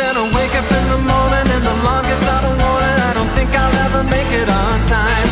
When 0.00 0.16
I 0.16 0.26
wake 0.32 0.54
up 0.56 0.64
in 0.64 0.84
the 0.96 1.00
morning 1.12 1.46
and 1.54 1.60
the 1.60 1.74
alarm 1.76 2.04
gives 2.08 2.24
out 2.24 2.42
a 2.48 2.52
warning, 2.56 2.98
I 3.04 3.12
don't 3.20 3.32
think 3.36 3.50
I'll 3.52 3.76
ever 3.84 4.02
make 4.08 4.30
it 4.32 4.48
on 4.48 4.76
time. 4.88 5.28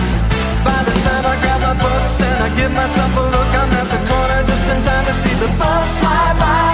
By 0.61 0.81
the 0.85 0.95
time 1.09 1.25
I 1.25 1.35
grab 1.41 1.61
my 1.65 1.77
books 1.81 2.15
and 2.21 2.39
I 2.47 2.49
give 2.53 2.73
myself 2.77 3.11
a 3.17 3.25
look, 3.33 3.51
I'm 3.65 3.71
at 3.81 3.89
the 3.97 4.01
corner 4.13 4.41
just 4.45 4.65
in 4.69 4.79
time 4.85 5.05
to 5.09 5.15
see 5.25 5.35
the 5.41 5.51
bus 5.57 5.91
fly 6.05 6.27
by. 6.37 6.73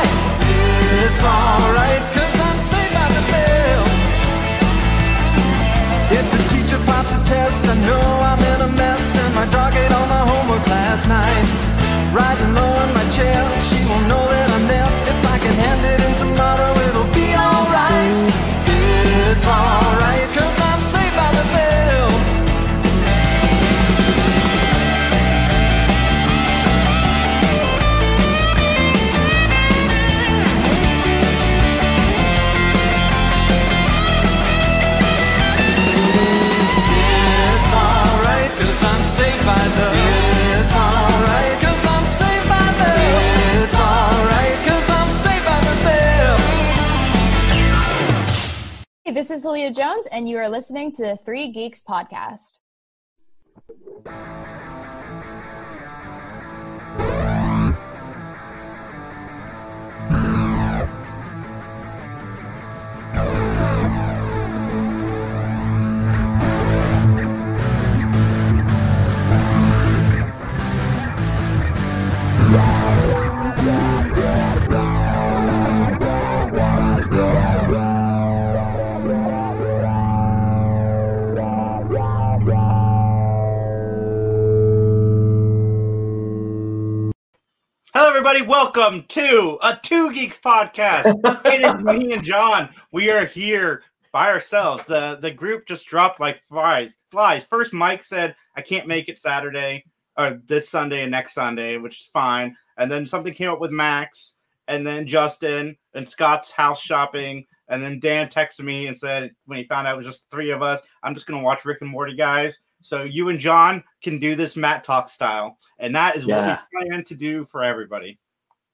It's 1.06 1.22
alright, 1.22 2.02
cause 2.18 2.36
I'm 2.44 2.58
saved 2.66 2.94
by 2.98 3.08
the 3.14 3.24
bell. 3.30 3.84
If 6.18 6.26
the 6.34 6.40
teacher 6.50 6.80
pops 6.90 7.12
a 7.14 7.20
test, 7.30 7.62
I 7.62 7.74
know 7.78 8.06
I'm 8.26 8.42
in 8.42 8.58
a 8.68 8.70
mess, 8.74 9.04
and 9.22 9.32
my 9.38 9.46
dog 9.54 9.70
ate 9.70 9.92
all 9.94 10.08
my 10.10 10.24
homework 10.34 10.66
last 10.66 11.04
night. 11.06 11.46
Riding 12.10 12.52
low 12.58 12.72
in 12.74 12.90
my 12.90 13.06
chair, 13.16 13.38
she 13.70 13.78
won't 13.86 14.06
know 14.10 14.24
that 14.34 14.48
I'm 14.50 14.66
there. 14.66 14.90
If 15.14 15.18
I 15.30 15.36
can 15.38 15.54
hand 15.62 15.82
it 15.94 16.00
in 16.10 16.14
tomorrow. 16.18 16.83
It's 18.26 19.46
alright, 19.46 20.28
cause 20.36 20.60
I'm 20.60 20.80
saved 20.80 21.16
by 21.16 21.30
the 21.36 21.44
bell. 21.52 22.10
It's 37.46 37.72
alright, 37.72 38.50
cause 38.58 38.82
I'm 38.84 39.04
saved 39.04 39.46
by 39.46 39.68
the 39.76 41.13
Hey, 49.06 49.12
this 49.12 49.30
is 49.30 49.44
Leah 49.44 49.70
Jones, 49.70 50.06
and 50.06 50.26
you 50.26 50.38
are 50.38 50.48
listening 50.48 50.90
to 50.92 51.02
the 51.02 51.16
Three 51.18 51.52
Geeks 51.52 51.82
Podcast. 51.86 52.60
Hello, 87.96 88.08
everybody. 88.08 88.42
Welcome 88.42 89.04
to 89.04 89.56
a 89.62 89.78
Two 89.80 90.12
Geeks 90.12 90.36
podcast. 90.36 91.14
it 91.44 91.60
is 91.60 91.80
me 91.84 92.12
and 92.12 92.24
John. 92.24 92.68
We 92.90 93.08
are 93.08 93.24
here 93.24 93.84
by 94.10 94.30
ourselves. 94.30 94.84
The 94.84 95.16
the 95.22 95.30
group 95.30 95.64
just 95.68 95.86
dropped 95.86 96.18
like 96.18 96.42
flies. 96.42 96.98
Flies. 97.12 97.44
First, 97.44 97.72
Mike 97.72 98.02
said 98.02 98.34
I 98.56 98.62
can't 98.62 98.88
make 98.88 99.08
it 99.08 99.16
Saturday 99.16 99.84
or 100.18 100.40
this 100.44 100.68
Sunday 100.68 101.02
and 101.02 101.12
next 101.12 101.34
Sunday, 101.34 101.76
which 101.76 102.00
is 102.00 102.06
fine. 102.08 102.56
And 102.78 102.90
then 102.90 103.06
something 103.06 103.32
came 103.32 103.50
up 103.50 103.60
with 103.60 103.70
Max, 103.70 104.34
and 104.66 104.84
then 104.84 105.06
Justin 105.06 105.76
and 105.94 106.08
Scott's 106.08 106.50
house 106.50 106.82
shopping. 106.82 107.46
And 107.68 107.80
then 107.80 108.00
Dan 108.00 108.26
texted 108.26 108.64
me 108.64 108.88
and 108.88 108.96
said 108.96 109.30
when 109.46 109.58
he 109.58 109.66
found 109.66 109.86
out 109.86 109.94
it 109.94 109.98
was 109.98 110.06
just 110.06 110.28
three 110.32 110.50
of 110.50 110.62
us, 110.62 110.80
I'm 111.04 111.14
just 111.14 111.28
gonna 111.28 111.44
watch 111.44 111.64
Rick 111.64 111.78
and 111.80 111.90
Morty, 111.90 112.16
guys. 112.16 112.58
So 112.84 113.02
you 113.02 113.30
and 113.30 113.38
John 113.38 113.82
can 114.02 114.18
do 114.18 114.34
this 114.36 114.56
Matt 114.56 114.84
Talk 114.84 115.08
style, 115.08 115.56
and 115.78 115.94
that 115.96 116.16
is 116.16 116.26
Yeah. 116.26 116.48
what 116.50 116.60
we 116.82 116.88
plan 116.90 117.04
to 117.04 117.14
do 117.14 117.42
for 117.42 117.64
everybody. 117.64 118.18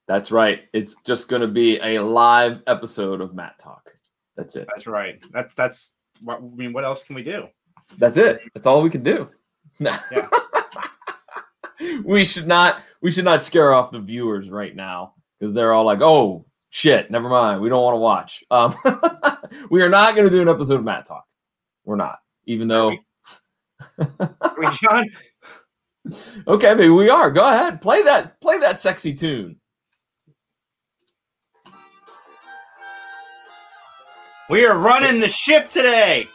That's 0.08 0.32
right. 0.32 0.62
It's 0.72 0.96
just 1.06 1.28
going 1.28 1.42
to 1.42 1.46
be 1.48 1.78
a 1.78 2.00
live 2.00 2.60
episode 2.66 3.20
of 3.20 3.36
Matt 3.36 3.56
Talk. 3.60 3.94
That's 4.36 4.56
it. 4.56 4.66
That's 4.68 4.88
right. 4.88 5.24
That's 5.30 5.54
that's 5.54 5.92
what 6.24 6.38
I 6.38 6.40
mean. 6.40 6.72
What 6.72 6.84
else 6.84 7.04
can 7.04 7.14
we 7.14 7.22
do? 7.22 7.46
That's 7.98 8.16
it. 8.16 8.40
That's 8.52 8.66
all 8.66 8.82
we 8.82 8.90
can 8.90 9.04
do. 9.04 9.28
Yeah. 9.78 9.98
we 12.04 12.24
should 12.24 12.48
not. 12.48 12.82
We 13.00 13.10
should 13.12 13.24
not 13.24 13.44
scare 13.44 13.72
off 13.72 13.92
the 13.92 14.00
viewers 14.00 14.50
right 14.50 14.74
now 14.74 15.14
because 15.38 15.54
they're 15.54 15.72
all 15.72 15.84
like, 15.84 16.00
"Oh 16.02 16.44
shit, 16.70 17.10
never 17.12 17.28
mind. 17.28 17.60
We 17.60 17.68
don't 17.68 17.82
want 17.82 17.94
to 17.94 17.98
watch." 18.00 18.44
Um, 18.50 18.74
we 19.70 19.82
are 19.82 19.88
not 19.88 20.14
going 20.16 20.28
to 20.28 20.34
do 20.34 20.42
an 20.42 20.48
episode 20.48 20.74
of 20.80 20.84
Matt 20.84 21.06
Talk. 21.06 21.24
We're 21.84 21.96
not, 21.96 22.18
even 22.46 22.66
though. 22.68 22.92
Are 24.40 24.56
we, 24.58 24.68
John? 24.82 25.06
Okay, 26.46 26.74
maybe 26.74 26.88
we 26.88 27.10
are. 27.10 27.30
Go 27.30 27.46
ahead, 27.46 27.80
play 27.80 28.02
that. 28.02 28.40
Play 28.40 28.58
that 28.58 28.80
sexy 28.80 29.14
tune. 29.14 29.60
We 34.48 34.64
are 34.64 34.78
running 34.78 35.20
the 35.20 35.28
ship 35.28 35.68
today. 35.68 36.26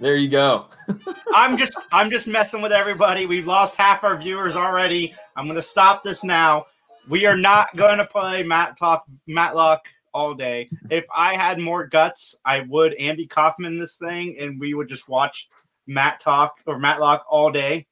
There 0.00 0.16
you 0.16 0.28
go. 0.28 0.66
I'm 1.34 1.56
just 1.56 1.78
I'm 1.92 2.10
just 2.10 2.26
messing 2.26 2.60
with 2.60 2.72
everybody. 2.72 3.24
We've 3.24 3.46
lost 3.46 3.76
half 3.76 4.04
our 4.04 4.16
viewers 4.16 4.56
already. 4.56 5.14
I'm 5.36 5.46
gonna 5.46 5.62
stop 5.62 6.02
this 6.02 6.24
now. 6.24 6.66
We 7.08 7.26
are 7.26 7.36
not 7.36 7.74
going 7.76 7.98
to 7.98 8.06
play 8.06 8.42
Matt 8.42 8.78
Talk 8.78 9.04
Matlock 9.26 9.86
all 10.14 10.34
day. 10.34 10.68
If 10.90 11.04
I 11.14 11.36
had 11.36 11.58
more 11.58 11.86
guts, 11.86 12.34
I 12.44 12.60
would 12.60 12.94
Andy 12.94 13.26
Kaufman 13.26 13.78
this 13.78 13.96
thing, 13.96 14.36
and 14.40 14.58
we 14.58 14.74
would 14.74 14.88
just 14.88 15.08
watch 15.08 15.48
Matt 15.86 16.20
Talk 16.20 16.60
or 16.66 16.78
Matlock 16.78 17.24
all 17.28 17.50
day. 17.50 17.86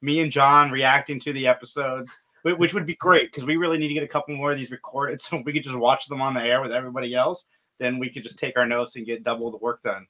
Me 0.00 0.20
and 0.20 0.32
John 0.32 0.70
reacting 0.70 1.20
to 1.20 1.32
the 1.32 1.46
episodes, 1.46 2.18
which 2.42 2.74
would 2.74 2.86
be 2.86 2.96
great 2.96 3.30
because 3.30 3.44
we 3.44 3.56
really 3.56 3.78
need 3.78 3.88
to 3.88 3.94
get 3.94 4.02
a 4.02 4.08
couple 4.08 4.34
more 4.34 4.52
of 4.52 4.58
these 4.58 4.70
recorded, 4.70 5.20
so 5.20 5.42
we 5.44 5.52
could 5.52 5.62
just 5.62 5.78
watch 5.78 6.06
them 6.06 6.20
on 6.20 6.34
the 6.34 6.42
air 6.42 6.60
with 6.60 6.72
everybody 6.72 7.14
else. 7.14 7.44
Then 7.78 7.98
we 7.98 8.10
could 8.10 8.22
just 8.22 8.38
take 8.38 8.56
our 8.56 8.66
notes 8.66 8.96
and 8.96 9.06
get 9.06 9.24
double 9.24 9.50
the 9.50 9.58
work 9.58 9.82
done. 9.82 10.06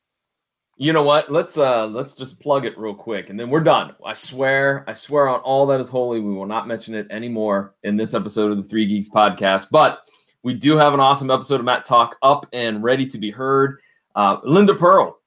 You 0.77 0.93
know 0.93 1.03
what? 1.03 1.31
Let's 1.31 1.59
uh 1.59 1.87
let's 1.87 2.17
just 2.17 2.41
plug 2.41 2.65
it 2.65 2.77
real 2.79 2.95
quick 2.95 3.31
and 3.31 3.39
then 3.39 3.51
we're 3.51 3.61
done. 3.61 3.95
I 4.05 4.15
swear, 4.15 4.85
I 4.89 4.95
swear 4.95 5.29
on 5.29 5.41
all 5.41 5.67
that 5.67 5.81
is 5.81 5.89
holy, 5.89 6.19
we 6.19 6.35
will 6.35 6.47
not 6.47 6.67
mention 6.67 6.95
it 6.95 7.07
anymore 7.11 7.75
in 7.83 7.97
this 7.97 8.15
episode 8.15 8.51
of 8.51 8.57
the 8.57 8.63
Three 8.63 8.87
Geeks 8.87 9.11
podcast. 9.11 9.69
But 9.71 10.01
we 10.43 10.55
do 10.55 10.77
have 10.77 10.95
an 10.95 11.01
awesome 11.01 11.31
episode 11.31 11.61
of 11.61 11.67
Matt 11.67 11.85
Talk 11.85 12.17
up 12.23 12.47
and 12.53 12.83
ready 12.83 13.07
to 13.07 13.19
be 13.19 13.31
heard. 13.31 13.79
Uh, 14.15 14.39
Linda 14.43 14.75
Purl, 14.75 15.19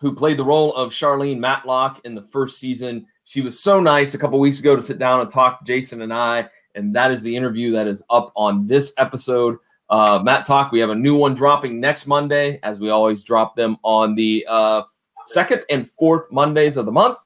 who 0.00 0.14
played 0.14 0.36
the 0.36 0.44
role 0.44 0.74
of 0.74 0.92
Charlene 0.92 1.38
Matlock 1.38 2.00
in 2.04 2.14
the 2.14 2.22
first 2.22 2.58
season, 2.58 3.06
she 3.24 3.40
was 3.40 3.60
so 3.60 3.80
nice 3.80 4.14
a 4.14 4.18
couple 4.18 4.38
weeks 4.38 4.60
ago 4.60 4.76
to 4.76 4.82
sit 4.82 4.98
down 4.98 5.20
and 5.20 5.30
talk 5.30 5.58
to 5.58 5.64
Jason 5.64 6.02
and 6.02 6.12
I, 6.12 6.48
and 6.74 6.94
that 6.94 7.10
is 7.10 7.22
the 7.22 7.34
interview 7.34 7.72
that 7.72 7.86
is 7.86 8.02
up 8.10 8.32
on 8.36 8.66
this 8.66 8.94
episode. 8.98 9.58
Uh, 9.90 10.20
Matt 10.22 10.46
Talk, 10.46 10.70
we 10.70 10.80
have 10.80 10.90
a 10.90 10.94
new 10.94 11.16
one 11.16 11.34
dropping 11.34 11.80
next 11.80 12.06
Monday, 12.06 12.60
as 12.62 12.78
we 12.78 12.90
always 12.90 13.22
drop 13.22 13.56
them 13.56 13.76
on 13.82 14.14
the 14.14 14.46
uh, 14.48 14.82
second 15.26 15.62
and 15.70 15.90
fourth 15.90 16.30
Mondays 16.30 16.76
of 16.76 16.86
the 16.86 16.92
month. 16.92 17.18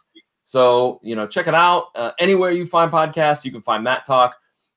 So, 0.45 1.01
you 1.03 1.15
know, 1.17 1.27
check 1.27 1.47
it 1.47 1.55
out. 1.55 1.87
Uh, 1.95 2.13
anywhere 2.19 2.51
you 2.51 2.67
find 2.67 2.91
podcasts, 2.91 3.45
you 3.45 3.53
can 3.53 3.63
find 3.63 3.85
Matt 3.85 4.05
Talk, 4.05 4.37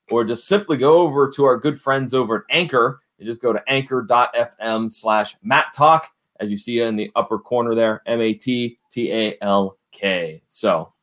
or 0.09 0.23
just 0.23 0.47
simply 0.47 0.77
go 0.77 0.97
over 0.99 1.29
to 1.31 1.45
our 1.45 1.57
good 1.57 1.79
friends 1.79 2.13
over 2.13 2.37
at 2.37 2.43
Anchor 2.49 3.01
and 3.19 3.27
just 3.27 3.41
go 3.41 3.53
to 3.53 3.61
anchor.fm 3.67 4.91
slash 4.91 5.35
Matt 5.43 5.73
Talk, 5.73 6.09
as 6.39 6.51
you 6.51 6.57
see 6.57 6.81
in 6.81 6.95
the 6.95 7.11
upper 7.15 7.39
corner 7.39 7.75
there, 7.75 8.01
M 8.05 8.21
A 8.21 8.33
T 8.33 8.77
T 8.91 9.11
A 9.11 9.37
L 9.41 9.77
K. 9.91 10.41
So, 10.47 10.93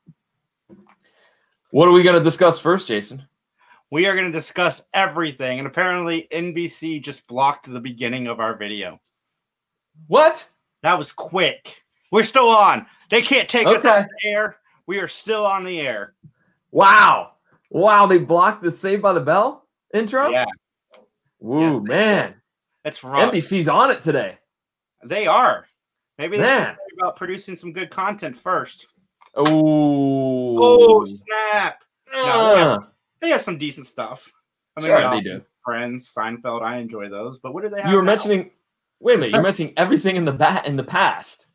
what 1.70 1.88
are 1.88 1.92
we 1.92 2.02
going 2.02 2.18
to 2.18 2.24
discuss 2.24 2.60
first, 2.60 2.88
Jason? 2.88 3.26
we 3.90 4.06
are 4.06 4.14
going 4.14 4.24
to 4.24 4.32
discuss 4.32 4.82
everything. 4.94 5.58
And 5.58 5.66
apparently, 5.68 6.26
NBC 6.32 7.02
just 7.02 7.26
blocked 7.28 7.70
the 7.70 7.78
beginning 7.78 8.26
of 8.26 8.40
our 8.40 8.56
video. 8.56 8.98
What? 10.06 10.48
That 10.82 10.96
was 10.96 11.12
quick. 11.12 11.82
We're 12.10 12.22
still 12.22 12.48
on. 12.48 12.86
They 13.10 13.20
can't 13.20 13.50
take 13.50 13.66
us 13.66 13.84
Okay. 13.84 13.90
off 14.00 14.06
the 14.22 14.28
air. 14.30 14.56
We 14.86 14.98
are 14.98 15.08
still 15.08 15.44
on 15.44 15.62
the 15.62 15.78
air. 15.80 16.14
Wow. 16.70 17.32
Wow. 17.68 18.06
They 18.06 18.16
blocked 18.16 18.62
the 18.62 18.72
Saved 18.72 19.02
by 19.02 19.12
the 19.12 19.20
Bell 19.20 19.66
intro? 19.92 20.30
Yeah, 20.30 20.46
Ooh, 21.44 21.60
Yes, 21.60 21.82
man. 21.82 22.34
that's 22.84 23.04
rough. 23.04 23.30
NBC's 23.30 23.68
on 23.68 23.90
it 23.90 24.00
today. 24.00 24.38
They 25.04 25.26
are. 25.26 25.66
Maybe 26.18 26.36
they 26.36 26.42
Man. 26.42 26.76
should 26.90 26.98
about 27.00 27.16
producing 27.16 27.56
some 27.56 27.72
good 27.72 27.90
content 27.90 28.36
first. 28.36 28.86
Oh. 29.34 30.56
Oh, 30.58 31.04
snap. 31.04 31.82
No, 32.12 32.20
Uh, 32.24 32.78
They 33.20 33.28
have 33.30 33.40
some 33.40 33.56
decent 33.58 33.86
stuff. 33.86 34.30
I 34.76 34.80
mean, 34.80 34.88
Sure, 34.88 35.00
The 35.00 35.10
they 35.10 35.20
do. 35.20 35.42
Friends, 35.64 36.12
Seinfeld. 36.12 36.62
I 36.62 36.78
enjoy 36.78 37.08
those. 37.08 37.38
But 37.38 37.54
what 37.54 37.62
do 37.62 37.68
they 37.70 37.80
have? 37.80 37.90
you 37.90 37.96
were 37.96 38.02
now? 38.02 38.06
mentioning 38.06 38.50
wait 39.00 39.14
a 39.14 39.18
minute, 39.18 39.32
you're 39.32 39.42
mentioning 39.42 39.72
everything 39.76 40.16
in 40.16 40.24
the 40.24 40.32
bat 40.32 40.66
in 40.66 40.76
the 40.76 40.82
past. 40.84 41.46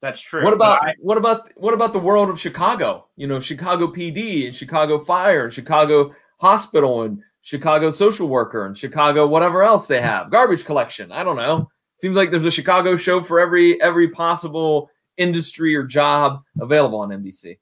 That's 0.00 0.20
true. 0.20 0.44
What 0.44 0.52
about 0.54 0.82
I- 0.82 0.94
what 1.00 1.18
about 1.18 1.50
what 1.56 1.74
about 1.74 1.92
the 1.92 1.98
world 1.98 2.28
of 2.30 2.38
Chicago? 2.40 3.08
You 3.16 3.26
know, 3.26 3.40
Chicago 3.40 3.88
PD 3.88 4.46
and 4.46 4.54
Chicago 4.54 4.98
Fire 4.98 5.44
and 5.44 5.52
Chicago 5.54 6.14
Hospital 6.40 7.02
and 7.02 7.22
Chicago 7.42 7.90
Social 7.90 8.28
Worker 8.28 8.66
and 8.66 8.76
Chicago 8.78 9.26
whatever 9.26 9.62
else 9.62 9.86
they 9.88 10.00
have. 10.00 10.30
Garbage 10.30 10.64
collection. 10.64 11.10
I 11.12 11.24
don't 11.24 11.36
know. 11.36 11.70
Seems 11.96 12.16
like 12.16 12.30
there's 12.30 12.44
a 12.44 12.50
Chicago 12.50 12.96
show 12.96 13.22
for 13.22 13.40
every 13.40 13.80
every 13.80 14.08
possible 14.08 14.90
industry 15.16 15.76
or 15.76 15.84
job 15.84 16.42
available 16.60 17.00
on 17.00 17.10
NBC. 17.10 17.58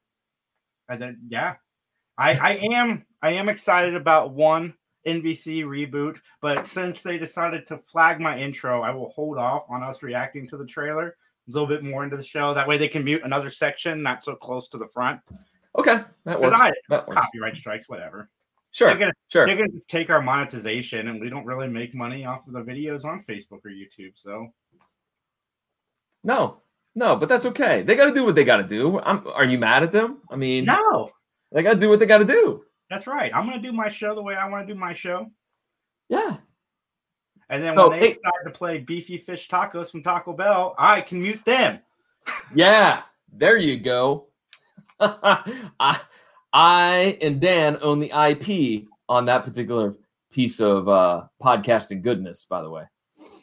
I 0.89 0.97
think, 0.97 1.19
yeah, 1.29 1.57
I 2.19 2.33
I 2.33 2.53
am 2.73 3.05
I 3.23 3.31
am 3.31 3.49
excited 3.49 3.95
about 3.95 4.33
one 4.33 4.75
NBC 5.07 5.65
reboot, 5.65 6.19
but 6.41 6.67
since 6.67 7.03
they 7.03 7.19
decided 7.19 7.67
to 7.67 7.79
flag 7.79 8.21
my 8.21 8.39
intro, 8.39 8.83
I 8.83 8.91
will 8.91 9.11
hold 9.11 9.39
off 9.39 9.65
on 9.69 9.83
us 9.83 10.03
reacting 10.03 10.47
to 10.49 10.57
the 10.57 10.67
trailer 10.67 11.17
a 11.49 11.51
little 11.51 11.67
bit 11.67 11.83
more 11.83 12.05
into 12.05 12.17
the 12.17 12.23
show. 12.23 12.55
That 12.55 12.69
way, 12.69 12.79
they 12.79 12.89
can 12.89 13.05
mute 13.05 13.23
another 13.25 13.51
section, 13.51 14.03
not 14.03 14.23
so 14.23 14.35
close 14.35 14.69
to 14.69 14.79
the 14.79 14.87
front. 14.87 15.21
Okay, 15.79 16.01
that 16.25 16.41
works. 16.41 16.57
I 16.59 16.73
that 16.89 17.09
works. 17.09 17.21
copyright 17.21 17.57
strikes, 17.57 17.89
whatever. 17.89 18.29
Sure, 18.73 18.89
They're 18.89 18.99
gonna 18.99 19.13
sure. 19.29 19.47
they're 19.47 19.57
gonna 19.57 19.69
just 19.69 19.89
take 19.91 20.09
our 20.11 20.23
monetization, 20.23 21.09
and 21.09 21.21
we 21.21 21.29
don't 21.29 21.45
really 21.45 21.69
make 21.69 21.95
money 21.95 22.25
off 22.25 22.47
of 22.47 22.55
the 22.55 22.61
videos 22.63 23.05
on 23.05 23.21
Facebook 23.21 23.61
or 23.65 23.71
YouTube. 23.71 24.13
So 24.15 24.53
No, 26.25 26.63
no, 26.95 27.17
but 27.17 27.29
that's 27.29 27.45
okay. 27.47 27.83
They 27.83 27.95
got 27.95 28.07
to 28.07 28.15
do 28.15 28.25
what 28.25 28.35
they 28.35 28.45
got 28.45 28.59
to 28.59 28.63
do. 28.65 28.99
I'm, 29.01 29.27
are 29.29 29.45
you 29.45 29.59
mad 29.59 29.83
at 29.83 29.93
them? 29.93 30.19
I 30.31 30.37
mean, 30.37 30.65
no, 30.65 31.11
they 31.51 31.63
got 31.63 31.75
to 31.75 31.81
do 31.81 31.89
what 31.89 31.99
they 32.01 32.07
got 32.07 32.19
to 32.19 32.25
do. 32.25 32.65
that's 32.89 33.07
right. 33.07 33.31
I'm 33.35 33.47
gonna 33.47 33.61
do 33.63 33.73
my 33.73 33.89
show 33.89 34.15
the 34.15 34.23
way 34.23 34.35
I 34.37 34.49
want 34.49 34.67
to 34.67 34.75
do 34.75 34.79
my 34.79 34.93
show. 34.93 35.31
Yeah. 36.09 36.37
And 37.51 37.63
then 37.63 37.75
So, 37.75 37.89
when 37.91 38.01
they 38.01 38.09
hey- 38.09 38.19
start 38.19 38.45
to 38.47 38.51
play 38.53 38.79
beefy 38.79 39.19
fish 39.19 39.49
tacos 39.49 39.91
from 39.91 40.03
Taco 40.03 40.33
Bell, 40.33 40.75
I 40.79 41.01
can 41.03 41.19
mute 41.19 41.45
them. 41.45 41.81
Yeah, 42.55 43.03
there 43.33 43.57
you 43.59 43.79
go. 43.79 44.29
I, 45.01 46.01
I 46.53 47.19
and 47.23 47.41
Dan 47.41 47.79
own 47.83 48.01
the 48.01 48.11
IP 48.11 48.85
on 49.09 49.27
that 49.27 49.45
particular 49.45 49.97
piece 50.31 50.61
of 50.61 50.89
uh, 50.89 51.25
podcasting 51.43 52.03
goodness, 52.03 52.47
by 52.49 52.63
the 52.63 52.71
way. 52.71 52.85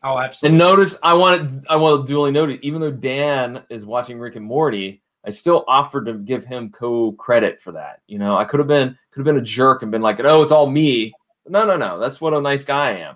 Oh, 0.04 0.18
absolutely. 0.18 0.56
And 0.56 0.58
notice, 0.58 0.98
I 1.04 1.14
want 1.14 1.50
to, 1.50 1.62
I 1.70 1.76
want 1.76 2.06
to 2.06 2.12
duly 2.12 2.32
note 2.32 2.50
it. 2.50 2.60
Even 2.64 2.82
though 2.82 2.92
Dan 2.92 3.64
is 3.70 3.86
watching 3.86 4.20
Rick 4.20 4.36
and 4.36 4.46
Morty, 4.46 5.02
I 5.26 5.32
still 5.32 5.66
offered 5.68 6.06
to 6.06 6.14
give 6.14 6.46
him 6.46 6.70
co 6.70 7.12
credit 7.14 7.62
for 7.62 7.72
that. 7.74 8.02
You 8.08 8.20
know, 8.20 8.38
I 8.38 8.46
could 8.46 8.60
have 8.60 8.68
been 8.68 8.98
could 9.12 9.22
have 9.22 9.26
been 9.26 9.42
a 9.42 9.46
jerk 9.46 9.82
and 9.82 9.92
been 9.92 10.02
like, 10.02 10.20
"Oh, 10.22 10.42
it's 10.42 10.52
all 10.52 10.70
me." 10.70 11.14
No, 11.48 11.66
no, 11.66 11.78
no. 11.78 12.00
That's 12.00 12.22
what 12.22 12.34
a 12.34 12.42
nice 12.42 12.64
guy 12.64 12.90
I 12.90 12.98
am. 13.00 13.16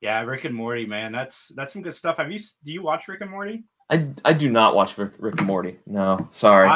Yeah, 0.00 0.22
Rick 0.22 0.44
and 0.44 0.54
Morty, 0.54 0.86
man, 0.86 1.12
that's 1.12 1.48
that's 1.48 1.72
some 1.72 1.82
good 1.82 1.94
stuff. 1.94 2.18
Have 2.18 2.30
you 2.30 2.38
do 2.64 2.72
you 2.72 2.82
watch 2.82 3.08
Rick 3.08 3.22
and 3.22 3.30
Morty? 3.30 3.64
I 3.88 4.08
I 4.24 4.32
do 4.34 4.50
not 4.50 4.74
watch 4.74 4.96
Rick, 4.98 5.12
Rick 5.18 5.38
and 5.38 5.46
Morty. 5.46 5.78
No, 5.86 6.26
sorry. 6.30 6.70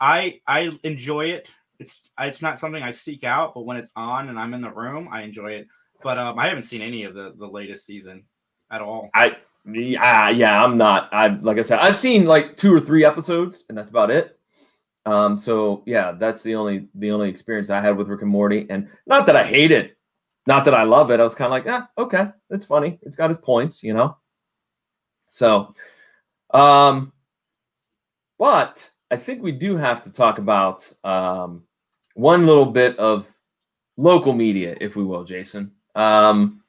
I 0.00 0.40
I 0.46 0.70
enjoy 0.82 1.26
it. 1.26 1.54
It's 1.84 2.00
it's 2.18 2.40
not 2.40 2.58
something 2.58 2.82
I 2.82 2.92
seek 2.92 3.24
out, 3.24 3.52
but 3.54 3.66
when 3.66 3.76
it's 3.76 3.90
on 3.94 4.30
and 4.30 4.38
I'm 4.38 4.54
in 4.54 4.62
the 4.62 4.72
room, 4.72 5.06
I 5.10 5.20
enjoy 5.20 5.52
it. 5.52 5.68
But 6.02 6.18
um, 6.18 6.38
I 6.38 6.48
haven't 6.48 6.62
seen 6.62 6.80
any 6.80 7.04
of 7.04 7.12
the 7.12 7.34
the 7.36 7.46
latest 7.46 7.84
season 7.84 8.24
at 8.70 8.80
all. 8.80 9.10
I 9.14 9.36
yeah 9.66 10.30
yeah 10.30 10.64
I'm 10.64 10.78
not 10.78 11.12
I 11.12 11.28
like 11.28 11.58
I 11.58 11.62
said 11.62 11.80
I've 11.80 11.96
seen 11.96 12.24
like 12.24 12.56
two 12.56 12.74
or 12.74 12.80
three 12.80 13.04
episodes 13.04 13.66
and 13.68 13.76
that's 13.76 13.90
about 13.90 14.10
it. 14.10 14.38
Um 15.04 15.36
so 15.36 15.82
yeah 15.84 16.12
that's 16.12 16.42
the 16.42 16.54
only 16.54 16.88
the 16.94 17.10
only 17.10 17.28
experience 17.28 17.68
I 17.68 17.82
had 17.82 17.98
with 17.98 18.08
Rick 18.08 18.22
and 18.22 18.30
Morty 18.30 18.66
and 18.70 18.88
not 19.06 19.26
that 19.26 19.36
I 19.36 19.44
hate 19.44 19.70
it, 19.70 19.98
not 20.46 20.64
that 20.64 20.74
I 20.74 20.84
love 20.84 21.10
it. 21.10 21.20
I 21.20 21.22
was 21.22 21.34
kind 21.34 21.46
of 21.46 21.52
like 21.52 21.66
yeah 21.66 21.84
okay 21.98 22.28
it's 22.48 22.64
funny 22.64 22.98
it's 23.02 23.16
got 23.16 23.30
its 23.30 23.40
points 23.40 23.82
you 23.82 23.92
know. 23.92 24.16
So, 25.28 25.74
um, 26.54 27.12
but 28.38 28.88
I 29.10 29.16
think 29.16 29.42
we 29.42 29.52
do 29.52 29.76
have 29.76 30.02
to 30.02 30.12
talk 30.12 30.38
about 30.38 30.90
um 31.04 31.62
one 32.14 32.46
little 32.46 32.66
bit 32.66 32.98
of 32.98 33.30
local 33.96 34.32
media 34.32 34.76
if 34.80 34.96
we 34.96 35.04
will 35.04 35.24
Jason. 35.24 35.72
Um, 35.94 36.62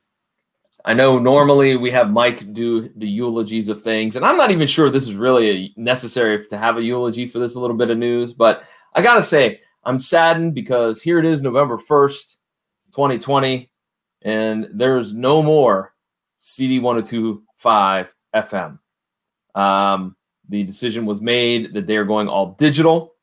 I 0.88 0.94
know 0.94 1.18
normally 1.18 1.78
we 1.78 1.90
have 1.92 2.12
Mike 2.12 2.54
do 2.54 2.90
the 2.96 3.08
eulogies 3.08 3.70
of 3.70 3.82
things, 3.82 4.16
and 4.16 4.26
I'm 4.26 4.38
not 4.38 4.52
even 4.52 4.68
sure 4.68 4.90
this 4.90 5.08
is 5.08 5.16
really 5.16 5.74
necessary 5.78 6.46
to 6.46 6.58
have 6.58 6.78
a 6.78 6.84
eulogy 6.84 7.26
for 7.26 7.40
this 7.40 7.56
little 7.56 7.76
bit 7.76 7.90
of 7.90 7.98
news, 7.98 8.34
but 8.34 8.64
I 8.94 9.02
gotta 9.02 9.24
say, 9.24 9.62
I'm 9.84 10.00
saddened 10.00 10.54
because 10.54 11.02
here 11.02 11.18
it 11.18 11.26
is, 11.26 11.42
November 11.42 11.78
1st, 11.78 12.38
2020, 12.92 13.72
and 14.22 14.68
there's 14.74 15.16
no 15.16 15.42
more 15.42 15.94
CD 16.40 16.80
1025 16.80 18.14
FM. 18.36 18.80
Um, 19.56 20.16
the 20.50 20.64
decision 20.64 21.08
was 21.08 21.20
made 21.20 21.74
that 21.74 21.88
they 21.88 21.98
are 21.98 22.06
going 22.06 22.28
all 22.28 22.52
digital, 22.60 23.15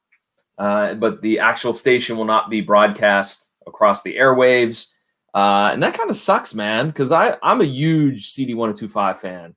uh, 0.58 0.94
but 0.94 1.22
the 1.22 1.38
actual 1.38 1.72
station 1.72 2.16
will 2.16 2.24
not 2.24 2.50
be 2.50 2.60
broadcast 2.60 3.52
across 3.66 4.02
the 4.02 4.16
airwaves. 4.16 4.92
Uh, 5.34 5.70
and 5.72 5.82
that 5.82 5.94
kind 5.94 6.10
of 6.10 6.16
sucks, 6.16 6.54
man, 6.54 6.88
because 6.88 7.10
I'm 7.10 7.60
a 7.60 7.64
huge 7.64 8.28
CD 8.28 8.54
1025 8.54 9.20
fan. 9.20 9.54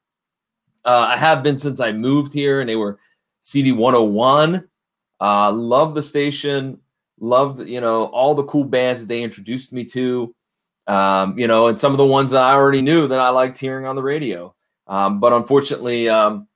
Uh, 0.86 1.08
I 1.10 1.18
have 1.18 1.44
been 1.44 1.58
since 1.58 1.80
I 1.80 1.92
moved 1.92 2.32
here, 2.32 2.60
and 2.60 2.70
they 2.70 2.76
were 2.76 3.00
CD 3.42 3.72
101. 3.72 4.68
Uh, 5.20 5.52
love 5.52 5.96
the 5.96 6.02
station, 6.02 6.80
loved 7.20 7.68
you 7.68 7.82
know 7.82 8.06
all 8.06 8.36
the 8.36 8.44
cool 8.44 8.64
bands 8.64 9.02
that 9.02 9.08
they 9.08 9.24
introduced 9.24 9.74
me 9.74 9.84
to. 9.86 10.34
Um, 10.88 11.38
you 11.38 11.48
know, 11.48 11.68
and 11.68 11.80
some 11.80 11.92
of 11.92 11.98
the 11.98 12.06
ones 12.06 12.32
that 12.32 12.44
I 12.44 12.54
already 12.54 12.82
knew 12.82 13.08
that 13.08 13.20
I 13.20 13.30
liked 13.30 13.58
hearing 13.58 13.88
on 13.88 13.96
the 13.96 14.04
radio. 14.04 14.54
Um, 14.88 15.20
but 15.20 15.34
unfortunately, 15.34 16.08
um, 16.08 16.48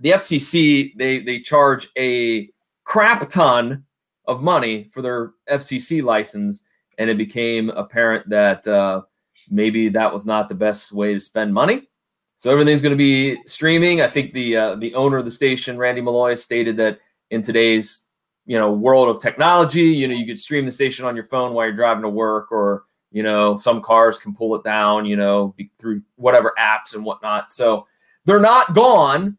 the 0.00 0.10
FCC 0.10 0.96
they 0.96 1.20
they 1.22 1.40
charge 1.40 1.88
a 1.96 2.50
crap 2.84 3.28
ton 3.30 3.84
of 4.26 4.42
money 4.42 4.90
for 4.92 5.02
their 5.02 5.32
FCC 5.50 6.02
license 6.02 6.66
and 6.98 7.10
it 7.10 7.18
became 7.18 7.70
apparent 7.70 8.28
that 8.28 8.66
uh, 8.66 9.02
maybe 9.50 9.88
that 9.88 10.12
was 10.12 10.24
not 10.24 10.48
the 10.48 10.54
best 10.54 10.92
way 10.92 11.14
to 11.14 11.20
spend 11.20 11.52
money. 11.52 11.88
So 12.36 12.50
everything's 12.50 12.82
going 12.82 12.92
to 12.92 12.96
be 12.96 13.38
streaming. 13.46 14.00
I 14.00 14.08
think 14.08 14.32
the 14.32 14.56
uh, 14.56 14.76
the 14.76 14.94
owner 14.94 15.18
of 15.18 15.24
the 15.24 15.30
station, 15.30 15.78
Randy 15.78 16.00
Malloy, 16.00 16.34
stated 16.34 16.76
that 16.76 16.98
in 17.30 17.42
today's 17.42 18.08
you 18.44 18.58
know 18.58 18.72
world 18.72 19.08
of 19.08 19.20
technology, 19.20 19.82
you 19.82 20.08
know 20.08 20.14
you 20.14 20.26
could 20.26 20.38
stream 20.38 20.64
the 20.64 20.72
station 20.72 21.06
on 21.06 21.16
your 21.16 21.24
phone 21.24 21.54
while 21.54 21.66
you're 21.66 21.76
driving 21.76 22.02
to 22.02 22.08
work, 22.08 22.52
or 22.52 22.84
you 23.12 23.22
know 23.22 23.54
some 23.54 23.80
cars 23.80 24.18
can 24.18 24.34
pull 24.34 24.54
it 24.56 24.64
down, 24.64 25.06
you 25.06 25.16
know 25.16 25.54
through 25.78 26.02
whatever 26.16 26.52
apps 26.58 26.94
and 26.94 27.04
whatnot. 27.04 27.50
So 27.50 27.86
they're 28.24 28.40
not 28.40 28.74
gone, 28.74 29.38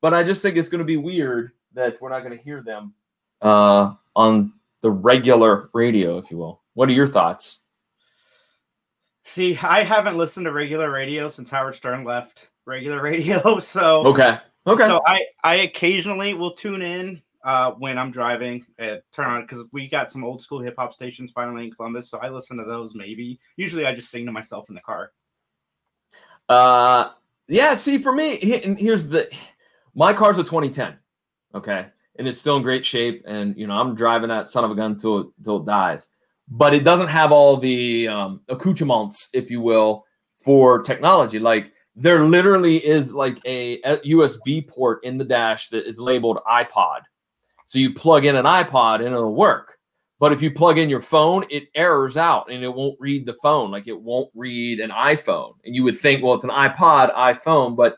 but 0.00 0.14
I 0.14 0.22
just 0.22 0.42
think 0.42 0.56
it's 0.56 0.68
going 0.68 0.80
to 0.80 0.84
be 0.84 0.96
weird 0.96 1.52
that 1.74 2.00
we're 2.00 2.08
not 2.08 2.20
going 2.24 2.36
to 2.36 2.42
hear 2.42 2.62
them 2.62 2.94
uh, 3.42 3.94
on 4.16 4.52
the 4.80 4.90
regular 4.90 5.70
radio, 5.72 6.18
if 6.18 6.30
you 6.30 6.38
will. 6.38 6.62
What 6.74 6.88
are 6.88 6.92
your 6.92 7.06
thoughts? 7.06 7.62
See, 9.24 9.56
I 9.62 9.82
haven't 9.82 10.18
listened 10.18 10.44
to 10.44 10.52
regular 10.52 10.90
radio 10.90 11.28
since 11.28 11.50
Howard 11.50 11.74
Stern 11.74 12.04
left 12.04 12.50
regular 12.66 13.02
radio, 13.02 13.58
so 13.60 14.06
Okay. 14.06 14.38
Okay. 14.66 14.86
So 14.86 15.00
I 15.06 15.26
I 15.42 15.56
occasionally 15.56 16.34
will 16.34 16.52
tune 16.52 16.82
in 16.82 17.22
uh, 17.44 17.72
when 17.72 17.98
I'm 17.98 18.10
driving 18.10 18.64
and 18.78 19.02
turn 19.12 19.26
on 19.26 19.42
because 19.42 19.64
we 19.72 19.88
got 19.88 20.10
some 20.10 20.24
old 20.24 20.40
school 20.40 20.60
hip 20.60 20.74
hop 20.78 20.92
stations 20.92 21.30
finally 21.30 21.64
in 21.64 21.70
Columbus, 21.70 22.10
so 22.10 22.18
I 22.18 22.30
listen 22.30 22.56
to 22.58 22.64
those. 22.64 22.94
Maybe 22.94 23.38
usually 23.56 23.86
I 23.86 23.94
just 23.94 24.10
sing 24.10 24.24
to 24.26 24.32
myself 24.32 24.68
in 24.68 24.74
the 24.74 24.80
car. 24.80 25.12
uh 26.48 27.10
yeah, 27.48 27.74
see 27.74 27.98
for 27.98 28.12
me, 28.12 28.36
here's 28.78 29.08
the 29.08 29.30
my 29.94 30.12
car's 30.12 30.38
a 30.38 30.44
2010. 30.44 30.98
Okay. 31.54 31.86
And 32.16 32.28
it's 32.28 32.38
still 32.38 32.56
in 32.56 32.62
great 32.62 32.84
shape. 32.84 33.24
And 33.26 33.56
you 33.56 33.66
know, 33.66 33.74
I'm 33.74 33.94
driving 33.94 34.28
that 34.28 34.48
son 34.48 34.64
of 34.64 34.70
a 34.70 34.74
gun 34.74 34.96
till 34.96 35.20
it 35.20 35.26
till 35.42 35.58
it 35.58 35.66
dies. 35.66 36.08
But 36.48 36.74
it 36.74 36.84
doesn't 36.84 37.08
have 37.08 37.32
all 37.32 37.56
the 37.56 38.08
um 38.08 38.40
accoutrements, 38.48 39.30
if 39.32 39.50
you 39.50 39.60
will, 39.60 40.04
for 40.38 40.82
technology. 40.82 41.38
Like 41.38 41.72
there 41.96 42.24
literally 42.24 42.84
is 42.84 43.12
like 43.12 43.38
a 43.46 43.80
USB 43.82 44.66
port 44.68 45.04
in 45.04 45.18
the 45.18 45.24
dash 45.24 45.68
that 45.68 45.86
is 45.86 45.98
labeled 45.98 46.38
iPod. 46.48 47.00
So 47.66 47.78
you 47.78 47.94
plug 47.94 48.24
in 48.24 48.36
an 48.36 48.44
iPod 48.44 48.96
and 48.96 49.14
it'll 49.14 49.34
work. 49.34 49.78
But 50.18 50.32
if 50.32 50.40
you 50.40 50.50
plug 50.50 50.78
in 50.78 50.88
your 50.88 51.00
phone, 51.00 51.44
it 51.50 51.68
errors 51.74 52.16
out 52.16 52.50
and 52.50 52.62
it 52.62 52.72
won't 52.72 52.98
read 53.00 53.26
the 53.26 53.34
phone. 53.42 53.70
Like 53.70 53.88
it 53.88 54.00
won't 54.00 54.30
read 54.34 54.80
an 54.80 54.90
iPhone. 54.90 55.54
And 55.64 55.74
you 55.74 55.84
would 55.84 55.98
think, 55.98 56.22
well, 56.22 56.34
it's 56.34 56.44
an 56.44 56.50
iPod, 56.50 57.14
iPhone. 57.14 57.76
But 57.76 57.96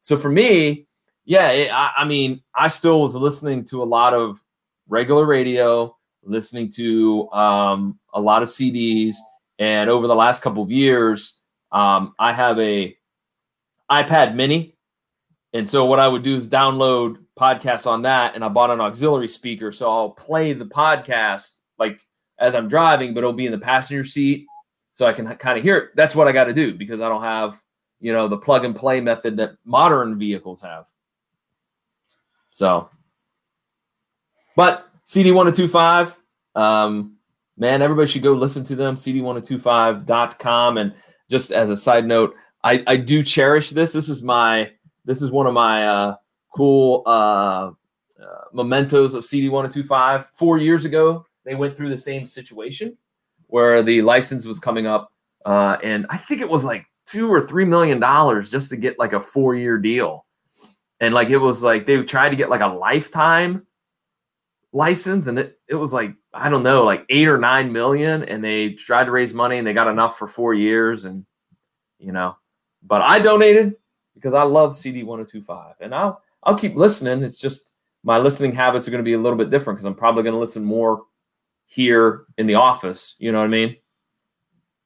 so 0.00 0.16
for 0.16 0.30
me, 0.30 0.87
yeah, 1.28 1.50
it, 1.50 1.70
I, 1.70 1.90
I 1.98 2.04
mean, 2.06 2.42
I 2.54 2.68
still 2.68 3.02
was 3.02 3.14
listening 3.14 3.66
to 3.66 3.82
a 3.82 3.84
lot 3.84 4.14
of 4.14 4.42
regular 4.88 5.26
radio, 5.26 5.94
listening 6.22 6.72
to 6.72 7.30
um, 7.32 7.98
a 8.14 8.20
lot 8.20 8.42
of 8.42 8.48
CDs. 8.48 9.16
And 9.58 9.90
over 9.90 10.06
the 10.06 10.14
last 10.14 10.42
couple 10.42 10.62
of 10.62 10.70
years, 10.70 11.42
um, 11.70 12.14
I 12.18 12.32
have 12.32 12.58
a 12.58 12.96
iPad 13.90 14.36
mini. 14.36 14.78
And 15.52 15.68
so 15.68 15.84
what 15.84 16.00
I 16.00 16.08
would 16.08 16.22
do 16.22 16.34
is 16.34 16.48
download 16.48 17.18
podcasts 17.38 17.86
on 17.86 18.00
that. 18.02 18.34
And 18.34 18.42
I 18.42 18.48
bought 18.48 18.70
an 18.70 18.80
auxiliary 18.80 19.28
speaker. 19.28 19.70
So 19.70 19.90
I'll 19.90 20.10
play 20.10 20.54
the 20.54 20.64
podcast 20.64 21.58
like 21.78 22.00
as 22.38 22.54
I'm 22.54 22.68
driving, 22.68 23.12
but 23.12 23.18
it'll 23.18 23.34
be 23.34 23.44
in 23.44 23.52
the 23.52 23.58
passenger 23.58 24.04
seat. 24.04 24.46
So 24.92 25.06
I 25.06 25.12
can 25.12 25.26
kind 25.36 25.58
of 25.58 25.62
hear 25.62 25.76
it. 25.76 25.90
That's 25.94 26.16
what 26.16 26.26
I 26.26 26.32
got 26.32 26.44
to 26.44 26.54
do 26.54 26.72
because 26.72 27.02
I 27.02 27.08
don't 27.10 27.22
have, 27.22 27.60
you 28.00 28.14
know, 28.14 28.28
the 28.28 28.38
plug 28.38 28.64
and 28.64 28.74
play 28.74 29.02
method 29.02 29.36
that 29.36 29.56
modern 29.66 30.18
vehicles 30.18 30.62
have. 30.62 30.86
So, 32.58 32.90
but 34.56 34.88
CD1025, 35.06 36.16
um, 36.56 37.16
man, 37.56 37.82
everybody 37.82 38.08
should 38.08 38.24
go 38.24 38.32
listen 38.32 38.64
to 38.64 38.74
them, 38.74 38.96
CD1025.com. 38.96 40.78
And 40.78 40.92
just 41.30 41.52
as 41.52 41.70
a 41.70 41.76
side 41.76 42.04
note, 42.04 42.34
I 42.64 42.82
I 42.88 42.96
do 42.96 43.22
cherish 43.22 43.70
this. 43.70 43.92
This 43.92 44.08
is 44.08 44.24
my 44.24 44.72
this 45.04 45.22
is 45.22 45.30
one 45.30 45.46
of 45.46 45.54
my 45.54 45.86
uh, 45.86 46.16
cool 46.52 47.04
uh, 47.06 47.70
uh, 48.20 48.44
mementos 48.52 49.14
of 49.14 49.24
CD 49.24 49.48
1025. 49.48 50.26
Four 50.32 50.58
years 50.58 50.84
ago, 50.84 51.24
they 51.44 51.54
went 51.54 51.76
through 51.76 51.90
the 51.90 51.96
same 51.96 52.26
situation 52.26 52.98
where 53.46 53.84
the 53.84 54.02
license 54.02 54.46
was 54.46 54.58
coming 54.58 54.88
up, 54.88 55.12
uh, 55.46 55.76
and 55.84 56.06
I 56.10 56.16
think 56.16 56.40
it 56.40 56.50
was 56.50 56.64
like 56.64 56.84
two 57.06 57.32
or 57.32 57.40
three 57.40 57.64
million 57.64 58.00
dollars 58.00 58.50
just 58.50 58.68
to 58.70 58.76
get 58.76 58.98
like 58.98 59.12
a 59.12 59.20
four 59.20 59.54
year 59.54 59.78
deal, 59.78 60.26
and 61.00 61.14
like 61.14 61.30
it 61.30 61.38
was 61.38 61.62
like 61.62 61.86
they 61.86 62.02
tried 62.02 62.30
to 62.30 62.36
get 62.36 62.50
like 62.50 62.60
a 62.60 62.66
lifetime 62.66 63.66
license, 64.72 65.26
and 65.26 65.38
it 65.38 65.58
it 65.68 65.74
was 65.74 65.92
like 65.92 66.14
I 66.32 66.48
don't 66.48 66.62
know 66.62 66.84
like 66.84 67.04
eight 67.08 67.28
or 67.28 67.38
nine 67.38 67.72
million, 67.72 68.24
and 68.24 68.42
they 68.42 68.70
tried 68.70 69.04
to 69.04 69.10
raise 69.10 69.34
money 69.34 69.58
and 69.58 69.66
they 69.66 69.72
got 69.72 69.88
enough 69.88 70.18
for 70.18 70.26
four 70.28 70.54
years, 70.54 71.04
and 71.04 71.24
you 71.98 72.12
know, 72.12 72.36
but 72.82 73.02
I 73.02 73.18
donated 73.18 73.74
because 74.14 74.34
I 74.34 74.42
love 74.42 74.74
CD 74.74 75.02
1025, 75.02 75.76
and 75.80 75.94
I'll 75.94 76.22
I'll 76.42 76.58
keep 76.58 76.74
listening. 76.74 77.22
It's 77.22 77.38
just 77.38 77.72
my 78.04 78.18
listening 78.18 78.52
habits 78.52 78.86
are 78.86 78.90
going 78.90 79.04
to 79.04 79.08
be 79.08 79.14
a 79.14 79.20
little 79.20 79.38
bit 79.38 79.50
different 79.50 79.78
because 79.78 79.86
I'm 79.86 79.94
probably 79.94 80.22
going 80.22 80.34
to 80.34 80.40
listen 80.40 80.64
more 80.64 81.02
here 81.66 82.24
in 82.38 82.46
the 82.46 82.54
office. 82.54 83.16
You 83.18 83.32
know 83.32 83.38
what 83.38 83.44
I 83.44 83.48
mean? 83.48 83.76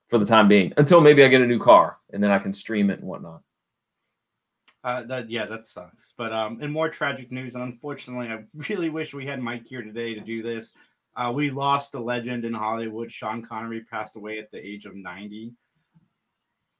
For 0.08 0.18
the 0.18 0.26
time 0.26 0.48
being, 0.48 0.74
until 0.76 1.00
maybe 1.00 1.24
I 1.24 1.28
get 1.28 1.40
a 1.40 1.46
new 1.46 1.58
car 1.58 1.98
and 2.12 2.22
then 2.22 2.30
I 2.30 2.38
can 2.38 2.52
stream 2.52 2.90
it 2.90 2.98
and 2.98 3.08
whatnot. 3.08 3.42
Uh, 4.84 5.04
that 5.04 5.30
yeah, 5.30 5.46
that 5.46 5.64
sucks. 5.64 6.14
But 6.16 6.32
um, 6.32 6.60
in 6.60 6.70
more 6.72 6.88
tragic 6.88 7.30
news, 7.30 7.54
and 7.54 7.64
unfortunately, 7.64 8.28
I 8.28 8.44
really 8.68 8.90
wish 8.90 9.14
we 9.14 9.26
had 9.26 9.40
Mike 9.40 9.66
here 9.66 9.82
today 9.82 10.14
to 10.14 10.20
do 10.20 10.42
this. 10.42 10.72
Uh, 11.14 11.30
we 11.34 11.50
lost 11.50 11.94
a 11.94 12.00
legend 12.00 12.44
in 12.44 12.54
Hollywood. 12.54 13.10
Sean 13.10 13.42
Connery 13.42 13.82
passed 13.82 14.16
away 14.16 14.38
at 14.38 14.50
the 14.50 14.58
age 14.58 14.86
of 14.86 14.96
90. 14.96 15.52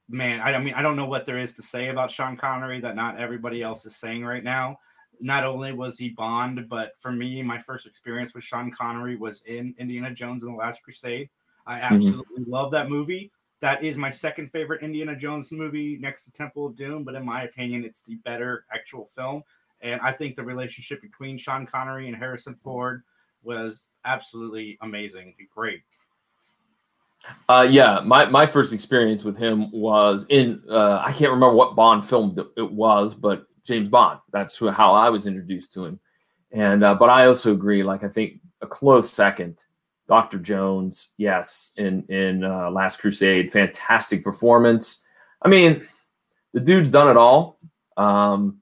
Man, 0.09 0.41
I, 0.41 0.55
I 0.55 0.59
mean, 0.59 0.75
I 0.75 0.83
don't 0.83 0.97
know 0.97 1.07
what 1.07 1.27
there 1.27 1.39
is 1.39 1.53
to 1.55 1.63
say 1.63 1.89
about 1.89 2.11
Sean 2.11 2.37
Connery 2.37 2.81
that 2.81 2.97
not 2.97 3.19
everybody 3.19 3.63
else 3.63 3.85
is 3.87 3.95
saying 3.95 4.25
right 4.25 4.43
now. 4.43 4.79
Not 5.21 5.45
only 5.45 5.73
was 5.73 5.99
he 5.99 6.09
Bond, 6.09 6.69
but 6.69 6.93
for 6.99 7.13
me, 7.13 7.43
my 7.43 7.59
first 7.59 7.87
experience 7.87 8.35
with 8.35 8.43
Sean 8.43 8.71
Connery 8.71 9.17
was 9.17 9.43
in 9.47 9.75
Indiana 9.79 10.13
Jones 10.13 10.43
and 10.43 10.55
the 10.55 10.59
Last 10.59 10.83
Crusade. 10.83 11.29
I 11.67 11.81
absolutely 11.81 12.45
love 12.47 12.73
that 12.73 12.89
movie. 12.89 13.31
That 13.63 13.85
is 13.85 13.97
my 13.97 14.11
second 14.11 14.51
favorite 14.51 14.83
Indiana 14.83 15.15
Jones 15.15 15.53
movie 15.53 15.97
next 15.99 16.25
to 16.25 16.33
Temple 16.33 16.67
of 16.67 16.77
Doom, 16.77 17.05
but 17.05 17.15
in 17.15 17.25
my 17.25 17.45
opinion, 17.45 17.85
it's 17.85 18.03
the 18.03 18.17
better 18.17 18.65
actual 18.75 19.07
film. 19.07 19.45
And 19.83 20.01
I 20.01 20.11
think 20.11 20.35
the 20.35 20.43
relationship 20.43 21.01
between 21.01 21.39
Sean 21.39 21.65
Connery 21.65 22.09
and 22.09 22.17
Harrison 22.17 22.57
Ford 22.57 23.05
was 23.45 23.89
absolutely 24.05 24.79
amazing. 24.83 25.35
Great. 25.55 25.83
Uh, 27.49 27.65
yeah, 27.71 28.01
my, 28.05 28.27
my 28.27 28.47
first 28.47 28.73
experience 28.73 29.23
with 29.23 29.37
him 29.37 29.71
was 29.71 30.27
in 30.29 30.61
uh, 30.69 31.01
I 31.05 31.13
can't 31.13 31.31
remember 31.31 31.55
what 31.55 31.77
Bond 31.77 32.05
film 32.05 32.37
it 32.57 32.73
was, 32.73 33.15
but 33.15 33.47
James 33.63 33.89
Bond. 33.89 34.19
That's 34.33 34.57
who, 34.57 34.71
how 34.71 34.93
I 34.93 35.09
was 35.09 35.29
introduced 35.29 35.73
to 35.75 35.85
him. 35.85 36.01
And 36.51 36.83
uh, 36.83 36.97
but 36.97 37.11
I 37.11 37.27
also 37.27 37.53
agree. 37.53 37.85
Like 37.85 38.03
I 38.03 38.09
think 38.09 38.41
a 38.61 38.67
close 38.67 39.13
second, 39.13 39.65
Doctor 40.13 40.39
Jones. 40.39 41.15
Yes, 41.17 41.73
in 41.79 42.03
in 42.11 42.45
uh, 42.45 42.71
Last 42.71 43.01
Crusade, 43.01 43.51
fantastic 43.51 44.23
performance. 44.23 45.07
I 45.41 45.49
mean, 45.49 45.87
the 46.53 46.61
dude's 46.61 46.91
done 46.91 47.09
it 47.09 47.17
all. 47.17 47.59
Um, 47.97 48.61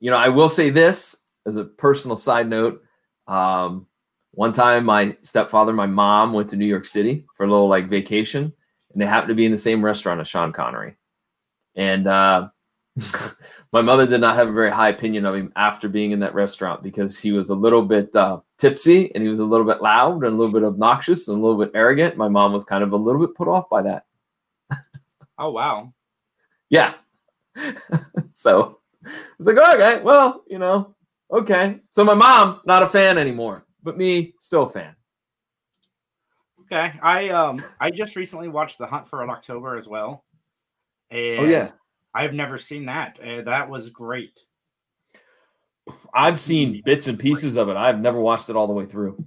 you 0.00 0.10
know, 0.10 0.18
I 0.18 0.28
will 0.28 0.50
say 0.50 0.68
this 0.68 1.22
as 1.46 1.56
a 1.56 1.64
personal 1.64 2.18
side 2.18 2.50
note. 2.50 2.84
Um, 3.26 3.86
one 4.32 4.52
time, 4.52 4.84
my 4.84 5.16
stepfather, 5.22 5.72
my 5.72 5.86
mom 5.86 6.34
went 6.34 6.50
to 6.50 6.56
New 6.56 6.66
York 6.66 6.84
City 6.84 7.24
for 7.34 7.46
a 7.46 7.50
little 7.50 7.68
like 7.68 7.88
vacation, 7.88 8.52
and 8.92 9.00
they 9.00 9.06
happened 9.06 9.30
to 9.30 9.34
be 9.34 9.46
in 9.46 9.52
the 9.52 9.56
same 9.56 9.82
restaurant 9.82 10.20
as 10.20 10.28
Sean 10.28 10.52
Connery. 10.52 10.94
And 11.74 12.06
uh, 12.06 12.48
my 13.72 13.82
mother 13.82 14.06
did 14.06 14.20
not 14.20 14.36
have 14.36 14.48
a 14.48 14.52
very 14.52 14.70
high 14.70 14.88
opinion 14.88 15.26
of 15.26 15.34
him 15.34 15.52
after 15.56 15.88
being 15.88 16.12
in 16.12 16.20
that 16.20 16.34
restaurant 16.34 16.82
because 16.82 17.20
he 17.20 17.32
was 17.32 17.50
a 17.50 17.54
little 17.54 17.82
bit 17.82 18.14
uh, 18.16 18.40
tipsy 18.56 19.14
and 19.14 19.22
he 19.22 19.28
was 19.28 19.38
a 19.38 19.44
little 19.44 19.66
bit 19.66 19.82
loud 19.82 20.24
and 20.24 20.24
a 20.24 20.36
little 20.36 20.52
bit 20.52 20.64
obnoxious 20.64 21.28
and 21.28 21.38
a 21.38 21.40
little 21.40 21.58
bit 21.58 21.72
arrogant. 21.74 22.16
My 22.16 22.28
mom 22.28 22.52
was 22.52 22.64
kind 22.64 22.82
of 22.82 22.92
a 22.92 22.96
little 22.96 23.20
bit 23.20 23.36
put 23.36 23.48
off 23.48 23.68
by 23.70 23.82
that. 23.82 24.06
Oh 25.38 25.50
wow. 25.50 25.92
Yeah. 26.70 26.94
so 28.28 28.78
it's 29.04 29.46
like, 29.46 29.58
okay, 29.58 30.00
well, 30.02 30.44
you 30.48 30.58
know, 30.58 30.94
okay. 31.30 31.78
So 31.90 32.04
my 32.04 32.14
mom, 32.14 32.62
not 32.64 32.82
a 32.82 32.86
fan 32.86 33.18
anymore, 33.18 33.66
but 33.82 33.98
me, 33.98 34.32
still 34.40 34.62
a 34.62 34.70
fan. 34.70 34.96
Okay. 36.62 36.98
I 37.02 37.28
um 37.28 37.62
I 37.78 37.90
just 37.90 38.16
recently 38.16 38.48
watched 38.48 38.78
The 38.78 38.86
Hunt 38.86 39.06
for 39.06 39.18
Red 39.18 39.28
October 39.28 39.76
as 39.76 39.86
well. 39.86 40.24
And 41.10 41.40
Oh 41.40 41.44
yeah. 41.44 41.72
I've 42.16 42.32
never 42.32 42.56
seen 42.56 42.86
that. 42.86 43.18
Uh, 43.20 43.42
that 43.42 43.68
was 43.68 43.90
great. 43.90 44.40
I've 46.14 46.40
seen 46.40 46.80
bits 46.82 47.08
and 47.08 47.18
pieces 47.18 47.56
of 47.56 47.68
it. 47.68 47.76
I've 47.76 48.00
never 48.00 48.18
watched 48.18 48.48
it 48.48 48.56
all 48.56 48.66
the 48.66 48.72
way 48.72 48.86
through. 48.86 49.22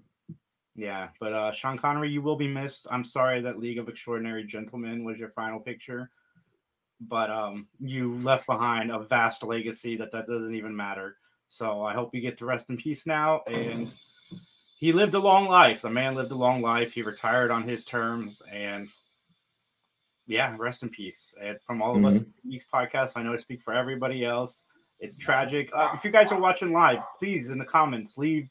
Yeah, 0.76 1.10
but 1.20 1.34
uh, 1.34 1.52
Sean 1.52 1.78
Connery, 1.78 2.10
you 2.10 2.24
will 2.24 2.36
be 2.36 2.48
missed. 2.48 2.88
I'm 2.90 3.04
sorry 3.04 3.42
that 3.42 3.60
League 3.60 3.78
of 3.78 3.90
Extraordinary 3.90 4.44
Gentlemen 4.44 5.04
was 5.04 5.20
your 5.20 5.30
final 5.30 5.60
picture, 5.60 6.10
but 7.00 7.30
um, 7.30 7.68
you 7.80 8.16
left 8.16 8.48
behind 8.48 8.90
a 8.90 9.00
vast 9.00 9.44
legacy 9.44 9.96
that 9.98 10.12
that 10.12 10.26
doesn't 10.26 10.56
even 10.56 10.76
matter. 10.76 11.18
So 11.48 11.84
I 11.84 11.94
hope 11.94 12.16
you 12.16 12.22
get 12.22 12.40
to 12.40 12.46
rest 12.46 12.70
in 12.70 12.78
peace 12.78 13.06
now. 13.06 13.42
And 13.46 13.92
he 14.80 14.94
lived 14.94 15.14
a 15.14 15.20
long 15.20 15.48
life. 15.48 15.82
The 15.84 15.90
man 15.90 16.16
lived 16.16 16.32
a 16.32 16.36
long 16.36 16.62
life. 16.62 16.94
He 16.94 17.02
retired 17.04 17.52
on 17.52 17.64
his 17.64 17.84
terms, 17.84 18.42
and 18.52 18.90
yeah, 20.30 20.56
rest 20.60 20.84
in 20.84 20.90
peace. 20.90 21.34
And 21.44 21.60
from 21.62 21.82
all 21.82 21.98
of 21.98 22.06
us 22.06 22.18
at 22.18 22.28
the 22.44 22.52
Geeks 22.52 22.68
podcast, 22.72 23.14
I 23.16 23.24
know 23.24 23.34
I 23.34 23.38
speak 23.38 23.64
for 23.64 23.74
everybody 23.74 24.24
else. 24.24 24.66
It's 25.00 25.18
tragic. 25.18 25.72
Uh, 25.74 25.90
if 25.96 26.06
you 26.06 26.12
guys 26.12 26.32
are 26.32 26.40
watching 26.40 26.72
live, 26.72 27.00
please 27.18 27.50
in 27.50 27.58
the 27.58 27.66
comments 27.66 28.16
leave 28.16 28.48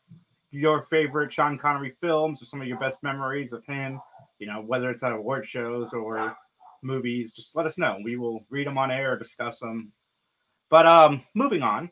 your 0.51 0.83
favorite 0.83 1.33
Sean 1.33 1.57
Connery 1.57 1.95
films 2.01 2.43
or 2.43 2.47
some 2.47 2.61
of 2.61 2.67
your 2.67 2.81
best 2.81 3.03
memories 3.05 3.53
of 3.53 3.65
him. 3.65 4.01
You 4.41 4.49
know, 4.49 4.61
whether 4.61 4.91
it's 4.91 5.05
at 5.05 5.13
award 5.13 5.47
shows 5.47 5.93
or 5.93 6.37
movies, 6.83 7.31
just 7.31 7.55
let 7.55 7.65
us 7.65 7.79
know. 7.79 7.99
We 8.03 8.17
will 8.17 8.45
read 8.51 8.67
them 8.67 8.77
on 8.77 8.91
air 8.91 9.13
or 9.13 9.17
discuss 9.17 9.61
them. 9.61 9.93
But 10.71 10.85
um, 10.85 11.23
moving 11.35 11.63
on. 11.63 11.91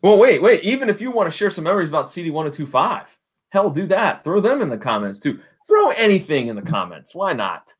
Well, 0.00 0.18
wait, 0.18 0.40
wait. 0.40 0.62
Even 0.62 0.88
if 0.88 1.02
you 1.02 1.10
want 1.10 1.30
to 1.30 1.36
share 1.36 1.50
some 1.50 1.64
memories 1.64 1.90
about 1.90 2.08
CD 2.08 2.30
1025, 2.30 3.18
hell, 3.50 3.68
do 3.68 3.84
that. 3.88 4.24
Throw 4.24 4.40
them 4.40 4.62
in 4.62 4.70
the 4.70 4.78
comments 4.78 5.18
too. 5.18 5.38
Throw 5.66 5.90
anything 5.90 6.46
in 6.46 6.56
the 6.56 6.62
comments. 6.62 7.14
Why 7.14 7.34
not? 7.34 7.74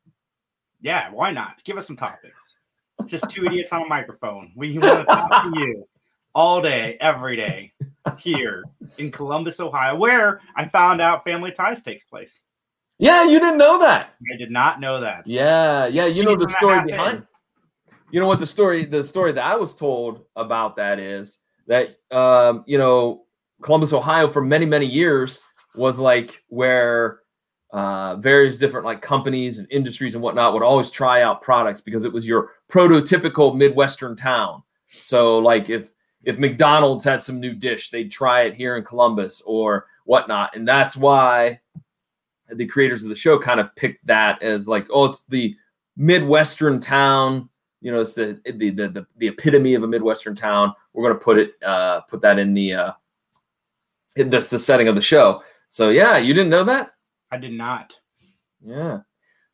Yeah, 0.81 1.11
why 1.11 1.31
not? 1.31 1.63
Give 1.63 1.77
us 1.77 1.87
some 1.87 1.97
topics. 1.97 2.57
Just 3.05 3.29
two 3.29 3.45
idiots 3.45 3.71
on 3.73 3.83
a 3.83 3.85
microphone. 3.87 4.51
We 4.55 4.77
want 4.77 4.99
to 5.01 5.05
talk 5.05 5.43
to 5.43 5.59
you 5.59 5.87
all 6.33 6.61
day, 6.61 6.97
every 6.99 7.35
day, 7.35 7.73
here 8.17 8.63
in 8.97 9.11
Columbus, 9.11 9.59
Ohio, 9.59 9.95
where 9.95 10.41
I 10.55 10.65
found 10.67 11.01
out 11.01 11.23
Family 11.23 11.51
Ties 11.51 11.81
takes 11.81 12.03
place. 12.03 12.41
Yeah, 12.97 13.23
you 13.23 13.39
didn't 13.39 13.57
know 13.57 13.79
that. 13.79 14.13
I 14.33 14.37
did 14.37 14.51
not 14.51 14.79
know 14.79 14.99
that. 14.99 15.25
Yeah, 15.25 15.85
yeah. 15.87 16.05
You 16.05 16.23
know 16.23 16.35
the 16.35 16.49
story 16.49 16.83
behind. 16.83 17.25
You 18.11 18.19
know 18.19 18.27
what 18.27 18.39
the 18.39 18.47
story 18.47 18.85
the 18.85 19.03
story 19.03 19.31
that 19.31 19.43
I 19.43 19.55
was 19.55 19.75
told 19.75 20.25
about 20.35 20.75
that 20.77 20.99
is 20.99 21.39
that 21.67 21.97
um, 22.11 22.63
you 22.67 22.77
know 22.77 23.23
Columbus, 23.61 23.93
Ohio, 23.93 24.29
for 24.29 24.41
many 24.41 24.65
many 24.65 24.85
years 24.85 25.41
was 25.75 25.97
like 25.97 26.43
where 26.49 27.19
uh, 27.71 28.15
various 28.15 28.57
different 28.57 28.85
like 28.85 29.01
companies 29.01 29.59
and 29.59 29.67
industries 29.71 30.15
and 30.15 30.23
whatnot 30.23 30.53
would 30.53 30.63
always 30.63 30.89
try 30.89 31.21
out 31.21 31.41
products 31.41 31.81
because 31.81 32.03
it 32.03 32.11
was 32.11 32.27
your 32.27 32.51
prototypical 32.69 33.55
midwestern 33.55 34.15
town. 34.15 34.63
So 34.87 35.37
like 35.37 35.69
if 35.69 35.91
if 36.23 36.37
McDonald's 36.37 37.05
had 37.05 37.21
some 37.21 37.39
new 37.39 37.53
dish, 37.53 37.89
they'd 37.89 38.11
try 38.11 38.41
it 38.41 38.55
here 38.55 38.75
in 38.75 38.83
Columbus 38.83 39.41
or 39.45 39.85
whatnot, 40.05 40.55
and 40.55 40.67
that's 40.67 40.97
why 40.97 41.59
the 42.51 42.65
creators 42.65 43.03
of 43.03 43.09
the 43.09 43.15
show 43.15 43.37
kind 43.37 43.59
of 43.59 43.75
picked 43.75 44.05
that 44.07 44.41
as 44.41 44.67
like, 44.67 44.87
oh, 44.91 45.05
it's 45.05 45.25
the 45.25 45.55
midwestern 45.95 46.79
town. 46.79 47.49
You 47.81 47.91
know, 47.91 48.01
it's 48.01 48.13
the 48.13 48.41
the 48.45 48.71
the, 48.71 49.05
the, 49.17 49.27
epitome 49.27 49.75
of 49.75 49.83
a 49.83 49.87
midwestern 49.87 50.35
town. 50.35 50.73
We're 50.93 51.07
gonna 51.07 51.19
put 51.19 51.37
it 51.37 51.55
uh, 51.63 52.01
put 52.01 52.21
that 52.21 52.39
in 52.39 52.53
the 52.53 52.73
uh, 52.73 52.91
in 54.15 54.29
the, 54.29 54.39
the 54.39 54.59
setting 54.59 54.87
of 54.87 54.95
the 54.95 55.01
show. 55.01 55.43
So 55.67 55.89
yeah, 55.89 56.17
you 56.17 56.33
didn't 56.33 56.49
know 56.49 56.63
that? 56.63 56.93
I 57.31 57.37
did 57.37 57.53
not. 57.53 57.93
Yeah. 58.65 58.99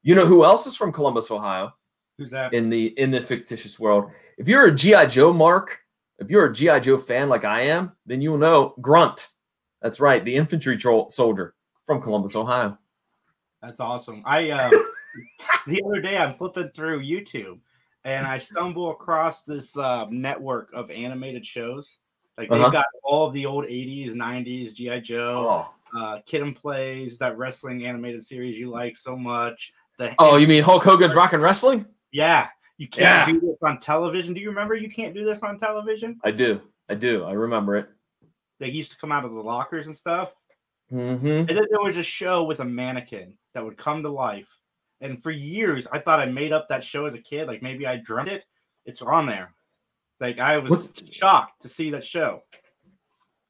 You 0.03 0.15
know 0.15 0.25
who 0.25 0.45
else 0.45 0.65
is 0.67 0.75
from 0.75 0.91
Columbus, 0.91 1.31
Ohio? 1.31 1.73
Who's 2.17 2.31
that? 2.31 2.53
in 2.53 2.69
the 2.69 2.87
in 2.99 3.11
the 3.11 3.19
fictitious 3.19 3.77
world. 3.79 4.09
If 4.37 4.47
you're 4.47 4.67
a 4.67 4.73
GI 4.75 5.07
Joe 5.07 5.33
mark, 5.33 5.79
if 6.19 6.29
you're 6.29 6.45
a 6.45 6.53
GI 6.53 6.79
Joe 6.81 6.97
fan 6.97 7.27
like 7.27 7.43
I 7.43 7.63
am, 7.63 7.91
then 8.05 8.21
you'll 8.21 8.37
know 8.37 8.73
Grunt. 8.79 9.27
That's 9.81 9.99
right, 9.99 10.23
the 10.23 10.33
infantry 10.35 10.77
tro- 10.77 11.09
soldier 11.09 11.55
from 11.85 12.01
Columbus, 12.01 12.35
Ohio. 12.35 12.77
That's 13.61 13.79
awesome. 13.81 14.21
I 14.25 14.49
uh, 14.51 14.69
the 15.67 15.81
other 15.85 15.99
day 16.01 16.17
I'm 16.17 16.35
flipping 16.35 16.69
through 16.69 17.01
YouTube 17.03 17.59
and 18.05 18.25
I 18.25 18.37
stumble 18.37 18.91
across 18.91 19.43
this 19.43 19.77
uh, 19.77 20.05
network 20.09 20.69
of 20.73 20.89
animated 20.91 21.45
shows. 21.45 21.97
Like 22.37 22.49
they've 22.49 22.61
Uh-huh. 22.61 22.69
got 22.69 22.85
all 23.03 23.25
of 23.27 23.33
the 23.33 23.45
old 23.45 23.65
80s, 23.65 24.13
90s 24.13 24.73
GI 24.73 25.01
Joe, 25.01 25.47
Oh, 25.49 25.73
uh, 25.95 26.19
Kid 26.25 26.41
and 26.41 26.55
Plays, 26.55 27.17
that 27.19 27.37
wrestling 27.37 27.85
animated 27.85 28.23
series 28.25 28.57
you 28.59 28.69
like 28.69 28.97
so 28.97 29.15
much. 29.15 29.71
The 29.97 30.13
oh, 30.19 30.37
you 30.37 30.47
mean 30.47 30.63
Hulk 30.63 30.83
Hogan's 30.83 31.13
Rock 31.15 31.33
and 31.33 31.41
Wrestling? 31.41 31.85
yeah, 32.11 32.49
You 32.77 32.87
can't 32.87 33.27
Yeah. 33.29 33.33
do 33.33 33.39
this 33.41 33.57
on 33.63 33.79
television. 33.79 34.33
Do 34.33 34.41
you 34.41 34.49
remember 34.49 34.75
you 34.75 34.89
can't 34.89 35.13
do 35.13 35.23
this 35.23 35.41
on 35.43 35.57
television? 35.59 36.19
I 36.23 36.31
do. 36.31 36.61
I 36.89 36.95
do. 36.95 37.23
I 37.23 37.31
remember 37.33 37.75
it. 37.77 37.87
They 38.59 38.69
used 38.69 38.91
to 38.91 38.97
come 38.97 39.11
out 39.11 39.25
of 39.25 39.33
the 39.33 39.41
lockers 39.41 39.87
and 39.87 39.95
stuff. 39.95 40.33
Mm-hmm. 40.91 41.27
And 41.27 41.47
then 41.49 41.65
there 41.69 41.81
was 41.81 41.97
a 41.97 42.03
show 42.03 42.43
with 42.43 42.59
a 42.59 42.65
mannequin 42.65 43.37
that 43.53 43.63
would 43.63 43.77
come 43.77 44.03
to 44.03 44.09
life. 44.09 44.59
And 45.01 45.21
for 45.21 45.31
years, 45.31 45.87
I 45.91 45.99
thought 45.99 46.19
I 46.19 46.25
made 46.25 46.53
up 46.53 46.67
that 46.69 46.83
show 46.83 47.05
as 47.05 47.15
a 47.15 47.21
kid. 47.21 47.47
Like 47.47 47.61
maybe 47.61 47.87
I 47.87 47.97
dreamt 47.97 48.29
it. 48.29 48.45
It's 48.85 49.01
on 49.01 49.25
there. 49.25 49.53
Like 50.19 50.39
I 50.39 50.57
was 50.59 50.71
What's- 50.71 51.03
shocked 51.11 51.61
to 51.63 51.69
see 51.69 51.89
that 51.91 52.03
show. 52.03 52.43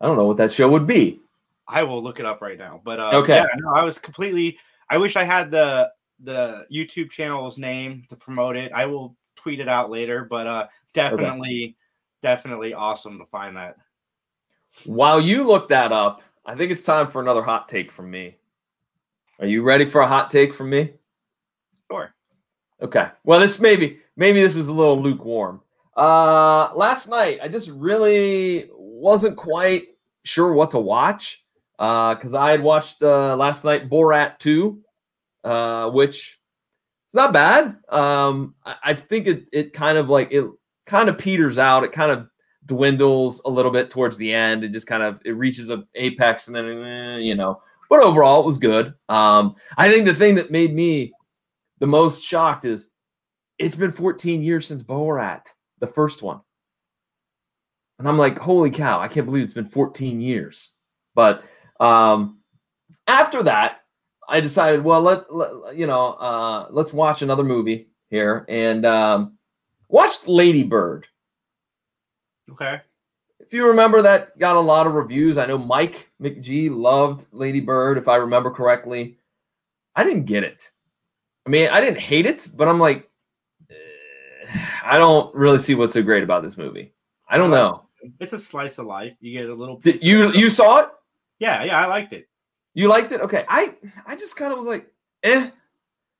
I 0.02 0.06
don't 0.08 0.18
know 0.18 0.26
what 0.28 0.38
that 0.38 0.54
show 0.54 0.70
would 0.70 0.88
be. 0.88 1.20
I 1.68 1.84
will 1.84 2.02
look 2.02 2.20
it 2.20 2.26
up 2.26 2.42
right 2.42 2.58
now. 2.58 2.82
But 2.84 3.00
uh, 3.00 3.12
Okay. 3.16 3.36
yeah, 3.36 3.46
no, 3.58 3.74
I 3.74 3.84
was 3.84 3.98
completely. 3.98 4.58
I 4.90 4.98
wish 4.98 5.16
I 5.16 5.24
had 5.24 5.52
the 5.52 5.92
the 6.20 6.66
YouTube 6.72 7.10
channel's 7.12 7.58
name 7.58 8.06
to 8.10 8.16
promote 8.16 8.56
it. 8.56 8.72
I 8.72 8.86
will 8.86 9.16
tweet 9.36 9.60
it 9.60 9.68
out 9.68 9.90
later. 9.90 10.26
But 10.26 10.48
uh, 10.48 10.68
definitely, 10.94 11.76
definitely 12.22 12.74
awesome 12.74 13.18
to 13.20 13.26
find 13.26 13.58
that. 13.58 13.78
While 14.86 15.20
you 15.22 15.48
look 15.48 15.70
that 15.70 15.92
up, 15.92 16.22
I 16.46 16.56
think 16.56 16.72
it's 16.72 16.82
time 16.82 17.08
for 17.08 17.22
another 17.22 17.42
hot 17.42 17.68
take 17.70 17.92
from 17.92 18.12
me. 18.12 18.38
Are 19.40 19.48
you 19.48 19.64
ready 19.64 19.86
for 19.86 20.02
a 20.02 20.08
hot 20.08 20.30
take 20.30 20.54
from 20.54 20.70
me? 20.70 20.94
Sure. 21.92 22.14
Okay. 22.82 23.08
Well, 23.24 23.40
this 23.40 23.60
maybe 23.60 24.00
maybe 24.16 24.42
this 24.42 24.56
is 24.56 24.68
a 24.68 24.74
little 24.74 25.02
lukewarm. 25.02 25.62
Uh 25.96 26.74
last 26.76 27.10
night 27.10 27.40
I 27.42 27.48
just 27.48 27.70
really 27.72 28.70
wasn't 28.74 29.38
quite 29.38 29.84
sure 30.24 30.54
what 30.54 30.72
to 30.72 30.80
watch. 30.80 31.45
Uh 31.78 32.16
because 32.16 32.34
I 32.34 32.52
had 32.52 32.62
watched 32.62 33.04
uh 33.04 33.36
last 33.36 33.66
night 33.66 33.90
Borat 33.90 34.40
2, 34.40 34.80
uh, 35.44 35.90
which 35.92 36.40
it's 37.08 37.16
not 37.16 37.34
bad. 37.34 37.78
Um 37.90 38.56
I, 38.66 38.76
I 38.84 38.94
think 38.94 39.28
it 39.28 39.50
it 39.52 39.74
kind 39.74 39.98
of 39.98 40.10
like 40.10 40.32
it 40.32 40.46
kind 40.86 41.10
of 41.10 41.18
peters 41.18 41.60
out, 41.60 41.84
it 41.84 41.92
kind 41.92 42.12
of 42.12 42.28
dwindles 42.66 43.42
a 43.46 43.50
little 43.50 43.72
bit 43.72 43.90
towards 43.90 44.18
the 44.18 44.34
end. 44.34 44.64
It 44.64 44.72
just 44.72 44.88
kind 44.88 45.04
of 45.04 45.22
it 45.26 45.32
reaches 45.32 45.70
a 45.70 45.84
apex 45.96 46.48
and 46.48 46.56
then 46.56 46.66
eh, 46.66 47.18
you 47.18 47.36
know, 47.36 47.62
but 47.90 48.02
overall 48.02 48.42
it 48.42 48.46
was 48.46 48.58
good. 48.58 48.94
Um 49.10 49.56
I 49.78 49.90
think 49.90 50.06
the 50.06 50.14
thing 50.14 50.36
that 50.36 50.52
made 50.52 50.74
me 50.74 51.14
the 51.80 51.88
most 51.88 52.24
shocked 52.24 52.66
is 52.66 52.90
it's 53.58 53.76
been 53.76 53.92
14 53.92 54.42
years 54.42 54.68
since 54.68 54.84
Borat, 54.84 55.48
the 55.80 55.88
first 55.88 56.22
one. 56.22 56.42
And 58.00 58.08
I'm 58.08 58.18
like, 58.18 58.40
holy 58.40 58.72
cow, 58.72 59.00
I 59.00 59.08
can't 59.08 59.26
believe 59.26 59.44
it's 59.44 59.54
been 59.54 59.66
14 59.66 60.20
years. 60.20 60.76
But 61.14 61.44
um, 61.80 62.40
after 63.08 63.44
that, 63.44 63.82
I 64.28 64.40
decided, 64.40 64.84
well, 64.84 65.02
let, 65.02 65.34
let 65.34 65.76
you 65.76 65.88
know, 65.88 66.14
uh, 66.14 66.68
let's 66.72 66.94
watch 66.94 67.22
another 67.22 67.44
movie 67.44 67.88
here 68.10 68.46
and 68.50 68.86
um, 68.86 69.38
watched 69.88 70.28
Lady 70.28 70.64
Bird. 70.64 71.08
Okay. 72.52 72.82
If 73.40 73.54
you 73.54 73.68
remember, 73.68 74.02
that 74.02 74.38
got 74.40 74.56
a 74.56 74.60
lot 74.60 74.88
of 74.88 74.94
reviews. 74.94 75.38
I 75.38 75.46
know 75.46 75.58
Mike 75.58 76.10
McGee 76.22 76.76
loved 76.76 77.28
Lady 77.32 77.60
Bird, 77.60 77.98
if 77.98 78.08
I 78.08 78.16
remember 78.16 78.50
correctly. 78.50 79.18
I 79.96 80.04
didn't 80.04 80.26
get 80.26 80.44
it. 80.44 80.72
I 81.46 81.50
mean, 81.50 81.70
I 81.70 81.80
didn't 81.80 82.00
hate 82.00 82.26
it, 82.26 82.48
but 82.56 82.68
I'm 82.68 82.80
like, 82.80 83.08
eh, 83.70 83.76
I 84.84 84.98
don't 84.98 85.34
really 85.36 85.60
see 85.60 85.76
what's 85.76 85.94
so 85.94 86.02
great 86.02 86.24
about 86.24 86.42
this 86.42 86.58
movie. 86.58 86.94
I 87.30 87.38
don't 87.38 87.52
know. 87.52 87.84
It's 88.20 88.34
a 88.34 88.40
slice 88.40 88.80
of 88.80 88.88
life. 88.88 89.14
You 89.20 89.40
get 89.40 89.50
a 89.50 89.54
little. 89.54 89.78
Did 89.78 90.02
you 90.02 90.32
you 90.34 90.50
saw 90.50 90.80
it? 90.82 90.90
Yeah, 91.40 91.64
yeah, 91.64 91.80
I 91.80 91.88
liked 91.88 92.14
it. 92.14 92.28
You 92.74 92.88
liked 92.88 93.12
it? 93.12 93.22
Okay. 93.22 93.46
I 93.48 93.76
I 94.08 94.16
just 94.16 94.36
kind 94.38 94.52
of 94.52 94.58
was 94.58 94.68
like, 94.68 94.88
eh. 95.24 95.50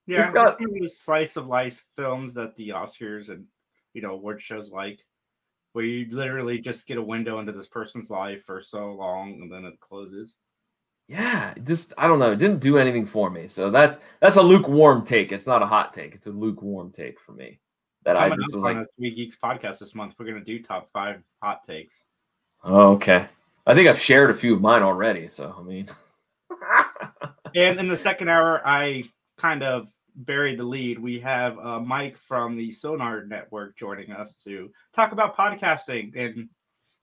Yeah, 0.08 0.20
It's 0.26 0.34
got- 0.34 0.54
it's 0.54 0.62
one 0.62 0.70
of 0.76 0.80
those 0.82 1.00
slice 1.00 1.36
of 1.36 1.48
life 1.48 1.84
films 1.96 2.34
that 2.36 2.56
the 2.56 2.70
Oscars 2.70 3.30
and 3.30 3.46
you 3.94 4.02
know 4.02 4.12
award 4.12 4.42
shows 4.42 4.70
like, 4.72 5.06
where 5.74 5.86
you 5.86 6.06
literally 6.16 6.60
just 6.60 6.88
get 6.88 6.98
a 6.98 7.02
window 7.02 7.40
into 7.40 7.52
this 7.52 7.68
person's 7.68 8.10
life 8.10 8.44
for 8.44 8.62
so 8.62 8.92
long 8.94 9.42
and 9.42 9.52
then 9.52 9.66
it 9.66 9.80
closes. 9.80 10.36
Yeah, 11.08 11.54
just 11.64 11.94
I 11.98 12.08
don't 12.08 12.20
know. 12.20 12.32
It 12.32 12.40
didn't 12.40 12.60
do 12.62 12.78
anything 12.78 13.06
for 13.06 13.30
me. 13.30 13.48
So 13.48 13.70
that 13.72 14.02
that's 14.22 14.38
a 14.38 14.42
lukewarm 14.42 15.06
take. 15.06 15.32
It's 15.32 15.48
not 15.48 15.62
a 15.62 15.66
hot 15.68 15.94
take. 15.94 16.16
It's 16.16 16.28
a 16.28 16.32
lukewarm 16.32 16.92
take 16.92 17.20
for 17.20 17.32
me. 17.34 17.60
That 18.04 18.18
I 18.18 18.30
Coming 18.30 18.44
just 18.46 18.54
up 18.56 18.62
was 18.62 18.64
on 18.72 18.78
like, 18.78 18.88
a 18.88 18.90
Three 18.98 19.14
Geeks 19.16 19.38
podcast 19.44 19.80
this 19.80 19.94
month, 19.96 20.16
we're 20.20 20.26
gonna 20.28 20.44
do 20.44 20.62
top 20.62 20.90
five 20.92 21.24
hot 21.42 21.64
takes. 21.66 22.06
oh, 22.64 22.92
okay. 22.94 23.28
I 23.66 23.74
think 23.74 23.88
I've 23.88 24.02
shared 24.02 24.30
a 24.30 24.36
few 24.36 24.54
of 24.54 24.62
mine 24.62 24.84
already. 24.84 25.28
So 25.28 25.56
I 25.58 25.64
mean, 25.64 25.88
And 27.56 27.80
in 27.80 27.88
the 27.88 27.98
second 27.98 28.30
hour, 28.30 28.62
I 28.66 29.06
kind 29.38 29.64
of 29.64 29.88
buried 30.14 30.60
the 30.60 30.64
lead. 30.64 31.00
We 31.00 31.20
have 31.20 31.58
uh, 31.58 31.80
Mike 31.80 32.18
from 32.18 32.56
the 32.56 32.72
Sonar 32.72 33.26
Network 33.26 33.78
joining 33.78 34.12
us 34.12 34.36
to 34.44 34.70
talk 34.94 35.14
about 35.14 35.38
podcasting 35.38 36.16
and 36.18 36.50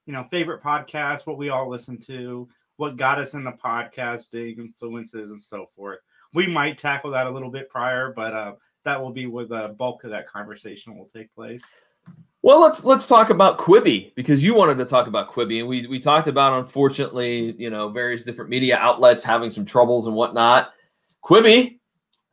you 0.06 0.12
know 0.12 0.24
favorite 0.24 0.62
podcasts, 0.62 1.26
what 1.26 1.38
we 1.38 1.48
all 1.48 1.70
listen 1.70 1.98
to, 2.02 2.48
what 2.76 2.96
got 2.96 3.18
us 3.18 3.32
into 3.32 3.52
podcasting, 3.52 4.58
influences, 4.58 5.30
and 5.30 5.42
so 5.42 5.64
forth. 5.64 6.00
We 6.34 6.46
might 6.46 6.76
tackle 6.76 7.10
that 7.12 7.26
a 7.26 7.30
little 7.30 7.50
bit 7.50 7.70
prior, 7.70 8.12
but 8.14 8.34
uh, 8.34 8.52
that 8.84 9.00
will 9.00 9.12
be 9.12 9.26
where 9.26 9.46
the 9.46 9.74
bulk 9.78 10.04
of 10.04 10.10
that 10.10 10.26
conversation 10.28 10.96
will 10.96 11.08
take 11.08 11.34
place. 11.34 11.62
Well, 12.44 12.60
let's 12.60 12.84
let's 12.84 13.06
talk 13.06 13.30
about 13.30 13.56
Quibi 13.56 14.12
because 14.16 14.42
you 14.42 14.54
wanted 14.54 14.76
to 14.78 14.84
talk 14.84 15.06
about 15.06 15.32
Quibi, 15.32 15.60
and 15.60 15.68
we 15.68 15.86
we 15.86 16.00
talked 16.00 16.26
about 16.26 16.58
unfortunately, 16.58 17.54
you 17.56 17.70
know, 17.70 17.88
various 17.88 18.24
different 18.24 18.50
media 18.50 18.76
outlets 18.76 19.24
having 19.24 19.48
some 19.50 19.64
troubles 19.64 20.08
and 20.08 20.16
whatnot. 20.16 20.72
Quibi, 21.24 21.78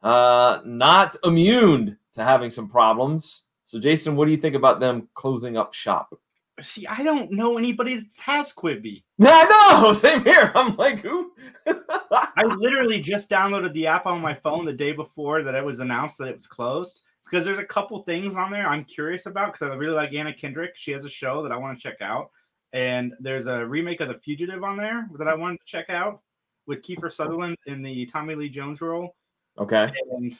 uh, 0.01 0.61
not 0.65 1.15
immune 1.23 1.95
to 2.13 2.23
having 2.23 2.49
some 2.49 2.67
problems. 2.67 3.49
So, 3.65 3.79
Jason, 3.79 4.15
what 4.15 4.25
do 4.25 4.31
you 4.31 4.37
think 4.37 4.55
about 4.55 4.79
them 4.79 5.07
closing 5.13 5.57
up 5.57 5.75
shop? 5.75 6.11
See, 6.59 6.87
I 6.87 7.03
don't 7.03 7.31
know 7.31 7.59
anybody 7.59 7.95
that 7.97 8.07
has 8.25 8.51
Quibi. 8.51 9.03
No, 9.19 9.29
I 9.31 9.79
know. 9.83 9.93
Same 9.93 10.23
here. 10.23 10.51
I'm 10.55 10.75
like, 10.75 11.01
who? 11.01 11.33
I 11.67 12.43
literally 12.57 12.99
just 12.99 13.29
downloaded 13.29 13.73
the 13.73 13.85
app 13.85 14.07
on 14.07 14.21
my 14.21 14.33
phone 14.33 14.65
the 14.65 14.73
day 14.73 14.91
before 14.91 15.43
that 15.43 15.53
it 15.53 15.63
was 15.63 15.81
announced 15.81 16.17
that 16.17 16.29
it 16.29 16.35
was 16.35 16.47
closed 16.47 17.03
because 17.29 17.45
there's 17.45 17.57
a 17.57 17.65
couple 17.65 17.99
things 18.03 18.35
on 18.35 18.51
there 18.51 18.67
I'm 18.67 18.83
curious 18.85 19.25
about 19.25 19.53
because 19.53 19.69
I 19.69 19.75
really 19.75 19.95
like 19.95 20.13
Anna 20.13 20.33
Kendrick. 20.33 20.75
She 20.75 20.91
has 20.91 21.05
a 21.05 21.09
show 21.09 21.43
that 21.43 21.51
I 21.51 21.57
want 21.57 21.77
to 21.79 21.83
check 21.83 22.01
out, 22.01 22.29
and 22.73 23.13
there's 23.19 23.47
a 23.47 23.65
remake 23.65 24.01
of 24.01 24.07
The 24.07 24.17
Fugitive 24.17 24.63
on 24.63 24.77
there 24.77 25.07
that 25.17 25.27
I 25.27 25.35
wanted 25.35 25.59
to 25.59 25.65
check 25.65 25.89
out 25.89 26.21
with 26.67 26.81
Kiefer 26.81 27.11
Sutherland 27.11 27.55
in 27.65 27.81
the 27.81 28.05
Tommy 28.07 28.35
Lee 28.35 28.49
Jones 28.49 28.81
role. 28.81 29.15
okay. 29.57 29.91
And 30.11 30.37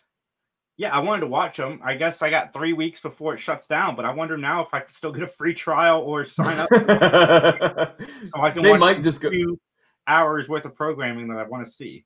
yeah, 0.77 0.95
I 0.95 0.99
wanted 0.99 1.21
to 1.21 1.27
watch 1.27 1.57
them. 1.57 1.81
I 1.83 1.95
guess 1.95 2.21
I 2.21 2.29
got 2.29 2.53
three 2.53 2.71
weeks 2.71 3.01
before 3.01 3.33
it 3.33 3.37
shuts 3.37 3.67
down, 3.67 3.97
but 3.97 4.05
I 4.05 4.13
wonder 4.13 4.37
now 4.37 4.61
if 4.61 4.73
I 4.73 4.79
can 4.79 4.93
still 4.93 5.11
get 5.11 5.23
a 5.23 5.27
free 5.27 5.53
trial 5.53 6.01
or 6.01 6.23
sign 6.23 6.57
up 6.57 6.69
so 6.71 8.41
I 8.41 8.51
can 8.51 8.63
they 8.63 8.71
watch 8.71 8.79
might 8.79 9.03
just 9.03 9.21
go. 9.21 9.29
few 9.29 9.59
hours 10.07 10.47
worth 10.47 10.63
of 10.63 10.75
programming 10.75 11.27
that 11.27 11.37
I 11.37 11.43
want 11.43 11.65
to 11.65 11.71
see. 11.71 12.05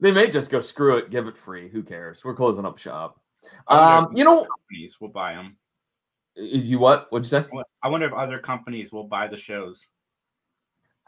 They 0.00 0.10
may 0.10 0.28
just 0.28 0.50
go. 0.50 0.60
Screw 0.60 0.96
it. 0.96 1.10
Give 1.10 1.28
it 1.28 1.36
free. 1.36 1.68
Who 1.68 1.82
cares? 1.82 2.24
We're 2.24 2.34
closing 2.34 2.64
up 2.66 2.78
shop. 2.78 3.20
I 3.66 3.74
wonder 3.76 4.08
Um, 4.08 4.16
you 4.16 4.24
know, 4.24 4.46
companies 4.46 5.00
will 5.00 5.08
buy 5.08 5.34
them. 5.34 5.56
you 6.36 6.78
what? 6.78 7.06
What'd 7.10 7.26
you 7.26 7.30
say? 7.30 7.44
I 7.82 7.88
wonder 7.88 8.06
if 8.06 8.12
other 8.12 8.38
companies 8.38 8.92
will 8.92 9.04
buy 9.04 9.26
the 9.26 9.36
shows. 9.36 9.86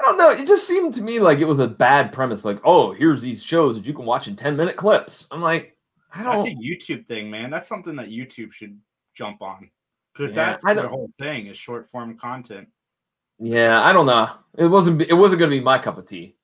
I 0.01 0.05
don't 0.05 0.19
know. 0.19 0.31
It 0.31 0.47
just 0.47 0.67
seemed 0.67 0.95
to 0.95 1.03
me 1.03 1.21
like 1.21 1.39
it 1.41 1.45
was 1.45 1.61
a 1.61 1.69
bad 1.69 2.13
premise. 2.13 2.45
Like, 2.45 2.61
oh, 2.65 2.93
here's 2.93 3.21
these 3.23 3.43
shows 3.43 3.77
that 3.77 3.87
you 3.87 3.93
can 3.93 4.07
watch 4.07 4.29
in 4.29 4.37
10 4.37 4.57
minute 4.57 4.77
clips. 4.77 5.29
I'm 5.31 5.43
like, 5.43 5.77
I 6.15 6.23
don't. 6.23 6.33
That's 6.33 6.45
a 6.45 6.55
don't. 6.55 6.65
YouTube 6.65 7.07
thing, 7.07 7.31
man. 7.31 7.51
That's 7.51 7.69
something 7.69 7.97
that 7.97 8.09
YouTube 8.09 8.53
should 8.53 8.79
jump 9.15 9.43
on 9.43 9.71
because 10.13 10.35
Yeah, 10.35 10.47
that's 10.53 10.65
I 10.65 10.75
their 10.75 10.89
whole 10.89 11.11
thing 11.19 11.47
is 11.47 11.57
short 11.57 11.87
form 11.87 12.17
content. 12.17 12.69
Yeah, 13.39 13.83
I 13.83 13.93
don't 13.93 14.07
know. 14.07 14.31
It 14.57 14.67
wasn't. 14.67 15.03
It 15.03 15.15
wasn't 15.15 15.41
going 15.41 15.51
to 15.51 15.57
be 15.57 15.63
my 15.63 15.79
cup 15.79 15.99
of 15.99 16.07
tea. 16.07 16.37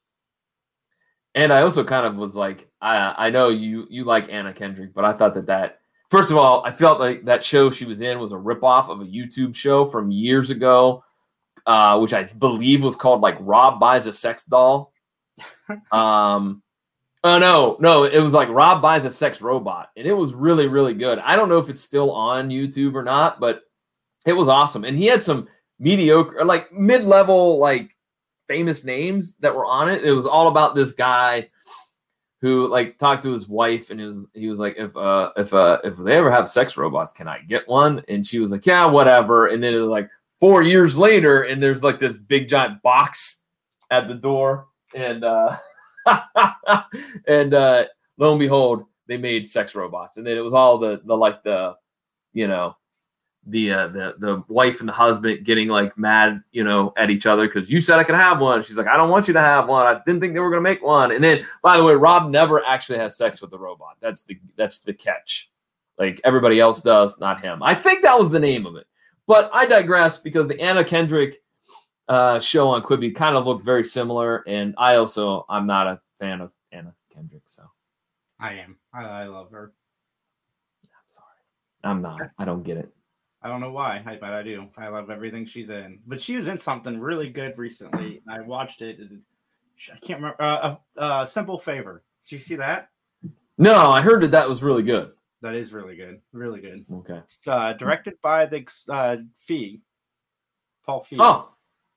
And 1.34 1.52
I 1.52 1.62
also 1.62 1.84
kind 1.84 2.06
of 2.06 2.16
was 2.16 2.36
like, 2.36 2.68
I 2.80 3.26
I 3.26 3.30
know 3.30 3.48
you 3.48 3.86
you 3.90 4.04
like 4.04 4.32
Anna 4.32 4.52
Kendrick, 4.52 4.94
but 4.94 5.04
I 5.04 5.12
thought 5.12 5.34
that 5.34 5.46
that 5.46 5.80
first 6.10 6.30
of 6.30 6.36
all, 6.36 6.64
I 6.64 6.70
felt 6.70 7.00
like 7.00 7.24
that 7.24 7.44
show 7.44 7.70
she 7.70 7.84
was 7.84 8.00
in 8.00 8.18
was 8.18 8.32
a 8.32 8.36
ripoff 8.36 8.88
of 8.88 9.00
a 9.00 9.04
YouTube 9.04 9.54
show 9.54 9.84
from 9.84 10.10
years 10.10 10.50
ago, 10.50 11.04
uh, 11.66 11.98
which 11.98 12.12
I 12.12 12.24
believe 12.24 12.82
was 12.82 12.96
called 12.96 13.20
like 13.20 13.36
Rob 13.40 13.80
buys 13.80 14.06
a 14.06 14.12
sex 14.12 14.44
doll. 14.46 14.92
um, 15.92 16.62
oh 17.24 17.38
no, 17.38 17.76
no, 17.80 18.04
it 18.04 18.20
was 18.20 18.34
like 18.34 18.48
Rob 18.48 18.80
buys 18.80 19.04
a 19.04 19.10
sex 19.10 19.40
robot, 19.40 19.90
and 19.96 20.06
it 20.06 20.12
was 20.12 20.34
really 20.34 20.66
really 20.66 20.94
good. 20.94 21.18
I 21.18 21.36
don't 21.36 21.48
know 21.48 21.58
if 21.58 21.68
it's 21.68 21.82
still 21.82 22.12
on 22.12 22.48
YouTube 22.48 22.94
or 22.94 23.02
not, 23.02 23.40
but 23.40 23.62
it 24.24 24.32
was 24.32 24.48
awesome, 24.48 24.84
and 24.84 24.96
he 24.96 25.06
had 25.06 25.22
some 25.22 25.48
mediocre, 25.78 26.44
like 26.44 26.72
mid 26.72 27.04
level, 27.04 27.58
like 27.58 27.90
famous 28.48 28.84
names 28.84 29.36
that 29.38 29.54
were 29.54 29.66
on 29.66 29.90
it. 29.90 30.04
It 30.04 30.12
was 30.12 30.26
all 30.26 30.48
about 30.48 30.74
this 30.74 30.92
guy 30.92 31.50
who 32.40 32.68
like 32.68 32.98
talked 32.98 33.22
to 33.22 33.30
his 33.30 33.48
wife 33.48 33.90
and 33.90 34.00
was 34.00 34.28
he 34.34 34.46
was 34.46 34.60
like 34.60 34.74
if 34.76 34.96
uh 34.96 35.32
if 35.36 35.54
uh 35.54 35.78
if 35.84 35.96
they 35.96 36.16
ever 36.16 36.30
have 36.30 36.48
sex 36.50 36.76
robots 36.76 37.12
can 37.12 37.28
i 37.28 37.38
get 37.40 37.66
one? 37.68 38.02
And 38.08 38.26
she 38.26 38.38
was 38.38 38.52
like 38.52 38.66
yeah 38.66 38.86
whatever. 38.86 39.46
And 39.48 39.62
then 39.62 39.74
it 39.74 39.78
was 39.78 39.88
like 39.88 40.10
four 40.38 40.62
years 40.62 40.98
later 40.98 41.42
and 41.42 41.62
there's 41.62 41.82
like 41.82 41.98
this 41.98 42.16
big 42.16 42.48
giant 42.48 42.82
box 42.82 43.44
at 43.90 44.08
the 44.08 44.14
door. 44.14 44.66
And 44.94 45.24
uh 45.24 45.56
and 47.26 47.54
uh 47.54 47.84
lo 48.18 48.32
and 48.32 48.40
behold 48.40 48.84
they 49.06 49.16
made 49.16 49.46
sex 49.46 49.74
robots. 49.74 50.16
And 50.16 50.26
then 50.26 50.36
it 50.36 50.42
was 50.42 50.54
all 50.54 50.78
the 50.78 51.00
the 51.04 51.16
like 51.16 51.42
the 51.42 51.74
you 52.32 52.48
know 52.48 52.76
the 53.46 53.72
uh, 53.72 53.88
the 53.88 54.14
the 54.18 54.44
wife 54.48 54.80
and 54.80 54.88
the 54.88 54.92
husband 54.92 55.44
getting 55.44 55.68
like 55.68 55.96
mad, 55.96 56.42
you 56.50 56.64
know, 56.64 56.92
at 56.96 57.10
each 57.10 57.26
other 57.26 57.46
because 57.46 57.70
you 57.70 57.80
said 57.80 57.98
I 57.98 58.04
could 58.04 58.16
have 58.16 58.40
one. 58.40 58.62
She's 58.62 58.76
like, 58.76 58.88
I 58.88 58.96
don't 58.96 59.10
want 59.10 59.28
you 59.28 59.34
to 59.34 59.40
have 59.40 59.68
one. 59.68 59.86
I 59.86 60.00
didn't 60.04 60.20
think 60.20 60.34
they 60.34 60.40
were 60.40 60.50
gonna 60.50 60.62
make 60.62 60.82
one. 60.82 61.12
And 61.12 61.22
then, 61.22 61.46
by 61.62 61.76
the 61.76 61.84
way, 61.84 61.94
Rob 61.94 62.30
never 62.30 62.64
actually 62.64 62.98
has 62.98 63.16
sex 63.16 63.40
with 63.40 63.50
the 63.50 63.58
robot. 63.58 63.96
That's 64.00 64.24
the 64.24 64.38
that's 64.56 64.80
the 64.80 64.92
catch. 64.92 65.50
Like 65.98 66.20
everybody 66.24 66.60
else 66.60 66.82
does, 66.82 67.18
not 67.20 67.40
him. 67.40 67.62
I 67.62 67.74
think 67.74 68.02
that 68.02 68.18
was 68.18 68.30
the 68.30 68.40
name 68.40 68.66
of 68.66 68.76
it. 68.76 68.86
But 69.26 69.50
I 69.52 69.66
digress 69.66 70.20
because 70.20 70.46
the 70.46 70.60
Anna 70.60 70.84
Kendrick 70.84 71.42
uh, 72.08 72.38
show 72.40 72.68
on 72.68 72.82
Quibi 72.82 73.14
kind 73.14 73.36
of 73.36 73.46
looked 73.46 73.64
very 73.64 73.84
similar, 73.84 74.42
and 74.46 74.74
I 74.76 74.96
also 74.96 75.46
I'm 75.48 75.66
not 75.66 75.86
a 75.86 76.00
fan 76.18 76.40
of 76.40 76.50
Anna 76.72 76.94
Kendrick, 77.14 77.42
so 77.46 77.62
I 78.40 78.54
am. 78.54 78.76
I, 78.92 79.04
I 79.04 79.24
love 79.26 79.50
her. 79.50 79.72
I'm 80.84 81.08
sorry. 81.08 81.26
I'm 81.84 82.02
not. 82.02 82.30
I 82.38 82.44
don't 82.44 82.62
get 82.62 82.76
it. 82.76 82.92
I 83.46 83.48
don't 83.48 83.60
know 83.60 83.70
why, 83.70 84.02
I, 84.04 84.16
but 84.16 84.32
I 84.32 84.42
do. 84.42 84.66
I 84.76 84.88
love 84.88 85.08
everything 85.08 85.46
she's 85.46 85.70
in. 85.70 86.00
But 86.04 86.20
she 86.20 86.34
was 86.34 86.48
in 86.48 86.58
something 86.58 86.98
really 86.98 87.30
good 87.30 87.56
recently. 87.56 88.20
I 88.28 88.40
watched 88.40 88.82
it. 88.82 88.98
and 88.98 89.22
I 89.88 89.98
can't 89.98 90.20
remember. 90.20 90.42
Uh, 90.42 90.74
a 90.96 91.00
uh, 91.00 91.24
simple 91.24 91.56
favor. 91.56 92.02
Did 92.24 92.32
you 92.32 92.38
see 92.40 92.56
that? 92.56 92.88
No, 93.56 93.92
I 93.92 94.02
heard 94.02 94.24
that 94.24 94.32
that 94.32 94.48
was 94.48 94.64
really 94.64 94.82
good. 94.82 95.12
That 95.42 95.54
is 95.54 95.72
really 95.72 95.94
good. 95.94 96.20
Really 96.32 96.60
good. 96.60 96.86
Okay. 96.92 97.18
It's 97.18 97.46
uh, 97.46 97.74
directed 97.74 98.14
by 98.20 98.46
the 98.46 98.66
uh, 98.90 99.18
Feig, 99.48 99.80
Paul 100.84 101.06
Feig. 101.08 101.18
Oh, 101.20 101.54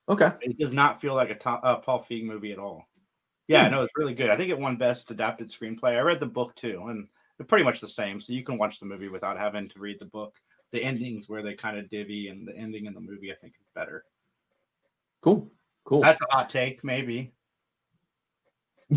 okay. 0.08 0.34
It 0.42 0.60
does 0.60 0.72
not 0.72 1.02
feel 1.02 1.16
like 1.16 1.32
a 1.32 1.50
uh, 1.50 1.78
Paul 1.78 2.00
Feig 2.00 2.26
movie 2.26 2.52
at 2.52 2.60
all. 2.60 2.88
Yeah, 3.48 3.68
no, 3.70 3.82
it's 3.82 3.98
really 3.98 4.14
good. 4.14 4.30
I 4.30 4.38
think 4.38 4.52
it 4.52 4.60
won 4.60 4.78
Best 4.78 5.10
Adapted 5.10 5.48
Screenplay. 5.48 5.98
I 5.98 6.02
read 6.02 6.20
the 6.20 6.28
book 6.28 6.54
too, 6.54 6.86
and 6.90 7.08
they're 7.40 7.48
pretty 7.48 7.64
much 7.64 7.82
the 7.82 7.88
same. 7.88 8.22
So 8.22 8.34
you 8.34 8.44
can 8.44 8.60
watch 8.60 8.80
the 8.80 8.86
movie 8.86 9.10
without 9.10 9.40
having 9.40 9.68
to 9.70 9.80
read 9.80 9.98
the 9.98 10.06
book. 10.06 10.36
The 10.71 10.84
endings 10.84 11.27
where 11.27 11.41
they 11.41 11.55
kind 11.55 11.77
of 11.77 11.89
divvy, 11.89 12.27
and 12.27 12.47
the 12.47 12.55
ending 12.55 12.86
in 12.86 12.93
the 12.93 12.99
movie 12.99 13.32
I 13.32 13.36
think 13.36 13.55
is 13.58 13.65
better. 13.73 14.03
Cool. 15.21 15.49
Cool. 15.84 16.01
That's 16.01 16.21
a 16.21 16.25
hot 16.29 16.49
take, 16.49 16.84
maybe. 16.84 17.34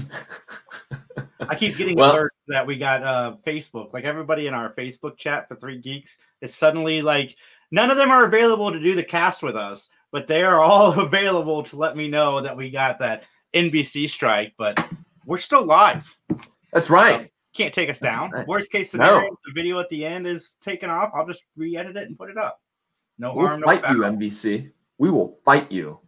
I 1.49 1.55
keep 1.57 1.77
getting 1.77 1.97
Well- 1.97 2.15
alerts 2.15 2.29
that 2.49 2.67
we 2.67 2.77
got 2.77 3.03
uh 3.03 3.37
Facebook. 3.47 3.93
Like 3.93 4.05
everybody 4.05 4.47
in 4.47 4.55
our 4.55 4.73
Facebook 4.73 5.17
chat 5.17 5.49
for 5.49 5.57
Three 5.57 5.79
Geeks 5.79 6.19
is 6.41 6.55
suddenly 6.55 7.03
like 7.03 7.37
none 7.71 7.91
of 7.91 7.97
them 7.97 8.11
are 8.11 8.25
available 8.25 8.73
to 8.73 8.81
do 8.81 8.95
the 8.95 9.03
cast 9.03 9.43
with 9.43 9.57
us, 9.57 9.89
but 10.11 10.27
they 10.27 10.43
are 10.43 10.61
all 10.61 10.99
available 11.07 11.63
to 11.65 11.77
let 11.77 11.97
me 11.97 12.09
know 12.09 12.41
that 12.41 12.57
we 12.57 12.71
got 12.71 12.99
that 12.99 13.25
NBC 13.55 14.09
strike. 14.09 14.55
But 14.57 14.87
we're 15.27 15.39
still 15.39 15.65
live. 15.65 16.17
That's 16.73 16.91
right. 16.91 17.31
Can't 17.55 17.73
take 17.75 17.91
us 17.91 17.99
down. 18.01 18.31
right. 18.31 18.47
Worst 18.47 18.71
case 18.71 18.91
scenario, 18.91 19.21
No. 19.29 19.37
the 19.47 19.53
video 19.55 19.79
at 19.79 19.89
the 19.91 20.05
end 20.05 20.27
is 20.27 20.57
taken 20.61 20.89
off. 20.91 21.11
I'll 21.15 21.27
just 21.27 21.45
re-edit 21.57 21.97
it 21.97 22.09
and 22.09 22.17
put 22.17 22.31
it 22.31 22.39
up. 22.39 22.61
No 23.19 23.35
We'll 23.35 23.47
harm, 23.49 23.61
no 23.61 23.67
fight 23.67 23.83
foul. 23.83 23.95
you, 23.95 24.01
NBC. 24.03 24.71
We 24.99 25.11
will 25.11 25.39
fight 25.45 25.71
you, 25.71 25.99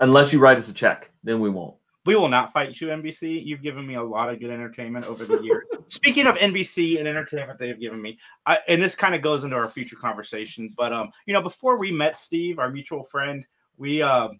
unless 0.00 0.32
you 0.32 0.38
write 0.38 0.56
us 0.56 0.70
a 0.70 0.74
check. 0.74 1.10
Then 1.22 1.40
we 1.40 1.50
won't. 1.50 1.76
We 2.06 2.14
will 2.14 2.28
not 2.28 2.52
fight 2.52 2.80
you, 2.80 2.88
NBC. 2.88 3.44
You've 3.44 3.62
given 3.62 3.84
me 3.86 3.94
a 3.96 4.02
lot 4.02 4.32
of 4.32 4.38
good 4.38 4.50
entertainment 4.50 5.06
over 5.06 5.24
the 5.24 5.42
years. 5.44 5.64
Speaking 5.88 6.26
of 6.28 6.36
NBC 6.36 6.98
and 7.00 7.06
entertainment 7.08 7.58
they 7.58 7.66
have 7.68 7.80
given 7.80 8.00
me, 8.00 8.16
I, 8.46 8.58
and 8.68 8.80
this 8.80 8.94
kind 8.94 9.14
of 9.14 9.22
goes 9.22 9.42
into 9.44 9.56
our 9.56 9.66
future 9.68 9.96
conversation. 9.96 10.70
But 10.76 10.92
um, 10.92 11.10
you 11.26 11.34
know, 11.34 11.42
before 11.42 11.78
we 11.78 11.90
met 11.90 12.16
Steve, 12.16 12.58
our 12.60 12.70
mutual 12.70 13.02
friend, 13.04 13.44
we 13.76 14.02
um, 14.02 14.38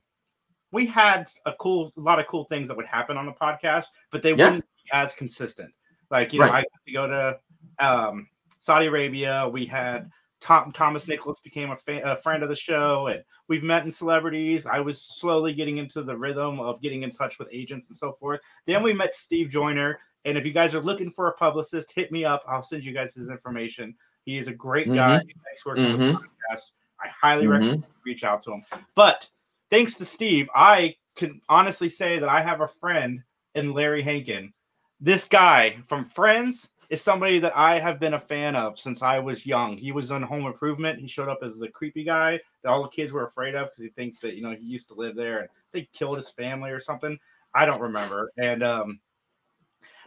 we 0.73 0.87
had 0.87 1.29
a 1.45 1.53
cool, 1.55 1.93
a 1.97 2.01
lot 2.01 2.19
of 2.21 2.27
cool 2.29 2.45
things 2.45 2.69
that 2.69 2.77
would 2.77 2.87
happen 2.87 3.17
on 3.17 3.27
the 3.27 3.33
podcast, 3.33 3.87
but 4.11 4.23
they 4.23 4.31
Yeah. 4.35 4.45
wouldn't 4.47 4.65
be 4.65 4.91
as 4.93 5.15
consistent. 5.15 5.73
Like 6.11 6.33
you 6.33 6.41
know, 6.41 6.47
I 6.51 6.63
got 6.63 6.85
to 6.87 6.93
go 6.93 7.07
to 7.07 7.39
um, 7.79 8.29
Saudi 8.59 8.87
Arabia. 8.87 9.49
We 9.53 9.67
had 9.67 10.11
Tom, 10.41 10.71
Thomas 10.73 11.09
Nicholas 11.09 11.41
became 11.41 11.71
a, 11.71 11.77
fa- 11.77 12.03
a 12.05 12.17
friend 12.17 12.43
of 12.43 12.49
the 12.49 12.57
show, 12.57 13.09
and 13.09 13.23
we've 13.49 13.63
met 13.63 13.85
in 13.85 13.91
celebrities. 13.91 14.67
I 14.67 14.81
was 14.81 15.01
slowly 15.01 15.53
getting 15.55 15.79
into 15.79 16.03
the 16.03 16.17
rhythm 16.17 16.61
of 16.61 16.81
getting 16.81 17.03
in 17.03 17.11
touch 17.11 17.39
with 17.39 17.49
agents 17.53 17.89
and 17.89 17.97
so 17.97 18.13
forth. 18.13 18.41
Then 18.67 18.83
we 18.83 18.93
met 18.93 19.15
Steve 19.15 19.49
Joyner, 19.51 19.99
and 20.25 20.37
if 20.39 20.45
you 20.47 20.53
guys 20.53 20.75
are 20.75 20.83
looking 20.83 21.11
for 21.11 21.29
a 21.29 21.33
publicist, 21.33 21.93
hit 21.93 22.13
me 22.13 22.25
up. 22.25 22.43
I'll 22.47 22.63
send 22.63 22.85
you 22.85 22.93
guys 22.93 23.15
his 23.15 23.31
information. 23.31 23.95
He 24.25 24.39
is 24.39 24.49
a 24.49 24.53
great 24.55 24.93
guy. 24.93 25.19
Thanks 25.19 25.63
for 25.63 25.71
working 25.71 25.87
on 25.87 25.99
the 25.99 26.13
podcast. 26.15 26.73
I 27.01 27.09
highly 27.21 27.47
Mhm. 27.47 27.51
recommend 27.51 27.83
you 27.83 27.95
reach 28.05 28.25
out 28.25 28.43
to 28.43 28.53
him. 28.53 28.63
But 28.95 29.29
thanks 29.71 29.95
to 29.99 30.05
Steve, 30.05 30.49
I 30.55 30.97
can 31.15 31.41
honestly 31.49 31.89
say 31.89 32.19
that 32.19 32.29
I 32.29 32.43
have 32.43 32.61
a 32.61 32.67
friend 32.67 33.23
in 33.55 33.73
Larry 33.73 34.03
Hankin. 34.03 34.53
This 35.01 35.25
guy 35.25 35.79
from 35.87 36.05
Friends 36.05 36.71
is 36.89 37.03
somebody 37.03 37.39
that 37.41 37.57
I 37.57 37.79
have 37.79 38.01
been 38.01 38.15
a 38.15 38.19
fan 38.19 38.57
of 38.57 38.79
since 38.79 39.03
I 39.03 39.19
was 39.19 39.45
young. 39.47 39.77
He 39.77 39.93
was 39.93 40.11
on 40.11 40.23
Home 40.23 40.47
Improvement. 40.47 41.01
He 41.01 41.07
showed 41.09 41.29
up 41.29 41.41
as 41.43 41.59
the 41.59 41.69
creepy 41.69 42.05
guy 42.05 42.41
that 42.63 42.71
all 42.71 42.83
the 42.83 42.89
kids 42.89 43.13
were 43.13 43.27
afraid 43.27 43.55
of 43.55 43.69
because 43.69 43.83
he 43.85 43.91
thinks 43.91 44.21
that 44.21 44.37
you 44.37 44.43
know 44.43 44.53
he 44.53 44.65
used 44.65 44.89
to 44.89 44.95
live 44.95 45.17
there 45.17 45.41
and 45.41 45.49
they 45.73 45.89
killed 45.93 46.17
his 46.17 46.31
family 46.31 46.71
or 46.71 46.81
something. 46.81 47.19
I 47.55 47.67
don't 47.67 47.81
remember. 47.81 48.31
And 48.39 48.63
um, 48.63 49.01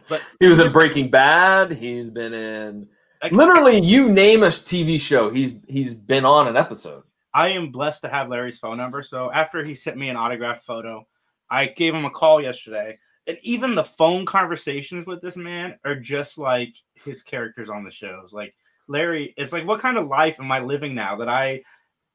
but 0.08 0.22
He 0.40 0.46
was 0.46 0.60
in 0.60 0.72
Breaking 0.72 1.10
Bad. 1.10 1.70
He's 1.70 2.10
been 2.10 2.32
in 2.32 2.88
I- 3.22 3.28
literally 3.28 3.80
you 3.80 4.08
name 4.10 4.42
a 4.42 4.48
TV 4.48 4.98
show. 5.00 5.30
He's 5.30 5.52
he's 5.68 5.94
been 5.94 6.24
on 6.24 6.48
an 6.48 6.56
episode. 6.56 7.04
I 7.32 7.50
am 7.50 7.70
blessed 7.70 8.02
to 8.02 8.08
have 8.08 8.28
Larry's 8.28 8.58
phone 8.58 8.76
number. 8.78 9.02
So 9.02 9.30
after 9.30 9.62
he 9.62 9.74
sent 9.74 9.96
me 9.96 10.08
an 10.08 10.16
autographed 10.16 10.64
photo, 10.66 11.06
I 11.48 11.66
gave 11.66 11.94
him 11.94 12.04
a 12.04 12.10
call 12.10 12.40
yesterday. 12.42 12.98
And 13.26 13.38
even 13.42 13.74
the 13.74 13.84
phone 13.84 14.26
conversations 14.26 15.06
with 15.06 15.20
this 15.20 15.36
man 15.36 15.78
are 15.84 15.94
just 15.94 16.38
like 16.38 16.72
his 16.94 17.22
characters 17.22 17.70
on 17.70 17.84
the 17.84 17.90
shows. 17.90 18.32
Like 18.32 18.54
Larry, 18.88 19.34
it's 19.36 19.52
like 19.52 19.66
what 19.66 19.80
kind 19.80 19.98
of 19.98 20.06
life 20.06 20.40
am 20.40 20.50
I 20.50 20.60
living 20.60 20.94
now 20.94 21.16
that 21.16 21.28
I 21.28 21.62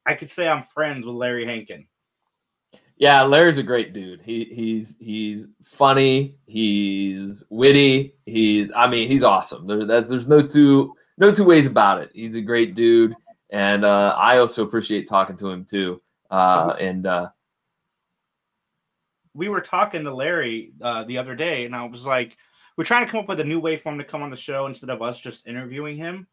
I 0.05 0.13
could 0.13 0.29
say 0.29 0.47
I'm 0.47 0.63
friends 0.63 1.05
with 1.05 1.15
Larry 1.15 1.45
Hankin. 1.45 1.87
Yeah, 2.97 3.23
Larry's 3.23 3.57
a 3.57 3.63
great 3.63 3.93
dude. 3.93 4.21
He 4.21 4.45
he's 4.45 4.97
he's 4.99 5.47
funny. 5.63 6.37
He's 6.45 7.43
witty. 7.49 8.15
He's 8.25 8.71
I 8.73 8.87
mean 8.87 9.09
he's 9.09 9.23
awesome. 9.23 9.67
There, 9.67 9.85
that's, 9.85 10.07
there's 10.07 10.27
no 10.27 10.45
two 10.45 10.95
no 11.17 11.33
two 11.33 11.45
ways 11.45 11.65
about 11.65 12.01
it. 12.01 12.11
He's 12.13 12.35
a 12.35 12.41
great 12.41 12.75
dude, 12.75 13.15
and 13.49 13.83
uh, 13.83 14.15
I 14.17 14.37
also 14.37 14.63
appreciate 14.63 15.07
talking 15.07 15.37
to 15.37 15.49
him 15.49 15.65
too. 15.65 16.01
Uh, 16.31 16.75
and 16.79 17.05
uh, 17.05 17.29
We 19.35 19.49
were 19.49 19.61
talking 19.61 20.03
to 20.05 20.13
Larry 20.13 20.71
uh, 20.81 21.03
the 21.03 21.17
other 21.17 21.35
day, 21.35 21.65
and 21.65 21.75
I 21.75 21.85
was 21.85 22.07
like, 22.07 22.37
we're 22.77 22.85
trying 22.85 23.05
to 23.05 23.11
come 23.11 23.19
up 23.21 23.27
with 23.29 23.39
a 23.39 23.43
new 23.43 23.59
way 23.59 23.75
for 23.75 23.91
him 23.91 23.97
to 23.99 24.03
come 24.05 24.23
on 24.23 24.29
the 24.31 24.35
show 24.37 24.65
instead 24.65 24.89
of 24.89 25.01
us 25.01 25.19
just 25.19 25.45
interviewing 25.47 25.97
him. 25.97 26.27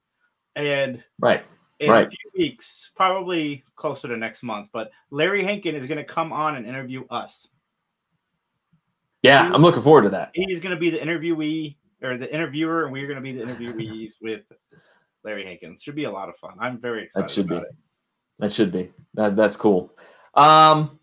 And 0.56 1.02
right, 1.20 1.44
in 1.80 1.90
Right. 1.90 2.06
a 2.06 2.10
few 2.10 2.30
weeks, 2.36 2.90
probably 2.94 3.64
closer 3.74 4.08
to 4.08 4.16
next 4.16 4.42
month. 4.42 4.70
But 4.72 4.90
Larry 5.10 5.42
Hankin 5.42 5.74
is 5.74 5.86
going 5.86 5.98
to 5.98 6.04
come 6.04 6.32
on 6.32 6.56
and 6.56 6.66
interview 6.66 7.04
us. 7.10 7.48
yeah, 9.22 9.50
I'm 9.52 9.62
looking 9.62 9.82
forward 9.82 10.02
to 10.02 10.10
that. 10.10 10.30
He's 10.34 10.60
going 10.60 10.74
to 10.74 10.80
be 10.80 10.90
the 10.90 10.98
interviewee 10.98 11.76
or 12.02 12.16
the 12.16 12.32
interviewer, 12.32 12.84
and 12.84 12.92
we're 12.92 13.06
going 13.06 13.16
to 13.16 13.22
be 13.22 13.32
the 13.32 13.44
interviewees 13.44 14.14
with 14.20 14.50
Larry 15.24 15.44
Hankin. 15.44 15.76
Should 15.76 15.94
be 15.94 16.04
a 16.04 16.10
lot 16.10 16.28
of 16.28 16.36
fun. 16.36 16.54
I'm 16.60 16.78
very 16.80 17.04
excited 17.04 17.28
That 17.28 17.32
should 17.32 17.48
be. 17.48 17.56
it. 17.56 17.64
That 18.40 18.52
should 18.52 18.72
be. 18.72 18.90
That, 19.14 19.36
that's 19.36 19.56
cool. 19.56 19.92
Um, 20.34 20.98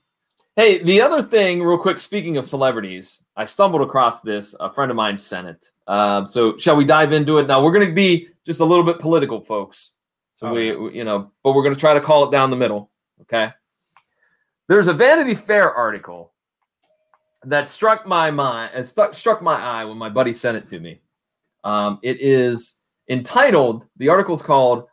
hey, 0.60 0.84
the 0.84 1.02
other 1.02 1.24
thing, 1.24 1.64
real 1.64 1.78
quick, 1.78 1.98
speaking 1.98 2.36
of 2.36 2.46
celebrities, 2.46 3.24
I 3.38 3.46
stumbled 3.46 3.82
across 3.82 4.20
this. 4.20 4.54
A 4.60 4.70
friend 4.70 4.92
of 4.92 4.98
mine 4.98 5.18
sent 5.18 5.48
it. 5.48 5.72
Um, 5.88 6.28
so, 6.28 6.58
shall 6.58 6.76
we 6.76 6.84
dive 6.84 7.14
into 7.14 7.38
it? 7.38 7.48
Now, 7.48 7.64
we're 7.64 7.72
going 7.72 7.88
to 7.88 7.94
be 7.94 8.28
just 8.46 8.60
a 8.60 8.66
little 8.66 8.84
bit 8.84 9.00
political, 9.00 9.40
folks. 9.40 10.00
So, 10.34 10.48
Oh, 10.48 10.54
we, 10.54 10.76
we- 10.76 10.98
you 10.98 11.06
know, 11.06 11.32
but 11.46 11.54
we're 11.54 11.64
going 11.64 11.76
to 11.76 11.80
try 11.80 11.94
to 11.94 12.02
call 12.02 12.26
it 12.28 12.32
down 12.32 12.50
the 12.50 12.58
middle. 12.58 12.92
Okay. 13.22 13.54
There's 14.68 14.90
a 14.90 14.94
Vanity 14.94 15.34
Fair 15.34 15.74
article 15.74 16.34
that 17.46 17.66
struck 17.70 18.06
my 18.06 18.30
mind, 18.30 18.86
struck, 18.86 19.14
struck 19.16 19.42
my 19.42 19.56
eye 19.56 19.86
when 19.86 19.98
my 19.98 20.10
buddy 20.10 20.34
sent 20.34 20.58
it 20.58 20.68
to 20.68 20.80
me. 20.82 21.00
Um, 21.64 22.00
it 22.04 22.20
is 22.20 22.80
entitled, 23.08 23.86
the 23.96 24.10
article's 24.10 24.42
called 24.42 24.88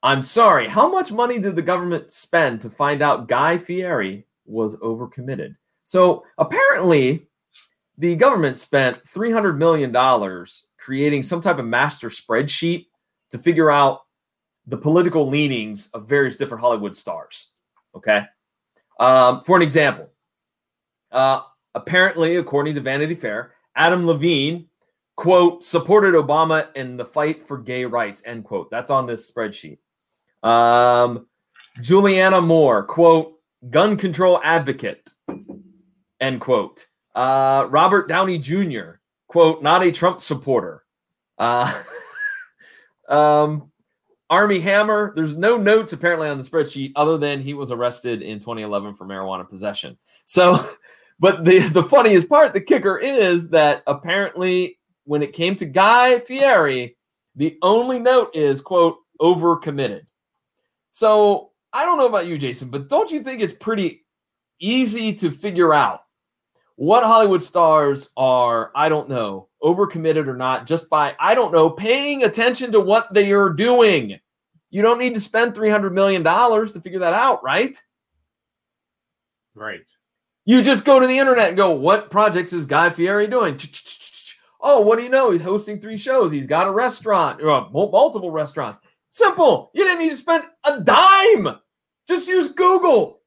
I'm 0.00 0.22
sorry. 0.22 0.68
How 0.68 0.88
much 0.88 1.10
money 1.10 1.40
did 1.40 1.56
the 1.56 1.62
government 1.62 2.12
spend 2.12 2.60
to 2.60 2.70
find 2.70 3.02
out 3.02 3.26
Guy 3.26 3.58
Fieri 3.58 4.27
was 4.48 4.76
overcommitted? 4.76 5.54
So 5.84 6.24
apparently, 6.38 7.28
the 7.96 8.14
government 8.16 8.58
spent 8.58 9.04
$300 9.04 9.56
million 9.56 10.46
creating 10.78 11.22
some 11.22 11.40
type 11.40 11.58
of 11.58 11.66
master 11.66 12.08
spreadsheet 12.08 12.86
to 13.30 13.38
figure 13.38 13.70
out 13.70 14.00
the 14.66 14.76
political 14.76 15.28
leanings 15.28 15.90
of 15.94 16.08
various 16.08 16.36
different 16.36 16.60
Hollywood 16.60 16.96
stars. 16.96 17.54
Okay. 17.96 18.24
Um, 19.00 19.42
for 19.42 19.56
an 19.56 19.62
example, 19.62 20.10
uh, 21.10 21.40
apparently, 21.74 22.36
according 22.36 22.74
to 22.74 22.80
Vanity 22.80 23.14
Fair, 23.14 23.52
Adam 23.74 24.06
Levine, 24.06 24.68
quote, 25.16 25.64
supported 25.64 26.14
Obama 26.14 26.68
in 26.76 26.96
the 26.96 27.04
fight 27.04 27.42
for 27.42 27.58
gay 27.58 27.84
rights, 27.84 28.22
end 28.26 28.44
quote. 28.44 28.70
That's 28.70 28.90
on 28.90 29.06
this 29.06 29.30
spreadsheet. 29.30 29.78
Um, 30.42 31.26
Julianne 31.80 32.44
Moore, 32.46 32.84
quote, 32.84 33.37
gun 33.70 33.96
control 33.96 34.40
advocate, 34.42 35.10
end 36.20 36.40
quote. 36.40 36.86
Uh, 37.14 37.66
Robert 37.70 38.08
Downey 38.08 38.38
Jr., 38.38 39.00
quote, 39.26 39.62
not 39.62 39.82
a 39.82 39.90
Trump 39.90 40.20
supporter. 40.20 40.84
Uh, 41.38 41.72
um, 43.08 43.70
Armie 44.30 44.60
Hammer. 44.60 45.12
There's 45.14 45.36
no 45.36 45.56
notes 45.56 45.92
apparently 45.92 46.28
on 46.28 46.38
the 46.38 46.44
spreadsheet 46.44 46.92
other 46.96 47.18
than 47.18 47.40
he 47.40 47.54
was 47.54 47.70
arrested 47.70 48.22
in 48.22 48.38
2011 48.38 48.94
for 48.94 49.06
marijuana 49.06 49.48
possession. 49.48 49.96
So, 50.26 50.64
but 51.18 51.44
the 51.44 51.60
the 51.60 51.82
funniest 51.82 52.28
part, 52.28 52.52
the 52.52 52.60
kicker 52.60 52.98
is 52.98 53.48
that 53.50 53.82
apparently 53.86 54.78
when 55.04 55.22
it 55.22 55.32
came 55.32 55.56
to 55.56 55.64
Guy 55.64 56.18
Fieri, 56.20 56.96
the 57.36 57.58
only 57.62 57.98
note 57.98 58.34
is 58.34 58.60
quote 58.60 58.98
overcommitted. 59.20 60.02
So 60.92 61.47
I 61.78 61.84
don't 61.84 61.96
know 61.96 62.08
about 62.08 62.26
you, 62.26 62.36
Jason, 62.38 62.70
but 62.70 62.88
don't 62.88 63.08
you 63.08 63.20
think 63.20 63.40
it's 63.40 63.52
pretty 63.52 64.04
easy 64.58 65.14
to 65.14 65.30
figure 65.30 65.72
out 65.72 66.00
what 66.74 67.04
Hollywood 67.04 67.40
stars 67.40 68.10
are, 68.16 68.72
I 68.74 68.88
don't 68.88 69.08
know, 69.08 69.46
overcommitted 69.62 70.26
or 70.26 70.36
not, 70.36 70.66
just 70.66 70.90
by, 70.90 71.14
I 71.20 71.36
don't 71.36 71.52
know, 71.52 71.70
paying 71.70 72.24
attention 72.24 72.72
to 72.72 72.80
what 72.80 73.14
they 73.14 73.30
are 73.30 73.50
doing. 73.50 74.18
You 74.70 74.82
don't 74.82 74.98
need 74.98 75.14
to 75.14 75.20
spend 75.20 75.54
$300 75.54 75.92
million 75.92 76.24
to 76.24 76.80
figure 76.80 76.98
that 76.98 77.12
out, 77.12 77.44
right? 77.44 77.80
Right. 79.54 79.86
You 80.46 80.62
just 80.62 80.84
go 80.84 80.98
to 80.98 81.06
the 81.06 81.18
internet 81.18 81.50
and 81.50 81.56
go, 81.56 81.70
what 81.70 82.10
projects 82.10 82.52
is 82.52 82.66
Guy 82.66 82.90
Fieri 82.90 83.28
doing? 83.28 83.56
Oh, 84.60 84.80
what 84.80 84.98
do 84.98 85.04
you 85.04 85.10
know? 85.10 85.30
He's 85.30 85.42
hosting 85.42 85.80
three 85.80 85.96
shows. 85.96 86.32
He's 86.32 86.48
got 86.48 86.66
a 86.66 86.72
restaurant, 86.72 87.40
or 87.40 87.52
uh, 87.52 87.68
multiple 87.70 88.32
restaurants. 88.32 88.80
Simple. 89.10 89.70
You 89.74 89.84
didn't 89.84 90.00
need 90.00 90.10
to 90.10 90.16
spend 90.16 90.42
a 90.64 90.80
dime. 90.80 91.60
Just 92.08 92.28
use 92.28 92.52
Google. 92.52 93.20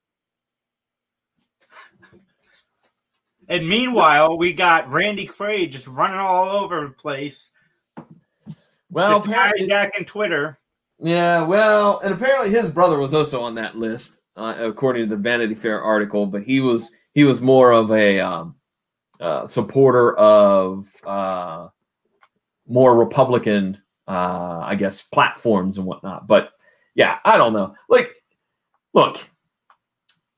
And 3.48 3.67
meanwhile, 3.67 4.38
we 4.38 4.54
got 4.54 4.88
Randy 4.88 5.28
Quaid 5.28 5.72
just 5.72 5.88
running 5.88 6.20
all 6.20 6.50
over 6.50 6.88
the 6.88 6.94
place. 6.94 7.52
Well, 8.89 9.20
just 9.20 9.30
hijacking 9.30 10.08
Twitter. 10.08 10.58
Yeah, 11.00 11.44
well, 11.44 12.00
and 12.00 12.13
apparently 12.13 12.50
his 12.50 12.72
brother 12.72 12.98
was 12.98 13.13
also 13.13 13.41
on 13.41 13.56
that 13.56 13.78
list, 13.78 14.22
uh, 14.38 14.56
according 14.60 15.10
to 15.10 15.15
the 15.15 15.22
Vanity 15.22 15.56
Fair 15.56 15.82
article. 15.82 16.26
But 16.26 16.44
he 16.44 16.62
was 16.62 16.96
he 17.13 17.24
was 17.24 17.41
more 17.41 17.72
of 17.72 17.91
a 17.91 18.20
um, 18.20 18.56
uh, 19.20 19.48
supporter 19.48 20.15
of 20.15 20.88
uh, 21.06 21.67
more 22.67 22.96
Republican, 22.96 23.82
uh, 24.08 24.62
I 24.63 24.76
guess, 24.76 25.02
platforms 25.02 25.78
and 25.78 25.86
whatnot. 25.86 26.26
But 26.28 26.52
yeah, 26.96 27.20
I 27.26 27.38
don't 27.38 27.54
know. 27.54 27.76
Like, 27.89 28.13
look, 28.93 29.17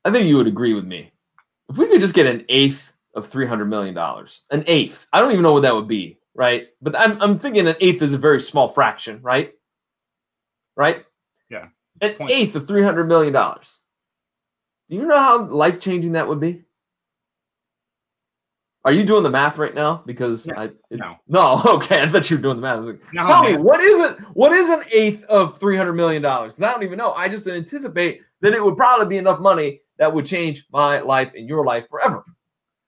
I 0.06 0.12
think 0.12 0.28
you 0.28 0.38
would 0.38 0.48
agree 0.48 0.74
with 0.74 0.86
me. 0.86 1.12
If 1.70 1.78
we 1.78 1.88
could 1.88 2.02
just 2.02 2.16
get 2.16 2.26
an 2.26 2.46
eighth 2.50 2.94
of 3.16 3.28
three 3.28 3.48
hundred 3.48 3.66
million 3.66 3.94
dollars, 3.94 4.46
an 4.52 4.64
eighth, 4.68 5.08
I 5.14 5.20
don't 5.20 5.32
even 5.32 5.44
know 5.44 5.54
what 5.54 5.62
that 5.62 5.76
would 5.76 5.88
be, 5.88 6.20
right? 6.36 6.68
But 6.82 6.98
I'm 6.98 7.22
I'm 7.22 7.40
thinking 7.40 7.68
an 7.68 7.76
eighth 7.80 8.02
is 8.02 8.14
a 8.14 8.18
very 8.18 8.40
small 8.40 8.68
fraction, 8.68 9.20
right? 9.22 9.54
Right? 10.76 11.06
Yeah. 11.50 11.68
An 12.02 12.14
Point. 12.16 12.32
eighth 12.32 12.56
of 12.56 12.68
three 12.68 12.84
hundred 12.84 13.06
million 13.08 13.34
dollars. 13.34 13.80
Do 14.90 14.96
you 14.96 15.06
know 15.06 15.18
how 15.18 15.46
life 15.46 15.80
changing 15.80 16.12
that 16.14 16.28
would 16.28 16.40
be? 16.40 16.64
Are 18.86 18.92
you 18.92 19.06
doing 19.06 19.24
the 19.24 19.30
math 19.30 19.58
right 19.58 19.74
now? 19.74 20.04
Because 20.06 20.46
no, 20.48 20.56
I 20.56 20.64
it, 20.66 21.00
no 21.00 21.16
no 21.28 21.62
okay 21.76 22.02
I 22.02 22.08
thought 22.10 22.30
you 22.30 22.36
were 22.38 22.44
doing 22.44 22.58
the 22.58 22.62
math. 22.62 22.82
no, 23.14 23.24
Tell 23.24 23.44
man. 23.44 23.56
me 23.56 23.62
what 23.62 23.80
is 23.80 24.04
it? 24.04 24.20
What 24.34 24.52
is 24.52 24.70
an 24.70 24.82
eighth 24.92 25.24
of 25.26 25.58
three 25.58 25.78
hundred 25.78 25.94
million 25.94 26.22
dollars? 26.22 26.52
Because 26.52 26.64
I 26.64 26.72
don't 26.74 26.84
even 26.84 26.98
know. 26.98 27.14
I 27.14 27.30
just 27.30 27.48
anticipate 27.48 28.22
that 28.44 28.54
it 28.54 28.64
would 28.64 28.78
probably 28.78 29.08
be 29.08 29.18
enough 29.18 29.40
money 29.40 29.80
that 29.98 30.14
would 30.14 30.26
change 30.26 30.66
my 30.72 31.00
life 31.00 31.32
and 31.34 31.48
your 31.48 31.66
life 31.66 31.88
forever. 31.90 32.24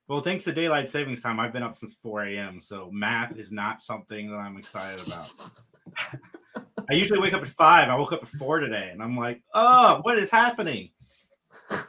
Well, 0.08 0.22
thanks 0.22 0.44
to 0.44 0.52
daylight 0.52 0.88
savings 0.88 1.22
time, 1.22 1.39
I've 1.39 1.54
been 1.54 1.63
up 1.63 1.74
since 1.74 1.94
4 1.94 2.26
a.m. 2.26 2.60
So 2.60 2.89
math 2.91 3.39
is 3.39 3.52
not 3.52 3.82
something 3.82 4.30
that 4.30 4.36
I'm 4.36 4.58
excited 4.58 5.06
about. 5.08 5.34
I 6.89 6.94
usually 6.94 7.20
wake 7.20 7.34
up 7.34 7.41
at 7.41 7.48
five. 7.48 7.89
I 7.89 7.96
woke 7.96 8.12
up 8.12 8.22
at 8.22 8.30
four 8.30 8.60
today, 8.60 8.89
and 8.91 9.02
I'm 9.02 9.18
like, 9.18 9.41
"Oh, 9.56 10.02
what 10.04 10.20
is 10.20 10.30
happening?" 10.30 10.91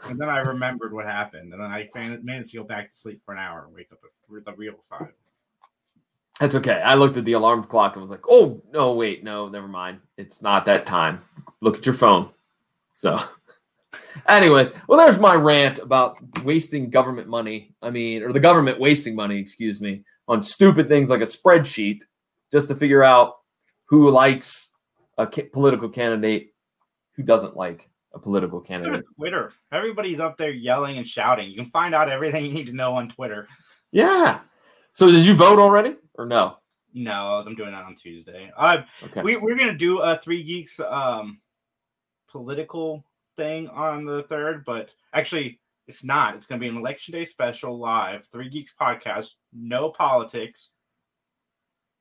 And 0.08 0.18
then 0.18 0.30
I 0.30 0.38
remembered 0.38 0.94
what 0.94 1.04
happened, 1.04 1.52
and 1.52 1.60
then 1.60 1.70
I 1.70 1.86
managed 2.22 2.52
to 2.52 2.58
go 2.58 2.64
back 2.64 2.90
to 2.90 2.96
sleep 2.96 3.20
for 3.24 3.34
an 3.34 3.38
hour 3.38 3.64
and 3.66 3.74
wake 3.74 3.92
up 3.92 3.98
at 4.02 4.44
the 4.46 4.52
real 4.54 4.74
five. 4.88 5.12
That's 6.40 6.54
okay. 6.54 6.80
I 6.82 6.94
looked 6.94 7.18
at 7.18 7.26
the 7.26 7.32
alarm 7.32 7.64
clock 7.64 7.94
and 7.94 8.00
was 8.02 8.10
like, 8.10 8.24
"Oh 8.26 8.62
no, 8.72 8.94
wait, 8.94 9.22
no, 9.22 9.50
never 9.50 9.68
mind. 9.68 10.00
It's 10.16 10.40
not 10.40 10.64
that 10.64 10.86
time. 10.86 11.20
Look 11.60 11.76
at 11.76 11.84
your 11.84 11.94
phone." 11.94 12.30
So 12.94 13.18
Anyways, 14.28 14.70
well, 14.88 14.98
there's 14.98 15.18
my 15.18 15.34
rant 15.34 15.78
about 15.78 16.16
wasting 16.42 16.90
government 16.90 17.28
money. 17.28 17.74
I 17.82 17.90
mean, 17.90 18.22
or 18.22 18.32
the 18.32 18.40
government 18.40 18.80
wasting 18.80 19.14
money, 19.14 19.38
excuse 19.38 19.80
me, 19.80 20.02
on 20.28 20.42
stupid 20.42 20.88
things 20.88 21.08
like 21.08 21.20
a 21.20 21.24
spreadsheet 21.24 22.02
just 22.52 22.68
to 22.68 22.74
figure 22.74 23.02
out 23.02 23.36
who 23.86 24.10
likes 24.10 24.74
a 25.18 25.26
political 25.26 25.88
candidate, 25.88 26.54
who 27.12 27.22
doesn't 27.22 27.56
like 27.56 27.88
a 28.14 28.18
political 28.18 28.60
candidate. 28.60 29.04
Twitter. 29.16 29.52
Everybody's 29.72 30.20
up 30.20 30.36
there 30.36 30.50
yelling 30.50 30.98
and 30.98 31.06
shouting. 31.06 31.48
You 31.50 31.56
can 31.56 31.70
find 31.70 31.94
out 31.94 32.08
everything 32.08 32.44
you 32.44 32.52
need 32.52 32.66
to 32.66 32.72
know 32.72 32.94
on 32.94 33.08
Twitter. 33.08 33.46
Yeah. 33.92 34.40
So 34.92 35.10
did 35.10 35.26
you 35.26 35.34
vote 35.34 35.58
already 35.58 35.96
or 36.14 36.26
no? 36.26 36.56
No, 36.94 37.44
I'm 37.46 37.54
doing 37.54 37.72
that 37.72 37.84
on 37.84 37.94
Tuesday. 37.94 38.50
Uh, 38.56 38.78
okay. 39.04 39.20
we, 39.20 39.36
we're 39.36 39.56
gonna 39.56 39.76
do 39.76 39.98
a 39.98 40.18
three 40.18 40.42
geeks 40.42 40.80
um, 40.80 41.38
political 42.26 43.04
thing 43.36 43.68
on 43.68 44.04
the 44.04 44.22
third, 44.24 44.64
but 44.64 44.94
actually, 45.12 45.60
it's 45.86 46.04
not. 46.04 46.34
It's 46.34 46.46
going 46.46 46.60
to 46.60 46.64
be 46.64 46.68
an 46.68 46.76
election 46.76 47.12
day 47.12 47.24
special 47.24 47.78
live, 47.78 48.26
Three 48.26 48.48
Geeks 48.48 48.74
podcast, 48.78 49.32
no 49.52 49.90
politics. 49.90 50.70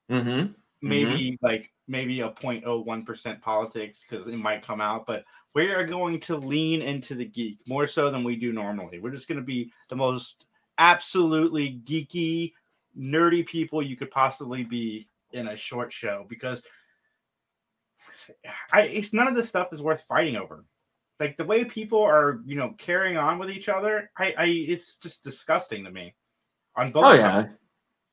Mm-hmm. 0.09 0.51
Maybe 0.81 1.31
mm-hmm. 1.31 1.45
like 1.45 1.71
maybe 1.87 2.21
a 2.21 2.29
0.01% 2.29 3.41
politics 3.41 4.05
because 4.07 4.27
it 4.27 4.37
might 4.37 4.65
come 4.65 4.81
out, 4.81 5.05
but 5.05 5.23
we 5.53 5.71
are 5.71 5.85
going 5.85 6.19
to 6.21 6.35
lean 6.35 6.81
into 6.81 7.15
the 7.15 7.25
geek 7.25 7.59
more 7.67 7.87
so 7.87 8.11
than 8.11 8.23
we 8.23 8.35
do 8.35 8.51
normally. 8.51 8.99
We're 8.99 9.11
just 9.11 9.27
going 9.27 9.39
to 9.39 9.45
be 9.45 9.71
the 9.89 9.95
most 9.95 10.45
absolutely 10.77 11.79
geeky, 11.85 12.53
nerdy 12.97 13.45
people 13.45 13.81
you 13.81 13.95
could 13.95 14.11
possibly 14.11 14.63
be 14.63 15.07
in 15.31 15.47
a 15.47 15.57
short 15.57 15.91
show 15.91 16.25
because 16.27 16.61
I, 18.71 18.83
it's 18.83 19.13
none 19.13 19.27
of 19.27 19.35
this 19.35 19.49
stuff 19.49 19.69
is 19.71 19.81
worth 19.81 20.01
fighting 20.01 20.35
over 20.35 20.65
like 21.19 21.37
the 21.37 21.45
way 21.45 21.63
people 21.63 22.01
are 22.01 22.41
you 22.45 22.55
know 22.55 22.73
carrying 22.77 23.17
on 23.17 23.37
with 23.37 23.49
each 23.49 23.69
other 23.69 24.09
i 24.17 24.33
i 24.37 24.45
it's 24.45 24.97
just 24.97 25.23
disgusting 25.23 25.83
to 25.83 25.91
me 25.91 26.13
on 26.75 26.91
both 26.91 27.05
oh, 27.05 27.17
sides. 27.17 27.47
yeah. 27.49 27.53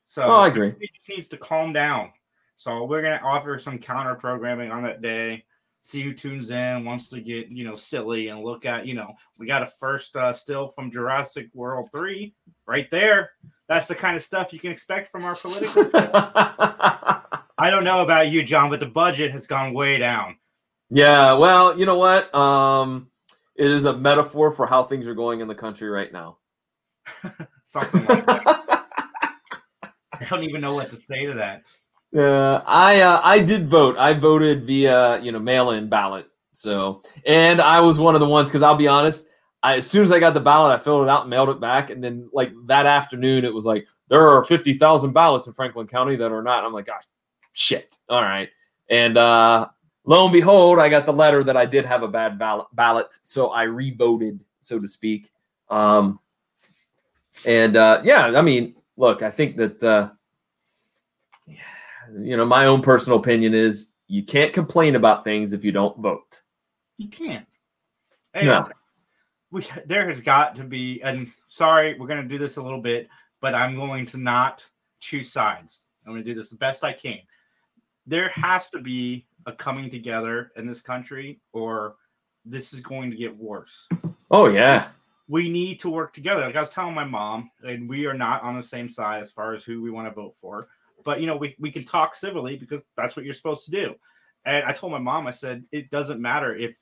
so 0.06 0.22
oh, 0.22 0.40
i 0.40 0.48
agree 0.48 0.68
it 0.80 0.90
just 0.94 1.08
needs 1.08 1.28
to 1.28 1.36
calm 1.36 1.72
down 1.72 2.10
so 2.56 2.84
we're 2.84 3.02
going 3.02 3.18
to 3.18 3.24
offer 3.24 3.58
some 3.58 3.78
counter 3.78 4.14
programming 4.14 4.70
on 4.70 4.82
that 4.82 5.02
day 5.02 5.44
see 5.82 6.02
who 6.02 6.14
tunes 6.14 6.50
in 6.50 6.84
wants 6.84 7.08
to 7.08 7.20
get 7.20 7.48
you 7.48 7.64
know 7.64 7.74
silly 7.74 8.28
and 8.28 8.40
look 8.40 8.64
at 8.64 8.86
you 8.86 8.94
know 8.94 9.12
we 9.36 9.46
got 9.46 9.62
a 9.62 9.66
first 9.66 10.16
uh, 10.16 10.32
still 10.32 10.68
from 10.68 10.90
jurassic 10.90 11.48
world 11.54 11.88
3 11.92 12.32
right 12.66 12.90
there 12.90 13.30
that's 13.68 13.88
the 13.88 13.94
kind 13.94 14.16
of 14.16 14.22
stuff 14.22 14.52
you 14.52 14.60
can 14.60 14.70
expect 14.70 15.08
from 15.08 15.24
our 15.24 15.34
political 15.34 15.90
i 15.94 17.68
don't 17.68 17.84
know 17.84 18.02
about 18.02 18.30
you 18.30 18.44
john 18.44 18.70
but 18.70 18.78
the 18.78 18.86
budget 18.86 19.32
has 19.32 19.46
gone 19.46 19.74
way 19.74 19.98
down 19.98 20.36
yeah, 20.92 21.32
well, 21.32 21.78
you 21.78 21.86
know 21.86 21.96
what? 21.96 22.34
Um, 22.34 23.08
it 23.56 23.70
is 23.70 23.86
a 23.86 23.96
metaphor 23.96 24.50
for 24.50 24.66
how 24.66 24.84
things 24.84 25.06
are 25.06 25.14
going 25.14 25.40
in 25.40 25.48
the 25.48 25.54
country 25.54 25.88
right 25.88 26.12
now. 26.12 26.36
Something 27.64 28.04
like 28.04 28.26
that. 28.26 28.86
I 30.12 30.24
don't 30.28 30.42
even 30.42 30.60
know 30.60 30.74
what 30.74 30.90
to 30.90 30.96
say 30.96 31.24
to 31.26 31.34
that. 31.34 31.62
Yeah, 32.12 32.62
I 32.66 33.00
uh, 33.00 33.20
I 33.24 33.38
did 33.38 33.66
vote. 33.66 33.96
I 33.96 34.12
voted 34.12 34.66
via 34.66 35.18
you 35.22 35.32
know 35.32 35.40
mail-in 35.40 35.88
ballot. 35.88 36.26
So, 36.52 37.02
and 37.24 37.60
I 37.60 37.80
was 37.80 37.98
one 37.98 38.14
of 38.14 38.20
the 38.20 38.28
ones 38.28 38.50
because 38.50 38.62
I'll 38.62 38.74
be 38.74 38.88
honest. 38.88 39.28
I, 39.62 39.76
as 39.76 39.86
soon 39.86 40.04
as 40.04 40.12
I 40.12 40.18
got 40.18 40.34
the 40.34 40.40
ballot, 40.40 40.78
I 40.78 40.82
filled 40.82 41.04
it 41.04 41.08
out 41.08 41.22
and 41.22 41.30
mailed 41.30 41.48
it 41.48 41.60
back. 41.60 41.88
And 41.88 42.04
then 42.04 42.28
like 42.32 42.52
that 42.66 42.84
afternoon, 42.84 43.46
it 43.46 43.54
was 43.54 43.64
like 43.64 43.86
there 44.08 44.28
are 44.28 44.44
fifty 44.44 44.74
thousand 44.74 45.12
ballots 45.12 45.46
in 45.46 45.54
Franklin 45.54 45.86
County 45.86 46.16
that 46.16 46.32
are 46.32 46.42
not. 46.42 46.64
I'm 46.64 46.74
like, 46.74 46.86
gosh, 46.86 47.04
shit. 47.52 47.96
All 48.10 48.20
right. 48.20 48.50
And 48.90 49.16
uh, 49.16 49.68
lo 50.04 50.24
and 50.24 50.32
behold, 50.32 50.78
I 50.78 50.88
got 50.88 51.06
the 51.06 51.12
letter 51.12 51.44
that 51.44 51.56
I 51.56 51.66
did 51.66 51.84
have 51.84 52.02
a 52.02 52.08
bad 52.08 52.38
ballot, 52.38 53.18
so 53.22 53.50
I 53.50 53.64
revoted, 53.64 54.40
so 54.60 54.78
to 54.78 54.88
speak. 54.88 55.30
Um, 55.70 56.18
and 57.46 57.76
uh, 57.76 58.00
yeah, 58.04 58.26
I 58.26 58.42
mean, 58.42 58.74
look, 58.96 59.22
I 59.22 59.30
think 59.30 59.56
that 59.56 59.82
uh, 59.82 60.10
you 61.46 62.36
know 62.36 62.44
my 62.44 62.66
own 62.66 62.82
personal 62.82 63.18
opinion 63.18 63.54
is 63.54 63.92
you 64.06 64.22
can't 64.22 64.52
complain 64.52 64.96
about 64.96 65.24
things 65.24 65.52
if 65.52 65.64
you 65.64 65.72
don't 65.72 65.98
vote. 65.98 66.42
You 66.98 67.08
can't. 67.08 67.46
And 68.34 68.46
no. 68.46 68.68
We, 69.50 69.62
there 69.86 70.06
has 70.06 70.20
got 70.20 70.56
to 70.56 70.64
be, 70.64 71.02
and 71.02 71.30
sorry, 71.48 71.98
we're 71.98 72.06
going 72.06 72.22
to 72.22 72.28
do 72.28 72.38
this 72.38 72.56
a 72.56 72.62
little 72.62 72.80
bit, 72.80 73.08
but 73.40 73.54
I'm 73.54 73.74
going 73.76 74.06
to 74.06 74.18
not 74.18 74.66
choose 75.00 75.30
sides. 75.30 75.88
I'm 76.06 76.12
going 76.12 76.24
to 76.24 76.30
do 76.30 76.34
this 76.34 76.50
the 76.50 76.56
best 76.56 76.84
I 76.84 76.92
can. 76.92 77.18
There 78.06 78.28
has 78.30 78.70
to 78.70 78.80
be 78.80 79.26
a 79.46 79.52
coming 79.52 79.90
together 79.90 80.52
in 80.56 80.66
this 80.66 80.80
country, 80.80 81.40
or 81.52 81.96
this 82.44 82.72
is 82.72 82.80
going 82.80 83.10
to 83.10 83.16
get 83.16 83.36
worse. 83.36 83.88
Oh 84.30 84.46
yeah. 84.46 84.88
We 85.28 85.48
need 85.48 85.78
to 85.80 85.90
work 85.90 86.12
together. 86.12 86.42
Like 86.42 86.56
I 86.56 86.60
was 86.60 86.68
telling 86.68 86.94
my 86.94 87.04
mom, 87.04 87.50
and 87.62 87.88
we 87.88 88.06
are 88.06 88.14
not 88.14 88.42
on 88.42 88.56
the 88.56 88.62
same 88.62 88.88
side 88.88 89.22
as 89.22 89.30
far 89.30 89.52
as 89.52 89.64
who 89.64 89.82
we 89.82 89.90
want 89.90 90.08
to 90.08 90.14
vote 90.14 90.36
for. 90.40 90.68
But 91.04 91.20
you 91.20 91.26
know, 91.26 91.36
we, 91.36 91.54
we 91.58 91.70
can 91.70 91.84
talk 91.84 92.14
civilly 92.14 92.56
because 92.56 92.82
that's 92.96 93.16
what 93.16 93.24
you're 93.24 93.34
supposed 93.34 93.64
to 93.66 93.70
do. 93.70 93.94
And 94.44 94.64
I 94.64 94.72
told 94.72 94.92
my 94.92 94.98
mom, 94.98 95.26
I 95.26 95.30
said, 95.30 95.64
it 95.72 95.90
doesn't 95.90 96.20
matter 96.20 96.54
if 96.54 96.76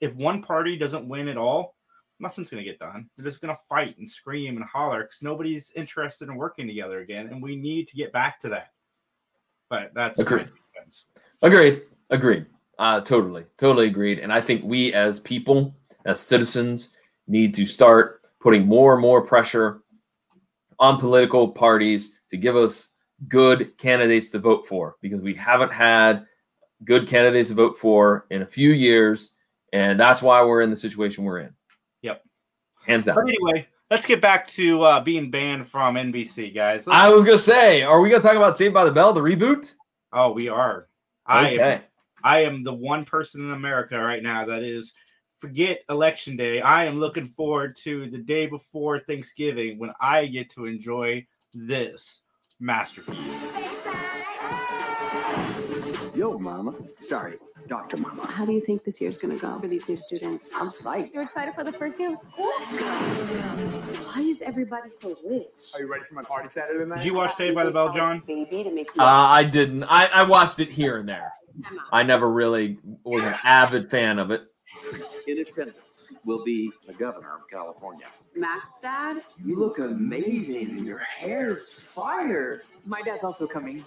if 0.00 0.14
one 0.14 0.42
party 0.42 0.76
doesn't 0.76 1.08
win 1.08 1.28
at 1.28 1.36
all, 1.36 1.76
nothing's 2.20 2.50
gonna 2.50 2.62
get 2.62 2.78
done. 2.78 3.08
They're 3.16 3.26
just 3.26 3.42
gonna 3.42 3.56
fight 3.68 3.98
and 3.98 4.08
scream 4.08 4.56
and 4.56 4.64
holler 4.64 5.02
because 5.02 5.22
nobody's 5.22 5.72
interested 5.74 6.28
in 6.28 6.36
working 6.36 6.66
together 6.66 7.00
again, 7.00 7.26
and 7.26 7.42
we 7.42 7.56
need 7.56 7.88
to 7.88 7.96
get 7.96 8.12
back 8.12 8.40
to 8.40 8.48
that. 8.50 8.68
But 9.68 9.92
that's 9.94 10.18
Agreed. 10.18 10.48
Agreed. 11.42 11.82
Agreed. 12.10 12.46
Uh, 12.78 13.00
totally. 13.00 13.44
Totally 13.58 13.86
agreed. 13.86 14.18
And 14.18 14.32
I 14.32 14.40
think 14.40 14.62
we 14.64 14.92
as 14.94 15.20
people, 15.20 15.74
as 16.06 16.20
citizens, 16.20 16.96
need 17.28 17.54
to 17.54 17.66
start 17.66 18.22
putting 18.40 18.66
more 18.66 18.94
and 18.94 19.02
more 19.02 19.22
pressure 19.22 19.82
on 20.78 20.98
political 20.98 21.48
parties 21.48 22.18
to 22.30 22.36
give 22.36 22.56
us 22.56 22.92
good 23.28 23.76
candidates 23.76 24.30
to 24.30 24.38
vote 24.38 24.66
for 24.66 24.96
because 25.02 25.20
we 25.20 25.34
haven't 25.34 25.72
had 25.72 26.24
good 26.84 27.06
candidates 27.06 27.50
to 27.50 27.54
vote 27.54 27.76
for 27.78 28.26
in 28.30 28.40
a 28.42 28.46
few 28.46 28.70
years. 28.70 29.36
And 29.74 30.00
that's 30.00 30.22
why 30.22 30.42
we're 30.42 30.62
in 30.62 30.70
the 30.70 30.76
situation 30.76 31.24
we're 31.24 31.40
in. 31.40 31.54
Yep. 32.02 32.24
Hands 32.86 33.04
down. 33.04 33.14
But 33.16 33.24
anyway, 33.28 33.68
let's 33.90 34.06
get 34.06 34.22
back 34.22 34.46
to 34.48 34.82
uh, 34.82 35.00
being 35.00 35.30
banned 35.30 35.66
from 35.68 35.96
NBC, 35.96 36.54
guys. 36.54 36.86
Let's- 36.86 36.98
I 36.98 37.10
was 37.10 37.26
going 37.26 37.36
to 37.36 37.42
say, 37.44 37.82
are 37.82 38.00
we 38.00 38.08
going 38.08 38.22
to 38.22 38.26
talk 38.26 38.38
about 38.38 38.56
Saved 38.56 38.72
by 38.72 38.84
the 38.84 38.90
Bell, 38.90 39.12
the 39.12 39.20
reboot? 39.20 39.74
oh, 40.14 40.32
we 40.32 40.48
are. 40.48 40.88
I 41.26 41.50
am 41.50 41.54
Okay. 41.60 41.80
I 42.22 42.40
am 42.40 42.62
the 42.62 42.74
one 42.74 43.04
person 43.04 43.42
in 43.42 43.52
America 43.52 43.98
right 43.98 44.22
now 44.22 44.44
that 44.46 44.62
is 44.62 44.92
forget 45.38 45.82
election 45.88 46.36
day. 46.36 46.60
I 46.60 46.84
am 46.84 47.00
looking 47.00 47.26
forward 47.26 47.76
to 47.84 48.08
the 48.10 48.18
day 48.18 48.46
before 48.46 48.98
Thanksgiving 48.98 49.78
when 49.78 49.92
I 50.00 50.26
get 50.26 50.50
to 50.50 50.66
enjoy 50.66 51.26
this 51.54 52.20
masterpiece. 52.60 53.56
Yo, 56.14 56.38
mama. 56.38 56.74
Sorry, 57.00 57.38
Dr. 57.70 57.98
Mama. 57.98 58.26
How 58.26 58.44
do 58.44 58.52
you 58.52 58.60
think 58.60 58.82
this 58.82 59.00
year's 59.00 59.16
gonna 59.16 59.36
go 59.36 59.60
for 59.60 59.68
these 59.68 59.88
new 59.88 59.96
students? 59.96 60.52
I'm 60.56 60.66
psyched. 60.66 61.14
You're 61.14 61.22
excited 61.22 61.54
for 61.54 61.62
the 61.62 61.72
first 61.72 61.96
day 61.96 62.06
of 62.06 62.20
school? 62.20 62.50
Why 64.06 64.22
is 64.22 64.42
everybody 64.42 64.90
so 64.90 65.16
rich? 65.24 65.46
Are 65.74 65.80
you 65.80 65.86
ready 65.86 66.02
for 66.02 66.16
my 66.16 66.22
party 66.22 66.48
Saturday 66.48 66.84
night? 66.84 66.96
Did 66.96 67.06
you 67.06 67.14
watch 67.14 67.32
Saved 67.34 67.54
by 67.54 67.62
the 67.62 67.70
Bell, 67.70 67.92
John? 67.92 68.24
Baby 68.26 68.64
to 68.64 68.72
make 68.72 68.90
Uh, 68.98 69.04
I 69.04 69.44
didn't. 69.44 69.84
I, 69.84 70.06
I 70.06 70.22
watched 70.24 70.58
it 70.58 70.68
here 70.68 70.96
and 70.96 71.08
there. 71.08 71.30
I'm. 71.64 71.78
I 71.92 72.02
never 72.02 72.28
really 72.28 72.78
was 73.04 73.22
an 73.22 73.36
avid 73.44 73.88
fan 73.88 74.18
of 74.18 74.32
it. 74.32 74.49
In 75.26 75.38
attendance 75.38 76.14
will 76.24 76.44
be 76.44 76.70
the 76.86 76.92
governor 76.92 77.36
of 77.36 77.48
California. 77.48 78.06
Matt's 78.34 78.78
dad? 78.80 79.22
You 79.44 79.58
look 79.58 79.78
amazing 79.78 80.70
and 80.70 80.86
your 80.86 80.98
hair's 80.98 81.72
fire. 81.72 82.62
My 82.86 83.02
dad's 83.02 83.24
also 83.24 83.46
coming. 83.46 83.84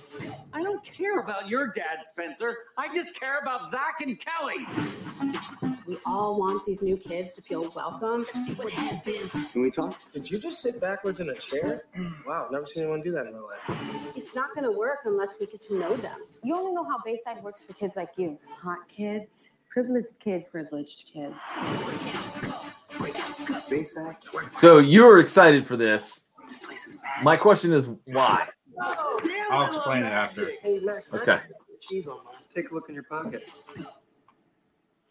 I 0.53 0.63
don't 0.63 0.83
care 0.83 1.19
about 1.19 1.49
your 1.49 1.67
dad, 1.67 2.03
Spencer. 2.03 2.55
I 2.77 2.93
just 2.93 3.19
care 3.19 3.39
about 3.39 3.69
Zach 3.69 4.01
and 4.01 4.19
Kelly. 4.19 4.65
We 5.87 5.97
all 6.05 6.39
want 6.39 6.65
these 6.65 6.81
new 6.81 6.97
kids 6.97 7.33
to 7.35 7.41
feel 7.41 7.69
welcome. 7.75 8.25
Can 8.25 9.61
we 9.61 9.69
talk? 9.71 9.99
Did 10.11 10.29
you 10.29 10.39
just 10.39 10.61
sit 10.61 10.79
backwards 10.79 11.19
in 11.19 11.29
a 11.29 11.35
chair? 11.35 11.83
Wow, 12.25 12.47
never 12.51 12.65
seen 12.65 12.83
anyone 12.83 13.01
do 13.01 13.11
that 13.11 13.25
in 13.25 13.33
real 13.33 13.47
life. 13.47 14.13
It's 14.15 14.33
not 14.33 14.55
gonna 14.55 14.71
work 14.71 14.99
unless 15.03 15.35
we 15.41 15.45
get 15.45 15.61
to 15.63 15.77
know 15.77 15.93
them. 15.97 16.19
You 16.41 16.55
only 16.55 16.71
know 16.71 16.85
how 16.85 16.97
Bayside 17.03 17.43
works 17.43 17.67
for 17.67 17.73
kids 17.73 17.97
like 17.97 18.11
you. 18.17 18.39
Hot 18.49 18.87
kids, 18.87 19.52
privileged 19.73 20.19
kids, 20.19 20.51
privileged 20.51 21.11
kids. 21.11 21.33
So 24.53 24.77
you 24.77 25.03
were 25.03 25.19
excited 25.19 25.65
for 25.65 25.75
this. 25.75 26.27
This 26.47 26.59
place 26.59 26.87
is 26.87 27.01
mad. 27.01 27.23
My 27.23 27.35
question 27.35 27.73
is 27.73 27.89
why? 28.05 28.47
I'll 29.49 29.67
explain 29.67 30.03
it 30.03 30.07
after. 30.11 30.51
Hey, 30.61 30.79
Max, 30.83 31.11
Okay. 31.13 31.37
to 31.37 31.41
cheese 31.81 32.07
on 32.07 32.17
mine. 32.23 32.35
Take 32.53 32.69
a 32.69 32.73
look 32.73 32.87
in 32.89 32.95
your 32.95 33.03
pocket. 33.03 33.49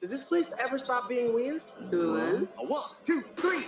Does 0.01 0.11
this 0.11 0.25
place 0.25 0.55
ever 0.61 0.79
stop 0.79 1.09
being 1.09 1.35
weird? 1.35 1.63
A 1.93 1.97
one, 2.65 2.85
two, 3.05 3.23
three. 3.37 3.65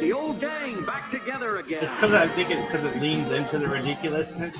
The 0.00 0.12
old 0.14 0.40
gang 0.40 0.84
back 0.84 1.08
together 1.10 1.56
again. 1.58 1.82
It's 1.82 1.92
because 1.92 2.14
I 2.14 2.26
think 2.26 2.50
it 2.50 2.56
because 2.66 2.84
it 2.84 3.00
leans 3.02 3.30
into 3.30 3.58
the 3.58 3.68
ridiculousness. 3.68 4.56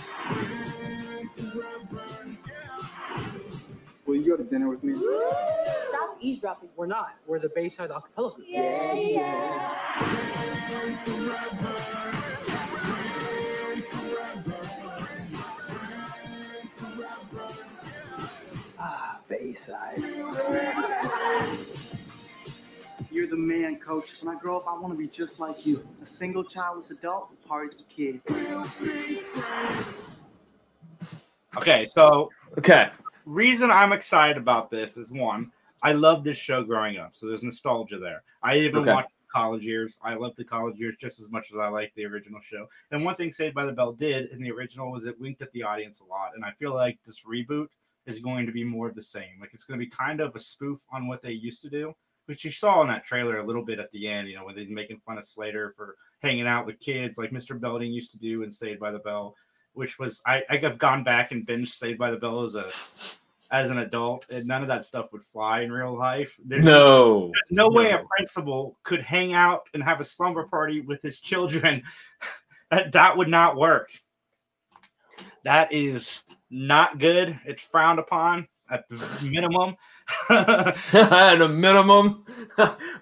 Will 4.10 4.16
you 4.16 4.36
go 4.36 4.36
to 4.38 4.42
dinner 4.42 4.68
with 4.68 4.82
me? 4.82 4.92
Stop 4.92 6.16
eavesdropping. 6.20 6.68
We're 6.74 6.86
not. 6.86 7.14
We're 7.28 7.38
the 7.38 7.48
Bayside 7.48 7.90
Acapella 7.90 8.34
group. 8.34 8.48
Ah, 18.80 19.20
Bayside. 19.28 19.98
You're 23.12 23.28
the 23.28 23.36
man, 23.36 23.76
coach. 23.76 24.20
When 24.20 24.36
I 24.36 24.40
grow 24.40 24.56
up, 24.56 24.64
I 24.66 24.76
want 24.76 24.92
to 24.92 24.98
be 24.98 25.06
just 25.06 25.38
like 25.38 25.64
you. 25.64 25.86
A 26.02 26.04
single 26.04 26.42
childless 26.42 26.90
adult 26.90 27.28
who 27.30 27.48
parties 27.48 27.76
with 27.76 27.88
kids. 27.88 28.28
Okay, 31.56 31.84
so 31.84 32.28
Okay. 32.58 32.88
Reason 33.30 33.70
I'm 33.70 33.92
excited 33.92 34.36
about 34.36 34.70
this 34.70 34.96
is 34.96 35.10
one, 35.10 35.52
I 35.82 35.92
love 35.92 36.24
this 36.24 36.36
show 36.36 36.62
growing 36.62 36.98
up, 36.98 37.16
so 37.16 37.26
there's 37.26 37.44
nostalgia 37.44 37.98
there. 37.98 38.22
I 38.42 38.58
even 38.58 38.80
Okay. 38.80 38.92
watched 38.92 39.14
college 39.32 39.64
years. 39.64 39.98
I 40.02 40.14
love 40.14 40.34
the 40.34 40.44
college 40.44 40.78
years 40.78 40.96
just 40.96 41.20
as 41.20 41.30
much 41.30 41.52
as 41.52 41.56
I 41.58 41.68
like 41.68 41.94
the 41.94 42.04
original 42.04 42.40
show. 42.40 42.68
And 42.90 43.04
one 43.04 43.14
thing 43.14 43.30
Saved 43.32 43.54
by 43.54 43.64
the 43.64 43.72
Bell 43.72 43.92
did 43.92 44.30
in 44.30 44.42
the 44.42 44.50
original 44.50 44.90
was 44.90 45.06
it 45.06 45.18
winked 45.20 45.40
at 45.40 45.52
the 45.52 45.62
audience 45.62 46.00
a 46.00 46.04
lot. 46.04 46.32
And 46.34 46.44
I 46.44 46.50
feel 46.50 46.74
like 46.74 46.98
this 47.04 47.24
reboot 47.24 47.68
is 48.06 48.18
going 48.18 48.44
to 48.46 48.52
be 48.52 48.64
more 48.64 48.88
of 48.88 48.94
the 48.94 49.02
same. 49.02 49.38
Like 49.40 49.54
it's 49.54 49.64
going 49.64 49.78
to 49.78 49.86
be 49.86 49.90
kind 49.90 50.20
of 50.20 50.34
a 50.34 50.40
spoof 50.40 50.84
on 50.92 51.06
what 51.06 51.22
they 51.22 51.30
used 51.32 51.62
to 51.62 51.70
do, 51.70 51.94
which 52.26 52.44
you 52.44 52.50
saw 52.50 52.82
in 52.82 52.88
that 52.88 53.04
trailer 53.04 53.38
a 53.38 53.46
little 53.46 53.64
bit 53.64 53.78
at 53.78 53.90
the 53.92 54.08
end. 54.08 54.28
You 54.28 54.36
know, 54.36 54.44
when 54.46 54.56
they're 54.56 54.66
making 54.68 54.98
fun 55.06 55.16
of 55.18 55.24
Slater 55.24 55.72
for 55.76 55.96
hanging 56.20 56.48
out 56.48 56.66
with 56.66 56.80
kids, 56.80 57.16
like 57.16 57.30
Mr. 57.30 57.58
Belding 57.58 57.92
used 57.92 58.10
to 58.10 58.18
do 58.18 58.42
in 58.42 58.50
Saved 58.50 58.80
by 58.80 58.90
the 58.90 58.98
Bell 58.98 59.36
which 59.72 60.00
was 60.00 60.20
I 60.26 60.42
I've 60.50 60.78
gone 60.78 61.04
back 61.04 61.30
and 61.30 61.46
binged 61.46 61.68
Saved 61.68 61.96
by 61.96 62.10
the 62.10 62.16
Bell 62.16 62.42
as 62.42 62.56
a 62.56 62.68
as 63.52 63.70
an 63.70 63.78
adult, 63.78 64.26
and 64.30 64.46
none 64.46 64.62
of 64.62 64.68
that 64.68 64.84
stuff 64.84 65.12
would 65.12 65.24
fly 65.24 65.62
in 65.62 65.72
real 65.72 65.96
life. 65.96 66.36
There's 66.44 66.64
No. 66.64 67.26
there's 67.32 67.50
no 67.50 67.68
way 67.68 67.90
a 67.90 68.04
principal 68.16 68.78
could 68.84 69.02
hang 69.02 69.32
out 69.32 69.62
and 69.74 69.82
have 69.82 70.00
a 70.00 70.04
slumber 70.04 70.44
party 70.46 70.80
with 70.80 71.02
his 71.02 71.20
children. 71.20 71.82
that 72.70 72.92
that 72.92 73.16
would 73.16 73.28
not 73.28 73.56
work. 73.56 73.90
That 75.44 75.72
is 75.72 76.22
not 76.50 76.98
good. 76.98 77.38
It's 77.44 77.62
frowned 77.62 77.98
upon 77.98 78.46
at 78.70 78.88
the 78.88 79.28
minimum. 79.30 79.76
At 80.30 81.40
a 81.40 81.48
minimum. 81.48 82.24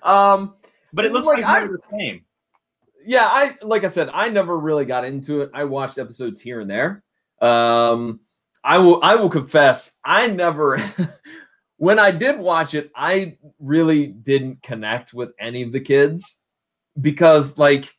um 0.03 0.55
but 0.93 1.05
it 1.05 1.13
looks 1.13 1.27
Like, 1.27 1.43
like, 1.43 1.63
I- 1.63 1.67
the 1.67 1.79
same. 1.91 2.25
yeah, 3.05 3.27
I 3.27 3.57
like 3.63 3.85
I 3.85 3.89
said, 3.89 4.11
I 4.13 4.29
never 4.29 4.59
really 4.59 4.85
got 4.87 5.05
into 5.05 5.43
it. 5.43 5.51
I 5.55 5.65
watched 5.65 5.99
episodes 5.99 6.41
here 6.41 6.61
and 6.61 6.71
there. 6.71 7.03
Um 7.41 8.21
I 8.65 8.79
will 8.79 9.01
I 9.03 9.15
will 9.15 9.31
confess, 9.31 9.99
I 10.05 10.29
never 10.29 10.79
when 11.79 11.99
I 11.99 12.11
did 12.11 12.39
watch 12.39 12.75
it, 12.75 12.91
I 12.95 13.39
really 13.59 14.09
didn't 14.09 14.63
connect 14.63 15.15
with 15.15 15.31
any 15.39 15.63
of 15.63 15.73
the 15.73 15.81
kids 15.81 16.43
because 17.01 17.57
like 17.57 17.95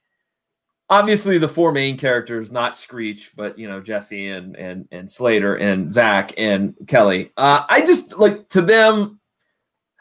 obviously 0.89 1.37
the 1.37 1.47
four 1.47 1.71
main 1.71 1.97
characters, 1.97 2.51
not 2.51 2.75
Screech, 2.75 3.31
but 3.35 3.57
you 3.57 3.69
know, 3.69 3.81
Jesse 3.81 4.29
and 4.29 4.55
and 4.55 4.87
and 4.91 5.09
Slater 5.09 5.55
and 5.55 5.91
Zach 5.91 6.33
and 6.37 6.75
Kelly. 6.87 7.31
Uh 7.37 7.63
I 7.67 7.81
just 7.85 8.17
like 8.17 8.49
to 8.49 8.61
them 8.61 9.19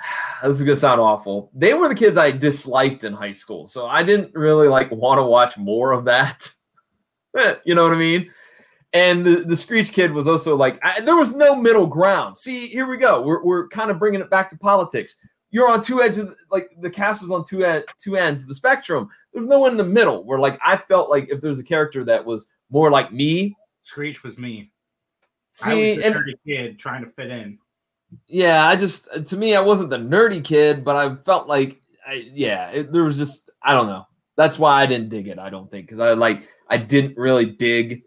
this 0.43 0.59
is 0.59 0.65
gonna 0.65 0.77
sound 0.77 1.01
awful. 1.01 1.51
They 1.55 1.75
were 1.75 1.89
the 1.89 1.95
kids 1.95 2.19
I 2.19 2.31
disliked 2.31 3.05
in 3.05 3.13
high 3.13 3.33
school, 3.33 3.67
so 3.67 3.87
I 3.87 4.03
didn't 4.03 4.35
really 4.35 4.69
like 4.69 4.91
want 4.91 5.19
to 5.19 5.25
watch 5.25 5.57
more 5.57 5.93
of 5.93 6.05
that. 6.07 6.51
you 7.65 7.75
know 7.75 7.85
what 7.85 7.93
I 7.93 7.99
mean? 7.99 8.31
And 8.93 9.25
the, 9.25 9.37
the 9.45 9.57
Screech 9.57 9.93
kid 9.93 10.13
was 10.13 10.27
also 10.27 10.57
like, 10.57 10.79
I, 10.83 11.01
there 11.01 11.17
was 11.17 11.35
no 11.37 11.55
middle 11.55 11.87
ground. 11.87 12.39
See, 12.39 12.69
here 12.69 12.87
we 12.87 12.97
go. 12.97 13.21
We're, 13.21 13.45
we're 13.45 13.69
kind 13.69 13.91
of 13.91 13.99
bringing 13.99 14.21
it 14.21 14.31
back 14.31 14.49
to 14.51 14.59
politics. 14.59 15.21
You're 15.51 15.71
on 15.71 15.83
two 15.83 16.03
edges, 16.03 16.35
like 16.51 16.71
the 16.81 16.91
cast 16.91 17.23
was 17.23 17.31
on 17.31 17.45
two 17.45 17.65
ed, 17.65 17.85
two 17.99 18.17
ends 18.17 18.43
of 18.43 18.49
the 18.49 18.55
spectrum. 18.55 19.09
There's 19.33 19.47
no 19.47 19.59
one 19.59 19.73
in 19.73 19.77
the 19.77 19.85
middle 19.85 20.25
where 20.25 20.39
like 20.39 20.59
I 20.65 20.77
felt 20.77 21.11
like 21.11 21.29
if 21.31 21.41
there's 21.41 21.59
a 21.59 21.65
character 21.65 22.05
that 22.05 22.25
was 22.25 22.51
more 22.71 22.91
like 22.91 23.13
me. 23.13 23.57
Screech 23.81 24.23
was 24.23 24.39
me. 24.39 24.71
See, 25.53 25.71
I 25.71 25.75
was 25.75 25.99
the 25.99 26.07
and 26.07 26.15
dirty 26.15 26.35
kid 26.47 26.79
trying 26.79 27.03
to 27.03 27.11
fit 27.11 27.31
in. 27.31 27.59
yeah, 28.27 28.69
I 28.69 28.77
just 28.77 29.27
to 29.27 29.37
me 29.37 29.55
I 29.55 29.61
wasn't 29.61 29.91
the 29.91 29.97
nerdy 29.97 30.45
kid, 30.45 30.85
but 30.85 30.97
I 30.97 31.15
felt 31.15 31.49
like 31.49 31.81
I 32.07 32.29
yeah, 32.33 32.69
it, 32.69 32.93
there 32.93 33.05
was 33.05 33.17
just 33.17 33.51
I 33.63 33.73
don't 33.73 33.87
know. 33.87 34.07
That's 34.37 34.59
why 34.59 34.83
I 34.83 34.87
didn't 34.87 35.09
dig 35.09 35.29
it. 35.29 35.39
I 35.39 35.51
don't 35.51 35.71
think 35.71 35.87
because 35.87 36.01
I 36.01 36.13
like 36.13 36.49
I 36.69 36.77
didn't 36.77 37.17
really 37.17 37.47
dig 37.47 38.03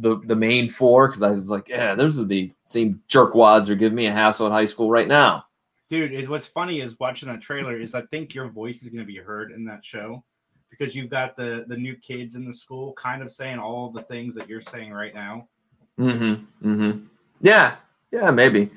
the 0.00 0.20
the 0.26 0.36
main 0.36 0.68
four 0.68 1.08
because 1.08 1.22
I 1.22 1.30
was 1.30 1.50
like, 1.50 1.68
yeah, 1.68 1.94
those 1.94 2.18
are 2.18 2.24
the 2.24 2.52
same 2.64 3.00
jerkwads 3.08 3.68
are 3.68 3.74
giving 3.74 3.96
me 3.96 4.06
a 4.06 4.12
hassle 4.12 4.46
at 4.46 4.52
high 4.52 4.64
school 4.64 4.90
right 4.90 5.08
now. 5.08 5.44
Dude, 5.90 6.12
it, 6.12 6.28
what's 6.28 6.46
funny 6.46 6.80
is 6.80 6.98
watching 6.98 7.28
that 7.28 7.40
trailer 7.40 7.74
is 7.74 7.94
I 7.94 8.02
think 8.02 8.34
your 8.34 8.48
voice 8.48 8.82
is 8.82 8.90
going 8.90 9.00
to 9.00 9.06
be 9.06 9.16
heard 9.16 9.52
in 9.52 9.64
that 9.64 9.84
show 9.84 10.22
because 10.70 10.94
you've 10.94 11.10
got 11.10 11.36
the 11.36 11.64
the 11.68 11.76
new 11.76 11.96
kids 11.96 12.34
in 12.34 12.44
the 12.44 12.52
school 12.52 12.92
kind 12.94 13.22
of 13.22 13.30
saying 13.30 13.58
all 13.58 13.88
of 13.88 13.94
the 13.94 14.02
things 14.02 14.34
that 14.34 14.48
you're 14.48 14.60
saying 14.60 14.92
right 14.92 15.14
now. 15.14 15.48
Mm-hmm. 15.98 16.68
Mm-hmm. 16.68 17.04
Yeah. 17.40 17.76
Yeah, 18.10 18.30
maybe. 18.30 18.70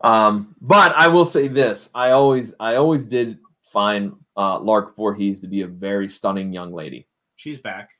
Um, 0.00 0.54
but 0.60 0.92
I 0.94 1.08
will 1.08 1.24
say 1.24 1.48
this: 1.48 1.90
I 1.94 2.10
always, 2.10 2.54
I 2.60 2.76
always 2.76 3.06
did 3.06 3.38
find 3.62 4.14
uh, 4.36 4.58
Lark 4.60 4.96
Voorhees 4.96 5.40
to 5.40 5.48
be 5.48 5.62
a 5.62 5.66
very 5.66 6.08
stunning 6.08 6.52
young 6.52 6.72
lady. 6.72 7.06
She's 7.36 7.58
back. 7.58 7.90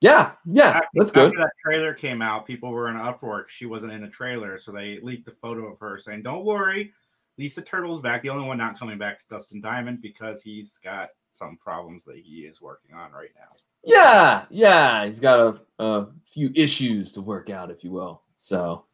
Yeah, 0.00 0.32
yeah, 0.46 0.68
After- 0.70 0.88
that's 0.94 1.10
good. 1.12 1.26
After 1.26 1.38
that 1.40 1.50
trailer 1.62 1.92
came 1.92 2.22
out, 2.22 2.46
people 2.46 2.70
were 2.70 2.88
in 2.88 2.96
an 2.96 3.02
uproar. 3.02 3.46
She 3.48 3.66
wasn't 3.66 3.92
in 3.92 4.00
the 4.00 4.08
trailer, 4.08 4.56
so 4.58 4.72
they 4.72 4.98
leaked 5.00 5.28
a 5.28 5.32
photo 5.32 5.66
of 5.70 5.78
her 5.80 5.98
saying, 5.98 6.22
"Don't 6.22 6.44
worry, 6.44 6.92
Lisa 7.36 7.60
Turtle's 7.60 8.00
back." 8.00 8.22
The 8.22 8.30
only 8.30 8.46
one 8.46 8.56
not 8.56 8.78
coming 8.78 8.96
back 8.98 9.18
is 9.18 9.24
Dustin 9.24 9.60
Diamond 9.60 10.00
because 10.00 10.40
he's 10.42 10.78
got 10.78 11.10
some 11.30 11.58
problems 11.58 12.04
that 12.06 12.16
he 12.16 12.40
is 12.46 12.62
working 12.62 12.94
on 12.94 13.12
right 13.12 13.28
now. 13.38 13.54
Yeah, 13.84 14.44
yeah, 14.50 15.04
he's 15.04 15.20
got 15.20 15.38
a, 15.78 15.82
a 15.84 16.06
few 16.26 16.50
issues 16.54 17.12
to 17.12 17.20
work 17.20 17.50
out, 17.50 17.70
if 17.70 17.84
you 17.84 17.90
will. 17.90 18.22
So, 18.36 18.86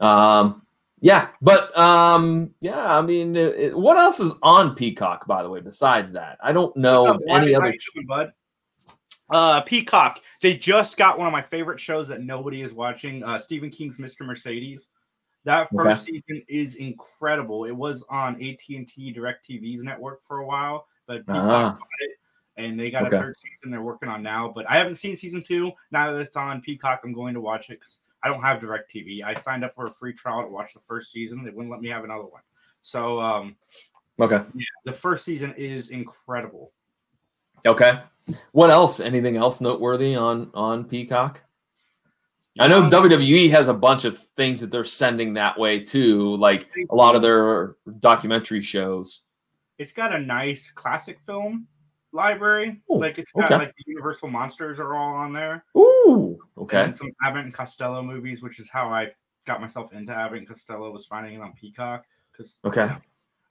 um, 0.00 0.62
yeah, 1.00 1.28
but 1.40 1.76
um, 1.78 2.52
yeah, 2.60 2.96
I 2.98 3.00
mean, 3.00 3.36
it, 3.36 3.54
it- 3.56 3.78
what 3.78 3.96
else 3.96 4.18
is 4.18 4.34
on 4.42 4.74
Peacock, 4.74 5.26
by 5.28 5.42
the 5.44 5.50
way? 5.50 5.60
Besides 5.60 6.12
that, 6.12 6.38
I 6.42 6.50
don't 6.52 6.76
know 6.76 7.16
any 7.28 7.54
other. 7.54 7.70
doing, 7.94 8.06
bud? 8.06 8.32
Uh, 9.30 9.60
Peacock. 9.62 10.20
They 10.40 10.56
just 10.56 10.96
got 10.96 11.18
one 11.18 11.26
of 11.26 11.32
my 11.32 11.42
favorite 11.42 11.78
shows 11.80 12.08
that 12.08 12.22
nobody 12.22 12.62
is 12.62 12.72
watching. 12.72 13.22
Uh, 13.22 13.38
Stephen 13.38 13.70
King's 13.70 13.98
Mr. 13.98 14.24
Mercedes. 14.26 14.88
That 15.44 15.68
first 15.74 16.04
season 16.04 16.42
is 16.48 16.74
incredible. 16.76 17.64
It 17.64 17.72
was 17.76 18.04
on 18.10 18.34
AT 18.42 18.60
and 18.70 18.88
T 18.88 19.12
DirecTV's 19.14 19.82
network 19.82 20.22
for 20.22 20.38
a 20.40 20.46
while, 20.46 20.86
but 21.06 21.26
Peacock 21.26 21.36
Ah. 21.44 21.70
bought 21.78 21.88
it, 22.00 22.10
and 22.56 22.78
they 22.78 22.90
got 22.90 23.06
Okay. 23.06 23.16
a 23.16 23.20
third 23.20 23.36
season 23.36 23.70
they're 23.70 23.80
working 23.82 24.08
on 24.08 24.22
now. 24.22 24.48
But 24.48 24.68
I 24.68 24.76
haven't 24.76 24.96
seen 24.96 25.14
season 25.16 25.42
two. 25.42 25.72
Now 25.90 26.12
that 26.12 26.18
it's 26.20 26.36
on 26.36 26.60
Peacock, 26.60 27.00
I'm 27.04 27.12
going 27.12 27.34
to 27.34 27.40
watch 27.40 27.70
it 27.70 27.80
because 27.80 28.00
I 28.22 28.28
don't 28.28 28.42
have 28.42 28.60
DirecTV. 28.60 29.22
I 29.22 29.32
signed 29.34 29.64
up 29.64 29.74
for 29.74 29.86
a 29.86 29.90
free 29.90 30.12
trial 30.12 30.42
to 30.42 30.48
watch 30.48 30.74
the 30.74 30.80
first 30.80 31.12
season. 31.12 31.44
They 31.44 31.50
wouldn't 31.50 31.70
let 31.70 31.80
me 31.80 31.88
have 31.90 32.04
another 32.04 32.24
one. 32.26 32.42
So 32.80 33.20
um, 33.20 33.56
Okay, 34.20 34.42
yeah, 34.54 34.64
the 34.84 34.92
first 34.92 35.24
season 35.24 35.54
is 35.56 35.90
incredible. 35.90 36.72
okay. 37.64 38.00
What 38.52 38.70
else? 38.70 39.00
Anything 39.00 39.36
else 39.36 39.60
noteworthy 39.60 40.14
on 40.16 40.50
on 40.54 40.84
Peacock? 40.84 41.42
I 42.60 42.66
know 42.66 42.82
Um, 42.84 42.90
WWE 42.90 43.50
has 43.50 43.68
a 43.68 43.74
bunch 43.74 44.04
of 44.04 44.18
things 44.18 44.60
that 44.60 44.70
they're 44.72 44.84
sending 44.84 45.34
that 45.34 45.56
way 45.58 45.78
too, 45.84 46.36
like 46.36 46.68
a 46.90 46.94
lot 46.94 47.14
of 47.14 47.22
their 47.22 47.76
documentary 48.00 48.60
shows. 48.62 49.24
it's 49.78 49.92
got 49.92 50.12
a 50.14 50.18
nice 50.18 50.72
classic 50.72 51.20
film 51.20 51.68
library. 52.12 52.80
Ooh, 52.90 52.98
like 52.98 53.16
it's 53.18 53.30
got 53.32 53.44
okay. 53.46 53.58
like 53.58 53.68
the 53.76 53.84
Universal 53.86 54.28
monsters 54.28 54.80
are 54.80 54.94
all 54.96 55.14
on 55.14 55.32
there. 55.32 55.64
Ooh, 55.76 56.36
okay. 56.58 56.78
then 56.82 56.92
some 56.92 57.12
Abbott 57.22 57.44
and 57.44 57.54
Costello 57.54 58.02
movies, 58.02 58.42
which 58.42 58.58
is 58.58 58.68
how 58.68 58.88
I 58.88 59.12
got 59.46 59.60
myself 59.60 59.92
into 59.92 60.12
Abbott 60.12 60.38
and 60.38 60.48
Costello 60.48 60.90
was 60.90 61.06
finding 61.06 61.34
it 61.34 61.40
on 61.40 61.52
Peacock 61.52 62.04
because 62.32 62.56
Okay. 62.64 62.88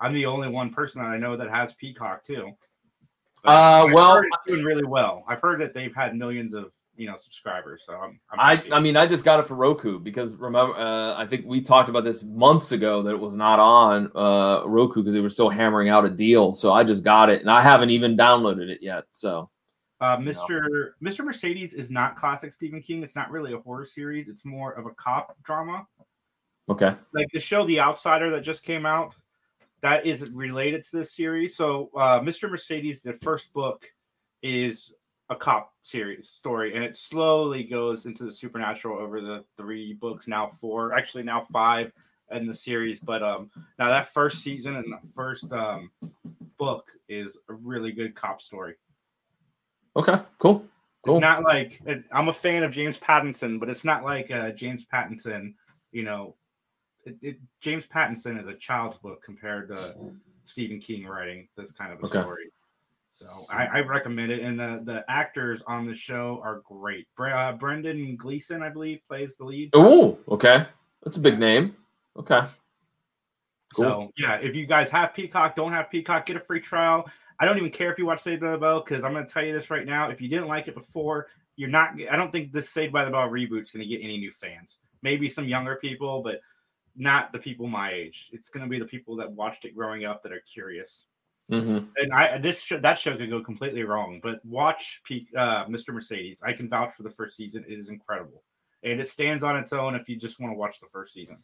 I'm 0.02 0.14
the 0.14 0.26
only 0.26 0.50
one 0.50 0.70
person 0.70 1.02
that 1.02 1.08
I 1.10 1.18
know 1.18 1.38
that 1.38 1.50
has 1.50 1.74
Peacock 1.74 2.24
too. 2.26 2.52
Uh, 3.44 3.88
well, 3.94 4.22
doing 4.48 4.64
really 4.64 4.86
well. 4.86 5.24
I've 5.28 5.42
heard 5.42 5.60
that 5.62 5.74
they've 5.74 5.94
had 5.96 6.16
millions 6.16 6.54
of 6.54 6.72
you 6.98 7.08
know 7.08 7.16
subscribers. 7.16 7.84
So 7.86 7.94
I'm, 7.96 8.20
I'm 8.32 8.40
I, 8.40 8.56
happy. 8.56 8.74
I 8.74 8.80
mean, 8.80 8.98
I 8.98 9.06
just 9.06 9.24
got 9.24 9.40
it 9.40 9.48
for 9.48 9.56
Roku 9.56 10.00
because 10.00 10.36
remember, 10.36 10.76
uh, 10.76 11.16
I 11.16 11.26
think 11.26 11.46
we 11.46 11.62
talked 11.62 11.90
about 11.90 12.04
this 12.04 12.24
months 12.24 12.72
ago 12.72 13.04
that 13.04 13.12
it 13.12 13.20
was 13.20 13.36
not 13.36 13.60
on 13.60 14.12
uh, 14.16 14.66
Roku 14.66 15.02
because 15.02 15.14
they 15.14 15.22
were 15.22 15.30
still 15.30 15.50
hammering 15.50 15.90
out 15.90 16.06
a 16.06 16.10
deal. 16.10 16.52
So 16.54 16.74
I 16.74 16.84
just 16.84 17.04
got 17.04 17.30
it, 17.30 17.42
and 17.42 17.50
I 17.50 17.62
haven't 17.62 17.92
even 17.92 18.18
downloaded 18.18 18.70
it 18.70 18.80
yet. 18.82 19.06
So 19.12 19.50
Uh. 20.00 20.18
Mr. 20.18 20.90
Mr. 21.02 21.24
Mercedes 21.24 21.74
is 21.74 21.90
not 21.92 22.16
classic 22.16 22.52
Stephen 22.52 22.82
King. 22.82 23.04
It's 23.04 23.16
not 23.16 23.32
really 23.32 23.54
a 23.54 23.60
horror 23.60 23.86
series. 23.86 24.28
It's 24.28 24.44
more 24.46 24.74
of 24.74 24.86
a 24.88 24.92
cop 24.92 25.36
drama. 25.44 25.86
okay, 26.70 26.96
Like 27.14 27.30
the 27.32 27.40
show 27.40 27.64
The 27.66 27.80
Outsider 27.80 28.30
that 28.32 28.42
just 28.42 28.64
came 28.66 28.86
out, 28.86 29.16
that 29.82 30.06
is 30.06 30.28
related 30.32 30.84
to 30.86 30.98
this 30.98 31.14
series. 31.14 31.56
So 31.56 31.90
uh, 31.96 32.20
Mr. 32.20 32.50
Mercedes, 32.50 33.02
the 33.02 33.14
first 33.14 33.54
book, 33.54 33.86
is 34.42 34.92
a 35.30 35.36
cop 35.36 35.74
series 35.82 36.30
story, 36.30 36.74
and 36.76 36.84
it 36.84 36.96
slowly 36.96 37.64
goes 37.64 38.06
into 38.06 38.24
the 38.24 38.32
supernatural 38.32 38.98
over 38.98 39.22
the 39.22 39.44
three 39.58 39.94
books, 39.94 40.28
now 40.28 40.48
four, 40.48 40.94
actually 40.94 41.24
now 41.24 41.46
five 41.52 41.92
in 42.32 42.48
the 42.48 42.56
series. 42.56 43.00
But 43.00 43.24
um, 43.24 43.52
now 43.78 43.90
that 43.90 44.14
first 44.14 44.40
season 44.40 44.76
and 44.76 44.86
the 44.86 45.00
first 45.12 45.52
um, 45.52 45.92
book 46.58 46.88
is 47.10 47.38
a 47.50 47.54
really 47.54 47.92
good 47.92 48.16
cop 48.16 48.42
story. 48.42 48.76
okay, 49.96 50.20
cool, 50.40 50.66
cool. 51.04 51.16
It's 51.16 51.22
not 51.22 51.44
like 51.44 51.82
I'm 52.12 52.30
a 52.30 52.34
fan 52.34 52.64
of 52.64 52.72
James 52.72 52.98
Patterson, 52.98 53.60
but 53.60 53.70
it's 53.70 53.86
not 53.86 54.04
like 54.04 54.32
uh, 54.32 54.52
James 54.52 54.86
Patterson. 54.86 55.56
You 55.92 56.04
know, 56.04 56.36
it, 57.08 57.18
it, 57.22 57.38
James 57.62 57.86
Patterson 57.86 58.38
is 58.38 58.48
a 58.48 58.54
child's 58.54 58.98
book 58.98 59.24
compared 59.24 59.70
to 59.70 59.96
Stephen 60.46 60.80
King 60.80 61.06
writing 61.06 61.48
this 61.56 61.72
kind 61.72 61.92
of 61.92 62.00
a 62.00 62.06
Okay. 62.06 62.22
story. 62.22 62.52
So 63.12 63.26
I, 63.52 63.66
I 63.66 63.80
recommend 63.80 64.32
it, 64.32 64.42
and 64.42 64.60
the 64.60 64.82
the 64.84 65.04
actors 65.10 65.64
on 65.66 65.88
the 65.88 65.94
show 65.96 66.40
are 66.44 66.62
great. 66.64 67.08
Bre- 67.16 67.30
uh, 67.30 67.54
Brendan 67.54 68.16
Gleeson, 68.16 68.62
I 68.62 68.70
believe, 68.70 69.00
plays 69.08 69.36
the 69.38 69.44
lead. 69.44 69.72
Ooh, 69.76 70.20
okay, 70.30 70.68
that's 71.04 71.18
a 71.18 71.20
big 71.22 71.40
name. 71.40 71.76
Okay, 72.16 72.42
cool. 73.74 73.86
So 73.86 74.12
yeah, 74.18 74.36
if 74.36 74.56
you 74.56 74.68
guys 74.68 74.90
have 74.92 75.16
Peacock, 75.16 75.56
don't 75.56 75.72
have 75.72 75.90
Peacock, 75.90 76.28
get 76.28 76.36
a 76.36 76.40
free 76.40 76.60
trial. 76.60 77.10
I 77.40 77.46
don't 77.46 77.58
even 77.58 77.72
care 77.72 77.92
if 77.92 77.98
you 77.98 78.06
watch 78.06 78.22
Saved 78.22 78.42
by 78.42 78.52
the 78.52 78.58
Bell 78.58 78.82
because 78.82 79.04
I'm 79.04 79.14
going 79.14 79.26
to 79.26 79.32
tell 79.32 79.46
you 79.46 79.54
this 79.54 79.72
right 79.72 79.86
now. 79.86 80.10
If 80.10 80.22
you 80.22 80.30
didn't 80.30 80.48
like 80.48 80.68
it 80.68 80.76
before, 80.76 81.28
you're 81.56 81.70
not. 81.70 82.00
I 82.12 82.16
don't 82.16 82.32
think 82.32 82.52
this 82.52 82.70
Saved 82.70 82.94
by 82.94 83.04
the 83.04 83.12
Bell 83.12 83.30
reboot's 83.30 83.72
going 83.72 83.84
to 83.84 83.90
get 83.90 84.04
any 84.04 84.18
new 84.20 84.32
fans. 84.32 84.78
Maybe 85.02 85.28
some 85.28 85.46
younger 85.46 85.78
people, 85.78 86.22
but 86.22 86.40
not 86.98 87.32
the 87.32 87.40
people 87.40 87.68
my 87.68 87.92
age. 87.92 88.30
It's 88.34 88.50
going 88.50 88.64
to 88.64 88.70
be 88.70 88.80
the 88.80 88.86
people 88.86 89.16
that 89.18 89.32
watched 89.32 89.66
it 89.66 89.76
growing 89.76 90.06
up 90.06 90.22
that 90.24 90.34
are 90.34 90.42
curious. 90.52 91.06
hmm 91.50 91.78
And 91.98 92.12
I 92.14 92.38
this 92.40 92.64
show, 92.64 92.80
that 92.80 92.98
show 93.00 93.16
could 93.16 93.30
go 93.30 93.42
completely 93.42 93.84
wrong, 93.84 94.20
but 94.22 94.44
watch 94.44 95.02
Peak, 95.06 95.30
uh, 95.38 95.66
Mr. 95.66 95.94
Mercedes. 95.94 96.42
I 96.44 96.54
can 96.54 96.68
vouch 96.68 96.92
for 96.92 97.04
the 97.04 97.10
first 97.10 97.38
season. 97.38 97.64
It 97.68 97.78
is 97.78 97.90
incredible, 97.90 98.44
and 98.84 99.00
it 99.00 99.08
stands 99.08 99.44
on 99.44 99.56
its 99.56 99.72
own 99.72 99.96
if 99.96 100.10
you 100.10 100.18
just 100.18 100.40
want 100.42 100.54
to 100.54 100.58
watch 100.58 100.80
the 100.80 100.88
first 100.88 101.14
season 101.14 101.38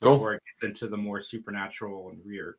Cool. 0.00 0.14
before 0.14 0.34
it 0.34 0.42
gets 0.46 0.62
into 0.68 0.88
the 0.88 0.96
more 0.96 1.20
supernatural 1.20 2.10
and 2.10 2.20
weird. 2.24 2.56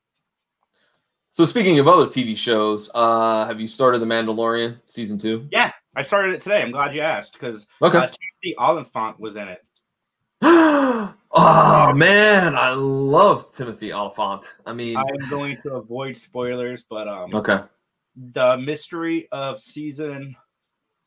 So 1.30 1.46
speaking 1.46 1.80
of 1.80 1.88
other 1.88 2.06
TV 2.08 2.36
shows, 2.36 2.90
uh, 2.96 3.46
have 3.46 3.60
you 3.60 3.68
started 3.68 4.00
The 4.00 4.06
Mandalorian 4.06 4.80
season 4.88 5.18
two? 5.18 5.48
Yeah, 5.52 5.72
I 5.96 6.02
started 6.02 6.34
it 6.34 6.42
today. 6.42 6.62
I'm 6.62 6.72
glad 6.72 6.96
you 6.96 7.02
asked 7.02 7.34
because 7.34 7.68
Okay. 7.82 7.98
uh, 7.98 8.08
Timothy 8.08 8.56
Olyphant 8.58 9.20
was 9.20 9.36
in 9.36 9.48
it. 9.50 9.68
oh 11.36 11.94
man, 11.94 12.56
I 12.56 12.74
love 12.74 13.52
Timothy 13.52 13.92
Olyphant. 13.94 14.56
I 14.66 14.74
mean, 14.74 14.98
I'm 14.98 15.30
going 15.30 15.58
to 15.64 15.76
avoid 15.76 16.18
spoilers, 16.18 16.84
but 16.90 17.08
um, 17.08 17.34
okay, 17.36 17.62
the 18.16 18.58
mystery 18.58 19.28
of 19.32 19.60
season 19.60 20.36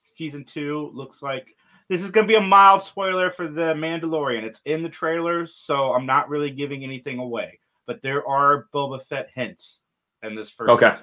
season 0.04 0.44
two 0.44 0.90
looks 0.94 1.22
like 1.22 1.54
this 1.88 2.02
is 2.02 2.10
going 2.10 2.26
to 2.26 2.28
be 2.28 2.36
a 2.36 2.40
mild 2.40 2.82
spoiler 2.82 3.30
for 3.30 3.48
the 3.48 3.74
Mandalorian. 3.74 4.44
It's 4.44 4.60
in 4.64 4.82
the 4.82 4.88
trailers, 4.88 5.54
so 5.54 5.92
I'm 5.94 6.06
not 6.06 6.28
really 6.28 6.50
giving 6.50 6.84
anything 6.84 7.18
away. 7.18 7.58
But 7.86 8.02
there 8.02 8.26
are 8.28 8.66
Boba 8.74 9.02
Fett 9.02 9.30
hints 9.34 9.80
in 10.22 10.34
this 10.34 10.50
first. 10.50 10.70
Okay. 10.72 10.96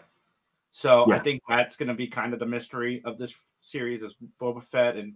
So 0.70 1.12
I 1.12 1.20
think 1.20 1.42
that's 1.48 1.78
going 1.78 1.88
to 1.88 1.96
be 1.96 2.08
kind 2.08 2.34
of 2.34 2.40
the 2.40 2.46
mystery 2.46 3.02
of 3.06 3.18
this 3.18 3.34
series 3.62 4.04
is 4.04 4.16
Boba 4.40 4.62
Fett 4.62 4.98
and 4.98 5.14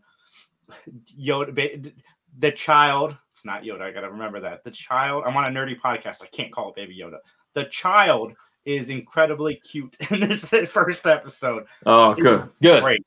Yoda, 1.19 1.93
the 2.37 2.51
child. 2.51 3.17
It's 3.31 3.45
not 3.45 3.63
Yoda. 3.63 3.81
I 3.81 3.91
got 3.91 4.01
to 4.01 4.11
remember 4.11 4.39
that. 4.41 4.63
The 4.63 4.71
child. 4.71 5.23
I'm 5.25 5.35
on 5.37 5.45
a 5.45 5.49
nerdy 5.49 5.79
podcast. 5.79 6.21
I 6.21 6.27
can't 6.27 6.51
call 6.51 6.69
it 6.69 6.75
Baby 6.75 6.97
Yoda. 7.01 7.17
The 7.53 7.65
child 7.65 8.33
is 8.65 8.89
incredibly 8.89 9.55
cute 9.55 9.95
in 10.11 10.19
this 10.19 10.49
first 10.69 11.05
episode. 11.07 11.65
oh 11.85 12.13
good, 12.15 12.49
good. 12.61 12.83
Great. 12.83 13.05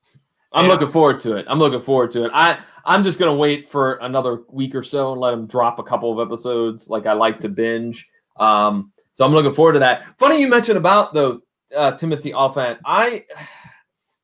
I'm 0.52 0.66
Yeah. 0.66 0.72
looking 0.72 0.88
forward 0.88 1.20
to 1.20 1.36
it. 1.36 1.46
I'm 1.48 1.58
looking 1.58 1.80
forward 1.80 2.10
to 2.12 2.24
it. 2.24 2.30
I 2.34 2.58
I'm 2.84 3.04
just 3.04 3.18
gonna 3.18 3.34
wait 3.34 3.70
for 3.70 3.94
another 3.96 4.42
week 4.48 4.74
or 4.74 4.82
so 4.82 5.12
and 5.12 5.20
let 5.20 5.32
him 5.32 5.46
drop 5.46 5.78
a 5.78 5.82
couple 5.82 6.12
of 6.18 6.26
episodes, 6.26 6.90
like 6.90 7.06
I 7.06 7.12
like 7.12 7.38
to 7.40 7.48
binge. 7.48 8.08
Um, 8.38 8.92
so 9.12 9.24
I'm 9.24 9.32
looking 9.32 9.54
forward 9.54 9.74
to 9.74 9.78
that. 9.80 10.04
Funny 10.18 10.40
you 10.40 10.48
mentioned 10.48 10.78
about 10.78 11.14
the 11.14 11.40
uh, 11.76 11.92
Timothy 11.92 12.32
Olyphant. 12.34 12.80
I 12.84 13.24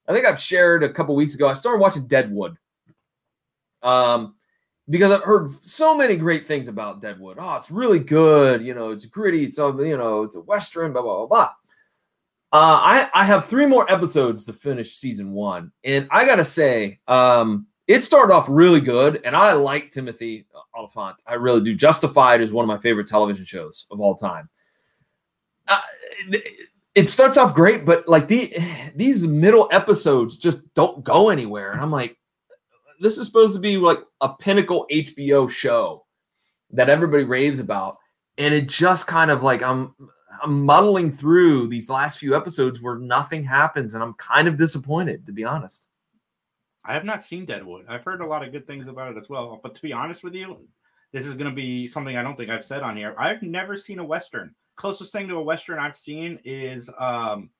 I 0.08 0.12
think 0.14 0.26
I've 0.26 0.40
shared 0.40 0.82
a 0.82 0.92
couple 0.92 1.14
weeks 1.14 1.34
ago. 1.34 1.48
I 1.48 1.52
started 1.52 1.78
watching 1.80 2.06
Deadwood. 2.06 2.56
Um, 3.82 4.34
because 4.90 5.12
I've 5.12 5.22
heard 5.24 5.50
so 5.62 5.96
many 5.96 6.16
great 6.16 6.44
things 6.46 6.68
about 6.68 7.00
Deadwood. 7.02 7.36
Oh, 7.40 7.54
it's 7.56 7.70
really 7.70 7.98
good. 7.98 8.62
You 8.62 8.74
know, 8.74 8.90
it's 8.90 9.06
gritty. 9.06 9.44
It's 9.44 9.58
a, 9.58 9.74
you 9.78 9.96
know, 9.96 10.22
it's 10.22 10.36
a 10.36 10.40
western. 10.40 10.92
Blah 10.92 11.02
blah 11.02 11.16
blah 11.18 11.26
blah. 11.26 11.50
Uh, 12.50 12.80
I 12.82 13.10
I 13.14 13.24
have 13.24 13.44
three 13.44 13.66
more 13.66 13.90
episodes 13.92 14.44
to 14.46 14.52
finish 14.52 14.92
season 14.94 15.32
one, 15.32 15.70
and 15.84 16.08
I 16.10 16.24
gotta 16.24 16.44
say, 16.44 16.98
um, 17.06 17.66
it 17.86 18.02
started 18.04 18.32
off 18.32 18.46
really 18.48 18.80
good, 18.80 19.20
and 19.24 19.36
I 19.36 19.52
like 19.52 19.90
Timothy 19.90 20.46
Olyphant. 20.74 21.16
I 21.26 21.34
really 21.34 21.60
do. 21.60 21.74
Justified 21.74 22.40
is 22.40 22.52
one 22.52 22.64
of 22.64 22.68
my 22.68 22.78
favorite 22.78 23.06
television 23.06 23.44
shows 23.44 23.86
of 23.90 24.00
all 24.00 24.14
time. 24.14 24.48
Uh, 25.66 25.80
it- 26.30 26.54
it 26.94 27.08
starts 27.08 27.36
off 27.36 27.54
great, 27.54 27.84
but 27.86 28.08
like 28.08 28.26
the 28.26 28.52
these 28.96 29.26
middle 29.26 29.68
episodes 29.70 30.36
just 30.38 30.72
don't 30.74 31.04
go 31.04 31.28
anywhere, 31.28 31.72
and 31.72 31.80
I'm 31.80 31.92
like, 31.92 32.17
this 33.00 33.18
is 33.18 33.26
supposed 33.26 33.54
to 33.54 33.60
be 33.60 33.76
like 33.76 34.00
a 34.20 34.28
pinnacle 34.28 34.86
HBO 34.90 35.50
show, 35.50 36.04
that 36.70 36.90
everybody 36.90 37.24
raves 37.24 37.60
about, 37.60 37.96
and 38.36 38.54
it 38.54 38.68
just 38.68 39.06
kind 39.06 39.30
of 39.30 39.42
like 39.42 39.62
I'm 39.62 39.94
I'm 40.42 40.64
muddling 40.64 41.10
through 41.10 41.68
these 41.68 41.88
last 41.88 42.18
few 42.18 42.36
episodes 42.36 42.80
where 42.80 42.96
nothing 42.96 43.44
happens, 43.44 43.94
and 43.94 44.02
I'm 44.02 44.14
kind 44.14 44.48
of 44.48 44.56
disappointed 44.56 45.26
to 45.26 45.32
be 45.32 45.44
honest. 45.44 45.88
I 46.84 46.94
have 46.94 47.04
not 47.04 47.22
seen 47.22 47.44
Deadwood. 47.44 47.84
I've 47.86 48.04
heard 48.04 48.22
a 48.22 48.26
lot 48.26 48.42
of 48.42 48.50
good 48.50 48.66
things 48.66 48.86
about 48.86 49.12
it 49.12 49.18
as 49.18 49.28
well. 49.28 49.60
But 49.62 49.74
to 49.74 49.82
be 49.82 49.92
honest 49.92 50.24
with 50.24 50.34
you, 50.34 50.56
this 51.12 51.26
is 51.26 51.34
going 51.34 51.50
to 51.50 51.54
be 51.54 51.86
something 51.86 52.16
I 52.16 52.22
don't 52.22 52.34
think 52.34 52.50
I've 52.50 52.64
said 52.64 52.82
on 52.82 52.96
here. 52.96 53.14
I've 53.18 53.42
never 53.42 53.76
seen 53.76 53.98
a 53.98 54.04
western. 54.04 54.54
Closest 54.76 55.12
thing 55.12 55.28
to 55.28 55.36
a 55.36 55.42
western 55.42 55.78
I've 55.78 55.96
seen 55.96 56.40
is 56.44 56.88
um, 56.98 57.50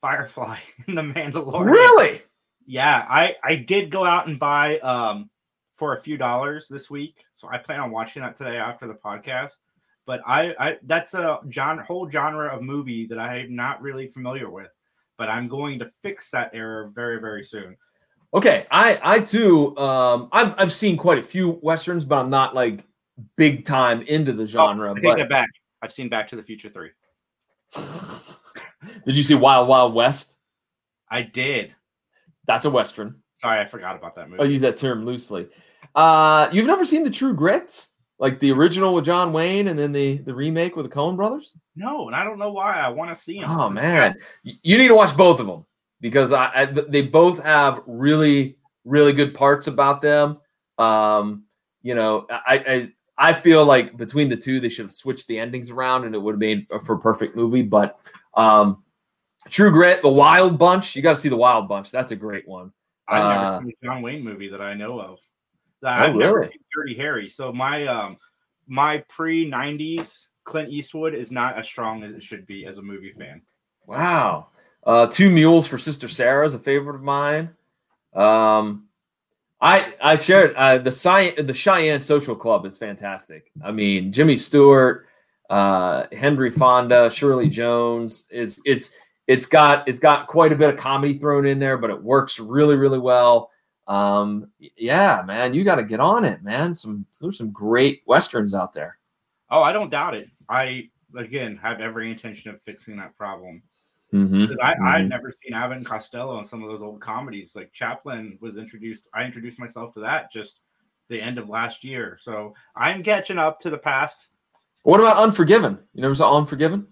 Firefly 0.00 0.58
in 0.88 0.96
The 0.96 1.02
Mandalorian. 1.02 1.70
Really? 1.70 2.22
Yeah, 2.66 3.06
I 3.08 3.36
I 3.42 3.56
did 3.56 3.90
go 3.90 4.04
out 4.04 4.26
and 4.26 4.38
buy 4.38 4.78
um 4.80 5.30
for 5.74 5.94
a 5.94 6.00
few 6.00 6.16
dollars 6.16 6.68
this 6.68 6.90
week, 6.90 7.24
so 7.32 7.48
I 7.48 7.58
plan 7.58 7.80
on 7.80 7.90
watching 7.90 8.22
that 8.22 8.36
today 8.36 8.56
after 8.56 8.86
the 8.86 8.94
podcast. 8.94 9.52
But 10.06 10.20
I, 10.26 10.54
I 10.58 10.78
that's 10.84 11.14
a 11.14 11.40
genre, 11.50 11.84
whole 11.84 12.08
genre 12.08 12.48
of 12.48 12.62
movie 12.62 13.06
that 13.06 13.18
I'm 13.18 13.54
not 13.54 13.82
really 13.82 14.08
familiar 14.08 14.48
with, 14.50 14.70
but 15.18 15.28
I'm 15.28 15.48
going 15.48 15.78
to 15.80 15.90
fix 16.02 16.30
that 16.30 16.50
error 16.54 16.90
very 16.94 17.20
very 17.20 17.42
soon. 17.42 17.76
Okay, 18.34 18.66
I 18.70 18.98
I 19.02 19.20
too 19.20 19.76
um 19.78 20.28
I've 20.32 20.54
I've 20.58 20.72
seen 20.72 20.96
quite 20.96 21.18
a 21.18 21.22
few 21.22 21.58
westerns, 21.62 22.04
but 22.04 22.18
I'm 22.18 22.30
not 22.30 22.54
like 22.54 22.84
big 23.36 23.64
time 23.64 24.02
into 24.02 24.32
the 24.32 24.46
genre. 24.46 24.88
Oh, 24.88 24.92
I 24.92 24.94
take 24.94 25.02
but 25.02 25.18
that 25.18 25.28
back. 25.28 25.48
I've 25.82 25.92
seen 25.92 26.08
Back 26.08 26.28
to 26.28 26.36
the 26.36 26.42
Future 26.42 26.68
three. 26.68 26.90
did 29.04 29.16
you 29.16 29.22
see 29.22 29.34
Wild 29.34 29.68
Wild 29.68 29.94
West? 29.94 30.38
I 31.10 31.22
did. 31.22 31.74
That's 32.46 32.64
a 32.64 32.70
western. 32.70 33.16
Sorry, 33.34 33.60
I 33.60 33.64
forgot 33.64 33.96
about 33.96 34.14
that 34.14 34.30
movie. 34.30 34.42
I 34.42 34.46
use 34.46 34.62
that 34.62 34.76
term 34.76 35.04
loosely. 35.04 35.48
Uh, 35.94 36.48
you've 36.52 36.66
never 36.66 36.84
seen 36.84 37.04
the 37.04 37.10
True 37.10 37.34
Grits, 37.34 37.90
like 38.18 38.40
the 38.40 38.52
original 38.52 38.94
with 38.94 39.04
John 39.04 39.32
Wayne, 39.32 39.68
and 39.68 39.78
then 39.78 39.92
the 39.92 40.18
the 40.18 40.34
remake 40.34 40.76
with 40.76 40.88
the 40.88 40.94
Coen 40.94 41.16
Brothers? 41.16 41.56
No, 41.74 42.06
and 42.06 42.16
I 42.16 42.24
don't 42.24 42.38
know 42.38 42.52
why. 42.52 42.74
I 42.78 42.88
want 42.88 43.10
to 43.10 43.16
see 43.16 43.40
them. 43.40 43.50
Oh 43.50 43.68
man, 43.68 44.16
you 44.42 44.78
need 44.78 44.88
to 44.88 44.94
watch 44.94 45.16
both 45.16 45.40
of 45.40 45.46
them 45.46 45.66
because 46.00 46.32
I, 46.32 46.50
I 46.54 46.64
they 46.64 47.02
both 47.02 47.42
have 47.42 47.82
really 47.86 48.56
really 48.84 49.12
good 49.12 49.34
parts 49.34 49.66
about 49.66 50.00
them. 50.00 50.38
Um, 50.78 51.44
you 51.82 51.94
know, 51.94 52.26
I, 52.30 52.90
I 53.18 53.28
I 53.30 53.32
feel 53.32 53.64
like 53.64 53.96
between 53.96 54.28
the 54.28 54.36
two 54.36 54.60
they 54.60 54.68
should 54.68 54.86
have 54.86 54.92
switched 54.92 55.26
the 55.28 55.38
endings 55.38 55.70
around 55.70 56.04
and 56.04 56.14
it 56.14 56.18
would 56.18 56.32
have 56.32 56.40
made 56.40 56.66
for 56.84 56.94
a 56.94 57.00
perfect 57.00 57.36
movie. 57.36 57.62
But 57.62 57.98
um, 58.34 58.82
True 59.50 59.70
Grit, 59.70 60.02
The 60.02 60.08
Wild 60.08 60.58
Bunch, 60.58 60.96
you 60.96 61.02
got 61.02 61.10
to 61.10 61.16
see 61.16 61.28
The 61.28 61.36
Wild 61.36 61.68
Bunch. 61.68 61.90
That's 61.90 62.12
a 62.12 62.16
great 62.16 62.46
one. 62.48 62.72
I've 63.08 63.22
Uh, 63.24 63.28
never 63.42 63.58
seen 63.64 63.74
a 63.82 63.86
John 63.86 64.02
Wayne 64.02 64.24
movie 64.24 64.48
that 64.48 64.60
I 64.60 64.74
know 64.74 65.00
of. 65.00 65.18
Oh, 65.82 65.88
I've 65.88 66.14
never 66.14 66.38
really? 66.40 66.48
seen 66.48 66.58
Dirty 66.74 66.94
Harry. 66.96 67.28
So 67.28 67.52
my 67.52 67.86
um 67.86 68.16
my 68.66 69.04
pre 69.08 69.48
'90s 69.48 70.26
Clint 70.44 70.70
Eastwood 70.70 71.14
is 71.14 71.30
not 71.30 71.56
as 71.56 71.66
strong 71.66 72.02
as 72.02 72.14
it 72.14 72.22
should 72.22 72.46
be 72.46 72.66
as 72.66 72.78
a 72.78 72.82
movie 72.82 73.12
fan. 73.12 73.42
Wow. 73.86 74.48
Uh, 74.84 75.06
Two 75.06 75.30
Mules 75.30 75.66
for 75.66 75.78
Sister 75.78 76.08
Sarah 76.08 76.46
is 76.46 76.54
a 76.54 76.58
favorite 76.58 76.96
of 76.96 77.02
mine. 77.02 77.50
Um, 78.14 78.88
I 79.60 79.94
I 80.02 80.16
shared 80.16 80.54
uh, 80.56 80.78
the 80.78 80.90
Sci- 80.92 81.40
the 81.40 81.54
Cheyenne 81.54 82.00
Social 82.00 82.34
Club 82.34 82.66
is 82.66 82.78
fantastic. 82.78 83.50
I 83.64 83.70
mean, 83.72 84.12
Jimmy 84.12 84.36
Stewart, 84.36 85.06
uh, 85.50 86.06
Henry 86.12 86.50
Fonda, 86.50 87.10
Shirley 87.10 87.48
Jones. 87.48 88.28
It's 88.30 88.56
it's 88.64 88.96
it's 89.26 89.46
got 89.46 89.86
it's 89.88 89.98
got 89.98 90.26
quite 90.26 90.52
a 90.52 90.56
bit 90.56 90.70
of 90.72 90.76
comedy 90.80 91.18
thrown 91.18 91.46
in 91.46 91.58
there, 91.58 91.78
but 91.78 91.90
it 91.90 92.02
works 92.02 92.38
really 92.38 92.76
really 92.76 92.98
well. 92.98 93.50
Um, 93.88 94.50
yeah, 94.58 95.22
man, 95.24 95.54
you 95.54 95.62
got 95.62 95.76
to 95.76 95.84
get 95.84 96.00
on 96.00 96.24
it, 96.24 96.42
man. 96.42 96.74
Some 96.74 97.06
there's 97.20 97.38
some 97.38 97.50
great 97.52 98.02
westerns 98.06 98.54
out 98.54 98.72
there. 98.72 98.98
Oh, 99.50 99.62
I 99.62 99.72
don't 99.72 99.90
doubt 99.90 100.14
it. 100.14 100.28
I 100.48 100.88
again 101.16 101.56
have 101.58 101.80
every 101.80 102.10
intention 102.10 102.50
of 102.50 102.60
fixing 102.60 102.96
that 102.96 103.16
problem. 103.16 103.62
Mhm, 104.12 104.46
'Cause 104.46 104.56
I, 104.62 104.70
I'd 104.72 105.04
mhm. 105.04 105.08
never 105.08 105.30
seen 105.32 105.52
Abbott 105.52 105.78
and 105.78 105.86
Costello 105.86 106.38
in 106.38 106.44
some 106.44 106.62
of 106.62 106.68
those 106.68 106.80
old 106.82 107.00
comedies. 107.00 107.56
Like 107.56 107.72
Chaplin 107.72 108.38
was 108.40 108.56
introduced. 108.56 109.08
I 109.14 109.24
introduced 109.24 109.58
myself 109.58 109.92
to 109.94 110.00
that 110.00 110.30
just 110.30 110.60
the 111.08 111.20
end 111.20 111.38
of 111.38 111.48
last 111.48 111.82
year. 111.84 112.16
So 112.20 112.54
I'm 112.76 113.02
catching 113.02 113.38
up 113.38 113.58
to 113.60 113.70
the 113.70 113.78
past. 113.78 114.28
What 114.84 115.00
about 115.00 115.16
Unforgiven? 115.16 115.78
You 115.92 116.02
never 116.02 116.14
saw 116.14 116.36
Unforgiven? 116.36 116.86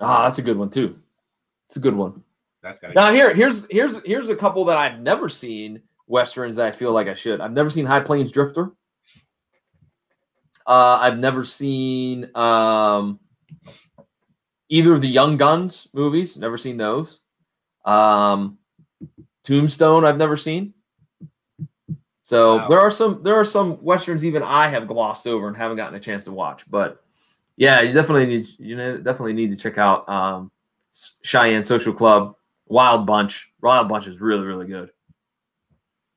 Ah, 0.00 0.24
that's 0.24 0.38
a 0.38 0.42
good 0.42 0.56
one 0.58 0.70
too. 0.70 1.00
It's 1.68 1.76
a 1.76 1.80
good 1.80 1.94
one. 1.94 2.22
That's 2.62 2.78
got 2.78 2.94
Now 2.94 3.12
here, 3.12 3.34
here's 3.34 3.66
here's 3.70 4.02
here's 4.04 4.28
a 4.28 4.36
couple 4.36 4.64
that 4.66 4.76
I've 4.76 5.00
never 5.00 5.28
seen 5.28 5.82
westerns 6.06 6.56
that 6.56 6.66
I 6.66 6.72
feel 6.72 6.92
like 6.92 7.08
I 7.08 7.14
should. 7.14 7.40
I've 7.40 7.52
never 7.52 7.70
seen 7.70 7.84
High 7.86 8.00
Plains 8.00 8.32
Drifter. 8.32 8.72
Uh, 10.66 10.98
I've 11.00 11.18
never 11.18 11.44
seen 11.44 12.28
um, 12.34 13.20
either 14.68 14.94
of 14.94 15.00
the 15.00 15.08
Young 15.08 15.36
Guns 15.36 15.88
movies. 15.94 16.38
Never 16.38 16.58
seen 16.58 16.76
those. 16.76 17.22
Um, 17.84 18.58
Tombstone. 19.44 20.04
I've 20.04 20.18
never 20.18 20.36
seen. 20.36 20.74
So 22.24 22.56
Wow. 22.56 22.68
there 22.68 22.80
are 22.80 22.90
some 22.90 23.22
there 23.22 23.36
are 23.36 23.44
some 23.44 23.80
westerns 23.82 24.24
even 24.24 24.42
I 24.42 24.66
have 24.66 24.88
glossed 24.88 25.28
over 25.28 25.46
and 25.46 25.56
haven't 25.56 25.76
gotten 25.76 25.94
a 25.94 26.00
chance 26.00 26.24
to 26.24 26.32
watch. 26.32 26.68
But 26.68 27.00
yeah, 27.56 27.80
you 27.82 27.92
definitely 27.92 28.26
need 28.26 28.48
you 28.58 28.74
know 28.76 28.96
definitely 28.96 29.34
need 29.34 29.50
to 29.50 29.56
check 29.56 29.78
out 29.78 30.08
um, 30.08 30.50
Cheyenne 31.22 31.64
Social 31.64 31.92
Club, 31.92 32.34
Wild 32.66 33.06
Bunch. 33.06 33.52
Wild 33.60 33.88
Bunch 33.88 34.06
is 34.06 34.20
really 34.20 34.46
really 34.46 34.66
good. 34.66 34.90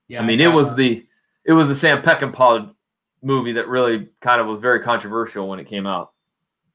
Yeah, 0.07 0.21
I 0.21 0.25
mean, 0.25 0.41
it 0.41 0.51
was 0.51 0.75
the 0.75 1.05
it 1.45 1.53
was 1.53 1.67
the 1.67 1.75
Sam 1.75 2.01
Peckinpah 2.01 2.73
movie 3.21 3.53
that 3.53 3.67
really 3.67 4.09
kind 4.21 4.41
of 4.41 4.47
was 4.47 4.61
very 4.61 4.82
controversial 4.82 5.47
when 5.47 5.59
it 5.59 5.65
came 5.65 5.86
out. 5.86 6.13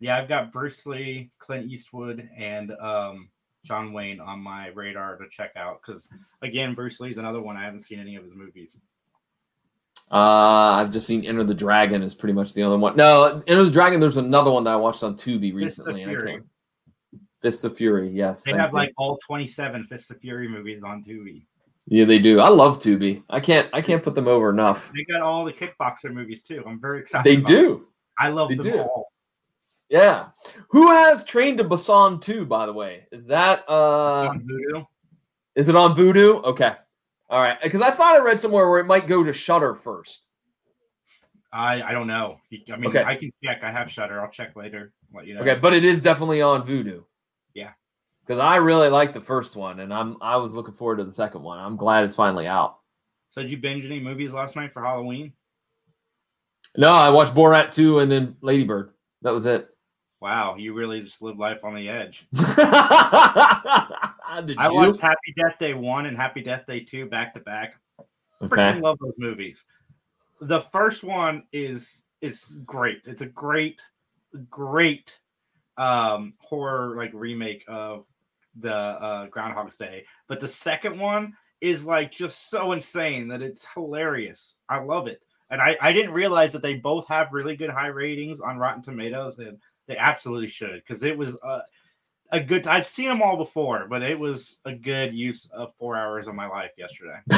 Yeah, 0.01 0.19
I've 0.19 0.29
got 0.29 0.53
Bruce 0.53 0.85
Lee, 0.87 1.31
Clint 1.39 1.71
Eastwood, 1.71 2.29
and 2.37 2.73
um, 2.73 3.31
John 3.65 3.93
Wayne 3.93 4.21
on 4.21 4.41
my 4.41 4.69
radar 4.69 5.17
to 5.17 5.29
check 5.29 5.53
out. 5.57 5.81
Because 5.81 6.09
again, 6.43 6.75
Bruce 6.75 7.01
Lee's 7.01 7.19
another 7.19 7.41
one 7.41 7.57
I 7.57 7.65
haven't 7.65 7.81
seen 7.81 7.99
any 7.99 8.17
of 8.17 8.25
his 8.25 8.35
movies. 8.35 8.77
Uh, 10.11 10.77
I've 10.77 10.91
just 10.91 11.07
seen 11.07 11.25
Enter 11.25 11.45
the 11.45 11.55
Dragon 11.55 12.03
is 12.03 12.15
pretty 12.15 12.35
much 12.35 12.53
the 12.53 12.63
other 12.63 12.77
one. 12.77 12.95
No, 12.97 13.43
Enter 13.47 13.65
the 13.65 13.71
Dragon. 13.71 14.01
There's 14.01 14.19
another 14.19 14.51
one 14.51 14.65
that 14.65 14.75
I 14.75 14.77
watched 14.77 15.03
on 15.03 15.17
Tubi 15.17 15.55
recently. 15.55 16.03
and 16.03 16.11
I 16.11 16.15
can't. 16.15 16.45
Fist 17.45 17.65
of 17.67 17.77
Fury. 17.77 18.09
Yes, 18.09 18.43
They 18.43 18.53
have 18.53 18.71
you. 18.71 18.77
like 18.77 18.93
all 18.97 19.19
27 19.19 19.85
Fist 19.85 20.11
of 20.11 20.19
Fury 20.19 20.49
movies 20.49 20.83
on 20.83 21.05
Tubi. 21.05 21.45
yeah, 21.87 22.07
they 22.07 22.19
do. 22.19 22.41
I 22.41 22.49
love 22.49 22.79
Tubi. 22.79 23.23
I 23.29 23.39
can't 23.39 23.69
I 23.75 23.83
can't 23.83 24.03
put 24.03 24.15
them 24.15 24.27
over 24.29 24.49
enough. 24.49 24.91
They 24.97 25.05
got 25.05 25.21
all 25.21 25.45
the 25.45 25.53
kickboxer 25.53 26.11
movies 26.11 26.43
too. 26.43 26.65
I'm 26.67 26.81
very 26.81 27.01
excited. 27.01 27.31
They 27.31 27.37
do. 27.43 27.69
them. 27.75 27.87
I 28.19 28.29
love 28.31 28.49
They 28.49 28.55
them 28.55 28.65
do. 28.73 28.79
all. 28.79 29.13
Yeah. 29.91 30.29
Who 30.71 30.89
has 30.91 31.23
Train 31.25 31.59
to 31.59 31.65
Busan 31.65 32.19
2, 32.23 32.47
by 32.47 32.65
the 32.65 32.73
way? 32.73 33.07
Is 33.13 33.27
that 33.27 33.65
uh 33.69 34.29
on 34.31 34.41
Vudu. 34.41 34.87
is 35.55 35.69
it 35.69 35.77
on 35.77 35.95
Vudu? 35.95 36.43
Okay. 36.45 36.73
All 37.29 37.43
right. 37.43 37.61
Because 37.63 37.83
I 37.83 37.91
thought 37.91 38.17
I 38.17 38.21
read 38.21 38.41
somewhere 38.41 38.71
where 38.71 38.81
it 38.81 38.87
might 38.87 39.07
go 39.07 39.23
to 39.23 39.35
Shudder 39.35 39.75
first. 39.75 40.31
I 41.53 41.83
I 41.83 41.93
don't 41.93 42.07
know. 42.07 42.39
I 42.73 42.77
mean, 42.77 42.87
Okay. 42.89 43.05
I 43.05 43.17
can 43.17 43.31
check. 43.45 43.63
I 43.63 43.71
have 43.71 43.91
Shudder. 43.91 44.23
I'll 44.23 44.31
check 44.31 44.57
later. 44.57 44.95
Let 45.13 45.27
you 45.27 45.35
know. 45.35 45.43
Okay, 45.43 45.57
but 45.61 45.75
it 45.75 45.85
is 45.85 46.01
definitely 46.01 46.41
on 46.41 46.67
Vudu. 46.67 47.05
Because 48.27 48.41
I 48.41 48.57
really 48.57 48.89
liked 48.89 49.13
the 49.13 49.21
first 49.21 49.55
one 49.55 49.81
and 49.81 49.93
I'm 49.93 50.17
I 50.21 50.37
was 50.37 50.53
looking 50.53 50.75
forward 50.75 50.97
to 50.97 51.05
the 51.05 51.13
second 51.13 51.43
one. 51.43 51.59
I'm 51.59 51.77
glad 51.77 52.05
it's 52.05 52.17
finally 52.17 52.47
out. 52.47 52.79
So 53.29 53.43
did 53.43 53.51
you 53.51 53.59
binge 53.59 53.85
any 53.85 54.01
movies 54.01 54.33
last 54.33 54.57
night 54.57 54.73
for 54.73 54.83
Halloween? 54.83 55.33
No, 56.77 56.89
I 56.89 57.11
watched 57.11 57.35
Borat 57.35 57.71
2 57.71 58.01
and 58.01 58.11
then 58.11 58.37
Ladybird. 58.41 58.91
That 59.23 59.33
was 59.33 59.47
it. 59.47 59.75
Wow, 60.25 60.57
you 60.57 60.73
really 60.73 61.03
just 61.03 61.21
live 61.21 61.39
life 61.39 61.65
on 61.65 61.75
the 61.75 61.89
edge. 61.89 62.27
Did 62.33 62.45
I 64.59 64.71
watched 64.71 65.03
Happy 65.03 65.35
Death 65.37 65.59
Day 65.59 65.75
one 65.75 66.07
and 66.07 66.17
Happy 66.17 66.41
Death 66.41 66.65
Day 66.65 66.81
two 66.81 67.05
back 67.05 67.35
to 67.35 67.41
back. 67.41 67.79
Okay. 68.41 68.57
Freaking 68.57 68.81
love 68.81 68.99
those 69.01 69.13
movies. 69.19 69.63
The 70.41 70.61
first 70.61 71.05
one 71.05 71.43
is 71.53 72.05
is 72.23 72.63
great. 72.65 73.03
It's 73.05 73.21
a 73.21 73.27
great, 73.27 73.83
great 74.49 75.15
um 75.77 76.33
horror 76.39 76.97
like 76.97 77.11
remake 77.13 77.67
of 77.69 78.07
the 78.61 78.75
uh 78.75 79.27
Groundhog's 79.27 79.77
Day. 79.77 80.05
But 80.29 80.41
the 80.41 80.49
second 80.49 80.99
one 80.99 81.35
is 81.61 81.87
like 81.87 82.13
just 82.13 82.51
so 82.51 82.73
insane 82.73 83.29
that 83.29 83.43
it's 83.43 83.67
hilarious. 83.73 84.57
I 84.69 84.79
love 84.81 85.07
it. 85.07 85.23
And 85.51 85.61
I, 85.63 85.77
I 85.81 85.93
didn't 85.93 86.13
realize 86.13 86.53
that 86.53 86.63
they 86.63 86.75
both 86.75 87.07
have 87.09 87.33
really 87.33 87.55
good 87.57 87.71
high 87.71 87.87
ratings 87.89 88.41
on 88.41 88.59
Rotten 88.59 88.83
Tomatoes, 88.83 89.39
and 89.39 89.59
they 89.87 89.97
absolutely 89.97 90.49
should 90.49 90.77
because 90.77 91.03
it 91.05 91.17
was 91.17 91.37
uh, 91.43 91.61
a 92.33 92.41
good. 92.41 92.67
I'd 92.67 92.87
seen 92.87 93.09
them 93.09 93.23
all 93.23 93.37
before, 93.37 93.87
but 93.89 94.03
it 94.03 94.19
was 94.19 94.59
a 94.65 94.73
good 94.75 95.15
use 95.15 95.47
of 95.53 95.75
four 95.75 95.97
hours 95.97 96.27
of 96.27 96.35
my 96.35 96.47
life 96.47 96.73
yesterday. 96.77 97.19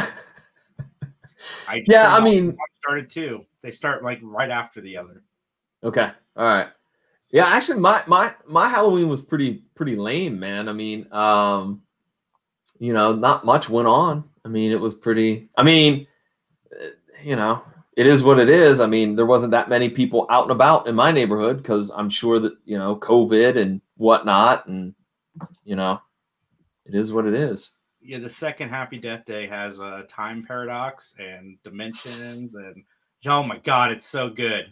I 1.69 1.83
Yeah, 1.87 2.15
I 2.15 2.23
mean- 2.23 2.57
started 2.75 3.09
two. 3.11 3.45
They 3.61 3.71
start 3.73 4.03
like 4.05 4.21
right 4.23 4.51
after 4.51 4.81
the 4.81 4.97
other. 4.97 5.23
Okay. 5.85 6.11
All 6.37 6.45
right. 6.45 6.69
Yeah, 7.31 7.47
actually 7.47 7.81
my 7.81 8.03
my 8.07 8.35
my 8.47 8.69
Halloween 8.69 9.09
was 9.09 9.23
pretty 9.23 9.65
pretty 9.75 9.97
lame, 9.97 10.39
man. 10.39 10.69
I 10.69 10.73
mean, 10.73 11.13
um 11.13 11.83
you 12.79 12.93
know, 12.93 13.15
not 13.15 13.45
much 13.45 13.69
went 13.69 13.89
on. 13.89 14.25
I 14.45 14.49
mean, 14.49 14.71
it 14.71 14.81
was 14.81 14.95
pretty 14.95 15.49
I 15.57 15.63
mean, 15.63 16.07
uh, 16.73 16.89
you 17.23 17.37
know, 17.37 17.63
it 17.97 18.07
is 18.07 18.23
what 18.23 18.39
it 18.39 18.51
is. 18.51 18.81
I 18.81 18.87
mean, 18.87 19.17
there 19.17 19.27
wasn't 19.27 19.53
that 19.53 19.71
many 19.71 19.89
people 19.89 20.27
out 20.31 20.43
and 20.43 20.53
about 20.53 20.87
in 20.87 20.95
my 20.95 21.11
neighborhood 21.11 21.57
because 21.57 21.91
I'm 21.91 22.11
sure 22.11 22.39
that 22.39 22.53
you 22.65 22.79
know 22.79 22.97
COVID 22.97 23.57
and 23.57 23.81
whatnot, 23.97 24.67
and 24.67 24.95
you 25.65 25.77
know, 25.77 26.01
it 26.85 26.95
is 26.95 27.13
what 27.13 27.27
it 27.27 27.35
is. 27.35 27.77
Yeah, 28.03 28.19
the 28.19 28.31
second 28.31 28.69
Happy 28.69 28.99
Death 28.99 29.25
Day 29.25 29.47
has 29.47 29.81
a 29.81 30.05
time 30.09 30.45
paradox 30.47 31.15
and 31.19 31.57
dimensions, 31.65 32.55
and 32.55 32.85
oh 33.27 33.43
my 33.43 33.59
god, 33.59 33.91
it's 33.91 34.07
so 34.07 34.29
good, 34.29 34.67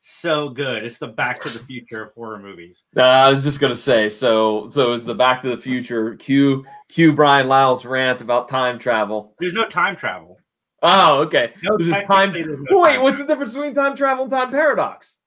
so 0.00 0.48
good. 0.48 0.84
It's 0.84 0.98
the 0.98 1.08
Back 1.08 1.40
to 1.42 1.58
the 1.58 1.64
Future 1.64 2.04
of 2.04 2.12
horror 2.14 2.38
movies. 2.38 2.84
Uh, 2.96 3.02
I 3.02 3.30
was 3.30 3.44
just 3.44 3.60
gonna 3.60 3.76
say, 3.76 4.08
so 4.08 4.68
so 4.68 4.92
is 4.92 5.04
the 5.04 5.14
Back 5.14 5.42
to 5.42 5.48
the 5.48 5.56
Future 5.58 6.16
Q 6.16 6.64
Q 6.88 7.12
Brian 7.12 7.48
Lyles 7.48 7.84
rant 7.84 8.20
about 8.22 8.48
time 8.48 8.78
travel. 8.78 9.34
There's 9.40 9.52
no 9.54 9.66
time 9.66 9.96
travel. 9.96 10.38
Oh, 10.82 11.20
okay. 11.22 11.52
No, 11.62 11.76
just 11.78 12.06
time. 12.06 12.32
no 12.32 12.80
Wait, 12.80 12.94
time 12.94 13.02
what's 13.02 13.18
the 13.18 13.26
difference 13.26 13.52
between 13.54 13.74
time 13.74 13.94
travel 13.96 14.24
and 14.24 14.30
time 14.30 14.50
paradox? 14.50 15.18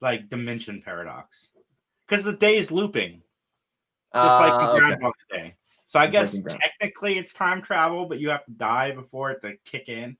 like 0.00 0.28
dimension 0.28 0.82
paradox 0.84 1.48
because 2.06 2.24
the 2.24 2.36
day 2.36 2.58
is 2.58 2.70
looping 2.70 3.22
just 4.14 4.38
like 4.38 4.52
Uh, 4.52 4.78
the 4.78 4.84
okay. 4.84 5.12
day 5.30 5.54
so 5.86 5.98
i 5.98 6.06
guess 6.06 6.38
technically 6.42 7.16
it's 7.16 7.32
time 7.32 7.62
travel 7.62 8.04
but 8.04 8.18
you 8.18 8.28
have 8.28 8.44
to 8.44 8.50
die 8.52 8.90
before 8.90 9.30
it 9.30 9.40
to 9.40 9.54
kick 9.64 9.88
in 9.88 10.14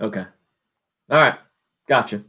Okay. 0.00 0.24
All 1.10 1.16
right. 1.16 1.38
Gotcha. 1.86 2.24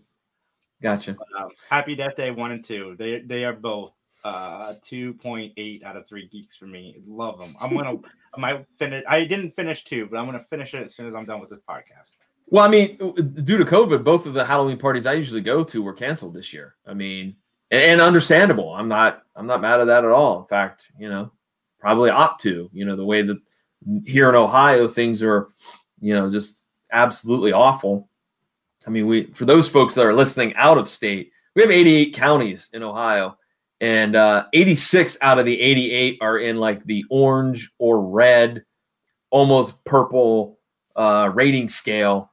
Gotcha. 0.82 1.18
um, 1.38 1.50
happy 1.70 1.96
death 1.96 2.16
day 2.16 2.32
one 2.32 2.52
and 2.52 2.64
two 2.64 2.96
they 2.98 3.20
they 3.20 3.46
are 3.46 3.54
both 3.54 3.94
uh 4.24 4.74
2.8 4.84 5.84
out 5.84 5.98
of 5.98 6.08
3 6.08 6.28
geeks 6.28 6.56
for 6.56 6.66
me 6.68 6.96
love 7.08 7.40
them 7.40 7.56
i'm 7.60 7.76
gonna 7.76 7.96
i 8.36 8.40
might 8.40 8.68
finish 8.70 9.04
i 9.08 9.24
didn't 9.24 9.50
finish 9.50 9.84
two 9.84 10.06
but 10.06 10.18
i'm 10.18 10.26
gonna 10.26 10.40
finish 10.40 10.74
it 10.76 10.84
as 10.84 10.94
soon 10.96 11.08
as 11.08 11.16
i'm 11.16 11.26
done 11.26 11.40
with 11.40 11.50
this 11.50 11.62
podcast 11.68 12.12
Well, 12.48 12.66
I 12.66 12.68
mean, 12.68 12.98
due 12.98 13.58
to 13.58 13.64
COVID, 13.64 14.04
both 14.04 14.26
of 14.26 14.34
the 14.34 14.44
Halloween 14.44 14.78
parties 14.78 15.08
I 15.08 15.14
usually 15.14 15.40
go 15.42 15.64
to 15.64 15.82
were 15.82 15.94
canceled 15.94 16.34
this 16.34 16.52
year. 16.54 16.76
I 16.86 16.94
mean, 16.94 17.38
and, 17.72 17.82
and 17.82 18.02
understandable. 18.02 18.74
I'm 18.76 18.90
not 18.90 19.24
I'm 19.38 19.48
not 19.48 19.62
mad 19.62 19.80
at 19.80 19.88
that 19.88 20.04
at 20.04 20.12
all. 20.12 20.42
In 20.42 20.48
fact, 20.48 20.92
you 21.00 21.08
know, 21.08 21.32
probably 21.80 22.10
ought 22.10 22.40
to. 22.40 22.70
You 22.74 22.86
know, 22.86 22.98
the 22.98 23.06
way 23.06 23.22
that 23.22 23.40
here 24.06 24.28
in 24.28 24.36
Ohio 24.36 24.90
things 24.90 25.24
are, 25.24 25.48
you 26.02 26.14
know, 26.14 26.30
just 26.30 26.66
absolutely 26.92 27.54
awful. 27.54 28.10
I 28.86 28.90
mean, 28.90 29.08
we 29.08 29.26
for 29.34 29.46
those 29.46 29.70
folks 29.70 29.96
that 29.96 30.06
are 30.06 30.14
listening 30.14 30.56
out 30.56 30.78
of 30.78 30.90
state, 30.90 31.32
we 31.56 31.62
have 31.62 31.72
88 31.72 32.14
counties 32.14 32.70
in 32.74 32.84
Ohio, 32.84 33.38
and 33.80 34.16
uh, 34.16 34.46
86 34.54 35.18
out 35.22 35.40
of 35.40 35.46
the 35.46 35.60
88 35.60 36.18
are 36.22 36.40
in 36.40 36.58
like 36.58 36.84
the 36.86 37.04
orange 37.10 37.72
or 37.78 38.02
red, 38.02 38.64
almost 39.30 39.84
purple 39.86 40.60
uh, 40.96 41.30
rating 41.34 41.68
scale 41.68 42.32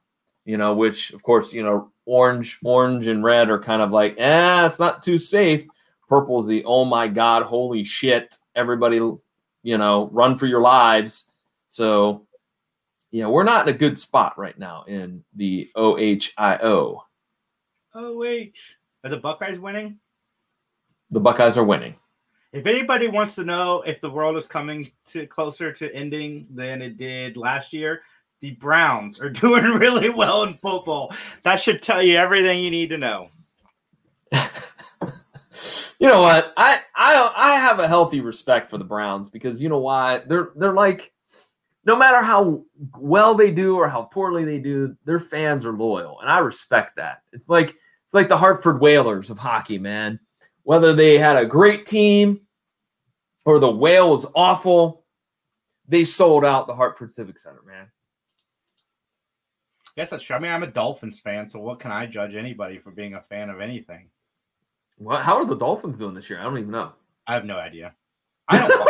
you 0.49 0.57
know, 0.57 0.73
which 0.73 1.13
of 1.13 1.21
course, 1.21 1.53
you 1.53 1.61
know, 1.61 1.91
orange, 2.07 2.57
orange 2.63 3.05
and 3.05 3.23
red 3.23 3.51
are 3.51 3.59
kind 3.59 3.83
of 3.83 3.91
like, 3.91 4.15
eh, 4.17 4.65
it's 4.65 4.79
not 4.79 5.03
too 5.03 5.19
safe. 5.19 5.63
Purple 6.07 6.39
is 6.39 6.47
the 6.47 6.63
oh 6.65 6.85
my 6.85 7.07
god, 7.07 7.43
holy 7.43 7.83
shit, 7.83 8.35
everybody, 8.55 8.95
you 8.95 9.77
know, 9.77 10.09
run 10.11 10.39
for 10.39 10.47
your 10.47 10.61
lives. 10.61 11.31
So, 11.67 12.25
yeah, 13.11 13.27
we're 13.27 13.43
not 13.43 13.67
in 13.67 13.73
a 13.73 13.77
good 13.77 13.97
spot 13.97 14.37
right 14.37 14.57
now 14.57 14.83
in 14.87 15.23
the 15.35 15.69
OHIO. 15.75 16.99
oh 17.95 18.17
wait 18.17 18.57
are 19.03 19.09
the 19.09 19.17
buckeyes 19.17 19.59
winning 19.59 19.99
The 21.11 21.19
Buckeyes 21.19 21.57
are 21.57 21.63
winning. 21.63 21.95
If 22.51 22.65
anybody 22.65 23.07
wants 23.07 23.35
to 23.35 23.43
know 23.43 23.81
if 23.83 24.01
the 24.01 24.09
world 24.09 24.35
is 24.37 24.47
coming 24.47 24.91
to 25.05 25.25
closer 25.27 25.71
to 25.73 25.93
ending 25.93 26.47
than 26.49 26.81
it 26.81 26.97
did 26.97 27.37
last 27.37 27.73
year, 27.73 28.01
the 28.41 28.51
Browns 28.51 29.19
are 29.19 29.29
doing 29.45 29.63
really 29.63 30.09
well 30.09 30.43
in 30.43 30.55
football. 30.55 31.13
That 31.43 31.59
should 31.59 31.81
tell 31.81 32.01
you 32.01 32.15
everything 32.15 32.63
you 32.63 32.71
need 32.71 32.89
to 32.89 32.97
know. 32.97 33.29
You 35.99 36.07
know 36.07 36.21
what? 36.21 36.53
I 36.55 36.79
I 36.95 37.33
I 37.35 37.55
have 37.55 37.79
a 37.79 37.87
healthy 37.87 38.21
respect 38.21 38.69
for 38.69 38.77
the 38.77 38.85
Browns 38.85 39.29
because 39.29 39.61
you 39.61 39.67
know 39.67 39.79
why? 39.79 40.19
They're 40.19 40.51
they're 40.55 40.71
like 40.73 41.11
no 41.89 41.95
matter 41.95 42.21
how 42.21 42.63
well 42.99 43.33
they 43.33 43.49
do 43.49 43.75
or 43.75 43.89
how 43.89 44.03
poorly 44.03 44.45
they 44.45 44.59
do, 44.59 44.95
their 45.05 45.19
fans 45.19 45.65
are 45.65 45.73
loyal, 45.73 46.19
and 46.21 46.29
I 46.29 46.37
respect 46.37 46.97
that. 46.97 47.23
It's 47.33 47.49
like 47.49 47.69
it's 48.05 48.13
like 48.13 48.29
the 48.29 48.37
Hartford 48.37 48.79
Whalers 48.79 49.31
of 49.31 49.39
hockey, 49.39 49.79
man. 49.79 50.19
Whether 50.61 50.93
they 50.93 51.17
had 51.17 51.35
a 51.35 51.47
great 51.47 51.87
team 51.87 52.41
or 53.43 53.57
the 53.57 53.71
whale 53.71 54.11
was 54.11 54.31
awful, 54.35 55.03
they 55.87 56.05
sold 56.05 56.45
out 56.45 56.67
the 56.67 56.75
Hartford 56.75 57.11
Civic 57.11 57.39
Center, 57.39 57.63
man. 57.65 57.87
I 59.87 59.91
guess 59.95 60.11
that's 60.11 60.21
true. 60.21 60.35
I 60.35 60.39
mean, 60.39 60.51
I'm 60.51 60.61
a 60.61 60.67
Dolphins 60.67 61.19
fan, 61.19 61.47
so 61.47 61.59
what 61.59 61.79
can 61.79 61.91
I 61.91 62.05
judge 62.05 62.35
anybody 62.35 62.77
for 62.77 62.91
being 62.91 63.15
a 63.15 63.21
fan 63.21 63.49
of 63.49 63.61
anything? 63.61 64.11
What? 64.99 65.23
How 65.23 65.37
are 65.37 65.45
the 65.45 65.57
Dolphins 65.57 65.97
doing 65.97 66.13
this 66.13 66.29
year? 66.29 66.39
I 66.39 66.43
don't 66.43 66.59
even 66.59 66.69
know. 66.69 66.91
I 67.25 67.33
have 67.33 67.45
no 67.45 67.57
idea. 67.57 67.95
I 68.47 68.59
don't 68.59 68.79
watch, 68.79 68.89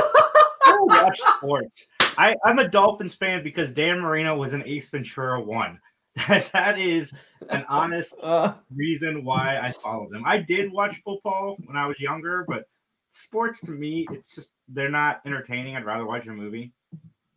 I 0.66 0.72
don't 0.76 0.88
watch 1.04 1.20
sports. 1.38 1.88
I, 2.20 2.36
I'm 2.44 2.60
a 2.60 2.68
Dolphins 2.68 3.16
fan 3.16 3.44
because 3.44 3.72
Dan 3.72 4.02
Marino 4.02 4.38
was 4.38 4.52
in 4.52 4.62
Ace 4.66 4.90
Ventura 4.90 5.42
1. 5.42 5.80
That, 6.28 6.50
that 6.52 6.78
is 6.78 7.14
an 7.50 7.66
honest 7.70 8.16
Uh, 8.24 8.56
reason 8.76 9.24
why 9.24 9.58
I 9.62 9.72
follow 9.72 10.10
them. 10.10 10.24
I 10.26 10.40
did 10.40 10.70
watch 10.70 10.98
football 10.98 11.56
when 11.64 11.78
I 11.78 11.86
was 11.88 12.02
younger, 12.02 12.44
but 12.46 12.66
sports 13.10 13.62
to 13.62 13.72
me, 13.72 14.06
it's 14.12 14.36
just 14.36 14.52
they're 14.68 14.90
not 14.90 15.22
entertaining. 15.26 15.78
I'd 15.78 15.86
rather 15.86 16.06
watch 16.06 16.28
a 16.28 16.34
movie. 16.34 16.74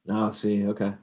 Oh, 0.08 0.32
see, 0.32 0.66
okay. 0.66 0.94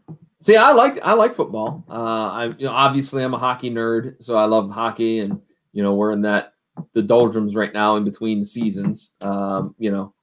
See, 0.41 0.57
I 0.57 0.73
like 0.73 0.99
I 1.03 1.13
like 1.13 1.33
football. 1.33 1.85
Uh, 1.87 1.93
I 1.93 2.45
you 2.57 2.65
know 2.65 2.73
obviously 2.73 3.23
I'm 3.23 3.35
a 3.35 3.37
hockey 3.37 3.69
nerd, 3.69 4.21
so 4.21 4.35
I 4.35 4.43
love 4.43 4.69
hockey, 4.69 5.19
and 5.19 5.39
you 5.71 5.81
know 5.81 5.93
we're 5.95 6.11
in 6.11 6.23
that 6.23 6.53
the 6.93 7.03
doldrums 7.03 7.55
right 7.55 7.73
now 7.73 7.95
in 7.95 8.03
between 8.03 8.39
the 8.39 8.45
seasons. 8.45 9.15
Um, 9.21 9.73
you 9.77 9.91
know, 9.91 10.13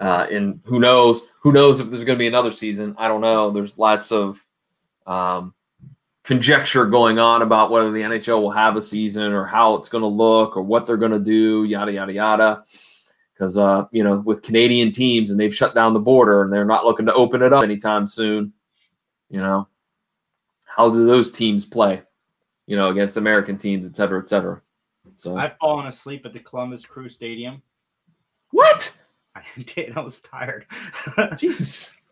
uh, 0.00 0.26
and 0.30 0.60
who 0.64 0.78
knows 0.78 1.26
who 1.40 1.52
knows 1.52 1.80
if 1.80 1.90
there's 1.90 2.04
going 2.04 2.16
to 2.16 2.22
be 2.22 2.26
another 2.28 2.52
season? 2.52 2.94
I 2.98 3.08
don't 3.08 3.20
know. 3.20 3.50
There's 3.50 3.78
lots 3.78 4.12
of 4.12 4.44
um, 5.06 5.54
conjecture 6.22 6.84
going 6.86 7.18
on 7.18 7.42
about 7.42 7.70
whether 7.70 7.90
the 7.90 8.02
NHL 8.02 8.42
will 8.42 8.50
have 8.50 8.76
a 8.76 8.82
season 8.82 9.32
or 9.32 9.46
how 9.46 9.74
it's 9.76 9.88
going 9.88 10.02
to 10.02 10.08
look 10.08 10.56
or 10.56 10.62
what 10.62 10.86
they're 10.86 10.96
going 10.96 11.12
to 11.12 11.18
do, 11.18 11.64
yada 11.64 11.92
yada 11.92 12.12
yada. 12.12 12.62
Because 13.32 13.56
uh, 13.56 13.86
you 13.92 14.04
know, 14.04 14.18
with 14.18 14.42
Canadian 14.42 14.92
teams 14.92 15.30
and 15.30 15.40
they've 15.40 15.54
shut 15.54 15.74
down 15.74 15.94
the 15.94 16.00
border 16.00 16.42
and 16.42 16.52
they're 16.52 16.64
not 16.64 16.84
looking 16.84 17.06
to 17.06 17.14
open 17.14 17.42
it 17.42 17.52
up 17.52 17.62
anytime 17.62 18.06
soon. 18.06 18.52
You 19.30 19.40
know, 19.40 19.68
how 20.66 20.90
do 20.90 21.06
those 21.06 21.32
teams 21.32 21.64
play? 21.64 22.02
You 22.66 22.76
know, 22.76 22.90
against 22.90 23.16
American 23.16 23.56
teams, 23.56 23.86
et 23.86 23.96
cetera, 23.96 24.20
et 24.20 24.28
cetera. 24.28 24.60
So 25.16 25.36
I've 25.36 25.56
fallen 25.56 25.86
asleep 25.86 26.26
at 26.26 26.32
the 26.32 26.40
Columbus 26.40 26.84
Crew 26.84 27.08
Stadium. 27.08 27.62
what? 28.50 28.97
I 29.56 29.62
did. 29.74 29.96
I 29.96 30.00
was 30.00 30.20
tired. 30.20 30.66
Jesus. 31.36 31.94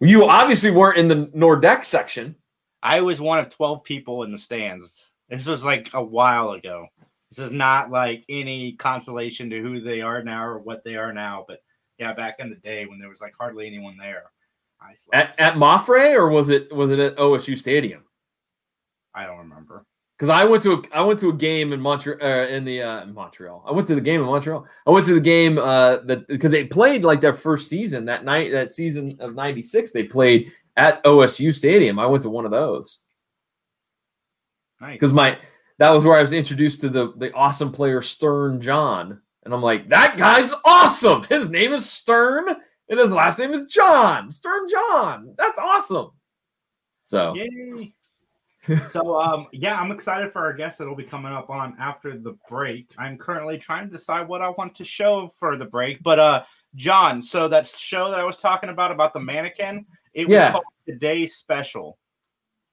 You 0.00 0.26
obviously 0.26 0.70
weren't 0.70 0.98
in 0.98 1.08
the 1.08 1.28
Nordecke 1.28 1.86
section. 1.86 2.34
I 2.82 3.00
was 3.00 3.22
one 3.22 3.38
of 3.38 3.48
12 3.48 3.82
people 3.82 4.24
in 4.24 4.32
the 4.32 4.36
stands. 4.36 5.10
This 5.30 5.46
was 5.46 5.64
like 5.64 5.88
a 5.94 6.02
while 6.02 6.50
ago. 6.50 6.88
This 7.30 7.38
is 7.38 7.52
not 7.52 7.90
like 7.90 8.22
any 8.28 8.72
consolation 8.72 9.48
to 9.50 9.62
who 9.62 9.80
they 9.80 10.02
are 10.02 10.22
now 10.22 10.44
or 10.44 10.58
what 10.58 10.84
they 10.84 10.96
are 10.96 11.14
now. 11.14 11.46
But 11.48 11.60
yeah, 11.98 12.12
back 12.12 12.36
in 12.40 12.50
the 12.50 12.56
day 12.56 12.84
when 12.84 12.98
there 12.98 13.08
was 13.08 13.22
like 13.22 13.34
hardly 13.38 13.66
anyone 13.66 13.96
there, 13.96 14.24
I 14.80 14.94
slept. 14.94 15.40
At, 15.40 15.54
at 15.54 15.58
MAPFRE 15.58 16.14
or 16.14 16.28
was 16.28 16.50
it 16.50 16.70
was 16.74 16.90
it 16.90 16.98
at 16.98 17.16
OSU 17.16 17.58
Stadium? 17.58 18.04
I 19.14 19.24
don't 19.24 19.38
remember. 19.38 19.86
Because 20.24 20.40
I 20.40 20.46
went 20.46 20.62
to 20.62 20.72
a 20.72 20.82
I 20.90 21.02
went 21.02 21.20
to 21.20 21.28
a 21.28 21.34
game 21.34 21.74
in 21.74 21.82
Montreal 21.82 22.16
uh, 22.22 22.46
in 22.46 22.64
the 22.64 22.80
uh, 22.80 23.04
Montreal. 23.04 23.62
I 23.68 23.72
went 23.72 23.86
to 23.88 23.94
the 23.94 24.00
game 24.00 24.22
in 24.22 24.26
Montreal. 24.26 24.64
I 24.86 24.90
went 24.90 25.04
to 25.04 25.12
the 25.12 25.20
game 25.20 25.58
uh, 25.58 25.98
that 26.06 26.26
because 26.28 26.50
they 26.50 26.64
played 26.64 27.04
like 27.04 27.20
their 27.20 27.34
first 27.34 27.68
season 27.68 28.06
that 28.06 28.24
night 28.24 28.50
that 28.52 28.70
season 28.70 29.18
of 29.20 29.34
'96. 29.34 29.92
They 29.92 30.04
played 30.04 30.50
at 30.78 31.04
OSU 31.04 31.54
Stadium. 31.54 31.98
I 31.98 32.06
went 32.06 32.22
to 32.22 32.30
one 32.30 32.46
of 32.46 32.52
those 32.52 33.04
Nice. 34.80 34.94
because 34.94 35.12
my 35.12 35.36
that 35.78 35.90
was 35.90 36.06
where 36.06 36.18
I 36.18 36.22
was 36.22 36.32
introduced 36.32 36.80
to 36.80 36.88
the 36.88 37.12
the 37.18 37.30
awesome 37.34 37.70
player 37.70 38.00
Stern 38.00 38.62
John, 38.62 39.20
and 39.44 39.52
I'm 39.52 39.60
like 39.60 39.90
that 39.90 40.16
guy's 40.16 40.54
awesome. 40.64 41.24
His 41.24 41.50
name 41.50 41.74
is 41.74 41.90
Stern 41.90 42.48
and 42.88 42.98
his 42.98 43.12
last 43.12 43.38
name 43.38 43.52
is 43.52 43.66
John 43.66 44.32
Stern 44.32 44.70
John. 44.70 45.34
That's 45.36 45.58
awesome. 45.58 46.12
So 47.04 47.34
Yay. 47.34 47.94
So 48.88 49.18
um 49.18 49.46
yeah, 49.52 49.78
I'm 49.80 49.90
excited 49.90 50.30
for 50.32 50.42
our 50.42 50.52
guest 50.52 50.78
that'll 50.78 50.96
be 50.96 51.04
coming 51.04 51.32
up 51.32 51.50
on 51.50 51.76
after 51.78 52.18
the 52.18 52.36
break. 52.48 52.92
I'm 52.98 53.18
currently 53.18 53.58
trying 53.58 53.86
to 53.86 53.92
decide 53.92 54.28
what 54.28 54.42
I 54.42 54.48
want 54.50 54.74
to 54.76 54.84
show 54.84 55.28
for 55.28 55.56
the 55.56 55.64
break, 55.66 56.02
but 56.02 56.18
uh 56.18 56.44
John, 56.74 57.22
so 57.22 57.46
that 57.48 57.66
show 57.66 58.10
that 58.10 58.18
I 58.18 58.24
was 58.24 58.38
talking 58.38 58.68
about 58.70 58.90
about 58.90 59.12
the 59.12 59.20
mannequin, 59.20 59.86
it 60.12 60.28
was 60.28 60.50
called 60.50 60.64
Today's 60.88 61.36
Special. 61.36 61.98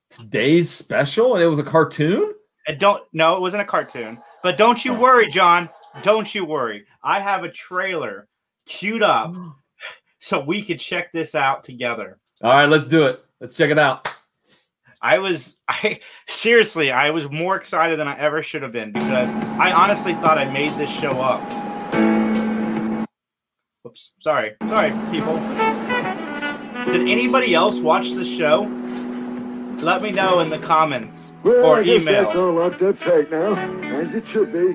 today's 0.09 0.69
special, 0.69 1.35
and 1.35 1.43
it 1.43 1.47
was 1.47 1.59
a 1.59 1.63
cartoon. 1.63 2.33
And 2.67 2.79
don't 2.79 3.03
no, 3.13 3.35
it 3.35 3.41
wasn't 3.41 3.61
a 3.61 3.65
cartoon. 3.65 4.19
But 4.43 4.57
don't 4.57 4.83
you 4.83 4.93
worry, 4.93 5.27
John. 5.27 5.69
Don't 6.03 6.33
you 6.33 6.45
worry. 6.45 6.85
I 7.03 7.19
have 7.19 7.43
a 7.43 7.51
trailer 7.51 8.27
queued 8.65 9.03
up 9.03 9.33
so 10.19 10.39
we 10.39 10.61
could 10.63 10.79
check 10.79 11.11
this 11.11 11.35
out 11.35 11.63
together. 11.63 12.17
All 12.43 12.51
right, 12.51 12.69
let's 12.69 12.87
do 12.87 13.05
it. 13.05 13.23
Let's 13.39 13.55
check 13.55 13.69
it 13.69 13.77
out. 13.79 14.07
I 15.01 15.19
was 15.19 15.57
I 15.67 15.99
seriously 16.27 16.91
I 16.91 17.09
was 17.09 17.29
more 17.29 17.55
excited 17.55 17.99
than 17.99 18.07
I 18.07 18.17
ever 18.17 18.43
should 18.43 18.61
have 18.61 18.71
been 18.71 18.91
because 18.91 19.29
I 19.59 19.71
honestly 19.71 20.13
thought 20.13 20.37
I 20.37 20.45
made 20.51 20.69
this 20.71 20.91
show 20.93 21.11
up. 21.21 21.41
Oops, 23.85 24.11
sorry, 24.19 24.55
sorry, 24.69 24.91
people. 25.11 25.35
Did 26.85 27.07
anybody 27.07 27.53
else 27.53 27.81
watch 27.81 28.11
the 28.11 28.23
show? 28.25 28.63
Let 29.83 30.03
me 30.03 30.11
know 30.11 30.39
in 30.41 30.49
the 30.51 30.59
comments 30.59 31.33
Well, 31.43 31.65
or 31.65 31.77
I 31.77 31.83
guess 31.83 32.03
email. 32.03 32.23
that's 32.23 32.35
all 32.35 32.53
locked 32.53 32.81
up 32.83 32.99
tight 32.99 33.31
now, 33.31 33.55
as 33.99 34.13
it 34.15 34.27
should 34.27 34.53
be. 34.53 34.73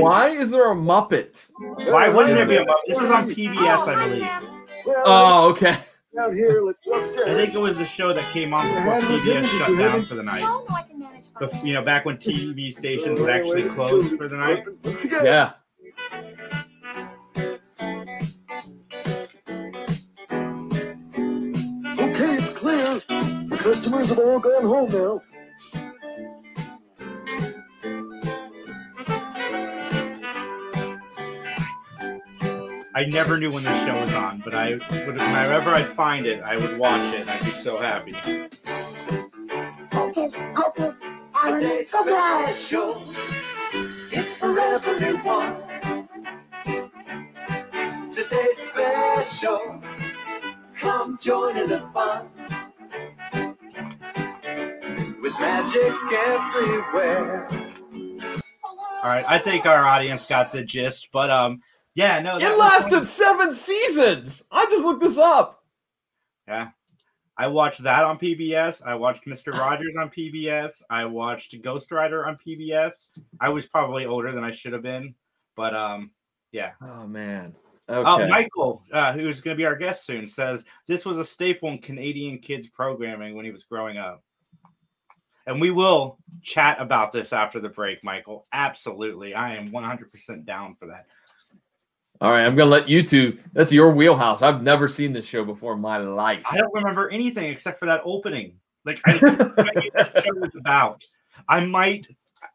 Why 0.00 0.28
is 0.28 0.50
there 0.50 0.70
a 0.72 0.74
Muppet? 0.74 1.50
Why 1.58 2.08
wouldn't 2.08 2.34
there 2.34 2.46
be 2.46 2.56
a? 2.56 2.64
Muppet? 2.64 2.86
This 2.86 3.00
was 3.00 3.10
on 3.10 3.30
PBS, 3.30 3.88
I 3.88 4.06
believe. 4.06 4.28
Oh, 5.04 5.50
okay. 5.50 5.76
Out 6.18 6.32
here, 6.32 6.62
let's 6.62 6.86
I 6.86 7.04
think 7.34 7.54
it 7.54 7.60
was 7.60 7.76
the 7.76 7.84
show 7.84 8.12
that 8.12 8.30
came 8.32 8.54
on 8.54 8.72
before 8.72 9.00
PBS 9.00 9.46
shut 9.58 9.76
down 9.76 10.06
for 10.06 10.14
the 10.14 10.22
night. 10.22 10.44
Bef- 11.40 11.64
you 11.64 11.72
know, 11.72 11.82
back 11.82 12.04
when 12.04 12.18
TV 12.18 12.72
stations 12.72 13.18
would 13.18 13.30
actually 13.30 13.64
close 13.68 14.12
for 14.12 14.28
the 14.28 14.36
night. 14.36 14.64
Yeah. 15.24 15.54
Okay, 21.98 22.36
it's 22.36 22.52
clear. 22.52 22.94
The 23.48 23.58
customers 23.60 24.08
have 24.10 24.18
all 24.20 24.38
gone 24.38 24.62
home 24.62 24.92
now. 24.92 25.20
I 32.96 33.04
never 33.06 33.38
knew 33.38 33.50
when 33.50 33.64
this 33.64 33.84
show 33.84 34.00
was 34.00 34.14
on, 34.14 34.40
but 34.44 34.54
I 34.54 34.70
would, 34.70 34.82
whenever 34.88 35.70
I'd 35.70 35.84
find 35.84 36.26
it, 36.26 36.40
I 36.42 36.56
would 36.56 36.78
watch 36.78 37.00
it. 37.14 37.28
I'd 37.28 37.40
be 37.40 37.50
so 37.50 37.76
happy. 37.76 38.12
Hocus 39.90 40.40
pocus, 40.54 41.00
Today's 41.44 41.90
special. 41.90 42.90
It's 44.16 44.38
for 44.38 44.60
everyone. 44.60 45.56
Today's 48.12 48.58
special. 48.58 49.82
Come 50.76 51.18
join 51.20 51.56
in 51.56 51.68
the 51.68 51.80
fun. 51.92 52.28
With 55.20 55.40
magic 55.40 55.94
everywhere. 56.28 57.48
All 59.02 59.10
right, 59.10 59.24
I 59.28 59.38
think 59.38 59.66
our 59.66 59.84
audience 59.84 60.28
got 60.28 60.52
the 60.52 60.62
gist, 60.62 61.08
but 61.12 61.28
um, 61.28 61.60
yeah, 61.94 62.20
no, 62.20 62.36
It 62.36 62.42
was 62.42 62.58
lasted 62.58 63.06
seven 63.06 63.52
seasons. 63.52 64.44
I 64.50 64.66
just 64.66 64.84
looked 64.84 65.02
this 65.02 65.18
up. 65.18 65.64
Yeah. 66.48 66.70
I 67.36 67.48
watched 67.48 67.82
that 67.82 68.04
on 68.04 68.18
PBS. 68.18 68.84
I 68.86 68.94
watched 68.94 69.26
Mr. 69.26 69.52
Rogers 69.52 69.96
on 69.98 70.08
PBS. 70.08 70.82
I 70.88 71.04
watched 71.04 71.60
Ghostwriter 71.62 72.26
on 72.26 72.38
PBS. 72.46 73.10
I 73.40 73.48
was 73.48 73.66
probably 73.66 74.06
older 74.06 74.30
than 74.32 74.44
I 74.44 74.52
should 74.52 74.72
have 74.72 74.82
been, 74.82 75.14
but 75.56 75.74
um, 75.74 76.12
yeah. 76.52 76.72
Oh 76.80 77.06
man. 77.06 77.54
Oh, 77.88 78.14
Okay. 78.14 78.28
Michael, 78.28 78.82
uh, 78.92 79.12
who's 79.12 79.40
going 79.40 79.56
to 79.56 79.58
be 79.58 79.66
our 79.66 79.76
guest 79.76 80.06
soon, 80.06 80.26
says 80.28 80.64
this 80.86 81.04
was 81.04 81.18
a 81.18 81.24
staple 81.24 81.68
in 81.68 81.78
Canadian 81.78 82.38
kids 82.38 82.68
programming 82.68 83.34
when 83.34 83.44
he 83.44 83.50
was 83.50 83.64
growing 83.64 83.98
up. 83.98 84.22
And 85.46 85.60
we 85.60 85.70
will 85.70 86.18
chat 86.42 86.80
about 86.80 87.12
this 87.12 87.32
after 87.32 87.60
the 87.60 87.68
break, 87.68 88.02
Michael. 88.02 88.46
Absolutely. 88.52 89.34
I 89.34 89.54
am 89.56 89.70
100% 89.70 90.44
down 90.46 90.74
for 90.76 90.86
that. 90.86 91.06
All 92.20 92.30
right, 92.30 92.44
I'm 92.44 92.54
gonna 92.54 92.70
let 92.70 92.88
you 92.88 93.02
two. 93.02 93.38
That's 93.52 93.72
your 93.72 93.90
wheelhouse. 93.90 94.40
I've 94.40 94.62
never 94.62 94.88
seen 94.88 95.12
this 95.12 95.26
show 95.26 95.44
before 95.44 95.74
in 95.74 95.80
my 95.80 95.98
life. 95.98 96.44
I 96.50 96.56
don't 96.56 96.72
remember 96.72 97.10
anything 97.10 97.50
except 97.50 97.78
for 97.78 97.86
that 97.86 98.02
opening. 98.04 98.58
Like 98.84 99.00
I, 99.06 99.14
I 99.22 99.80
knew 99.80 99.90
what 99.92 100.14
the 100.14 100.22
show 100.24 100.34
was 100.34 100.54
about. 100.58 101.04
I 101.48 101.64
might. 101.64 102.06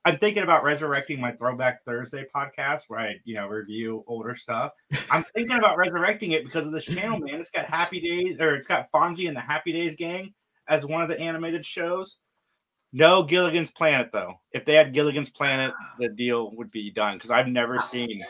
I'm 0.06 0.18
thinking 0.18 0.44
about 0.44 0.64
resurrecting 0.64 1.20
my 1.20 1.32
Throwback 1.34 1.84
Thursday 1.84 2.26
podcast 2.34 2.84
where 2.88 3.00
I, 3.00 3.16
you 3.26 3.36
know, 3.36 3.48
review 3.48 4.04
older 4.08 4.34
stuff. 4.34 4.72
I'm 5.12 5.24
thinking 5.24 5.58
about 5.58 5.78
resurrecting 5.78 6.32
it 6.32 6.46
because 6.46 6.66
of 6.66 6.72
this 6.72 6.86
channel, 6.86 7.20
man. 7.20 7.42
It's 7.42 7.50
got 7.50 7.66
Happy 7.66 8.00
Days, 8.00 8.40
or 8.40 8.56
it's 8.56 8.68
got 8.68 8.90
Fonzie 8.92 9.28
and 9.28 9.36
the 9.36 9.42
Happy 9.42 9.74
Days 9.74 9.96
Gang 9.96 10.34
as 10.68 10.86
one 10.86 11.02
of 11.02 11.10
the 11.10 11.20
animated 11.20 11.66
shows. 11.66 12.20
No 12.94 13.24
Gilligan's 13.24 13.72
Planet 13.72 14.12
though. 14.12 14.40
If 14.52 14.64
they 14.64 14.76
had 14.76 14.94
Gilligan's 14.94 15.30
Planet, 15.30 15.74
the 16.00 16.10
deal 16.10 16.56
would 16.56 16.72
be 16.72 16.92
done 16.92 17.16
because 17.16 17.32
I've 17.32 17.48
never 17.48 17.78
seen 17.80 18.24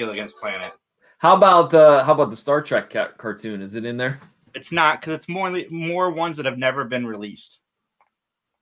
Gilligan's 0.00 0.32
Planet. 0.32 0.72
How 1.18 1.36
about 1.36 1.74
uh 1.74 2.02
how 2.04 2.14
about 2.14 2.30
the 2.30 2.36
Star 2.36 2.62
Trek 2.62 2.88
ca- 2.90 3.12
cartoon? 3.18 3.60
Is 3.60 3.74
it 3.74 3.84
in 3.84 3.98
there? 3.98 4.18
It's 4.54 4.72
not 4.72 4.98
because 5.00 5.12
it's 5.12 5.28
more 5.28 5.50
more 5.70 6.10
ones 6.10 6.38
that 6.38 6.46
have 6.46 6.56
never 6.56 6.84
been 6.84 7.06
released. 7.06 7.60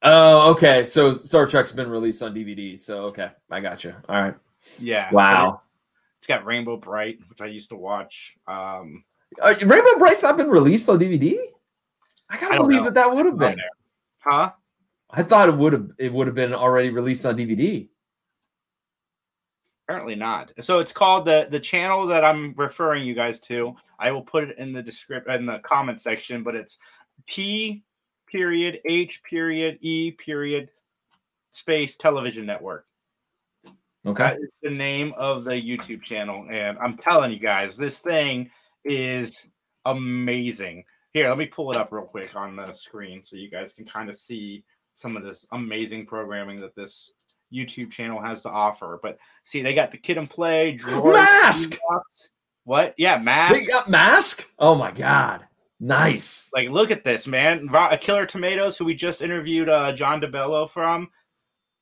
Oh, 0.02 0.50
okay. 0.52 0.84
So 0.84 1.14
Star 1.14 1.46
Trek's 1.46 1.70
been 1.72 1.88
released 1.90 2.22
on 2.22 2.34
DVD. 2.34 2.78
So 2.78 3.04
okay, 3.06 3.30
I 3.50 3.60
got 3.60 3.84
you. 3.84 3.94
All 4.08 4.20
right. 4.20 4.34
Yeah. 4.80 5.08
Wow. 5.12 5.62
It's 6.18 6.26
got 6.26 6.44
Rainbow 6.44 6.76
Brite, 6.76 7.18
which 7.28 7.40
I 7.40 7.46
used 7.46 7.68
to 7.70 7.76
watch. 7.76 8.36
Um, 8.48 9.04
Uh, 9.40 9.54
Rainbow 9.64 9.98
Brite's 9.98 10.24
not 10.24 10.36
been 10.36 10.50
released 10.50 10.88
on 10.88 10.98
DVD. 10.98 11.36
I 12.28 12.36
I 12.36 12.40
gotta 12.40 12.54
don't 12.56 12.64
believe 12.66 12.80
know. 12.80 12.84
that 12.86 12.94
that 12.94 13.14
would 13.14 13.26
have 13.26 13.38
been. 13.38 13.56
there. 13.56 13.70
Huh? 14.18 14.50
I 15.10 15.22
thought 15.22 15.48
it 15.48 15.56
would 15.56 15.72
have 15.72 15.90
it 15.98 16.12
would 16.12 16.26
have 16.26 16.34
been 16.36 16.52
already 16.52 16.90
released 16.90 17.24
on 17.24 17.36
DVD. 17.36 17.88
Apparently 19.88 20.16
not. 20.16 20.52
So 20.60 20.80
it's 20.80 20.92
called 20.92 21.24
the 21.24 21.48
the 21.50 21.60
channel 21.60 22.06
that 22.08 22.22
I'm 22.22 22.52
referring 22.58 23.04
you 23.04 23.14
guys 23.14 23.40
to. 23.40 23.74
I 23.98 24.10
will 24.10 24.22
put 24.22 24.44
it 24.44 24.58
in 24.58 24.74
the 24.74 24.82
description 24.82 25.32
in 25.32 25.46
the 25.46 25.60
comment 25.60 25.98
section, 25.98 26.42
but 26.42 26.54
it's 26.54 26.76
T 27.30 27.82
period 28.26 28.80
H 28.84 29.22
period 29.22 29.78
E 29.80 30.10
period 30.10 30.68
space 31.52 31.96
television 31.96 32.44
network. 32.44 32.84
Okay. 34.06 34.22
That 34.22 34.36
is 34.36 34.50
the 34.62 34.70
name 34.70 35.14
of 35.16 35.44
the 35.44 35.54
YouTube 35.54 36.02
channel. 36.02 36.46
And 36.50 36.78
I'm 36.78 36.96
telling 36.98 37.32
you 37.32 37.38
guys, 37.38 37.76
this 37.76 37.98
thing 37.98 38.50
is 38.84 39.48
amazing. 39.86 40.84
Here, 41.12 41.28
let 41.28 41.38
me 41.38 41.46
pull 41.46 41.70
it 41.70 41.76
up 41.76 41.92
real 41.92 42.04
quick 42.04 42.36
on 42.36 42.56
the 42.56 42.72
screen 42.72 43.24
so 43.24 43.36
you 43.36 43.50
guys 43.50 43.72
can 43.72 43.86
kind 43.86 44.10
of 44.10 44.16
see 44.16 44.64
some 44.92 45.16
of 45.16 45.24
this 45.24 45.46
amazing 45.52 46.06
programming 46.06 46.60
that 46.60 46.74
this 46.74 47.12
YouTube 47.52 47.90
channel 47.90 48.20
has 48.20 48.42
to 48.42 48.50
offer. 48.50 48.98
But 49.02 49.18
see, 49.42 49.62
they 49.62 49.74
got 49.74 49.90
the 49.90 49.98
kid 49.98 50.18
and 50.18 50.28
play, 50.28 50.76
droids, 50.76 51.14
Mask! 51.14 51.78
What? 52.64 52.94
Yeah, 52.98 53.16
mask. 53.16 53.54
They 53.54 53.66
got 53.66 53.88
Mask. 53.88 54.46
Oh 54.58 54.74
my 54.74 54.90
god, 54.90 55.46
nice. 55.80 56.50
Like, 56.52 56.68
look 56.68 56.90
at 56.90 57.02
this, 57.02 57.26
man. 57.26 57.66
Ro- 57.66 57.96
Killer 57.98 58.26
Tomatoes, 58.26 58.76
who 58.76 58.84
we 58.84 58.94
just 58.94 59.22
interviewed 59.22 59.70
uh, 59.70 59.92
John 59.92 60.20
DeBello 60.20 60.68
from. 60.68 61.08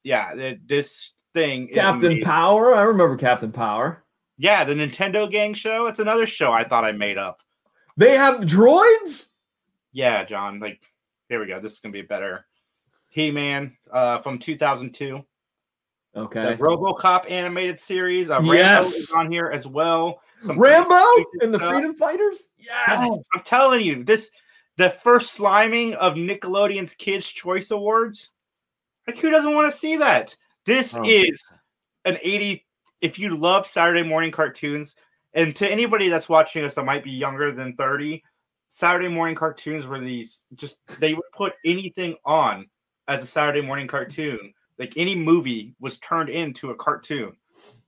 Yeah, 0.04 0.32
th- 0.34 0.60
this 0.64 1.14
thing 1.34 1.68
Captain. 1.74 2.22
Power. 2.22 2.74
I 2.74 2.82
remember 2.82 3.16
Captain 3.16 3.50
Power. 3.50 4.04
Yeah, 4.38 4.62
the 4.62 4.74
Nintendo 4.74 5.28
Gang 5.28 5.54
show. 5.54 5.86
It's 5.86 5.98
another 5.98 6.26
show 6.26 6.52
I 6.52 6.62
thought 6.62 6.84
I 6.84 6.92
made 6.92 7.18
up. 7.18 7.40
They 7.96 8.12
have 8.12 8.42
droids. 8.42 9.30
Yeah, 9.92 10.22
John. 10.24 10.60
Like, 10.60 10.80
here 11.28 11.40
we 11.40 11.46
go. 11.46 11.58
This 11.58 11.72
is 11.72 11.80
gonna 11.80 11.92
be 11.92 12.02
better. 12.02 12.46
He 13.10 13.32
Man 13.32 13.76
uh, 13.90 14.18
from 14.18 14.38
2002. 14.38 15.24
Okay. 16.16 16.54
The 16.54 16.56
RoboCop 16.56 17.30
animated 17.30 17.78
series. 17.78 18.30
Uh, 18.30 18.34
Rambo 18.36 18.52
Yes. 18.54 18.94
is 18.94 19.10
on 19.12 19.30
here 19.30 19.50
as 19.52 19.66
well. 19.66 20.22
Some 20.40 20.58
Rambo 20.58 20.94
and 21.42 21.52
the 21.52 21.58
stuff. 21.58 21.70
Freedom 21.70 21.94
Fighters. 21.94 22.48
Yes, 22.58 23.18
I'm 23.34 23.42
telling 23.44 23.84
you, 23.84 24.02
this 24.02 24.30
the 24.76 24.90
first 24.90 25.38
sliming 25.38 25.94
of 25.94 26.14
Nickelodeon's 26.14 26.94
Kids 26.94 27.30
Choice 27.30 27.70
Awards. 27.70 28.30
Like, 29.06 29.18
who 29.18 29.30
doesn't 29.30 29.54
want 29.54 29.70
to 29.72 29.78
see 29.78 29.96
that? 29.96 30.36
This 30.64 30.94
Oh. 30.96 31.04
is 31.04 31.42
an 32.04 32.18
80. 32.22 32.64
If 33.00 33.18
you 33.18 33.36
love 33.36 33.66
Saturday 33.66 34.02
morning 34.02 34.30
cartoons, 34.30 34.94
and 35.34 35.54
to 35.56 35.70
anybody 35.70 36.08
that's 36.08 36.28
watching 36.30 36.64
us 36.64 36.74
that 36.76 36.84
might 36.84 37.04
be 37.04 37.10
younger 37.12 37.52
than 37.52 37.76
30, 37.76 38.22
Saturday 38.68 39.08
morning 39.08 39.34
cartoons 39.34 39.86
were 39.86 39.98
these 40.00 40.44
just 40.54 40.78
they 40.98 41.12
would 41.14 41.30
put 41.34 41.52
anything 41.64 42.16
on 42.24 42.66
as 43.06 43.22
a 43.22 43.26
Saturday 43.26 43.60
morning 43.60 43.86
cartoon. 43.86 44.52
Like 44.78 44.94
any 44.96 45.14
movie 45.14 45.74
was 45.80 45.98
turned 45.98 46.28
into 46.28 46.70
a 46.70 46.74
cartoon. 46.74 47.36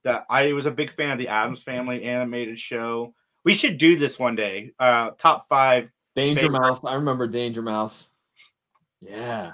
That 0.05 0.24
I 0.30 0.53
was 0.53 0.66
a 0.66 0.70
big 0.70 0.91
fan 0.91 1.11
of 1.11 1.18
the 1.18 1.28
Addams 1.28 1.62
Family 1.62 2.05
animated 2.05 2.59
show. 2.59 3.14
We 3.45 3.55
should 3.55 3.78
do 3.78 3.97
this 3.97 4.18
one 4.18 4.36
day. 4.36 4.72
Uh, 4.78 5.11
top 5.18 5.47
five. 5.49 5.91
Danger 6.14 6.43
favorite- 6.43 6.61
Mouse. 6.61 6.80
I 6.84 6.95
remember 6.95 7.26
Danger 7.26 7.62
Mouse. 7.62 8.11
Yeah. 9.01 9.53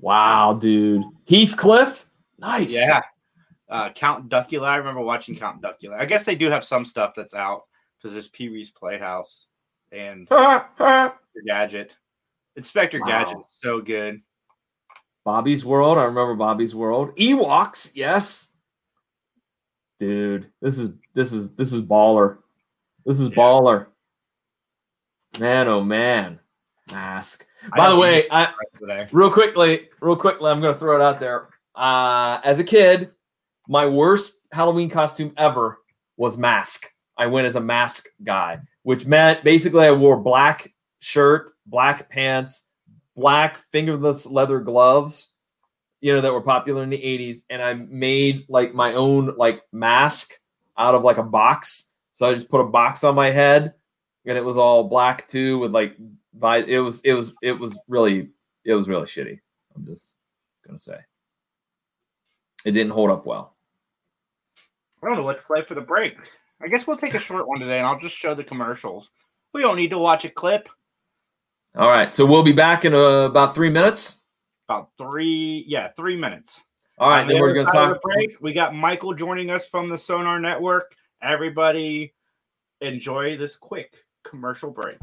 Wow, 0.00 0.54
dude. 0.54 1.04
Heathcliff. 1.28 2.06
Nice. 2.38 2.74
Yeah. 2.74 3.00
Uh, 3.68 3.90
Count 3.90 4.28
Duckula. 4.28 4.64
I 4.66 4.76
remember 4.76 5.00
watching 5.00 5.34
Count 5.36 5.62
Duckula. 5.62 5.98
I 5.98 6.04
guess 6.06 6.24
they 6.24 6.34
do 6.34 6.50
have 6.50 6.64
some 6.64 6.84
stuff 6.84 7.14
that's 7.14 7.34
out 7.34 7.64
because 7.98 8.12
there's 8.12 8.28
Pee 8.28 8.48
Wee's 8.48 8.70
Playhouse 8.70 9.46
and 9.92 10.28
Inspector 10.30 11.14
Gadget. 11.46 11.96
Inspector 12.56 13.00
Wow. 13.00 13.06
Gadget 13.06 13.38
is 13.38 13.58
so 13.60 13.80
good. 13.80 14.20
Bobby's 15.24 15.64
World. 15.64 15.98
I 15.98 16.04
remember 16.04 16.34
Bobby's 16.34 16.74
World. 16.74 17.16
Ewoks. 17.16 17.92
Yes. 17.94 18.48
Dude, 19.98 20.50
this 20.60 20.78
is 20.78 20.94
this 21.14 21.32
is 21.32 21.52
this 21.54 21.72
is 21.72 21.82
baller. 21.82 22.38
This 23.06 23.20
is 23.20 23.30
baller. 23.30 23.86
Man, 25.38 25.68
oh 25.68 25.82
man. 25.82 26.40
Mask. 26.90 27.46
By 27.76 27.88
the 27.88 27.96
way, 27.96 28.26
I 28.30 28.52
real 29.12 29.30
quickly, 29.30 29.88
real 30.00 30.16
quickly, 30.16 30.50
I'm 30.50 30.60
gonna 30.60 30.74
throw 30.74 30.96
it 30.96 31.02
out 31.02 31.20
there. 31.20 31.48
Uh, 31.74 32.40
as 32.42 32.58
a 32.58 32.64
kid, 32.64 33.12
my 33.68 33.86
worst 33.86 34.40
Halloween 34.52 34.90
costume 34.90 35.32
ever 35.36 35.78
was 36.16 36.36
mask. 36.36 36.88
I 37.16 37.26
went 37.26 37.46
as 37.46 37.56
a 37.56 37.60
mask 37.60 38.06
guy, 38.24 38.58
which 38.82 39.06
meant 39.06 39.44
basically 39.44 39.86
I 39.86 39.92
wore 39.92 40.16
black 40.16 40.72
shirt, 40.98 41.50
black 41.66 42.10
pants, 42.10 42.68
black 43.16 43.58
fingerless 43.70 44.26
leather 44.26 44.60
gloves, 44.60 45.34
you 46.00 46.14
know, 46.14 46.20
that 46.20 46.32
were 46.32 46.40
popular 46.40 46.82
in 46.82 46.90
the 46.90 46.98
80s, 46.98 47.42
and 47.50 47.62
I 47.62 47.74
made 47.74 48.44
like 48.48 48.74
my 48.74 48.94
own 48.94 49.34
like 49.36 49.62
mask 49.72 50.32
out 50.78 50.94
of 50.94 51.02
like 51.02 51.18
a 51.18 51.22
box. 51.22 51.90
So 52.12 52.28
I 52.28 52.34
just 52.34 52.50
put 52.50 52.60
a 52.60 52.68
box 52.68 53.04
on 53.04 53.14
my 53.14 53.30
head, 53.30 53.74
and 54.26 54.36
it 54.36 54.44
was 54.44 54.58
all 54.58 54.84
black 54.84 55.28
too, 55.28 55.58
with 55.58 55.72
like 55.72 55.96
vi- 56.34 56.64
it 56.66 56.78
was 56.78 57.00
it 57.04 57.14
was 57.14 57.34
it 57.42 57.52
was 57.52 57.78
really 57.88 58.30
it 58.64 58.74
was 58.74 58.88
really 58.88 59.06
shitty. 59.06 59.38
I'm 59.74 59.86
just 59.86 60.16
gonna 60.66 60.78
say 60.78 60.98
it 62.64 62.72
didn't 62.72 62.92
hold 62.92 63.10
up 63.10 63.26
well. 63.26 63.56
I 65.02 65.08
don't 65.08 65.16
know 65.16 65.24
what 65.24 65.40
to 65.40 65.46
play 65.46 65.62
for 65.62 65.74
the 65.74 65.80
break. 65.80 66.18
I 66.62 66.68
guess 66.68 66.86
we'll 66.86 66.96
take 66.96 67.14
a 67.14 67.18
short 67.18 67.48
one 67.48 67.58
today, 67.58 67.78
and 67.78 67.86
I'll 67.86 67.98
just 67.98 68.16
show 68.16 68.34
the 68.34 68.44
commercials. 68.44 69.10
We 69.52 69.62
don't 69.62 69.76
need 69.76 69.90
to 69.90 69.98
watch 69.98 70.24
a 70.24 70.30
clip. 70.30 70.68
All 71.74 71.88
right, 71.88 72.12
so 72.12 72.26
we'll 72.26 72.42
be 72.42 72.52
back 72.52 72.84
in 72.84 72.94
uh, 72.94 72.98
about 72.98 73.54
three 73.54 73.70
minutes. 73.70 74.22
About 74.68 74.90
three, 74.98 75.64
yeah, 75.66 75.88
three 75.96 76.16
minutes. 76.16 76.62
All 76.98 77.08
right, 77.08 77.26
then 77.26 77.40
we're 77.40 77.54
side 77.64 77.88
of 77.88 77.94
talk. 77.94 78.02
break. 78.02 78.36
We 78.40 78.52
got 78.52 78.74
Michael 78.74 79.14
joining 79.14 79.50
us 79.50 79.66
from 79.66 79.88
the 79.88 79.96
Sonar 79.96 80.38
Network. 80.38 80.94
Everybody, 81.22 82.12
enjoy 82.82 83.36
this 83.38 83.56
quick 83.56 84.04
commercial 84.22 84.70
break. 84.70 84.98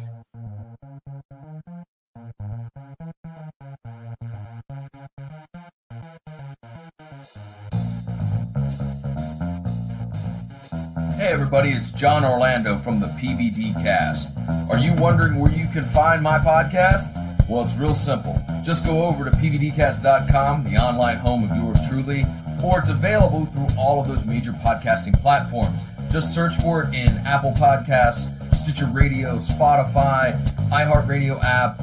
Hey 11.30 11.36
everybody, 11.36 11.70
it's 11.70 11.92
John 11.92 12.26
Orlando 12.26 12.80
from 12.80 13.00
the 13.00 13.06
PBD 13.06 13.76
Cast. 13.84 14.40
Are 14.68 14.80
you 14.80 14.96
wondering 14.96 15.38
where 15.38 15.52
you 15.52 15.68
can 15.68 15.86
find 15.86 16.24
my 16.24 16.40
podcast? 16.40 17.14
Well, 17.48 17.64
it's 17.64 17.78
real 17.78 17.94
simple. 17.94 18.44
Just 18.64 18.84
go 18.84 19.06
over 19.06 19.26
to 19.26 19.30
pbdcast.com, 19.30 20.64
the 20.64 20.78
online 20.78 21.18
home 21.18 21.44
of 21.44 21.56
yours 21.56 21.88
truly, 21.88 22.26
or 22.64 22.80
it's 22.80 22.90
available 22.90 23.46
through 23.46 23.68
all 23.78 24.02
of 24.02 24.08
those 24.08 24.26
major 24.26 24.54
podcasting 24.54 25.22
platforms. 25.22 25.86
Just 26.10 26.34
search 26.34 26.56
for 26.56 26.86
it 26.86 26.96
in 26.96 27.16
Apple 27.28 27.52
Podcasts, 27.52 28.34
Stitcher 28.52 28.90
Radio, 28.92 29.36
Spotify, 29.36 30.36
iHeartRadio 30.72 31.44
app, 31.44 31.80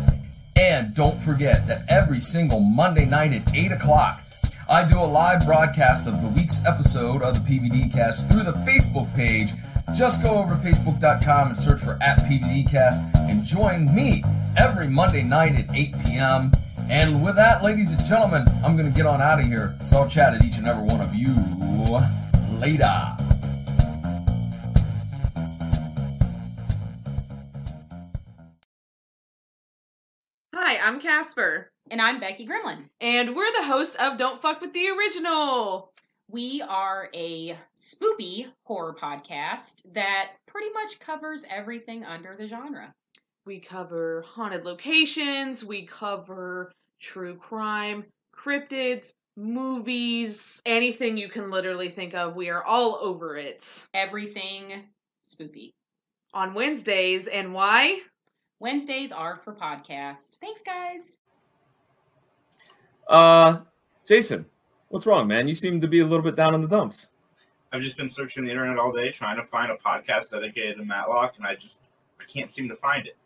and 0.57 0.93
don't 0.93 1.23
forget 1.23 1.69
that 1.69 1.85
every 1.89 2.19
single 2.19 2.59
Monday 2.59 3.05
night 3.05 3.33
at 3.33 3.55
8 3.55 3.71
o'clock, 3.71 4.21
I 4.69 4.85
do 4.85 4.99
a 4.99 5.07
live 5.07 5.47
broadcast 5.47 6.09
of 6.09 6.21
the 6.21 6.29
week's 6.29 6.67
episode 6.67 7.23
of 7.23 7.35
the 7.35 7.59
PVD 7.59 7.93
Cast 7.93 8.29
through 8.29 8.43
the 8.43 8.53
Facebook 8.67 9.15
page. 9.15 9.53
Just 9.95 10.25
go 10.25 10.39
over 10.39 10.57
to 10.57 10.61
facebook.com 10.61 11.49
and 11.49 11.57
search 11.57 11.83
for 11.83 11.97
at 12.03 12.19
PVDcast 12.19 13.15
and 13.31 13.45
join 13.45 13.95
me 13.95 14.25
every 14.57 14.89
Monday 14.89 15.23
night 15.23 15.55
at 15.55 15.73
8 15.73 15.95
p.m. 16.05 16.51
And 16.91 17.25
with 17.25 17.37
that, 17.37 17.63
ladies 17.63 17.95
and 17.95 18.05
gentlemen, 18.05 18.45
I'm 18.65 18.77
going 18.77 18.93
to 18.93 18.97
get 18.97 19.07
on 19.07 19.23
out 19.23 19.39
of 19.39 19.47
here. 19.47 19.79
So 19.87 20.01
I'll 20.01 20.09
chat 20.09 20.35
at 20.35 20.43
each 20.43 20.59
and 20.59 20.67
every 20.67 20.83
one 20.83 21.01
of 21.01 21.15
you 21.15 21.37
later. 22.59 22.87
Hi, 30.53 30.79
I'm 30.83 30.99
Casper. 30.99 31.71
And 31.89 32.03
I'm 32.03 32.19
Becky 32.19 32.45
Grimlin. 32.49 32.89
And 33.01 33.37
we're 33.37 33.53
the 33.53 33.63
hosts 33.63 33.95
of 34.01 34.19
Don't 34.19 34.43
Fuck 34.43 34.61
With 34.61 34.73
the 34.73 34.89
Original. 34.89 35.93
We 36.29 36.61
are 36.61 37.09
a 37.15 37.57
spoopy 37.77 38.49
horror 38.65 38.93
podcast 38.93 39.83
that 39.93 40.33
pretty 40.47 40.71
much 40.73 40.99
covers 40.99 41.45
everything 41.49 42.05
under 42.05 42.35
the 42.35 42.49
genre. 42.49 42.93
We 43.45 43.61
cover 43.61 44.25
haunted 44.27 44.65
locations, 44.65 45.65
we 45.65 45.87
cover 45.87 46.73
true 46.99 47.37
crime, 47.37 48.05
cryptids, 48.35 49.13
movies, 49.37 50.61
anything 50.67 51.17
you 51.17 51.29
can 51.29 51.53
literally 51.53 51.89
think 51.89 52.15
of. 52.15 52.35
We 52.35 52.51
are 52.51 52.65
all 52.65 52.99
over 53.01 53.37
it. 53.37 53.87
Everything 53.95 54.73
spoopy. 55.23 55.71
On 56.35 56.53
Wednesdays, 56.53 57.29
and 57.29 57.55
why? 57.55 58.01
Wednesdays 58.59 59.13
are 59.13 59.37
for 59.37 59.55
podcast. 59.55 60.39
Thanks, 60.41 60.63
guys. 60.63 61.19
Uh, 63.09 63.61
Jason, 64.07 64.47
what's 64.89 65.07
wrong, 65.07 65.27
man? 65.27 65.49
You 65.49 65.55
seem 65.55 65.81
to 65.81 65.89
be 65.89 66.01
a 66.01 66.05
little 66.05 66.23
bit 66.23 66.37
down 66.37 66.55
in 66.55 66.61
the 66.61 66.69
dumps. 66.69 67.09
I've 67.73 67.83
just 67.83 67.97
been 67.97 68.09
searching 68.09 68.45
the 68.45 68.51
internet 68.51 68.79
all 68.79 68.93
day 68.93 69.11
trying 69.11 69.37
to 69.37 69.45
find 69.45 69.71
a 69.71 69.77
podcast 69.77 70.31
dedicated 70.31 70.77
to 70.79 70.85
Matlock, 70.85 71.35
and 71.37 71.47
I 71.47 71.55
just 71.55 71.81
I 72.21 72.25
can't 72.25 72.51
seem 72.51 72.69
to 72.69 72.75
find 72.75 73.07
it. 73.07 73.17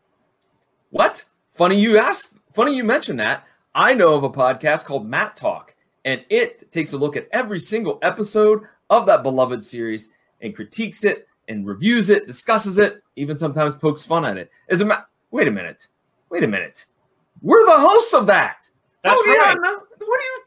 What? 0.90 1.24
Funny 1.52 1.78
you 1.78 1.98
asked. 1.98 2.38
Funny 2.52 2.74
you 2.74 2.84
mentioned 2.84 3.20
that. 3.20 3.44
I 3.74 3.94
know 3.94 4.14
of 4.14 4.24
a 4.24 4.30
podcast 4.30 4.84
called 4.84 5.06
Matt 5.06 5.36
Talk, 5.36 5.74
and 6.04 6.24
it 6.30 6.70
takes 6.72 6.92
a 6.92 6.96
look 6.96 7.16
at 7.16 7.28
every 7.30 7.60
single 7.60 7.98
episode 8.02 8.62
of 8.88 9.06
that 9.06 9.22
beloved 9.22 9.64
series 9.64 10.10
and 10.40 10.54
critiques 10.54 11.04
it 11.04 11.28
and 11.48 11.66
reviews 11.66 12.10
it, 12.10 12.26
discusses 12.26 12.78
it, 12.78 13.02
even 13.16 13.36
sometimes 13.36 13.76
pokes 13.76 14.04
fun 14.04 14.24
at 14.24 14.36
it. 14.36 14.50
As 14.68 14.80
a 14.80 14.84
ma- 14.84 15.02
wait 15.30 15.48
a 15.48 15.50
minute, 15.50 15.88
wait 16.30 16.42
a 16.42 16.48
minute. 16.48 16.86
We're 17.42 17.64
the 17.64 17.78
hosts 17.78 18.14
of 18.14 18.26
that. 18.26 18.68
That's 19.02 19.24
you 19.26 19.38
right. 19.38 19.54
not 19.54 19.62
know- 19.62 19.82
What 20.06 20.18
do 20.20 20.24
you? 20.24 20.40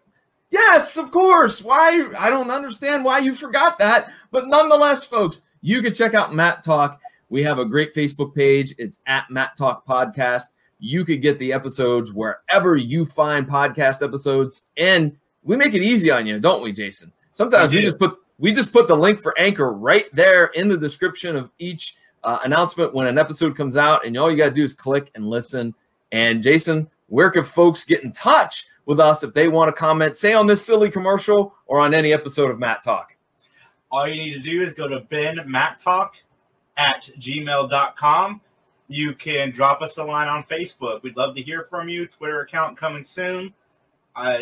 Yes, 0.52 0.98
of 0.98 1.10
course. 1.12 1.64
Why? 1.64 2.10
I 2.18 2.30
don't 2.30 2.52
understand 2.52 3.04
why 3.04 3.20
you 3.20 3.34
forgot 3.34 3.80
that. 3.80 4.12
But 4.32 4.48
nonetheless, 4.48 5.04
folks, 5.04 5.42
you 5.62 5.82
can 5.82 5.94
check 5.94 6.14
out 6.14 6.36
Matt 6.36 6.64
Talk. 6.64 7.00
We 7.30 7.42
have 7.44 7.58
a 7.58 7.66
great 7.66 7.96
Facebook 7.96 8.36
page. 8.36 8.76
It's 8.78 9.02
at 9.08 9.26
Matt 9.32 9.58
Talk 9.58 9.86
Podcast. 9.88 10.44
You 10.80 11.06
could 11.06 11.22
get 11.24 11.40
the 11.40 11.52
episodes 11.54 12.12
wherever 12.14 12.76
you 12.76 13.06
find 13.06 13.48
podcast 13.48 14.04
episodes, 14.04 14.70
and 14.78 15.16
we 15.42 15.56
make 15.56 15.74
it 15.74 15.82
easy 15.82 16.12
on 16.12 16.28
you, 16.28 16.40
don't 16.40 16.62
we, 16.62 16.72
Jason? 16.72 17.12
Sometimes 17.32 17.72
We 17.72 17.78
we, 17.78 17.84
just 17.86 17.98
put 17.98 18.20
we 18.38 18.52
just 18.52 18.74
put 18.74 18.88
the 18.88 18.96
link 18.96 19.22
for 19.22 19.38
Anchor 19.40 19.72
right 19.74 20.06
there 20.14 20.48
in 20.48 20.68
the 20.68 20.78
description 20.78 21.36
of 21.36 21.50
each 21.58 21.96
uh, 22.24 22.40
announcement 22.44 22.94
when 22.94 23.08
an 23.08 23.18
episode 23.18 23.56
comes 23.56 23.78
out, 23.78 24.06
and 24.06 24.16
all 24.18 24.30
you 24.30 24.38
got 24.38 24.50
to 24.50 24.56
do 24.56 24.64
is 24.64 24.74
click 24.74 25.10
and 25.16 25.26
listen. 25.26 25.74
And 26.12 26.44
Jason, 26.44 26.88
where 27.14 27.30
can 27.30 27.44
folks 27.44 27.86
get 27.86 28.04
in 28.04 28.12
touch 28.12 28.66
with 28.88 29.00
us 29.00 29.22
if 29.22 29.36
they 29.36 29.48
want 29.48 29.70
to 29.70 29.72
comment, 29.72 30.16
say 30.16 30.34
on 30.34 30.48
this 30.48 30.66
silly 30.66 30.90
commercial 30.90 31.54
or 31.68 31.80
on 31.80 31.94
any 31.94 32.12
episode 32.12 32.50
of 32.50 32.58
Matt 32.58 32.84
Talk? 32.84 33.16
All 33.92 34.08
you 34.08 34.16
need 34.16 34.34
to 34.34 34.40
do 34.40 34.64
is 34.64 34.74
go 34.74 34.88
to 34.88 35.02
Ben 35.02 35.40
Matt 35.46 35.78
Talk 35.78 36.16
at 36.76 37.08
gmail.com. 37.20 38.42
You 38.88 39.14
can 39.14 39.52
drop 39.52 39.84
us 39.84 40.00
a 40.00 40.04
line 40.04 40.28
on 40.28 40.44
Facebook. 40.44 41.04
We'd 41.04 41.16
love 41.16 41.36
to 41.36 41.44
hear 41.44 41.62
from 41.62 41.88
you. 41.88 42.08
Twitter 42.08 42.42
account 42.42 42.78
coming 42.78 43.04
soon. 43.04 43.54
Uh, 44.16 44.40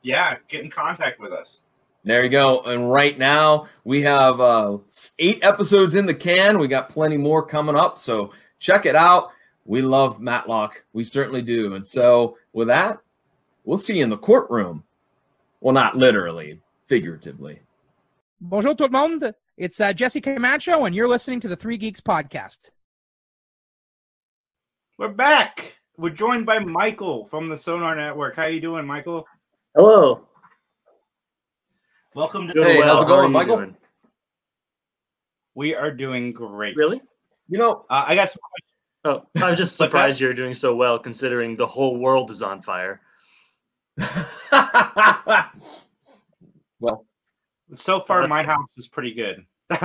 yeah, 0.00 0.36
get 0.48 0.64
in 0.64 0.70
contact 0.70 1.20
with 1.20 1.32
us. 1.32 1.60
There 2.04 2.24
you 2.24 2.30
go. 2.30 2.62
And 2.62 2.90
right 2.90 3.18
now 3.18 3.66
we 3.84 4.00
have 4.00 4.40
uh, 4.40 4.78
eight 5.18 5.44
episodes 5.44 5.94
in 5.94 6.06
the 6.06 6.14
can. 6.14 6.58
We 6.58 6.68
got 6.68 6.88
plenty 6.88 7.18
more 7.18 7.44
coming 7.44 7.76
up. 7.76 7.98
So 7.98 8.32
check 8.60 8.86
it 8.86 8.96
out. 8.96 9.32
We 9.64 9.80
love 9.82 10.20
Matlock. 10.20 10.84
We 10.92 11.04
certainly 11.04 11.42
do. 11.42 11.74
And 11.74 11.86
so 11.86 12.36
with 12.52 12.68
that, 12.68 12.98
we'll 13.64 13.78
see 13.78 13.98
you 13.98 14.04
in 14.04 14.10
the 14.10 14.18
courtroom. 14.18 14.84
Well, 15.60 15.72
not 15.72 15.96
literally, 15.96 16.60
figuratively. 16.86 17.60
Bonjour 18.40 18.74
tout 18.74 18.84
le 18.84 18.90
monde. 18.90 19.34
It's 19.56 19.80
uh, 19.80 19.92
Jesse 19.92 20.20
Camacho, 20.20 20.84
and 20.84 20.94
you're 20.94 21.08
listening 21.08 21.40
to 21.40 21.48
the 21.48 21.56
Three 21.56 21.78
Geeks 21.78 22.00
podcast. 22.00 22.70
We're 24.98 25.08
back. 25.08 25.78
We're 25.96 26.10
joined 26.10 26.44
by 26.44 26.58
Michael 26.58 27.24
from 27.24 27.48
the 27.48 27.56
Sonar 27.56 27.94
Network. 27.96 28.36
How 28.36 28.48
you 28.48 28.60
doing, 28.60 28.84
Michael? 28.86 29.26
Hello. 29.74 30.26
Welcome 32.14 32.48
to 32.48 32.52
Doing 32.52 32.66
Hey, 32.68 32.78
well. 32.80 32.96
how's 32.96 33.04
it 33.04 33.08
going, 33.08 33.24
you 33.24 33.28
Michael? 33.30 33.56
doing? 33.56 33.76
We 35.54 35.74
are 35.74 35.90
doing 35.90 36.32
great. 36.32 36.76
Really? 36.76 37.00
You 37.48 37.58
know, 37.58 37.86
uh, 37.88 38.04
I 38.08 38.14
guess. 38.14 38.36
Oh, 39.04 39.26
I'm 39.36 39.54
just 39.54 39.76
surprised 39.76 40.18
you're 40.18 40.32
doing 40.32 40.54
so 40.54 40.74
well 40.74 40.98
considering 40.98 41.56
the 41.56 41.66
whole 41.66 41.98
world 41.98 42.30
is 42.30 42.42
on 42.42 42.62
fire. 42.62 43.02
well, 46.80 47.04
so 47.74 48.00
far 48.00 48.26
my 48.26 48.42
house 48.42 48.78
is 48.78 48.88
pretty 48.88 49.12
good. 49.12 49.44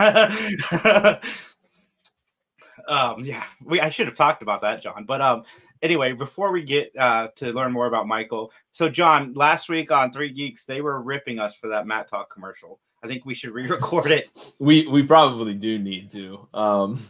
um, 2.88 3.24
yeah, 3.24 3.44
we 3.66 3.82
I 3.82 3.90
should 3.90 4.08
have 4.08 4.16
talked 4.16 4.42
about 4.42 4.62
that, 4.62 4.82
John. 4.82 5.04
But 5.04 5.22
um, 5.22 5.44
anyway, 5.82 6.14
before 6.14 6.54
we 6.54 6.64
get 6.64 6.96
uh, 6.98 7.28
to 7.36 7.52
learn 7.52 7.74
more 7.74 7.88
about 7.88 8.08
Michael, 8.08 8.54
so 8.72 8.88
John, 8.90 9.34
last 9.34 9.68
week 9.68 9.92
on 9.92 10.12
Three 10.12 10.32
Geeks, 10.32 10.64
they 10.64 10.80
were 10.82 11.02
ripping 11.02 11.40
us 11.40 11.58
for 11.58 11.68
that 11.70 11.86
Matt 11.86 12.10
Talk 12.10 12.32
commercial. 12.34 12.80
I 13.04 13.08
think 13.08 13.26
we 13.26 13.34
should 13.34 13.52
re-record 13.52 14.12
it. 14.12 14.30
We 14.60 14.88
we 14.88 15.04
probably 15.04 15.54
do 15.54 15.80
need 15.80 16.10
to. 16.12 16.48
Um 16.54 17.02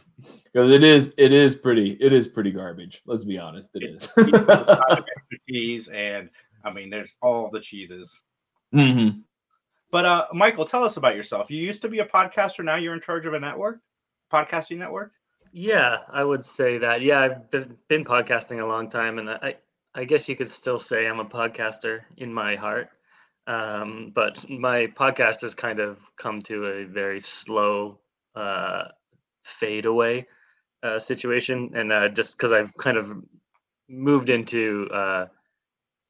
because 0.46 0.72
it 0.72 0.84
is 0.84 1.14
it 1.18 1.32
is 1.32 1.56
pretty 1.56 1.98
it 2.00 2.14
is 2.14 2.28
pretty 2.28 2.52
garbage. 2.52 3.02
Let's 3.06 3.26
be 3.26 3.38
honest. 3.38 3.72
It 3.76 3.84
is. 3.84 4.14
cheese 5.50 5.88
and 5.90 6.30
I 6.64 6.72
mean, 6.74 6.90
there's 6.90 7.18
all 7.22 7.50
the 7.50 7.60
cheeses. 7.60 8.20
Mhm. 8.74 9.24
But 9.92 10.06
uh, 10.06 10.28
Michael, 10.34 10.66
tell 10.66 10.84
us 10.84 10.98
about 10.98 11.16
yourself. 11.16 11.50
You 11.50 11.58
used 11.58 11.82
to 11.82 11.90
be 11.90 12.00
a 12.00 12.06
podcaster. 12.06 12.64
Now 12.64 12.76
you're 12.76 12.94
in 12.94 13.02
charge 13.02 13.26
of 13.26 13.34
a 13.34 13.40
network, 13.40 13.80
podcasting 14.32 14.78
network. 14.78 15.14
Yeah, 15.52 16.00
I 16.10 16.24
would 16.24 16.46
say 16.46 16.78
that. 16.78 17.02
Yeah, 17.02 17.22
I've 17.22 17.50
been, 17.50 17.76
been 17.88 18.06
podcasting 18.06 18.62
a 18.62 18.66
long 18.66 18.88
time, 18.88 19.18
and 19.18 19.30
I, 19.30 19.56
I 19.96 20.04
guess 20.04 20.30
you 20.30 20.36
could 20.36 20.50
still 20.50 20.78
say 20.78 21.08
I'm 21.08 21.20
a 21.20 21.26
podcaster 21.26 22.02
in 22.18 22.32
my 22.32 22.56
heart. 22.56 22.90
Um, 23.50 24.12
but 24.14 24.48
my 24.50 24.88
podcast 24.88 25.42
has 25.42 25.56
kind 25.56 25.80
of 25.80 26.00
come 26.18 26.40
to 26.44 26.68
a 26.68 26.86
very 26.86 27.20
slow 27.20 28.00
uh, 28.36 28.84
fade 29.44 29.86
away 29.86 30.28
uh, 30.84 31.00
situation, 31.00 31.72
and 31.74 31.92
uh, 31.92 32.10
just 32.10 32.38
because 32.38 32.54
I've 32.54 32.74
kind 32.78 32.98
of 32.98 33.12
moved 33.90 34.30
into 34.30 34.88
uh, 34.94 35.26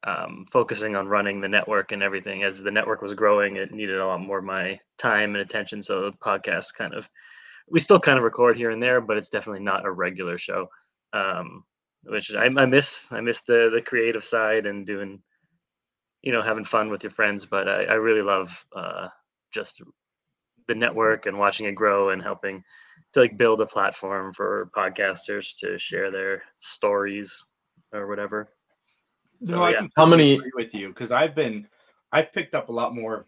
um, 0.04 0.44
focusing 0.52 0.96
on 0.96 1.08
running 1.08 1.40
the 1.40 1.48
network 1.48 1.92
and 1.92 2.02
everything. 2.02 2.42
As 2.42 2.62
the 2.62 2.70
network 2.70 3.00
was 3.00 3.14
growing, 3.14 3.56
it 3.56 3.72
needed 3.72 3.98
a 3.98 4.06
lot 4.06 4.20
more 4.20 4.38
of 4.38 4.44
my 4.44 4.78
time 4.98 5.34
and 5.34 5.42
attention. 5.42 5.80
So 5.82 6.02
the 6.02 6.12
podcast 6.18 6.74
kind 6.76 6.94
of, 6.94 7.08
we 7.70 7.80
still 7.80 8.00
kind 8.00 8.18
of 8.18 8.24
record 8.24 8.56
here 8.56 8.70
and 8.70 8.82
there, 8.82 9.00
but 9.00 9.16
it's 9.16 9.30
definitely 9.30 9.64
not 9.64 9.86
a 9.86 9.90
regular 9.90 10.36
show. 10.36 10.68
Um, 11.14 11.64
which 12.04 12.34
I, 12.34 12.44
I 12.44 12.66
miss. 12.66 13.08
I 13.10 13.20
miss 13.20 13.40
the 13.42 13.70
the 13.72 13.82
creative 13.82 14.24
side 14.24 14.66
and 14.66 14.86
doing, 14.86 15.20
you 16.22 16.32
know, 16.32 16.42
having 16.42 16.64
fun 16.64 16.90
with 16.90 17.02
your 17.02 17.10
friends. 17.10 17.46
But 17.46 17.68
I, 17.68 17.84
I 17.84 17.94
really 17.94 18.22
love 18.22 18.64
uh, 18.74 19.08
just 19.52 19.82
the 20.66 20.74
network 20.74 21.26
and 21.26 21.38
watching 21.38 21.66
it 21.66 21.72
grow 21.74 22.10
and 22.10 22.22
helping 22.22 22.62
to 23.12 23.20
like 23.20 23.36
build 23.38 23.60
a 23.60 23.66
platform 23.66 24.32
for 24.32 24.70
podcasters 24.76 25.56
to 25.58 25.78
share 25.78 26.10
their 26.10 26.42
stories 26.58 27.44
or 27.92 28.06
whatever. 28.06 28.50
No, 29.40 29.54
So, 29.56 29.62
I 29.64 29.70
yeah. 29.70 29.78
completely 29.78 29.92
How 29.96 30.06
many- 30.06 30.34
agree 30.34 30.50
with 30.54 30.74
you 30.74 30.88
because 30.88 31.10
I've 31.10 31.34
been, 31.34 31.66
I've 32.12 32.32
picked 32.32 32.54
up 32.54 32.68
a 32.68 32.72
lot 32.72 32.94
more. 32.94 33.26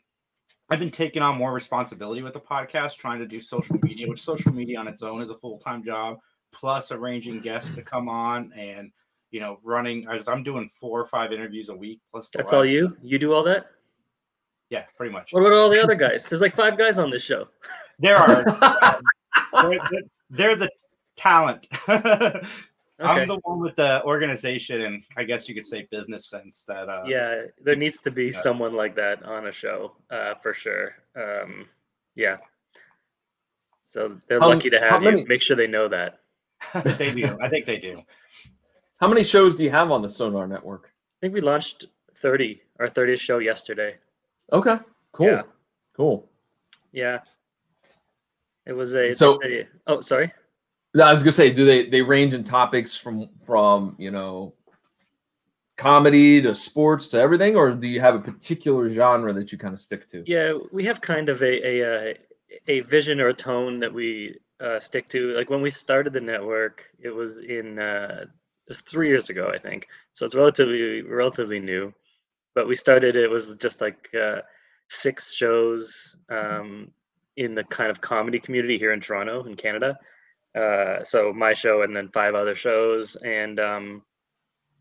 I've 0.68 0.78
been 0.78 0.90
taking 0.90 1.22
on 1.22 1.36
more 1.36 1.52
responsibility 1.52 2.22
with 2.22 2.32
the 2.34 2.40
podcast, 2.40 2.96
trying 2.96 3.18
to 3.18 3.26
do 3.26 3.40
social 3.40 3.78
media, 3.82 4.08
which 4.08 4.20
social 4.22 4.52
media 4.52 4.78
on 4.78 4.86
its 4.88 5.02
own 5.02 5.20
is 5.20 5.28
a 5.28 5.34
full 5.36 5.58
time 5.58 5.82
job, 5.82 6.18
plus 6.52 6.92
arranging 6.92 7.40
guests 7.40 7.74
to 7.74 7.82
come 7.82 8.08
on 8.08 8.52
and 8.56 8.90
you 9.32 9.40
know 9.40 9.58
running. 9.64 10.06
I 10.08 10.16
was, 10.18 10.28
I'm 10.28 10.44
doing 10.44 10.68
four 10.68 11.00
or 11.00 11.06
five 11.06 11.32
interviews 11.32 11.68
a 11.68 11.74
week. 11.74 12.00
Plus, 12.10 12.30
That's 12.32 12.52
live- 12.52 12.58
all 12.58 12.64
you? 12.64 12.96
You 13.02 13.18
do 13.18 13.32
all 13.34 13.42
that? 13.42 13.66
Yeah, 14.70 14.84
pretty 14.96 15.12
much. 15.12 15.32
What 15.32 15.40
about 15.40 15.52
all 15.52 15.68
the 15.68 15.82
other 15.82 15.96
guys? 15.96 16.26
There's 16.28 16.40
like 16.40 16.54
five 16.54 16.78
guys 16.78 16.98
on 17.00 17.10
this 17.10 17.22
show. 17.24 17.48
There 17.98 18.16
are. 18.16 18.44
they're, 19.52 19.70
they're- 19.90 20.02
they're 20.30 20.56
the 20.56 20.70
talent. 21.16 21.66
I'm 21.88 23.26
the 23.26 23.38
one 23.42 23.58
with 23.60 23.74
the 23.76 24.02
organization 24.04 24.80
and 24.82 25.02
I 25.16 25.24
guess 25.24 25.48
you 25.48 25.54
could 25.56 25.64
say 25.64 25.88
business 25.90 26.24
sense 26.26 26.62
that 26.68 26.88
uh 26.88 27.02
yeah, 27.06 27.42
there 27.62 27.74
needs 27.76 27.98
to 28.00 28.10
be 28.12 28.26
Yeah. 28.26 28.30
someone 28.40 28.74
like 28.74 28.94
that 28.96 29.22
on 29.24 29.48
a 29.48 29.52
show, 29.52 29.96
uh, 30.10 30.34
for 30.42 30.54
sure. 30.54 30.94
Um, 31.16 31.66
yeah. 32.14 32.36
So 33.80 34.16
they're 34.28 34.40
How- 34.40 34.48
lucky 34.50 34.70
to 34.70 34.80
have 34.80 35.02
you. 35.02 35.10
many- 35.10 35.24
Make 35.24 35.42
sure 35.42 35.56
they 35.56 35.66
know 35.66 35.88
that. 35.88 36.20
they 36.96 37.12
do. 37.12 37.36
I 37.42 37.48
think 37.48 37.66
they 37.66 37.78
do. 37.78 37.96
How 39.02 39.08
many 39.08 39.24
shows 39.24 39.56
do 39.56 39.64
you 39.64 39.70
have 39.70 39.90
on 39.90 40.00
the 40.00 40.08
Sonar 40.08 40.46
Network? 40.46 40.84
I 40.84 41.16
think 41.20 41.34
we 41.34 41.40
launched 41.40 41.86
30, 42.18 42.62
our 42.78 42.86
30th 42.86 43.18
show 43.18 43.38
yesterday. 43.38 43.96
Okay, 44.52 44.76
cool, 45.10 45.26
Yeah. 45.26 45.42
cool. 45.96 46.30
Yeah. 46.92 47.18
It 48.64 48.74
was 48.74 48.94
a, 48.94 49.10
So- 49.12 49.40
a- 49.42 49.66
oh, 49.88 50.00
sorry. 50.02 50.32
No, 50.94 51.02
I 51.02 51.10
was 51.12 51.20
gonna 51.24 51.32
say, 51.32 51.50
do 51.50 51.64
they 51.64 51.88
they 51.88 52.00
range 52.00 52.32
in 52.32 52.44
topics 52.44 52.96
from 52.96 53.28
from 53.44 53.96
you 53.98 54.12
know 54.12 54.54
comedy 55.76 56.40
to 56.42 56.54
sports 56.54 57.08
to 57.08 57.18
everything, 57.18 57.56
or 57.56 57.72
do 57.72 57.88
you 57.88 57.98
have 57.98 58.14
a 58.14 58.20
particular 58.20 58.88
genre 58.88 59.32
that 59.32 59.50
you 59.50 59.58
kind 59.58 59.74
of 59.74 59.80
stick 59.80 60.06
to? 60.08 60.22
Yeah, 60.26 60.58
we 60.70 60.84
have 60.84 61.00
kind 61.00 61.28
of 61.28 61.42
a 61.42 61.66
a 61.66 62.10
uh, 62.10 62.14
a 62.68 62.80
vision 62.80 63.20
or 63.20 63.28
a 63.28 63.34
tone 63.34 63.80
that 63.80 63.92
we 63.92 64.38
uh, 64.60 64.78
stick 64.78 65.08
to. 65.08 65.32
Like 65.34 65.50
when 65.50 65.60
we 65.62 65.70
started 65.70 66.12
the 66.12 66.20
network, 66.20 66.84
it 67.00 67.10
was 67.10 67.40
in 67.40 67.78
uh, 67.80 68.26
was 68.68 68.80
three 68.80 69.08
years 69.08 69.30
ago, 69.30 69.50
I 69.54 69.58
think. 69.58 69.88
So 70.12 70.24
it's 70.24 70.34
relatively 70.34 71.02
relatively 71.02 71.60
new. 71.60 71.92
But 72.54 72.68
we 72.68 72.76
started. 72.76 73.16
It 73.16 73.30
was 73.30 73.54
just 73.56 73.80
like 73.80 74.08
uh, 74.14 74.40
six 74.88 75.34
shows 75.34 76.16
um, 76.28 76.90
in 77.36 77.54
the 77.54 77.64
kind 77.64 77.90
of 77.90 78.00
comedy 78.00 78.38
community 78.38 78.78
here 78.78 78.92
in 78.92 79.00
Toronto, 79.00 79.44
in 79.44 79.54
Canada. 79.54 79.98
Uh, 80.54 81.02
so 81.02 81.32
my 81.32 81.54
show 81.54 81.82
and 81.82 81.96
then 81.96 82.08
five 82.08 82.34
other 82.34 82.54
shows, 82.54 83.16
and 83.16 83.58
um, 83.58 84.02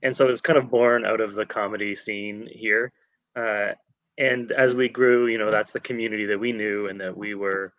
and 0.04 0.16
so 0.16 0.28
it 0.28 0.32
was 0.32 0.42
kind 0.42 0.60
of 0.60 0.70
born 0.70 1.06
out 1.06 1.22
of 1.22 1.34
the 1.34 1.46
comedy 1.46 1.96
scene 1.96 2.48
here. 2.52 2.92
Uh, 3.36 3.70
and 4.18 4.52
as 4.52 4.76
we 4.76 4.90
grew, 4.90 5.28
you 5.28 5.38
know, 5.38 5.50
that's 5.50 5.72
the 5.72 5.80
community 5.80 6.26
that 6.26 6.40
we 6.40 6.52
knew 6.52 6.88
and 6.88 7.00
that 7.00 7.16
we 7.16 7.36
were 7.36 7.74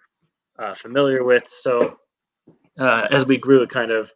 uh, 0.58 0.74
familiar 0.74 1.24
with. 1.24 1.48
So 1.48 1.98
uh, 2.78 3.06
as 3.10 3.26
we 3.26 3.36
grew, 3.36 3.62
it 3.62 3.70
kind 3.70 3.90
of, 3.90 4.12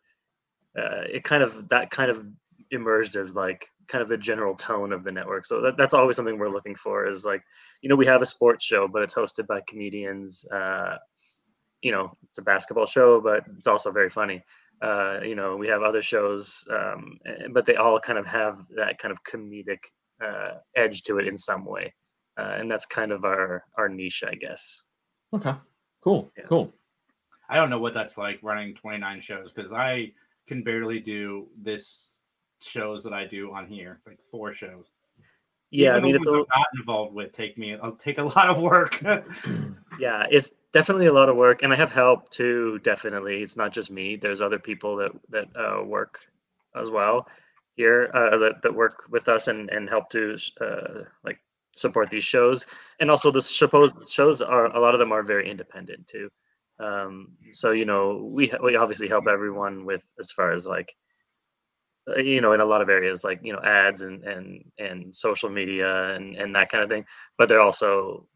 uh, 0.76 1.04
it 1.10 1.24
kind 1.24 1.42
of 1.42 1.68
that 1.68 1.90
kind 1.90 2.10
of 2.10 2.24
emerged 2.70 3.16
as 3.16 3.34
like 3.34 3.70
kind 3.88 4.02
of 4.02 4.08
the 4.08 4.18
general 4.18 4.54
tone 4.54 4.92
of 4.92 5.04
the 5.04 5.12
network. 5.12 5.44
So 5.44 5.60
that, 5.60 5.76
that's 5.76 5.94
always 5.94 6.16
something 6.16 6.38
we're 6.38 6.50
looking 6.50 6.74
for. 6.74 7.06
Is 7.06 7.24
like, 7.24 7.42
you 7.82 7.88
know, 7.88 7.96
we 7.96 8.06
have 8.06 8.22
a 8.22 8.26
sports 8.26 8.64
show, 8.64 8.88
but 8.88 9.02
it's 9.02 9.14
hosted 9.14 9.46
by 9.46 9.60
comedians. 9.66 10.44
Uh, 10.46 10.96
you 11.82 11.92
know, 11.92 12.16
it's 12.24 12.38
a 12.38 12.42
basketball 12.42 12.86
show, 12.86 13.20
but 13.20 13.44
it's 13.56 13.66
also 13.66 13.90
very 13.90 14.10
funny. 14.10 14.42
Uh, 14.82 15.20
you 15.22 15.34
know, 15.34 15.56
we 15.56 15.68
have 15.68 15.82
other 15.82 16.02
shows, 16.02 16.66
um, 16.70 17.18
but 17.52 17.64
they 17.64 17.76
all 17.76 17.98
kind 17.98 18.18
of 18.18 18.26
have 18.26 18.64
that 18.76 18.98
kind 18.98 19.12
of 19.12 19.22
comedic 19.24 19.78
uh, 20.22 20.58
edge 20.74 21.02
to 21.02 21.18
it 21.18 21.26
in 21.26 21.36
some 21.36 21.64
way, 21.64 21.94
uh, 22.38 22.56
and 22.58 22.70
that's 22.70 22.84
kind 22.84 23.12
of 23.12 23.24
our 23.24 23.64
our 23.78 23.88
niche, 23.88 24.22
I 24.26 24.34
guess. 24.34 24.82
Okay, 25.32 25.54
cool, 26.02 26.30
cool. 26.48 26.72
I 27.48 27.56
don't 27.56 27.70
know 27.70 27.78
what 27.78 27.94
that's 27.94 28.18
like 28.18 28.40
running 28.42 28.74
29 28.74 29.20
shows 29.20 29.52
because 29.52 29.72
I 29.72 30.12
can 30.46 30.62
barely 30.62 31.00
do 31.00 31.48
this 31.60 32.20
shows 32.60 33.04
that 33.04 33.12
I 33.12 33.26
do 33.26 33.52
on 33.52 33.66
here, 33.66 34.00
like 34.06 34.20
four 34.22 34.52
shows. 34.52 34.86
Yeah, 35.70 35.94
I 35.94 35.98
Even 35.98 36.02
the 36.02 36.06
mean, 36.06 36.16
it's 36.16 36.26
a- 36.26 36.30
I'm 36.30 36.38
not 36.38 36.66
involved 36.78 37.14
with 37.14 37.32
take 37.32 37.58
me. 37.58 37.76
I'll 37.76 37.96
take 37.96 38.18
a 38.18 38.22
lot 38.36 38.48
of 38.48 38.60
work. 38.60 39.02
yeah 39.98 40.26
it's 40.30 40.52
definitely 40.72 41.06
a 41.06 41.12
lot 41.12 41.28
of 41.28 41.36
work 41.36 41.62
and 41.62 41.72
i 41.72 41.76
have 41.76 41.92
help 41.92 42.28
too 42.30 42.78
definitely 42.80 43.42
it's 43.42 43.56
not 43.56 43.72
just 43.72 43.90
me 43.90 44.16
there's 44.16 44.40
other 44.40 44.58
people 44.58 44.96
that 44.96 45.10
that 45.30 45.48
uh, 45.56 45.82
work 45.82 46.20
as 46.74 46.90
well 46.90 47.26
here 47.76 48.10
uh, 48.14 48.36
that, 48.36 48.60
that 48.62 48.74
work 48.74 49.04
with 49.10 49.28
us 49.28 49.48
and 49.48 49.70
and 49.70 49.88
help 49.88 50.10
to 50.10 50.36
uh, 50.60 51.02
like 51.24 51.38
support 51.72 52.10
these 52.10 52.24
shows 52.24 52.66
and 53.00 53.10
also 53.10 53.30
the 53.30 53.40
supposed 53.40 54.08
shows 54.10 54.42
are 54.42 54.66
a 54.76 54.80
lot 54.80 54.94
of 54.94 55.00
them 55.00 55.12
are 55.12 55.22
very 55.22 55.50
independent 55.50 56.06
too 56.06 56.28
um 56.78 57.28
so 57.50 57.70
you 57.70 57.84
know 57.84 58.28
we 58.30 58.52
we 58.62 58.76
obviously 58.76 59.08
help 59.08 59.26
everyone 59.26 59.84
with 59.84 60.06
as 60.18 60.30
far 60.30 60.52
as 60.52 60.66
like 60.66 60.94
uh, 62.08 62.18
you 62.18 62.40
know 62.40 62.52
in 62.52 62.60
a 62.60 62.64
lot 62.64 62.82
of 62.82 62.88
areas 62.88 63.24
like 63.24 63.40
you 63.42 63.52
know 63.52 63.60
ads 63.62 64.02
and 64.02 64.22
and 64.24 64.64
and 64.78 65.14
social 65.14 65.48
media 65.48 66.14
and 66.14 66.36
and 66.36 66.54
that 66.54 66.68
kind 66.68 66.84
of 66.84 66.90
thing 66.90 67.04
but 67.38 67.48
they're 67.48 67.60
also 67.60 68.26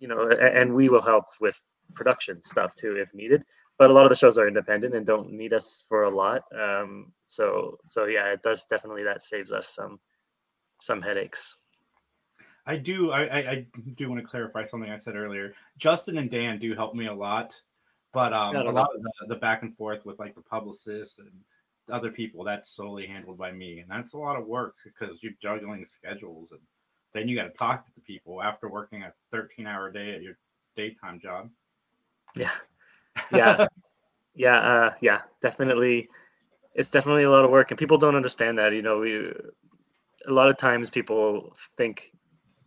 you 0.00 0.08
know 0.08 0.28
and 0.30 0.74
we 0.74 0.88
will 0.88 1.02
help 1.02 1.24
with 1.40 1.60
production 1.94 2.42
stuff 2.42 2.74
too 2.74 2.96
if 2.96 3.14
needed 3.14 3.44
but 3.78 3.90
a 3.90 3.92
lot 3.92 4.04
of 4.04 4.10
the 4.10 4.16
shows 4.16 4.38
are 4.38 4.48
independent 4.48 4.94
and 4.94 5.06
don't 5.06 5.30
need 5.30 5.52
us 5.52 5.84
for 5.88 6.04
a 6.04 6.10
lot 6.10 6.42
um 6.60 7.12
so 7.22 7.78
so 7.86 8.06
yeah 8.06 8.26
it 8.26 8.42
does 8.42 8.64
definitely 8.64 9.04
that 9.04 9.22
saves 9.22 9.52
us 9.52 9.74
some 9.74 10.00
some 10.80 11.00
headaches 11.00 11.56
I 12.66 12.76
do. 12.76 13.10
I, 13.10 13.22
I, 13.24 13.38
I 13.50 13.66
do 13.94 14.08
want 14.08 14.20
to 14.22 14.26
clarify 14.26 14.64
something 14.64 14.90
I 14.90 14.96
said 14.96 15.16
earlier. 15.16 15.54
Justin 15.76 16.18
and 16.18 16.30
Dan 16.30 16.58
do 16.58 16.74
help 16.74 16.94
me 16.94 17.06
a 17.06 17.12
lot, 17.12 17.60
but 18.14 18.32
um, 18.32 18.56
a 18.56 18.62
lot 18.70 18.88
of 18.94 19.02
the, 19.02 19.34
the 19.34 19.36
back 19.36 19.62
and 19.62 19.76
forth 19.76 20.06
with 20.06 20.18
like 20.18 20.34
the 20.34 20.42
publicist 20.42 21.18
and 21.18 21.30
other 21.90 22.10
people 22.10 22.44
that's 22.44 22.70
solely 22.70 23.06
handled 23.06 23.36
by 23.36 23.52
me, 23.52 23.80
and 23.80 23.90
that's 23.90 24.14
a 24.14 24.18
lot 24.18 24.38
of 24.38 24.46
work 24.46 24.76
because 24.84 25.22
you're 25.22 25.32
juggling 25.40 25.84
schedules 25.84 26.52
and 26.52 26.60
then 27.12 27.28
you 27.28 27.36
got 27.36 27.44
to 27.44 27.50
talk 27.50 27.86
to 27.86 27.92
the 27.94 28.00
people 28.00 28.42
after 28.42 28.68
working 28.68 29.02
a 29.02 29.12
13 29.30 29.66
hour 29.66 29.90
day 29.90 30.14
at 30.14 30.22
your 30.22 30.36
daytime 30.76 31.18
job. 31.18 31.48
yeah. 32.36 32.50
Yeah. 33.32 33.66
Yeah 34.34 34.56
uh 34.56 34.94
yeah 35.00 35.20
definitely 35.40 36.08
it's 36.74 36.90
definitely 36.90 37.22
a 37.22 37.30
lot 37.30 37.44
of 37.44 37.52
work 37.52 37.70
and 37.70 37.78
people 37.78 37.98
don't 37.98 38.16
understand 38.16 38.58
that 38.58 38.72
you 38.72 38.82
know 38.82 38.98
we 38.98 39.32
a 40.26 40.32
lot 40.32 40.48
of 40.48 40.56
times 40.56 40.90
people 40.90 41.54
think 41.76 42.10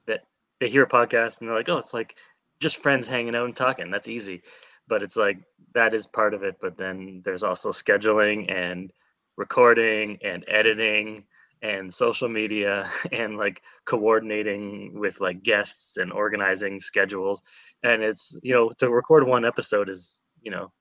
that 0.05 0.21
they 0.61 0.69
hear 0.69 0.83
a 0.83 0.87
podcast 0.87 1.41
and 1.41 1.49
they're 1.49 1.57
like 1.57 1.67
oh 1.67 1.77
it's 1.77 1.93
like 1.93 2.15
just 2.61 2.77
friends 2.77 3.09
hanging 3.09 3.35
out 3.35 3.43
and 3.45 3.55
talking 3.57 3.91
that's 3.91 4.07
easy 4.07 4.41
but 4.87 5.03
it's 5.03 5.17
like 5.17 5.39
that 5.73 5.93
is 5.93 6.07
part 6.07 6.33
of 6.33 6.43
it 6.43 6.55
but 6.61 6.77
then 6.77 7.21
there's 7.25 7.43
also 7.43 7.69
scheduling 7.69 8.51
and 8.51 8.91
recording 9.37 10.17
and 10.23 10.43
editing 10.47 11.23
and 11.61 11.93
social 11.93 12.27
media 12.29 12.87
and 13.11 13.37
like 13.37 13.61
coordinating 13.85 14.99
with 14.99 15.19
like 15.21 15.43
guests 15.43 15.97
and 15.97 16.11
organizing 16.11 16.79
schedules 16.79 17.41
and 17.83 18.01
it's 18.01 18.39
you 18.43 18.53
know 18.53 18.69
to 18.77 18.89
record 18.89 19.25
one 19.25 19.45
episode 19.45 19.89
is 19.89 20.23
you 20.41 20.51
know 20.51 20.71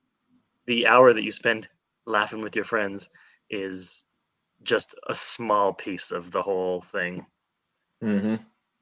the 0.67 0.87
hour 0.87 1.13
that 1.13 1.23
you 1.23 1.31
spend 1.31 1.69
laughing 2.07 2.41
with 2.41 2.55
your 2.55 2.65
friends 2.65 3.09
is 3.51 4.05
just 4.63 4.95
a 5.09 5.15
small 5.15 5.73
piece 5.73 6.11
of 6.13 6.31
the 6.33 6.43
whole 6.43 6.81
thing 6.81 7.25
Mm-hmm. 8.03 8.37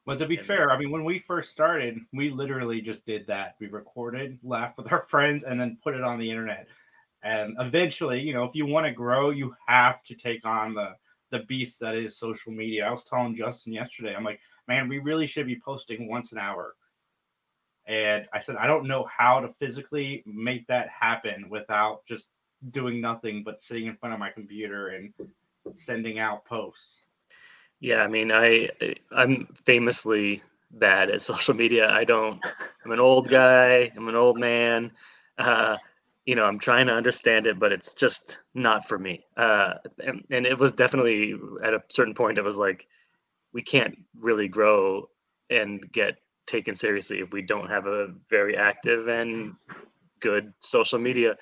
But 0.07 0.19
to 0.19 0.27
be 0.27 0.37
fair, 0.37 0.71
I 0.71 0.79
mean, 0.79 0.91
when 0.91 1.05
we 1.05 1.19
first 1.19 1.51
started, 1.51 1.99
we 2.13 2.29
literally 2.29 2.83
just 2.83 3.07
did 3.07 3.27
that. 3.29 3.57
We 3.59 3.69
recorded, 3.69 4.39
laughed 4.43 4.77
with 4.77 4.93
our 4.93 5.01
friends, 5.11 5.45
and 5.45 5.59
then 5.59 5.79
put 5.83 5.95
it 5.95 6.03
on 6.03 6.19
the 6.19 6.29
internet. 6.29 6.67
And 7.23 7.57
eventually, 7.59 8.21
you 8.21 8.35
know, 8.35 8.45
if 8.45 8.55
you 8.55 8.67
want 8.67 8.85
to 8.87 8.93
grow, 8.93 9.31
you 9.31 9.55
have 9.67 10.03
to 10.05 10.15
take 10.15 10.45
on 10.47 10.75
the 10.75 10.95
the 11.31 11.41
beast 11.41 11.81
that 11.81 11.97
is 11.97 12.17
social 12.17 12.53
media. 12.53 12.87
I 12.87 12.93
was 12.93 13.03
telling 13.03 13.35
Justin 13.35 13.73
yesterday, 13.73 14.15
I'm 14.15 14.23
like, 14.23 14.41
man, 14.69 14.89
we 14.89 14.99
really 14.99 15.27
should 15.27 15.47
be 15.47 15.59
posting 15.59 16.09
once 16.09 16.31
an 16.33 16.39
hour. 16.39 16.75
And 17.87 18.27
I 18.33 18.39
said, 18.39 18.57
I 18.57 18.67
don't 18.67 18.87
know 18.87 19.05
how 19.05 19.41
to 19.41 19.49
physically 19.49 20.23
make 20.27 20.67
that 20.69 20.89
happen 20.89 21.49
without 21.51 22.05
just 22.07 22.29
doing 22.71 23.01
nothing 23.01 23.43
but 23.43 23.61
sitting 23.61 23.87
in 23.87 23.97
front 23.97 24.13
of 24.13 24.21
my 24.21 24.31
computer 24.31 24.89
and 24.89 25.13
sending 25.73 26.19
out 26.19 26.45
posts. 26.45 27.03
Yeah, 27.81 28.03
I 28.03 28.09
mean, 28.09 28.33
I 28.33 28.71
I'm 29.13 29.47
famously 29.65 30.43
bad 30.71 31.11
at 31.11 31.23
social 31.31 31.55
media. 31.55 31.91
I 31.91 32.05
don't. 32.05 32.43
I'm 32.85 32.93
an 32.93 33.01
old 33.01 33.29
guy. 33.29 33.91
I'm 33.97 34.09
an 34.09 34.15
old 34.17 34.39
man. 34.39 34.93
Uh, 35.39 35.77
you 36.27 36.35
know, 36.35 36.45
I'm 36.45 36.59
trying 36.59 36.87
to 36.87 36.95
understand 36.95 37.47
it, 37.47 37.59
but 37.59 37.73
it's 37.73 37.93
just 37.95 38.39
not 38.55 38.89
for 38.89 38.99
me. 38.99 39.25
Uh, 39.37 39.75
and, 40.03 40.25
and 40.31 40.47
it 40.47 40.59
was 40.59 40.73
definitely 40.73 41.35
at 41.63 41.75
a 41.75 41.83
certain 41.89 42.15
point. 42.15 42.39
It 42.39 42.45
was 42.45 42.57
like 42.57 42.87
we 43.53 43.63
can't 43.63 43.97
really 44.19 44.49
grow 44.49 45.09
and 45.51 45.91
get 45.93 46.17
taken 46.47 46.75
seriously 46.75 47.21
if 47.21 47.33
we 47.33 47.43
don't 47.43 47.71
have 47.71 47.87
a 47.87 48.09
very 48.31 48.57
active 48.57 49.09
and 49.09 49.55
good 50.21 50.53
social 50.59 50.99
media. 50.99 51.37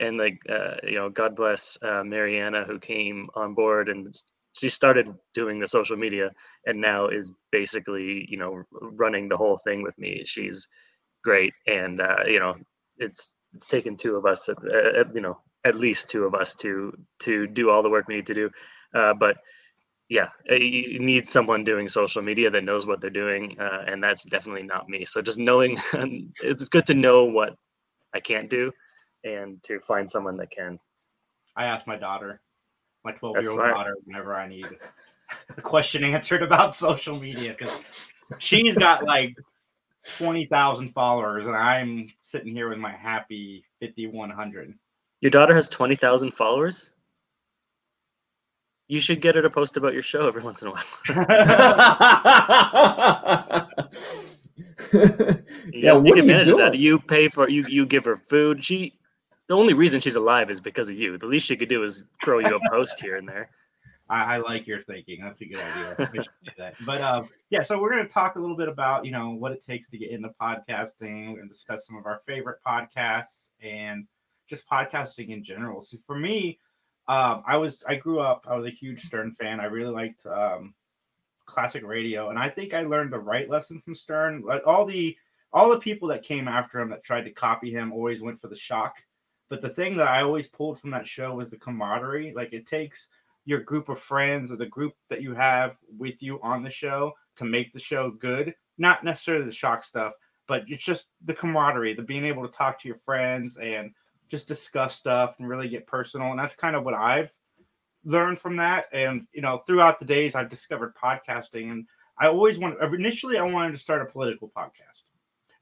And 0.00 0.18
like, 0.18 0.40
uh, 0.48 0.76
you 0.84 0.96
know, 0.96 1.10
God 1.10 1.36
bless 1.36 1.78
uh, 1.82 2.04
Mariana 2.04 2.64
who 2.64 2.78
came 2.78 3.28
on 3.34 3.54
board 3.54 3.88
and 3.88 4.12
she 4.56 4.68
started 4.68 5.08
doing 5.34 5.58
the 5.58 5.68
social 5.68 5.96
media 5.96 6.30
and 6.66 6.80
now 6.80 7.06
is 7.08 7.38
basically 7.52 8.26
you 8.28 8.38
know 8.38 8.62
running 8.80 9.28
the 9.28 9.36
whole 9.36 9.58
thing 9.58 9.82
with 9.82 9.96
me. 9.98 10.22
She's 10.24 10.68
great 11.24 11.52
and 11.66 12.00
uh, 12.00 12.24
you 12.26 12.38
know 12.38 12.54
it's 12.98 13.34
it's 13.54 13.68
taken 13.68 13.96
two 13.96 14.16
of 14.16 14.26
us 14.26 14.48
uh, 14.48 15.04
you 15.14 15.20
know 15.20 15.38
at 15.64 15.76
least 15.76 16.08
two 16.10 16.24
of 16.24 16.34
us 16.34 16.54
to 16.56 16.92
to 17.20 17.46
do 17.46 17.70
all 17.70 17.82
the 17.82 17.90
work 17.90 18.08
we 18.08 18.16
need 18.16 18.26
to 18.26 18.34
do. 18.34 18.50
Uh, 18.94 19.14
but 19.14 19.36
yeah 20.08 20.28
you 20.48 20.98
need 20.98 21.26
someone 21.26 21.64
doing 21.64 21.86
social 21.86 22.22
media 22.22 22.50
that 22.50 22.64
knows 22.64 22.86
what 22.86 23.00
they're 23.00 23.10
doing 23.10 23.54
uh, 23.60 23.84
and 23.86 24.02
that's 24.02 24.24
definitely 24.24 24.62
not 24.62 24.88
me. 24.88 25.04
So 25.04 25.20
just 25.22 25.38
knowing 25.38 25.78
it's 26.42 26.68
good 26.68 26.86
to 26.86 26.94
know 26.94 27.24
what 27.24 27.56
i 28.14 28.20
can't 28.20 28.48
do 28.48 28.72
and 29.24 29.62
to 29.64 29.80
find 29.80 30.08
someone 30.08 30.36
that 30.38 30.50
can. 30.50 30.78
I 31.56 31.66
asked 31.66 31.86
my 31.86 31.96
daughter 31.96 32.40
my 33.08 33.14
12 33.14 33.34
That's 33.36 33.44
year 33.44 33.50
old 33.52 33.56
smart. 33.58 33.74
daughter 33.74 33.94
whenever 34.04 34.34
I 34.34 34.46
need 34.46 34.66
a 35.56 35.62
question 35.62 36.04
answered 36.04 36.42
about 36.42 36.74
social 36.74 37.18
media 37.18 37.54
because 37.58 37.72
she's 38.36 38.76
got 38.76 39.02
like 39.04 39.34
20,000 40.18 40.88
followers 40.88 41.46
and 41.46 41.56
I'm 41.56 42.12
sitting 42.20 42.54
here 42.54 42.68
with 42.68 42.76
my 42.78 42.92
happy 42.92 43.64
5,100. 43.80 44.74
Your 45.22 45.30
daughter 45.30 45.54
has 45.54 45.68
20,000 45.70 46.32
followers? 46.32 46.90
You 48.88 49.00
should 49.00 49.22
get 49.22 49.34
her 49.34 49.42
to 49.42 49.50
post 49.50 49.76
about 49.78 49.94
your 49.94 50.02
show 50.02 50.28
every 50.28 50.42
once 50.42 50.60
in 50.62 50.68
a 50.68 50.72
while. 50.72 50.84
you 54.92 55.00
Yeah, 55.72 55.92
what 55.96 56.04
take 56.04 56.12
are 56.12 56.16
you 56.16 56.22
advantage 56.22 56.48
of 56.48 56.58
that. 56.58 56.72
doing? 56.72 56.80
You 56.80 56.98
pay 56.98 57.28
for 57.28 57.48
you 57.48 57.64
you 57.68 57.86
give 57.86 58.04
her 58.04 58.16
food. 58.16 58.64
She 58.64 58.97
the 59.48 59.56
only 59.56 59.74
reason 59.74 60.00
she's 60.00 60.16
alive 60.16 60.50
is 60.50 60.60
because 60.60 60.88
of 60.88 60.98
you. 60.98 61.18
The 61.18 61.26
least 61.26 61.46
she 61.46 61.56
could 61.56 61.68
do 61.68 61.82
is 61.82 62.06
throw 62.22 62.38
you 62.38 62.56
a 62.56 62.70
post 62.70 63.00
here 63.00 63.16
and 63.16 63.28
there. 63.28 63.50
I, 64.10 64.36
I 64.36 64.36
like 64.38 64.66
your 64.66 64.80
thinking. 64.80 65.20
That's 65.22 65.40
a 65.42 65.46
good 65.46 65.60
idea. 65.60 66.72
But 66.86 67.00
um, 67.00 67.28
yeah, 67.50 67.62
so 67.62 67.80
we're 67.80 67.90
going 67.90 68.06
to 68.06 68.12
talk 68.12 68.36
a 68.36 68.40
little 68.40 68.56
bit 68.56 68.68
about 68.68 69.04
you 69.04 69.10
know 69.10 69.30
what 69.30 69.52
it 69.52 69.62
takes 69.62 69.86
to 69.88 69.98
get 69.98 70.10
into 70.10 70.30
podcasting. 70.40 71.36
To 71.36 71.46
discuss 71.46 71.86
some 71.86 71.96
of 71.96 72.06
our 72.06 72.20
favorite 72.26 72.58
podcasts 72.66 73.48
and 73.62 74.06
just 74.46 74.68
podcasting 74.68 75.28
in 75.28 75.42
general. 75.42 75.82
So 75.82 75.98
for 76.06 76.18
me, 76.18 76.58
um, 77.06 77.42
I 77.46 77.56
was 77.56 77.84
I 77.86 77.96
grew 77.96 78.20
up. 78.20 78.46
I 78.48 78.56
was 78.56 78.66
a 78.66 78.74
huge 78.74 79.00
Stern 79.00 79.32
fan. 79.32 79.60
I 79.60 79.64
really 79.64 79.92
liked 79.92 80.24
um, 80.26 80.74
classic 81.44 81.84
radio, 81.84 82.30
and 82.30 82.38
I 82.38 82.48
think 82.48 82.74
I 82.74 82.82
learned 82.82 83.12
the 83.12 83.18
right 83.18 83.48
lesson 83.48 83.80
from 83.80 83.94
Stern. 83.94 84.42
Like 84.42 84.62
all 84.66 84.86
the 84.86 85.16
all 85.52 85.70
the 85.70 85.80
people 85.80 86.08
that 86.08 86.22
came 86.22 86.48
after 86.48 86.78
him 86.80 86.90
that 86.90 87.02
tried 87.02 87.24
to 87.24 87.30
copy 87.30 87.70
him 87.70 87.92
always 87.92 88.22
went 88.22 88.38
for 88.38 88.48
the 88.48 88.56
shock. 88.56 88.96
But 89.48 89.60
the 89.60 89.68
thing 89.68 89.96
that 89.96 90.08
I 90.08 90.22
always 90.22 90.48
pulled 90.48 90.78
from 90.78 90.90
that 90.90 91.06
show 91.06 91.34
was 91.34 91.50
the 91.50 91.56
camaraderie. 91.56 92.32
Like 92.34 92.52
it 92.52 92.66
takes 92.66 93.08
your 93.44 93.60
group 93.60 93.88
of 93.88 93.98
friends 93.98 94.52
or 94.52 94.56
the 94.56 94.66
group 94.66 94.92
that 95.08 95.22
you 95.22 95.34
have 95.34 95.78
with 95.96 96.22
you 96.22 96.38
on 96.42 96.62
the 96.62 96.70
show 96.70 97.14
to 97.36 97.44
make 97.44 97.72
the 97.72 97.78
show 97.78 98.10
good. 98.10 98.54
Not 98.76 99.04
necessarily 99.04 99.46
the 99.46 99.52
shock 99.52 99.82
stuff, 99.82 100.12
but 100.46 100.64
it's 100.66 100.84
just 100.84 101.06
the 101.24 101.34
camaraderie, 101.34 101.94
the 101.94 102.02
being 102.02 102.24
able 102.24 102.46
to 102.46 102.52
talk 102.52 102.78
to 102.80 102.88
your 102.88 102.96
friends 102.96 103.56
and 103.56 103.92
just 104.28 104.48
discuss 104.48 104.96
stuff 104.96 105.36
and 105.38 105.48
really 105.48 105.68
get 105.68 105.86
personal. 105.86 106.30
And 106.30 106.38
that's 106.38 106.54
kind 106.54 106.76
of 106.76 106.84
what 106.84 106.94
I've 106.94 107.32
learned 108.04 108.38
from 108.38 108.56
that. 108.56 108.86
And 108.92 109.26
you 109.32 109.42
know, 109.42 109.62
throughout 109.66 109.98
the 109.98 110.04
days, 110.04 110.34
I've 110.34 110.50
discovered 110.50 110.94
podcasting, 110.94 111.70
and 111.70 111.86
I 112.18 112.26
always 112.26 112.58
wanted. 112.58 112.82
Initially, 112.94 113.38
I 113.38 113.42
wanted 113.42 113.72
to 113.72 113.78
start 113.78 114.02
a 114.02 114.12
political 114.12 114.50
podcast, 114.54 115.04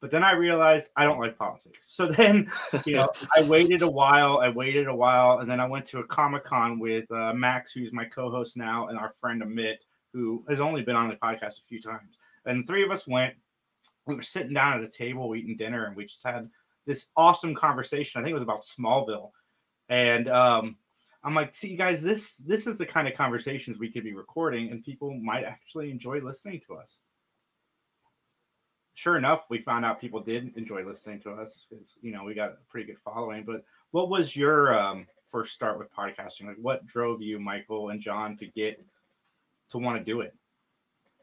but 0.07 0.13
then 0.13 0.23
I 0.23 0.35
realized 0.35 0.91
I 0.95 1.03
don't 1.03 1.19
like 1.19 1.37
politics. 1.37 1.89
So 1.93 2.07
then, 2.13 2.49
you 2.85 2.95
know, 2.95 3.09
I 3.37 3.43
waited 3.43 3.83
a 3.83 3.91
while. 3.91 4.39
I 4.39 4.49
waited 4.49 4.87
a 4.87 4.95
while, 4.95 5.41
and 5.41 5.51
then 5.51 5.59
I 5.59 5.67
went 5.67 5.85
to 5.87 5.99
a 5.99 6.05
Comic 6.05 6.45
Con 6.45 6.79
with 6.79 7.11
uh, 7.11 7.35
Max, 7.35 7.73
who's 7.73 7.93
my 7.93 8.05
co-host 8.05 8.57
now, 8.57 8.87
and 8.87 8.97
our 8.97 9.11
friend 9.11 9.43
Amit, 9.43 9.79
who 10.13 10.45
has 10.49 10.61
only 10.61 10.83
been 10.83 10.95
on 10.95 11.09
the 11.09 11.17
podcast 11.17 11.59
a 11.59 11.65
few 11.69 11.83
times. 11.83 12.19
And 12.45 12.63
the 12.63 12.67
three 12.69 12.85
of 12.85 12.93
us 12.93 13.09
went. 13.09 13.35
We 14.07 14.15
were 14.15 14.23
sitting 14.23 14.53
down 14.53 14.75
at 14.75 14.85
a 14.85 14.89
table 14.89 15.35
eating 15.35 15.57
dinner, 15.57 15.87
and 15.87 15.97
we 15.97 16.05
just 16.05 16.23
had 16.23 16.49
this 16.85 17.09
awesome 17.17 17.57
conversation. 17.57 18.21
I 18.21 18.23
think 18.23 18.31
it 18.31 18.35
was 18.35 18.45
about 18.45 18.63
Smallville, 18.63 19.33
and 19.89 20.29
um, 20.29 20.77
I'm 21.25 21.35
like, 21.35 21.53
see, 21.53 21.75
guys, 21.75 22.01
this 22.01 22.37
this 22.37 22.69
is 22.69 22.79
the 22.79 22.87
kind 22.87 23.09
of 23.09 23.15
conversations 23.15 23.81
we 23.81 23.91
could 23.91 24.05
be 24.05 24.15
recording, 24.15 24.71
and 24.71 24.85
people 24.85 25.13
might 25.15 25.43
actually 25.43 25.91
enjoy 25.91 26.21
listening 26.21 26.61
to 26.69 26.77
us. 26.77 27.01
Sure 28.97 29.19
enough, 29.19 29.45
we 29.51 29.59
found 29.59 29.85
out 29.85 30.01
people 30.01 30.21
did 30.21 30.57
enjoy 30.57 30.83
listening 30.83 31.21
to 31.21 31.31
us 31.33 31.67
because 31.69 31.99
you 32.01 32.13
know 32.13 32.25
we 32.25 32.33
got 32.33 32.53
a 32.53 32.57
pretty 32.71 32.87
good 32.87 32.99
following. 32.99 33.45
But 33.45 33.63
what 33.91 34.09
was 34.09 34.35
your 34.35 34.75
um, 34.75 35.07
first 35.23 35.53
start 35.53 35.79
with 35.79 35.93
podcasting? 35.93 36.47
Like, 36.47 36.57
what 36.63 36.87
drove 36.87 37.21
you, 37.21 37.39
Michael 37.39 37.91
and 37.91 38.01
John, 38.01 38.39
to 38.39 38.47
get 38.47 38.83
to 39.69 39.77
want 39.77 39.99
to 39.99 40.03
do 40.03 40.23
it? 40.23 40.35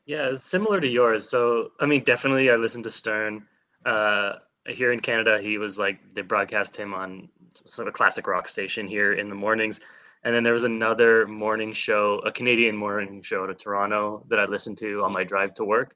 Yeah, 0.05 0.35
similar 0.35 0.79
to 0.81 0.87
yours. 0.87 1.27
So, 1.27 1.71
I 1.79 1.87
mean, 1.87 2.03
definitely 2.03 2.51
I 2.51 2.57
listened 2.57 2.83
to 2.83 2.91
Stern. 2.91 3.43
Uh, 3.87 4.33
here 4.67 4.91
in 4.91 4.99
Canada, 4.99 5.41
he 5.41 5.57
was 5.57 5.79
like, 5.79 5.97
they 6.13 6.21
broadcast 6.21 6.77
him 6.77 6.93
on 6.93 7.27
sort 7.65 7.87
of 7.87 7.95
a 7.95 7.97
classic 7.97 8.27
rock 8.27 8.47
station 8.47 8.85
here 8.85 9.13
in 9.13 9.29
the 9.29 9.35
mornings. 9.35 9.79
And 10.23 10.35
then 10.35 10.43
there 10.43 10.53
was 10.53 10.63
another 10.63 11.25
morning 11.25 11.73
show, 11.73 12.21
a 12.23 12.31
Canadian 12.31 12.77
morning 12.77 13.23
show 13.23 13.47
to 13.47 13.55
Toronto 13.55 14.23
that 14.29 14.39
I 14.39 14.45
listened 14.45 14.77
to 14.77 15.03
on 15.03 15.11
my 15.11 15.23
drive 15.23 15.55
to 15.55 15.65
work. 15.65 15.95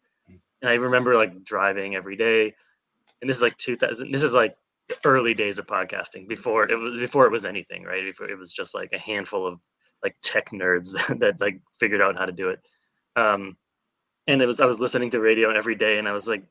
And 0.61 0.69
I 0.69 0.75
remember 0.75 1.15
like 1.15 1.43
driving 1.43 1.95
every 1.95 2.15
day. 2.15 2.53
And 3.21 3.29
this 3.29 3.37
is 3.37 3.43
like 3.43 3.57
2000, 3.57 4.11
this 4.11 4.23
is 4.23 4.33
like 4.33 4.55
the 4.89 4.97
early 5.05 5.33
days 5.33 5.59
of 5.59 5.67
podcasting 5.67 6.27
before 6.27 6.69
it 6.69 6.75
was, 6.75 6.99
before 6.99 7.25
it 7.25 7.31
was 7.31 7.45
anything, 7.45 7.83
right? 7.83 8.03
Before 8.03 8.29
it 8.29 8.37
was 8.37 8.53
just 8.53 8.75
like 8.75 8.93
a 8.93 8.99
handful 8.99 9.45
of 9.45 9.59
like 10.03 10.15
tech 10.21 10.49
nerds 10.51 10.93
that 11.19 11.41
like 11.41 11.59
figured 11.79 12.01
out 12.01 12.17
how 12.17 12.25
to 12.25 12.31
do 12.31 12.49
it. 12.49 12.59
Um, 13.15 13.57
and 14.27 14.41
it 14.41 14.45
was 14.45 14.59
I 14.59 14.65
was 14.65 14.79
listening 14.79 15.09
to 15.11 15.19
radio 15.19 15.55
every 15.55 15.75
day, 15.75 15.97
and 15.97 16.07
I 16.07 16.11
was 16.11 16.27
like 16.27 16.43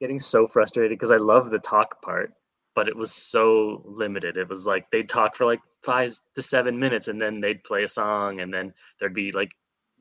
getting 0.00 0.18
so 0.18 0.46
frustrated 0.46 0.90
because 0.90 1.12
I 1.12 1.16
love 1.16 1.50
the 1.50 1.58
talk 1.60 2.02
part, 2.02 2.32
but 2.74 2.88
it 2.88 2.96
was 2.96 3.12
so 3.12 3.82
limited. 3.84 4.36
It 4.36 4.48
was 4.48 4.66
like 4.66 4.90
they'd 4.90 5.08
talk 5.08 5.36
for 5.36 5.44
like 5.46 5.60
five 5.82 6.14
to 6.34 6.42
seven 6.42 6.78
minutes, 6.78 7.08
and 7.08 7.20
then 7.20 7.40
they'd 7.40 7.64
play 7.64 7.84
a 7.84 7.88
song, 7.88 8.40
and 8.40 8.52
then 8.52 8.74
there'd 8.98 9.14
be 9.14 9.32
like 9.32 9.52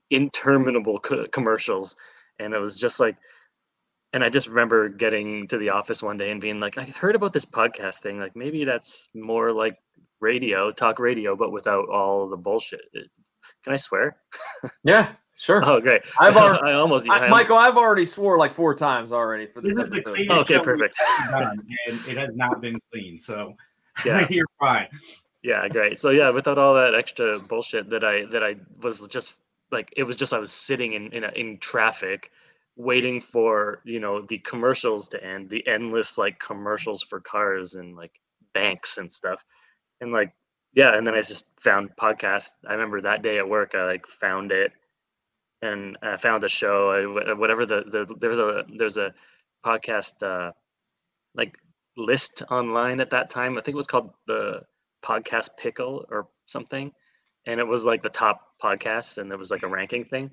interminable 0.09 0.99
co- 0.99 1.27
commercials, 1.27 1.95
and 2.39 2.53
it 2.53 2.59
was 2.59 2.77
just 2.79 2.99
like. 2.99 3.15
And 4.15 4.23
I 4.23 4.29
just 4.29 4.47
remember 4.47 4.89
getting 4.89 5.47
to 5.47 5.57
the 5.57 5.69
office 5.69 6.03
one 6.03 6.17
day 6.17 6.29
and 6.29 6.39
being 6.39 6.59
like, 6.59 6.77
I 6.77 6.83
heard 6.83 7.15
about 7.15 7.33
this 7.33 7.45
podcast 7.45 8.01
thing. 8.03 8.19
Like 8.19 8.35
maybe 8.35 8.63
that's 8.63 9.09
more 9.15 9.51
like 9.51 9.75
radio, 10.19 10.69
talk 10.71 10.99
radio, 10.99 11.35
but 11.35 11.51
without 11.51 11.89
all 11.89 12.29
the 12.29 12.37
bullshit. 12.37 12.81
Can 13.63 13.73
I 13.73 13.75
swear? 13.75 14.17
Yeah, 14.83 15.13
sure. 15.35 15.63
Oh, 15.65 15.81
great. 15.81 16.03
I've 16.19 16.37
already, 16.37 16.61
I 16.63 16.73
almost, 16.73 17.09
I- 17.09 17.25
I- 17.25 17.29
Michael, 17.29 17.57
I've 17.57 17.75
already 17.75 18.05
swore 18.05 18.37
like 18.37 18.53
four 18.53 18.75
times 18.75 19.11
already 19.11 19.47
for 19.47 19.61
this, 19.61 19.73
This 19.77 19.85
is 19.85 19.89
the 19.89 20.03
cleanest 20.03 20.41
Okay, 20.41 20.53
show 20.53 20.59
we've 20.59 20.65
perfect. 20.77 20.95
done, 21.31 21.57
and 21.87 21.99
it 22.07 22.15
has 22.15 22.29
not 22.35 22.61
been 22.61 22.75
clean. 22.91 23.17
So 23.17 23.55
Yeah. 24.05 24.27
you're 24.29 24.45
fine. 24.59 24.89
Yeah, 25.41 25.67
great. 25.69 25.97
So 25.97 26.11
yeah, 26.11 26.29
without 26.29 26.59
all 26.59 26.75
that 26.75 26.93
extra 26.93 27.39
bullshit 27.39 27.89
that 27.89 28.03
I 28.03 28.25
that 28.25 28.43
I 28.43 28.57
was 28.83 29.07
just 29.07 29.33
like 29.73 29.93
it 29.97 30.03
was 30.03 30.15
just 30.15 30.33
I 30.33 30.39
was 30.39 30.51
sitting 30.51 30.93
in 30.93 31.11
in, 31.11 31.23
in 31.35 31.57
traffic 31.57 32.31
waiting 32.75 33.19
for 33.19 33.81
you 33.83 33.99
know 33.99 34.21
the 34.21 34.37
commercials 34.39 35.07
to 35.09 35.23
end 35.23 35.49
the 35.49 35.65
endless 35.67 36.17
like 36.17 36.39
commercials 36.39 37.03
for 37.03 37.19
cars 37.19 37.75
and 37.75 37.95
like 37.95 38.13
banks 38.53 38.97
and 38.97 39.11
stuff. 39.11 39.43
And 40.01 40.11
like 40.13 40.33
yeah 40.73 40.97
and 40.97 41.05
then 41.05 41.15
i 41.15 41.21
just 41.21 41.49
found 41.59 41.89
podcasts. 41.99 42.51
I 42.67 42.73
remember 42.73 43.01
that 43.01 43.21
day 43.23 43.37
at 43.37 43.47
work 43.49 43.75
i 43.75 43.83
like 43.85 44.07
found 44.07 44.51
it. 44.51 44.71
And 45.61 45.97
i 46.01 46.17
found 46.17 46.43
a 46.43 46.49
show 46.49 46.91
I, 46.91 47.33
whatever 47.33 47.65
the, 47.65 47.83
the 47.87 48.15
there's 48.19 48.39
a 48.39 48.65
there's 48.77 48.97
a 48.97 49.13
podcast 49.65 50.23
uh 50.23 50.51
like 51.35 51.57
list 51.97 52.43
online 52.51 52.99
at 52.99 53.09
that 53.11 53.29
time. 53.29 53.57
I 53.57 53.61
think 53.61 53.73
it 53.73 53.83
was 53.83 53.87
called 53.87 54.11
the 54.27 54.61
podcast 55.03 55.49
pickle 55.57 56.05
or 56.09 56.27
something 56.45 56.91
and 57.45 57.59
it 57.59 57.67
was 57.67 57.85
like 57.85 58.01
the 58.01 58.09
top 58.09 58.53
podcasts 58.61 59.17
and 59.17 59.29
there 59.29 59.37
was 59.37 59.51
like 59.51 59.63
a 59.63 59.67
ranking 59.67 60.05
thing 60.05 60.31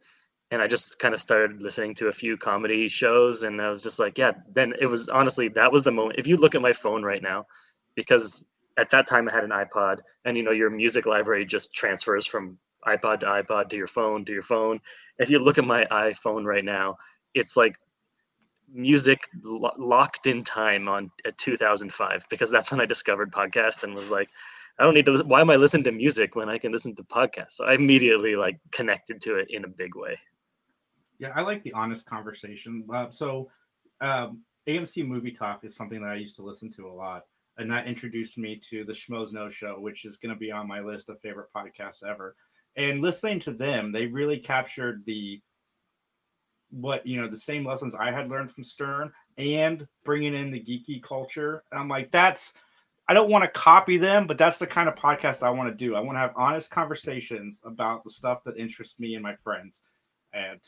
and 0.50 0.60
I 0.60 0.66
just 0.66 0.98
kind 0.98 1.14
of 1.14 1.20
started 1.20 1.62
listening 1.62 1.94
to 1.96 2.08
a 2.08 2.12
few 2.12 2.36
comedy 2.36 2.88
shows, 2.88 3.44
and 3.44 3.60
I 3.60 3.70
was 3.70 3.82
just 3.82 3.98
like, 3.98 4.18
yeah. 4.18 4.32
Then 4.52 4.74
it 4.80 4.86
was 4.86 5.08
honestly 5.08 5.48
that 5.48 5.70
was 5.70 5.84
the 5.84 5.92
moment. 5.92 6.18
If 6.18 6.26
you 6.26 6.36
look 6.36 6.54
at 6.54 6.62
my 6.62 6.72
phone 6.72 7.02
right 7.02 7.22
now, 7.22 7.46
because 7.94 8.44
at 8.76 8.90
that 8.90 9.06
time 9.06 9.28
I 9.28 9.32
had 9.32 9.44
an 9.44 9.50
iPod, 9.50 10.00
and 10.24 10.36
you 10.36 10.42
know 10.42 10.50
your 10.50 10.70
music 10.70 11.06
library 11.06 11.44
just 11.44 11.72
transfers 11.74 12.26
from 12.26 12.58
iPod 12.86 13.20
to 13.20 13.26
iPod 13.26 13.68
to 13.70 13.76
your 13.76 13.86
phone 13.86 14.24
to 14.24 14.32
your 14.32 14.42
phone. 14.42 14.80
If 15.18 15.30
you 15.30 15.38
look 15.38 15.58
at 15.58 15.64
my 15.64 15.84
iPhone 15.84 16.44
right 16.44 16.64
now, 16.64 16.96
it's 17.34 17.56
like 17.56 17.76
music 18.72 19.28
lo- 19.42 19.74
locked 19.78 20.26
in 20.26 20.42
time 20.42 20.88
on 20.88 21.10
at 21.24 21.36
2005 21.38 22.26
because 22.28 22.50
that's 22.50 22.70
when 22.72 22.80
I 22.80 22.86
discovered 22.86 23.30
podcasts 23.32 23.84
and 23.84 23.94
was 23.94 24.10
like, 24.10 24.30
I 24.80 24.84
don't 24.84 24.94
need 24.94 25.04
to. 25.04 25.12
Listen, 25.12 25.28
why 25.28 25.42
am 25.42 25.50
I 25.50 25.56
listening 25.56 25.84
to 25.84 25.92
music 25.92 26.34
when 26.34 26.48
I 26.48 26.56
can 26.56 26.72
listen 26.72 26.94
to 26.94 27.04
podcasts? 27.04 27.52
So 27.52 27.66
I 27.66 27.74
immediately 27.74 28.34
like 28.34 28.58
connected 28.72 29.20
to 29.20 29.36
it 29.36 29.48
in 29.50 29.64
a 29.64 29.68
big 29.68 29.94
way. 29.94 30.16
Yeah, 31.18 31.32
I 31.34 31.42
like 31.42 31.62
the 31.62 31.72
honest 31.74 32.06
conversation. 32.06 32.86
Uh, 32.92 33.10
so, 33.10 33.50
um, 34.00 34.40
AMC 34.66 35.06
Movie 35.06 35.32
Talk 35.32 35.64
is 35.64 35.76
something 35.76 36.00
that 36.00 36.10
I 36.10 36.14
used 36.14 36.34
to 36.36 36.42
listen 36.42 36.70
to 36.72 36.88
a 36.88 36.92
lot, 36.92 37.24
and 37.58 37.70
that 37.70 37.86
introduced 37.86 38.38
me 38.38 38.58
to 38.70 38.84
the 38.84 38.92
Schmoes 38.92 39.34
Know 39.34 39.50
Show, 39.50 39.78
which 39.78 40.06
is 40.06 40.16
going 40.16 40.34
to 40.34 40.38
be 40.38 40.50
on 40.50 40.66
my 40.66 40.80
list 40.80 41.10
of 41.10 41.20
favorite 41.20 41.50
podcasts 41.54 42.02
ever. 42.02 42.34
And 42.76 43.02
listening 43.02 43.38
to 43.40 43.52
them, 43.52 43.92
they 43.92 44.06
really 44.06 44.38
captured 44.38 45.04
the 45.04 45.42
what 46.70 47.06
you 47.06 47.20
know 47.20 47.28
the 47.28 47.36
same 47.36 47.66
lessons 47.66 47.94
I 47.94 48.12
had 48.12 48.30
learned 48.30 48.50
from 48.50 48.64
Stern 48.64 49.12
and 49.36 49.86
bringing 50.04 50.32
in 50.32 50.50
the 50.50 50.60
geeky 50.60 51.02
culture. 51.02 51.64
And 51.70 51.78
I'm 51.78 51.88
like, 51.88 52.10
that's 52.10 52.54
I 53.10 53.12
don't 53.12 53.28
want 53.28 53.42
to 53.42 53.50
copy 53.50 53.96
them, 53.96 54.28
but 54.28 54.38
that's 54.38 54.60
the 54.60 54.68
kind 54.68 54.88
of 54.88 54.94
podcast 54.94 55.42
I 55.42 55.50
want 55.50 55.68
to 55.68 55.74
do. 55.74 55.96
I 55.96 56.00
want 56.00 56.14
to 56.14 56.20
have 56.20 56.32
honest 56.36 56.70
conversations 56.70 57.60
about 57.64 58.04
the 58.04 58.10
stuff 58.10 58.44
that 58.44 58.56
interests 58.56 59.00
me 59.00 59.14
and 59.14 59.22
my 59.22 59.34
friends. 59.34 59.82
And 60.32 60.60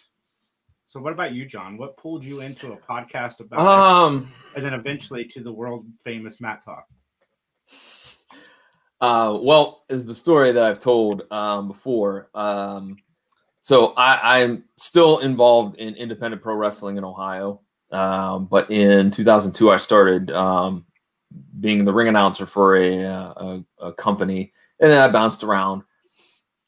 so, 0.89 0.99
what 0.99 1.13
about 1.13 1.35
you, 1.35 1.47
John? 1.47 1.77
What 1.77 1.97
pulled 1.97 2.25
you 2.25 2.41
into 2.41 2.73
a 2.73 2.77
podcast 2.77 3.39
about, 3.39 3.61
Um, 3.61 4.33
and 4.57 4.65
then 4.65 4.75
eventually 4.75 5.25
to 5.27 5.41
the 5.41 5.53
world 5.53 5.87
famous 6.03 6.41
Matt 6.41 6.65
Talk? 6.65 6.89
Uh, 9.01 9.39
well, 9.41 9.85
is 9.89 10.05
the 10.05 10.15
story 10.17 10.51
that 10.51 10.65
I've 10.65 10.81
told 10.81 11.31
um, 11.31 11.69
before. 11.69 12.29
Um, 12.35 12.97
so 13.61 13.93
I, 13.93 14.41
I'm 14.41 14.65
still 14.79 15.21
involved 15.21 15.77
in 15.77 15.95
independent 15.95 16.43
pro 16.43 16.57
wrestling 16.57 16.97
in 16.97 17.05
Ohio. 17.05 17.61
Um, 17.93 18.47
but 18.47 18.69
in 18.69 19.13
2002, 19.13 19.71
I 19.71 19.77
started 19.77 20.33
um, 20.33 20.87
being 21.61 21.85
the 21.85 21.93
ring 21.93 22.09
announcer 22.09 22.47
for 22.47 22.77
a, 22.77 22.99
a, 23.05 23.65
a 23.79 23.93
company, 23.93 24.53
and 24.81 24.91
then 24.91 25.03
I 25.03 25.09
bounced 25.09 25.45
around. 25.45 25.83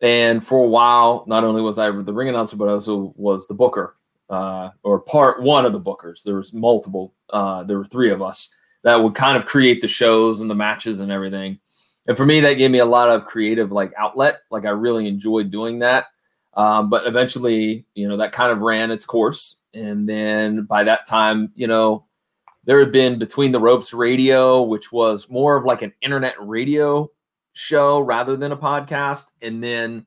And 0.00 0.46
for 0.46 0.64
a 0.64 0.68
while, 0.68 1.24
not 1.26 1.44
only 1.44 1.62
was 1.62 1.78
I 1.78 1.90
the 1.90 2.12
ring 2.12 2.28
announcer, 2.28 2.56
but 2.56 2.68
I 2.68 2.72
also 2.72 3.14
was 3.16 3.46
the 3.46 3.54
booker 3.54 3.96
uh, 4.30 4.70
or 4.82 5.00
part 5.00 5.42
one 5.42 5.64
of 5.64 5.72
the 5.72 5.80
bookers. 5.80 6.22
There 6.22 6.36
was 6.36 6.52
multiple. 6.52 7.14
Uh, 7.30 7.64
there 7.64 7.78
were 7.78 7.84
three 7.84 8.10
of 8.10 8.22
us 8.22 8.54
that 8.82 8.96
would 8.96 9.14
kind 9.14 9.36
of 9.36 9.46
create 9.46 9.80
the 9.80 9.88
shows 9.88 10.40
and 10.40 10.50
the 10.50 10.54
matches 10.54 11.00
and 11.00 11.10
everything. 11.10 11.58
And 12.06 12.16
for 12.16 12.26
me, 12.26 12.40
that 12.40 12.54
gave 12.54 12.70
me 12.70 12.80
a 12.80 12.84
lot 12.84 13.08
of 13.08 13.24
creative 13.24 13.72
like 13.72 13.92
outlet. 13.96 14.40
Like 14.50 14.66
I 14.66 14.70
really 14.70 15.08
enjoyed 15.08 15.50
doing 15.50 15.78
that. 15.80 16.06
Um, 16.54 16.90
but 16.90 17.06
eventually, 17.06 17.86
you 17.94 18.08
know, 18.08 18.18
that 18.18 18.32
kind 18.32 18.52
of 18.52 18.60
ran 18.60 18.90
its 18.90 19.06
course. 19.06 19.62
And 19.72 20.08
then 20.08 20.62
by 20.64 20.84
that 20.84 21.06
time, 21.06 21.50
you 21.54 21.66
know, 21.66 22.04
there 22.64 22.78
had 22.80 22.92
been 22.92 23.18
Between 23.18 23.52
the 23.52 23.60
Ropes 23.60 23.92
Radio, 23.92 24.62
which 24.62 24.92
was 24.92 25.30
more 25.30 25.56
of 25.56 25.64
like 25.64 25.82
an 25.82 25.92
internet 26.02 26.34
radio 26.40 27.10
show 27.52 28.00
rather 28.00 28.36
than 28.36 28.52
a 28.52 28.56
podcast. 28.56 29.32
And 29.42 29.62
then 29.62 30.06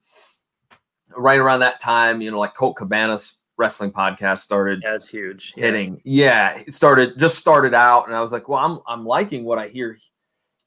right 1.16 1.40
around 1.40 1.60
that 1.62 1.80
time, 1.80 2.22
you 2.22 2.32
know, 2.32 2.40
like 2.40 2.56
Colt 2.56 2.78
Cabana's 2.78 3.38
wrestling 3.58 3.92
podcast 3.92 4.40
started 4.40 4.82
That's 4.84 5.10
huge. 5.10 5.54
Yeah. 5.58 5.66
hitting. 5.66 6.02
Yeah, 6.04 6.58
it 6.66 6.74
started 6.74 7.18
just 7.18 7.38
started 7.38 7.74
out, 7.74 8.08
and 8.08 8.16
I 8.16 8.22
was 8.22 8.32
like, 8.32 8.48
well, 8.48 8.60
I'm 8.60 8.80
I'm 8.88 9.06
liking 9.06 9.44
what 9.44 9.58
I 9.60 9.68
hear, 9.68 9.98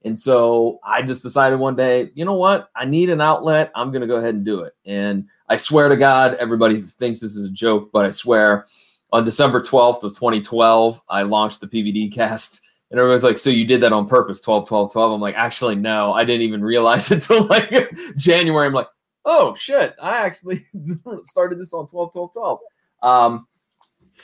and 0.04 0.18
so 0.18 0.80
I 0.84 1.02
just 1.02 1.22
decided 1.22 1.58
one 1.58 1.76
day, 1.76 2.10
you 2.14 2.24
know 2.24 2.34
what, 2.34 2.68
I 2.74 2.84
need 2.84 3.10
an 3.10 3.20
outlet. 3.20 3.70
I'm 3.74 3.92
gonna 3.92 4.06
go 4.06 4.16
ahead 4.16 4.34
and 4.34 4.44
do 4.44 4.60
it. 4.62 4.74
And 4.84 5.28
I 5.48 5.56
swear 5.56 5.88
to 5.88 5.96
God, 5.96 6.34
everybody 6.34 6.80
thinks 6.80 7.20
this 7.20 7.36
is 7.36 7.48
a 7.48 7.52
joke, 7.52 7.90
but 7.92 8.04
I 8.04 8.10
swear, 8.10 8.66
on 9.12 9.24
December 9.24 9.60
12th 9.60 10.02
of 10.02 10.12
2012, 10.14 11.00
I 11.08 11.22
launched 11.22 11.60
the 11.60 11.66
PVD 11.66 12.12
cast. 12.12 12.62
And 12.90 12.98
everyone's 12.98 13.22
like, 13.24 13.38
so 13.38 13.50
you 13.50 13.64
did 13.64 13.80
that 13.82 13.92
on 13.92 14.08
purpose, 14.08 14.40
12, 14.40 14.66
12, 14.68 14.92
12. 14.92 15.12
I'm 15.12 15.20
like, 15.20 15.36
actually, 15.36 15.76
no, 15.76 16.12
I 16.12 16.24
didn't 16.24 16.42
even 16.42 16.62
realize 16.62 17.10
it 17.12 17.14
until 17.30 17.46
like 17.46 17.90
January. 18.16 18.66
I'm 18.66 18.72
like, 18.72 18.88
oh 19.24 19.54
shit, 19.54 19.94
I 20.00 20.18
actually 20.18 20.64
started 21.24 21.58
this 21.58 21.72
on 21.72 21.86
12, 21.86 22.12
12, 22.12 22.32
12. 22.32 22.58
Um, 23.02 23.46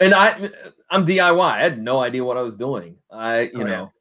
and 0.01 0.13
I, 0.15 0.51
I'm 0.91 1.07
DIY. 1.07 1.41
I 1.41 1.63
had 1.63 1.81
no 1.81 2.01
idea 2.01 2.25
what 2.25 2.37
I 2.37 2.43
was 2.43 2.57
doing. 2.57 2.97
I, 3.11 3.43
you 3.43 3.51
Oh, 3.55 3.59
yeah. 3.61 3.65
know, 3.67 3.93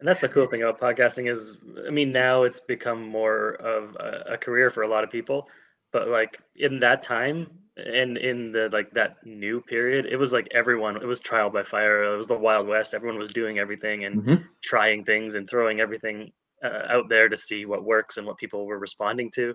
And 0.00 0.08
that's 0.08 0.20
the 0.20 0.28
cool 0.28 0.46
thing 0.46 0.62
about 0.62 0.80
podcasting 0.80 1.30
is, 1.30 1.56
I 1.86 1.90
mean, 1.90 2.10
now 2.10 2.42
it's 2.42 2.60
become 2.60 3.02
more 3.06 3.52
of 3.54 3.94
a, 3.96 4.32
a 4.34 4.36
career 4.38 4.70
for 4.70 4.82
a 4.82 4.88
lot 4.88 5.04
of 5.04 5.10
people, 5.10 5.48
but 5.92 6.08
like 6.08 6.40
in 6.56 6.80
that 6.80 7.02
time 7.02 7.46
and 7.76 8.16
in 8.18 8.52
the 8.52 8.68
like 8.72 8.90
that 8.92 9.24
new 9.24 9.60
period, 9.62 10.06
it 10.06 10.16
was 10.16 10.32
like 10.32 10.48
everyone. 10.52 10.96
It 10.96 11.06
was 11.06 11.20
trial 11.20 11.50
by 11.50 11.62
fire. 11.62 12.04
It 12.04 12.16
was 12.16 12.28
the 12.28 12.38
Wild 12.38 12.66
West. 12.66 12.94
Everyone 12.94 13.18
was 13.18 13.30
doing 13.30 13.58
everything 13.58 14.04
and 14.04 14.20
Mhm. 14.20 14.48
trying 14.62 15.04
things 15.04 15.34
and 15.36 15.48
throwing 15.48 15.80
everything 15.80 16.32
uh, 16.62 16.86
out 16.88 17.08
there 17.08 17.28
to 17.28 17.36
see 17.36 17.64
what 17.66 17.84
works 17.84 18.16
and 18.16 18.26
what 18.26 18.38
people 18.38 18.66
were 18.66 18.78
responding 18.78 19.30
to. 19.34 19.54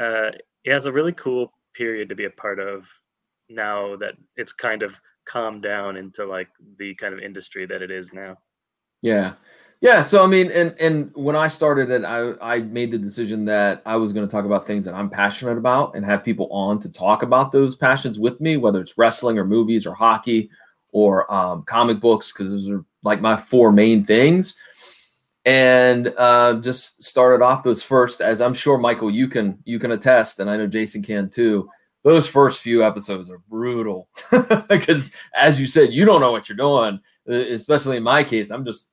Uh, 0.00 0.32
it 0.64 0.72
has 0.72 0.86
a 0.86 0.92
really 0.92 1.12
cool 1.12 1.52
period 1.74 2.08
to 2.08 2.14
be 2.14 2.24
a 2.24 2.30
part 2.30 2.58
of 2.60 2.86
now 3.48 3.96
that 3.96 4.14
it's 4.36 4.52
kind 4.52 4.82
of 4.82 5.00
calmed 5.26 5.62
down 5.62 5.96
into 5.96 6.24
like 6.24 6.48
the 6.78 6.94
kind 6.96 7.14
of 7.14 7.20
industry 7.20 7.66
that 7.66 7.82
it 7.82 7.90
is 7.90 8.12
now. 8.12 8.36
Yeah. 9.02 9.34
Yeah. 9.84 10.00
So 10.00 10.24
I 10.24 10.26
mean, 10.26 10.50
and 10.50 10.74
and 10.80 11.10
when 11.14 11.36
I 11.36 11.46
started 11.46 11.90
it, 11.90 12.06
I 12.06 12.32
I 12.40 12.60
made 12.60 12.90
the 12.90 12.96
decision 12.96 13.44
that 13.44 13.82
I 13.84 13.96
was 13.96 14.14
going 14.14 14.26
to 14.26 14.32
talk 14.32 14.46
about 14.46 14.66
things 14.66 14.86
that 14.86 14.94
I'm 14.94 15.10
passionate 15.10 15.58
about 15.58 15.94
and 15.94 16.02
have 16.06 16.24
people 16.24 16.48
on 16.50 16.78
to 16.80 16.90
talk 16.90 17.22
about 17.22 17.52
those 17.52 17.76
passions 17.76 18.18
with 18.18 18.40
me, 18.40 18.56
whether 18.56 18.80
it's 18.80 18.96
wrestling 18.96 19.38
or 19.38 19.44
movies 19.44 19.84
or 19.84 19.92
hockey 19.92 20.48
or 20.92 21.30
um, 21.30 21.64
comic 21.64 22.00
books, 22.00 22.32
because 22.32 22.48
those 22.48 22.70
are 22.70 22.82
like 23.02 23.20
my 23.20 23.36
four 23.36 23.72
main 23.72 24.06
things. 24.06 24.56
And 25.44 26.14
uh, 26.16 26.60
just 26.62 27.04
started 27.04 27.44
off 27.44 27.62
those 27.62 27.82
first, 27.82 28.22
as 28.22 28.40
I'm 28.40 28.54
sure 28.54 28.78
Michael, 28.78 29.10
you 29.10 29.28
can 29.28 29.58
you 29.66 29.78
can 29.78 29.90
attest, 29.90 30.40
and 30.40 30.48
I 30.48 30.56
know 30.56 30.66
Jason 30.66 31.02
can 31.02 31.28
too. 31.28 31.68
Those 32.04 32.26
first 32.26 32.62
few 32.62 32.82
episodes 32.82 33.28
are 33.28 33.42
brutal 33.50 34.08
because, 34.70 35.14
as 35.34 35.60
you 35.60 35.66
said, 35.66 35.92
you 35.92 36.06
don't 36.06 36.22
know 36.22 36.32
what 36.32 36.48
you're 36.48 36.56
doing. 36.56 37.00
Especially 37.26 37.98
in 37.98 38.02
my 38.02 38.24
case, 38.24 38.50
I'm 38.50 38.64
just 38.64 38.90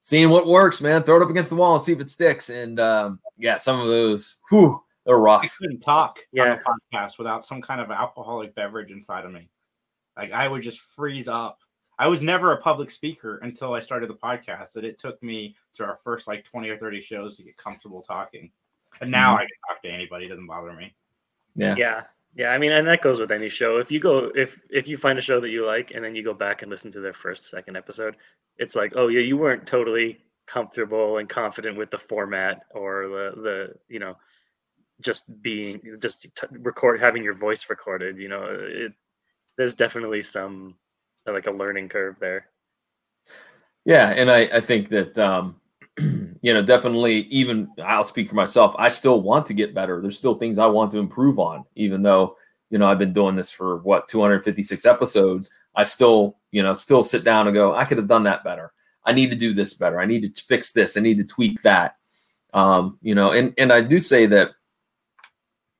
seeing 0.00 0.30
what 0.30 0.46
works, 0.46 0.80
man. 0.80 1.02
Throw 1.02 1.16
it 1.16 1.22
up 1.22 1.30
against 1.30 1.50
the 1.50 1.56
wall 1.56 1.76
and 1.76 1.84
see 1.84 1.92
if 1.92 2.00
it 2.00 2.10
sticks. 2.10 2.50
And 2.50 2.78
um, 2.80 3.20
yeah, 3.38 3.56
some 3.56 3.80
of 3.80 3.88
those, 3.88 4.38
whew, 4.50 4.82
they're 5.06 5.16
rough. 5.18 5.42
I 5.42 5.44
rough. 5.46 5.56
couldn't 5.58 5.80
talk 5.80 6.18
Yeah. 6.32 6.58
on 6.66 6.76
a 6.92 6.96
podcast 6.96 7.18
without 7.18 7.44
some 7.44 7.60
kind 7.60 7.80
of 7.80 7.90
alcoholic 7.90 8.54
beverage 8.54 8.90
inside 8.92 9.24
of 9.24 9.32
me. 9.32 9.48
Like 10.16 10.32
I 10.32 10.48
would 10.48 10.62
just 10.62 10.80
freeze 10.80 11.28
up. 11.28 11.58
I 11.98 12.08
was 12.08 12.22
never 12.22 12.52
a 12.52 12.56
public 12.60 12.90
speaker 12.90 13.38
until 13.42 13.74
I 13.74 13.80
started 13.80 14.08
the 14.08 14.14
podcast, 14.14 14.76
and 14.76 14.86
it 14.86 14.98
took 14.98 15.22
me 15.22 15.54
to 15.74 15.84
our 15.84 15.96
first 15.96 16.26
like 16.26 16.44
20 16.44 16.68
or 16.70 16.78
30 16.78 17.00
shows 17.00 17.36
to 17.36 17.42
get 17.42 17.56
comfortable 17.58 18.00
talking. 18.00 18.50
And 19.02 19.10
now 19.10 19.34
Mhm. 19.36 19.38
I 19.38 19.40
can 19.42 19.48
talk 19.68 19.82
to 19.82 19.88
anybody, 19.90 20.26
it 20.26 20.30
doesn't 20.30 20.46
bother 20.46 20.72
me. 20.72 20.94
Yeah. 21.56 21.74
yeah 21.76 22.02
yeah 22.34 22.50
i 22.50 22.58
mean 22.58 22.72
and 22.72 22.86
that 22.86 23.02
goes 23.02 23.18
with 23.18 23.32
any 23.32 23.48
show. 23.48 23.78
If 23.78 23.90
you 23.90 24.00
go 24.00 24.30
if 24.34 24.60
if 24.70 24.86
you 24.88 24.96
find 24.96 25.18
a 25.18 25.22
show 25.22 25.40
that 25.40 25.50
you 25.50 25.66
like 25.66 25.92
and 25.92 26.04
then 26.04 26.14
you 26.14 26.22
go 26.22 26.34
back 26.34 26.62
and 26.62 26.70
listen 26.70 26.90
to 26.92 27.00
their 27.00 27.12
first 27.12 27.44
second 27.44 27.76
episode 27.76 28.16
it's 28.56 28.76
like 28.76 28.92
oh 28.96 29.08
yeah 29.08 29.20
you 29.20 29.36
weren't 29.36 29.66
totally 29.66 30.18
comfortable 30.46 31.18
and 31.18 31.28
confident 31.28 31.76
with 31.76 31.90
the 31.90 31.98
format 31.98 32.64
or 32.74 33.08
the 33.08 33.40
the 33.42 33.74
you 33.88 33.98
know 33.98 34.16
just 35.00 35.42
being 35.42 35.80
just 35.98 36.22
t- 36.22 36.46
record 36.58 37.00
having 37.00 37.22
your 37.22 37.34
voice 37.34 37.70
recorded 37.70 38.18
you 38.18 38.28
know 38.28 38.44
it 38.48 38.92
there's 39.56 39.74
definitely 39.74 40.22
some 40.22 40.74
like 41.26 41.46
a 41.46 41.50
learning 41.50 41.88
curve 41.88 42.16
there. 42.18 42.46
Yeah, 43.84 44.10
and 44.10 44.30
I, 44.30 44.48
I 44.52 44.60
think 44.60 44.88
that 44.90 45.18
um, 45.18 45.60
you 46.42 46.54
know, 46.54 46.62
definitely 46.62 47.22
even 47.24 47.70
I'll 47.84 48.04
speak 48.04 48.28
for 48.28 48.34
myself. 48.34 48.74
I 48.78 48.88
still 48.88 49.20
want 49.20 49.46
to 49.46 49.54
get 49.54 49.74
better. 49.74 50.00
There's 50.00 50.16
still 50.16 50.34
things 50.34 50.58
I 50.58 50.66
want 50.66 50.90
to 50.92 50.98
improve 50.98 51.38
on, 51.38 51.64
even 51.76 52.02
though, 52.02 52.36
you 52.70 52.78
know, 52.78 52.86
I've 52.86 52.98
been 52.98 53.12
doing 53.12 53.36
this 53.36 53.50
for 53.50 53.78
what 53.78 54.08
256 54.08 54.86
episodes. 54.86 55.54
I 55.74 55.82
still, 55.82 56.38
you 56.50 56.62
know, 56.62 56.74
still 56.74 57.02
sit 57.02 57.24
down 57.24 57.46
and 57.46 57.54
go, 57.54 57.74
I 57.74 57.84
could 57.84 57.98
have 57.98 58.08
done 58.08 58.24
that 58.24 58.42
better. 58.42 58.72
I 59.04 59.12
need 59.12 59.30
to 59.30 59.36
do 59.36 59.54
this 59.54 59.74
better. 59.74 60.00
I 60.00 60.06
need 60.06 60.22
to 60.22 60.42
fix 60.42 60.72
this. 60.72 60.96
I 60.96 61.00
need 61.00 61.18
to 61.18 61.24
tweak 61.24 61.60
that. 61.62 61.96
Um, 62.52 62.98
you 63.02 63.14
know, 63.14 63.32
and 63.32 63.54
and 63.58 63.72
I 63.72 63.80
do 63.80 64.00
say 64.00 64.26
that 64.26 64.50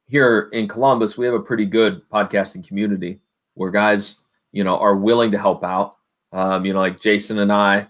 here 0.06 0.50
in 0.52 0.68
Columbus, 0.68 1.16
we 1.16 1.26
have 1.26 1.34
a 1.34 1.42
pretty 1.42 1.66
good 1.66 2.02
podcasting 2.10 2.66
community 2.66 3.20
where 3.54 3.70
guys, 3.70 4.20
you 4.52 4.64
know, 4.64 4.78
are 4.78 4.96
willing 4.96 5.30
to 5.32 5.38
help 5.38 5.64
out. 5.64 5.96
Um, 6.32 6.64
you 6.64 6.72
know, 6.72 6.80
like 6.80 7.00
Jason 7.00 7.40
and 7.40 7.52
I, 7.52 7.88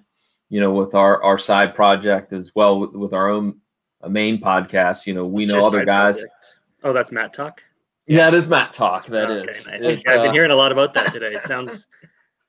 you 0.50 0.60
know, 0.60 0.72
with 0.72 0.94
our 0.94 1.22
our 1.22 1.38
side 1.38 1.74
project 1.74 2.34
as 2.34 2.54
well 2.54 2.78
with, 2.78 2.92
with 2.92 3.12
our 3.14 3.30
own 3.30 3.58
uh, 4.02 4.08
main 4.08 4.38
podcast. 4.38 5.06
You 5.06 5.14
know, 5.14 5.26
we 5.26 5.42
What's 5.44 5.52
know 5.52 5.60
other 5.60 5.84
guys. 5.84 6.16
project? 6.16 6.54
Oh, 6.82 6.92
that's 6.92 7.12
Matt 7.12 7.32
Talk. 7.32 7.62
Yeah, 8.06 8.28
it 8.28 8.34
is 8.34 8.48
Matt 8.48 8.72
Talk. 8.72 9.06
That 9.06 9.30
okay, 9.30 9.50
is. 9.50 9.66
nice. 9.68 9.78
It's, 9.80 10.04
Yeah, 10.04 10.12
I've 10.12 10.20
been 10.20 10.30
uh, 10.30 10.32
hearing 10.32 10.50
a 10.50 10.56
lot 10.56 10.72
about 10.72 10.92
that 10.94 11.12
today. 11.12 11.34
It 11.34 11.42
sounds 11.42 11.86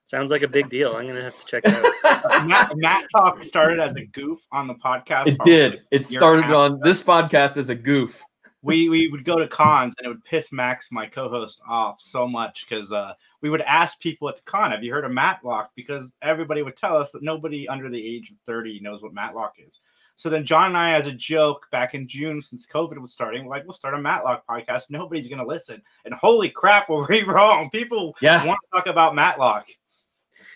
sounds 0.04 0.32
like 0.32 0.42
a 0.42 0.48
big 0.48 0.70
deal. 0.70 0.96
I'm 0.96 1.08
gonna 1.08 1.24
have 1.24 1.40
to 1.40 1.46
check 1.46 1.64
it 1.66 1.92
out. 2.06 2.46
Matt, 2.48 2.72
Matt 2.76 3.06
Talk 3.16 3.44
started 3.44 3.80
as 3.80 3.96
a 3.96 4.06
goof 4.06 4.40
on 4.52 4.68
the 4.68 4.76
podcast. 4.76 5.28
It 5.28 5.38
did. 5.46 5.84
It 5.92 6.08
started 6.08 6.46
and 6.46 6.54
a 6.54 6.58
half 6.58 6.72
on 6.72 6.80
this 6.84 7.04
podcast 7.04 7.58
as 7.58 7.70
a 7.70 7.76
goof. 7.76 8.22
We 8.64 8.90
we 8.90 9.08
would 9.08 9.24
go 9.24 9.38
to 9.38 9.48
cons 9.48 9.96
and 9.98 10.06
it 10.06 10.10
would 10.10 10.24
piss 10.24 10.52
Max, 10.52 10.92
my 10.92 11.08
co-host, 11.08 11.62
off 11.68 12.00
so 12.00 12.28
much 12.28 12.68
because 12.68 12.94
uh, 12.94 13.14
we 13.42 13.50
would 13.50 13.62
ask 13.62 14.00
people 14.00 14.30
at 14.30 14.36
the 14.36 14.44
con, 14.44 14.72
"Have 14.72 14.84
you 14.84 14.92
heard 14.94 15.06
of 15.06 15.12
Matlock?" 15.12 15.72
Because 15.76 16.16
everybody 16.22 16.62
would 16.62 16.76
tell 16.76 16.96
us 16.98 17.12
that 17.12 17.24
nobody 17.24 17.68
under 17.68 17.90
the 17.90 18.06
age 18.16 18.30
of 18.30 18.38
thirty 18.46 18.80
knows 18.80 19.02
what 19.02 19.14
Matlock 19.14 19.56
is. 19.58 19.80
So 20.16 20.30
then 20.30 20.46
John 20.46 20.68
and 20.68 20.78
I, 20.78 20.92
as 20.94 21.08
a 21.08 21.12
joke, 21.12 21.66
back 21.72 21.96
in 21.96 22.08
June, 22.08 22.40
since 22.42 22.68
COVID 22.68 23.00
was 23.00 23.12
starting, 23.12 23.44
we're 23.46 23.50
like, 23.50 23.64
"We'll 23.66 23.74
start 23.74 23.96
a 23.96 24.00
Matlock 24.00 24.46
podcast." 24.46 24.92
Nobody's 24.92 25.28
gonna 25.28 25.46
listen, 25.46 25.82
and 26.06 26.14
holy 26.14 26.50
crap, 26.50 26.90
were 26.90 27.08
we 27.10 27.24
wrong? 27.28 27.70
People 27.72 28.16
Yeah. 28.22 28.46
want 28.46 28.60
to 28.64 28.78
talk 28.78 28.88
about 28.88 29.16
Matlock. 29.16 29.70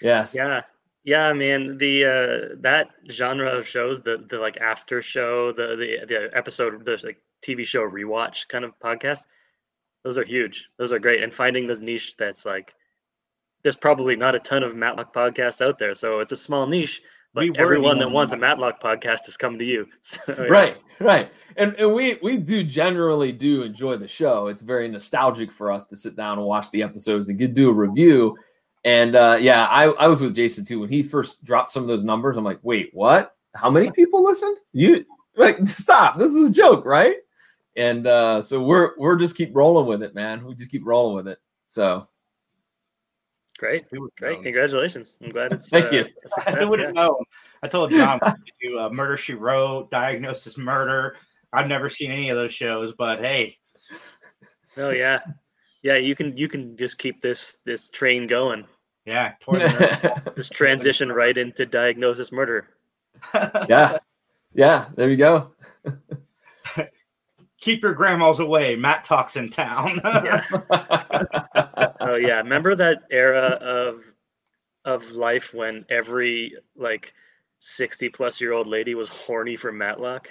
Yes. 0.02 0.36
Yeah. 0.36 0.62
Yeah, 1.04 1.34
man. 1.34 1.78
The 1.78 2.06
uh 2.06 2.56
that 2.62 2.90
genre 3.12 3.50
of 3.50 3.68
shows, 3.68 4.02
the 4.02 4.26
the 4.30 4.40
like 4.40 4.58
after 4.58 5.02
show, 5.02 5.52
the 5.52 5.76
the 5.76 6.06
the 6.08 6.30
episode, 6.38 6.84
the 6.84 7.00
like 7.04 7.22
TV 7.46 7.66
show 7.66 7.82
rewatch 7.82 8.48
kind 8.48 8.66
of 8.66 8.78
podcast, 8.80 9.26
those 10.04 10.18
are 10.18 10.24
huge. 10.24 10.70
Those 10.78 10.92
are 10.92 11.00
great. 11.00 11.24
And 11.24 11.34
finding 11.34 11.68
this 11.68 11.80
niche 11.80 12.16
that's 12.18 12.46
like 12.46 12.74
there's 13.64 13.76
probably 13.76 14.16
not 14.16 14.36
a 14.36 14.40
ton 14.40 14.62
of 14.62 14.76
Matlock 14.76 15.14
podcasts 15.14 15.60
out 15.66 15.80
there. 15.80 15.96
So 15.96 16.20
it's 16.20 16.32
a 16.32 16.36
small 16.36 16.68
niche, 16.68 17.02
but 17.34 17.42
We 17.42 17.58
everyone 17.58 17.98
that 17.98 18.12
wants 18.12 18.32
a. 18.32 18.38
Matlock 18.38 18.82
podcast 18.82 19.26
has 19.26 19.38
come 19.38 19.58
to 19.60 19.66
you. 19.66 19.88
So, 20.02 20.22
yeah. 20.30 20.44
Right, 20.44 20.78
right. 21.00 21.32
And 21.58 21.76
and 21.76 21.94
we 21.94 22.18
we 22.22 22.38
do 22.38 22.64
generally 22.64 23.32
do 23.32 23.64
enjoy 23.64 23.98
the 23.98 24.08
show. 24.08 24.48
It's 24.48 24.62
very 24.62 24.88
nostalgic 24.88 25.52
for 25.52 25.72
us 25.72 25.88
to 25.88 25.96
sit 25.96 26.16
down 26.16 26.38
and 26.38 26.48
watch 26.48 26.72
the 26.72 26.84
episodes 26.84 27.28
and 27.28 27.38
get 27.38 27.54
do 27.54 27.70
a 27.70 27.74
review. 27.74 28.38
And 28.86 29.16
uh, 29.16 29.40
yeah, 29.42 29.66
I, 29.66 29.86
I 29.86 30.08
was 30.08 30.22
with 30.22 30.36
Jason 30.36 30.64
too 30.64 30.80
when 30.80 30.90
he 30.90 31.02
first 31.02 31.44
dropped 31.44 31.72
some 31.72 31.82
of 31.82 31.88
those 31.88 32.04
numbers. 32.04 32.38
I'm 32.38 32.44
like, 32.44 32.60
wait, 32.62 32.92
what? 32.94 33.36
How 33.56 33.72
many 33.72 33.90
people 33.92 34.24
listened? 34.24 34.58
You 34.74 35.04
like 35.36 35.58
stop? 35.66 36.18
This 36.20 36.34
is 36.36 36.50
a 36.50 36.54
joke, 36.54 36.86
right? 36.86 37.16
And 37.76 38.08
uh, 38.08 38.42
so 38.42 38.62
we're 38.64 38.92
we're 38.98 39.18
just 39.18 39.36
keep 39.36 39.56
rolling 39.56 39.88
with 39.88 40.02
it, 40.04 40.16
man. 40.16 40.46
We 40.46 40.56
just 40.56 40.72
keep 40.72 40.86
rolling 40.86 41.16
with 41.16 41.28
it. 41.28 41.40
So 41.68 42.08
Great. 43.58 43.86
Great. 44.18 44.44
Congratulations. 44.44 45.18
I'm 45.24 45.30
glad 45.30 45.54
it's 45.54 45.70
Thank 45.70 45.86
uh, 45.94 45.96
you. 45.98 46.02
a 46.02 46.06
success. 46.28 46.56
I 46.56 46.66
would 46.66 46.80
yeah. 46.80 46.88
have 46.88 46.96
known. 46.96 47.24
I 47.64 47.68
told 47.68 47.92
John 47.92 48.20
we 48.24 48.32
could 48.32 48.52
do 48.62 48.80
uh, 48.80 48.90
Murder 48.90 49.18
She 49.18 49.34
Wrote, 49.34 49.90
Diagnosis 49.92 50.58
Murder. 50.58 51.16
I've 51.54 51.68
never 51.68 51.88
seen 51.88 52.12
any 52.12 52.30
of 52.30 52.36
those 52.36 52.54
shows, 52.54 52.94
but 52.98 53.20
hey, 53.22 53.58
Oh 54.78 54.92
yeah. 54.92 55.20
Yeah, 55.84 55.96
you 55.98 56.16
can 56.16 56.36
you 56.36 56.48
can 56.48 56.76
just 56.78 56.98
keep 56.98 57.22
this 57.22 57.60
this 57.64 57.90
train 57.90 58.28
going. 58.28 58.66
yeah, 59.06 59.34
Just 60.36 60.54
transition 60.54 61.12
right 61.12 61.38
into 61.38 61.66
diagnosis 61.66 62.32
murder. 62.32 62.70
yeah, 63.70 64.00
yeah. 64.54 64.88
There 64.96 65.10
you 65.10 65.18
go. 65.18 65.52
Keep 67.66 67.82
your 67.82 67.96
grandmas 67.96 68.40
away. 68.40 68.76
Matlock's 68.76 69.36
in 69.36 69.50
town. 69.50 70.00
Oh 72.08 72.18
yeah, 72.18 72.38
remember 72.38 72.76
that 72.76 73.02
era 73.10 73.58
of 73.60 74.04
of 74.86 75.10
life 75.10 75.56
when 75.56 75.84
every 75.90 76.54
like 76.76 77.12
60 77.58 78.10
plus 78.10 78.40
year 78.40 78.54
old 78.54 78.68
lady 78.68 78.94
was 78.94 79.10
horny 79.10 79.56
for 79.56 79.72
Matlock? 79.72 80.30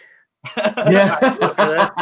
Yeah. 0.57 1.91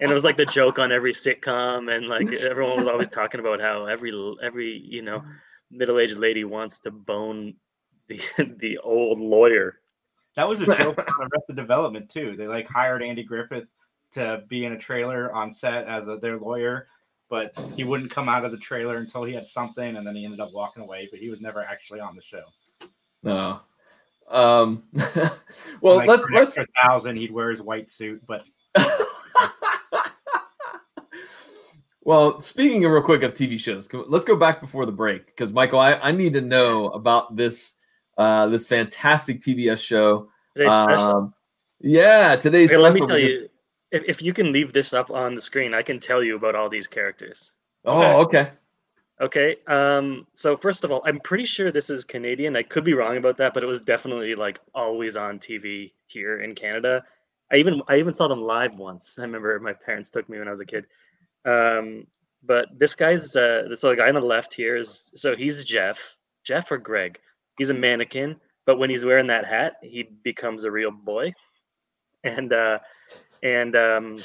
And 0.00 0.10
it 0.10 0.14
was 0.14 0.24
like 0.24 0.36
the 0.36 0.46
joke 0.46 0.78
on 0.78 0.90
every 0.90 1.12
sitcom 1.12 1.94
and 1.94 2.08
like 2.08 2.30
everyone 2.32 2.76
was 2.76 2.88
always 2.88 3.08
talking 3.08 3.40
about 3.40 3.60
how 3.60 3.86
every 3.86 4.12
every, 4.42 4.78
you 4.78 5.02
know, 5.02 5.22
middle-aged 5.70 6.18
lady 6.18 6.44
wants 6.44 6.80
to 6.80 6.90
bone 6.90 7.54
the 8.08 8.20
the 8.60 8.78
old 8.78 9.18
lawyer. 9.18 9.80
That 10.36 10.48
was 10.48 10.60
a 10.62 10.66
joke 10.66 10.98
on 10.98 11.28
Arrested 11.32 11.56
Development 11.56 12.08
too. 12.08 12.34
They 12.36 12.46
like 12.46 12.68
hired 12.68 13.02
Andy 13.02 13.22
Griffith 13.22 13.72
to 14.14 14.44
be 14.48 14.64
in 14.64 14.72
a 14.72 14.78
trailer 14.78 15.32
on 15.32 15.52
set 15.52 15.86
as 15.86 16.08
a, 16.08 16.16
their 16.16 16.38
lawyer, 16.38 16.88
but 17.28 17.56
he 17.74 17.84
wouldn't 17.84 18.10
come 18.10 18.28
out 18.28 18.44
of 18.44 18.50
the 18.50 18.58
trailer 18.58 18.96
until 18.96 19.24
he 19.24 19.34
had 19.34 19.46
something, 19.46 19.96
and 19.96 20.06
then 20.06 20.14
he 20.16 20.24
ended 20.24 20.40
up 20.40 20.52
walking 20.52 20.82
away. 20.82 21.08
But 21.10 21.20
he 21.20 21.30
was 21.30 21.40
never 21.40 21.62
actually 21.62 22.00
on 22.00 22.16
the 22.16 22.22
show. 22.22 22.44
No. 23.22 23.60
Um, 24.28 24.84
well, 25.80 25.96
Like, 25.96 26.08
let's 26.08 26.26
let's 26.30 26.58
a 26.58 26.66
thousand. 26.82 27.16
He'd 27.16 27.30
wear 27.30 27.50
his 27.50 27.62
white 27.62 27.90
suit, 27.90 28.22
but 28.26 28.44
Well, 32.04 32.38
speaking 32.38 32.84
of 32.84 32.92
real 32.92 33.02
quick 33.02 33.22
of 33.22 33.32
TV 33.32 33.58
shows, 33.58 33.88
let's 33.92 34.26
go 34.26 34.36
back 34.36 34.60
before 34.60 34.84
the 34.84 34.92
break 34.92 35.26
because 35.26 35.52
Michael, 35.52 35.78
I, 35.78 35.94
I 35.94 36.12
need 36.12 36.34
to 36.34 36.42
know 36.42 36.90
about 36.90 37.34
this 37.34 37.76
uh, 38.18 38.46
this 38.48 38.66
fantastic 38.66 39.40
PBS 39.40 39.78
show. 39.78 40.28
Today's 40.54 40.74
special. 40.74 41.02
Um, 41.02 41.34
yeah, 41.80 42.36
today's 42.36 42.72
Okay, 42.72 42.80
let 42.80 42.92
me 42.92 43.00
tell 43.00 43.08
because- 43.08 43.22
you 43.22 43.48
if, 43.94 44.02
if 44.06 44.22
you 44.22 44.32
can 44.32 44.52
leave 44.52 44.72
this 44.72 44.92
up 44.92 45.10
on 45.10 45.34
the 45.34 45.40
screen, 45.40 45.72
I 45.72 45.82
can 45.82 46.00
tell 46.00 46.22
you 46.22 46.36
about 46.36 46.54
all 46.54 46.68
these 46.68 46.86
characters. 46.86 47.52
Oh, 47.84 48.22
okay. 48.22 48.50
Okay. 49.20 49.56
Um, 49.68 50.26
so 50.34 50.56
first 50.56 50.82
of 50.82 50.90
all, 50.90 51.02
I'm 51.06 51.20
pretty 51.20 51.44
sure 51.44 51.70
this 51.70 51.90
is 51.90 52.04
Canadian. 52.04 52.56
I 52.56 52.64
could 52.64 52.84
be 52.84 52.94
wrong 52.94 53.16
about 53.16 53.36
that, 53.36 53.54
but 53.54 53.62
it 53.62 53.66
was 53.66 53.82
definitely 53.82 54.34
like 54.34 54.60
always 54.74 55.16
on 55.16 55.38
TV 55.38 55.92
here 56.06 56.40
in 56.40 56.54
Canada. 56.54 57.04
I 57.52 57.56
even 57.56 57.82
I 57.88 57.98
even 57.98 58.12
saw 58.12 58.26
them 58.26 58.42
live 58.42 58.78
once. 58.78 59.18
I 59.18 59.22
remember 59.22 59.58
my 59.60 59.72
parents 59.72 60.10
took 60.10 60.28
me 60.28 60.38
when 60.38 60.48
I 60.48 60.50
was 60.50 60.60
a 60.60 60.66
kid. 60.66 60.86
Um, 61.44 62.06
but 62.42 62.68
this 62.76 62.94
guy's 62.94 63.36
uh, 63.36 63.74
so 63.76 63.90
the 63.90 63.96
guy 63.96 64.08
on 64.08 64.14
the 64.14 64.20
left 64.20 64.52
here 64.52 64.76
is 64.76 65.12
so 65.14 65.36
he's 65.36 65.64
Jeff, 65.64 66.16
Jeff 66.42 66.70
or 66.72 66.78
Greg. 66.78 67.20
He's 67.58 67.70
a 67.70 67.74
mannequin, 67.74 68.40
but 68.66 68.78
when 68.78 68.90
he's 68.90 69.04
wearing 69.04 69.28
that 69.28 69.46
hat, 69.46 69.76
he 69.82 70.02
becomes 70.02 70.64
a 70.64 70.70
real 70.70 70.90
boy. 70.90 71.32
And 72.24 72.52
uh, 72.52 72.78
and 73.44 73.76
um, 73.76 74.16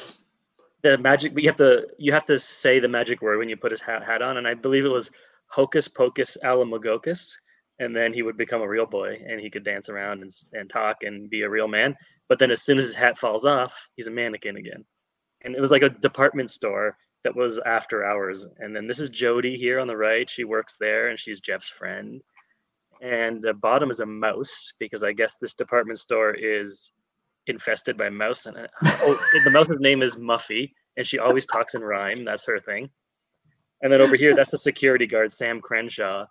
the 0.82 0.98
magic 0.98 1.34
but 1.34 1.44
you 1.44 1.50
have 1.50 1.58
to 1.58 1.86
you 1.98 2.12
have 2.12 2.26
to 2.26 2.40
say 2.40 2.80
the 2.80 2.88
magic 2.88 3.22
word 3.22 3.38
when 3.38 3.50
you 3.50 3.58
put 3.58 3.72
his 3.72 3.82
hat, 3.82 4.04
hat 4.04 4.22
on 4.22 4.38
and 4.38 4.48
i 4.48 4.54
believe 4.54 4.86
it 4.86 4.90
was 4.90 5.12
hocus 5.48 5.88
pocus 5.88 6.38
alamogocus 6.44 7.34
and 7.80 7.96
then 7.96 8.14
he 8.14 8.22
would 8.22 8.38
become 8.38 8.62
a 8.62 8.68
real 8.68 8.86
boy 8.86 9.18
and 9.28 9.40
he 9.40 9.50
could 9.50 9.64
dance 9.64 9.90
around 9.90 10.22
and, 10.22 10.32
and 10.54 10.70
talk 10.70 10.98
and 11.04 11.30
be 11.30 11.42
a 11.44 11.50
real 11.50 11.68
man 11.68 11.96
but 12.28 12.40
then 12.40 12.52
as 12.52 12.62
soon 12.62 12.78
as 12.78 12.86
his 12.86 12.96
hat 12.96 13.18
falls 13.18 13.46
off 13.46 13.76
he's 13.96 14.08
a 14.08 14.12
mannequin 14.12 14.58
again. 14.58 14.84
And 15.42 15.56
it 15.56 15.62
was 15.62 15.72
like 15.72 15.84
a 15.84 15.90
department 15.90 16.50
store 16.50 16.98
that 17.24 17.36
was 17.36 17.60
after 17.60 18.06
hours 18.06 18.48
and 18.60 18.76
then 18.76 18.88
this 18.88 19.00
is 19.00 19.10
Jodie 19.10 19.56
here 19.56 19.80
on 19.80 19.88
the 19.88 19.98
right 19.98 20.30
she 20.30 20.44
works 20.44 20.78
there 20.80 21.10
and 21.10 21.20
she's 21.20 21.42
jeff's 21.42 21.70
friend. 21.70 22.22
And 23.02 23.42
the 23.42 23.54
bottom 23.54 23.90
is 23.90 24.02
a 24.02 24.06
mouse 24.06 24.74
because 24.80 25.04
i 25.04 25.12
guess 25.14 25.36
this 25.36 25.54
department 25.54 26.00
store 26.00 26.34
is 26.34 26.92
infested 27.48 27.98
by 27.98 28.10
mouse 28.10 28.46
and 28.46 28.58
uh, 28.58 28.68
oh, 28.84 29.28
the 29.44 29.52
mouse's 29.52 29.80
name 29.80 30.02
is 30.02 30.18
muffy 30.18 30.72
and 30.98 31.06
she 31.06 31.20
always 31.20 31.46
talks 31.46 31.74
in 31.74 31.82
rhyme 31.82 32.24
that's 32.24 32.46
her 32.46 32.60
thing. 32.60 32.90
And 33.82 33.92
then 33.92 34.02
over 34.02 34.16
here 34.16 34.36
that's 34.36 34.52
the 34.52 34.58
security 34.58 35.08
guard 35.08 35.32
sam 35.32 35.62
crenshaw 35.62 36.26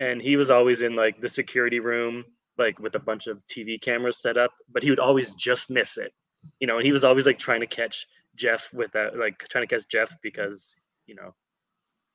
and 0.00 0.22
he 0.22 0.36
was 0.36 0.50
always 0.50 0.82
in 0.82 0.94
like 0.96 1.20
the 1.20 1.28
security 1.28 1.80
room 1.80 2.24
like 2.58 2.78
with 2.78 2.94
a 2.94 3.00
bunch 3.00 3.26
of 3.26 3.42
tv 3.46 3.80
cameras 3.80 4.22
set 4.22 4.36
up 4.36 4.52
but 4.72 4.82
he 4.82 4.90
would 4.90 5.00
always 5.00 5.34
just 5.34 5.70
miss 5.70 5.98
it 5.98 6.12
you 6.60 6.66
know 6.66 6.76
and 6.76 6.86
he 6.86 6.92
was 6.92 7.04
always 7.04 7.26
like 7.26 7.38
trying 7.38 7.60
to 7.60 7.66
catch 7.66 8.06
jeff 8.36 8.72
without 8.72 9.16
like 9.16 9.38
trying 9.50 9.66
to 9.66 9.74
catch 9.74 9.88
jeff 9.88 10.16
because 10.22 10.74
you 11.06 11.14
know 11.14 11.34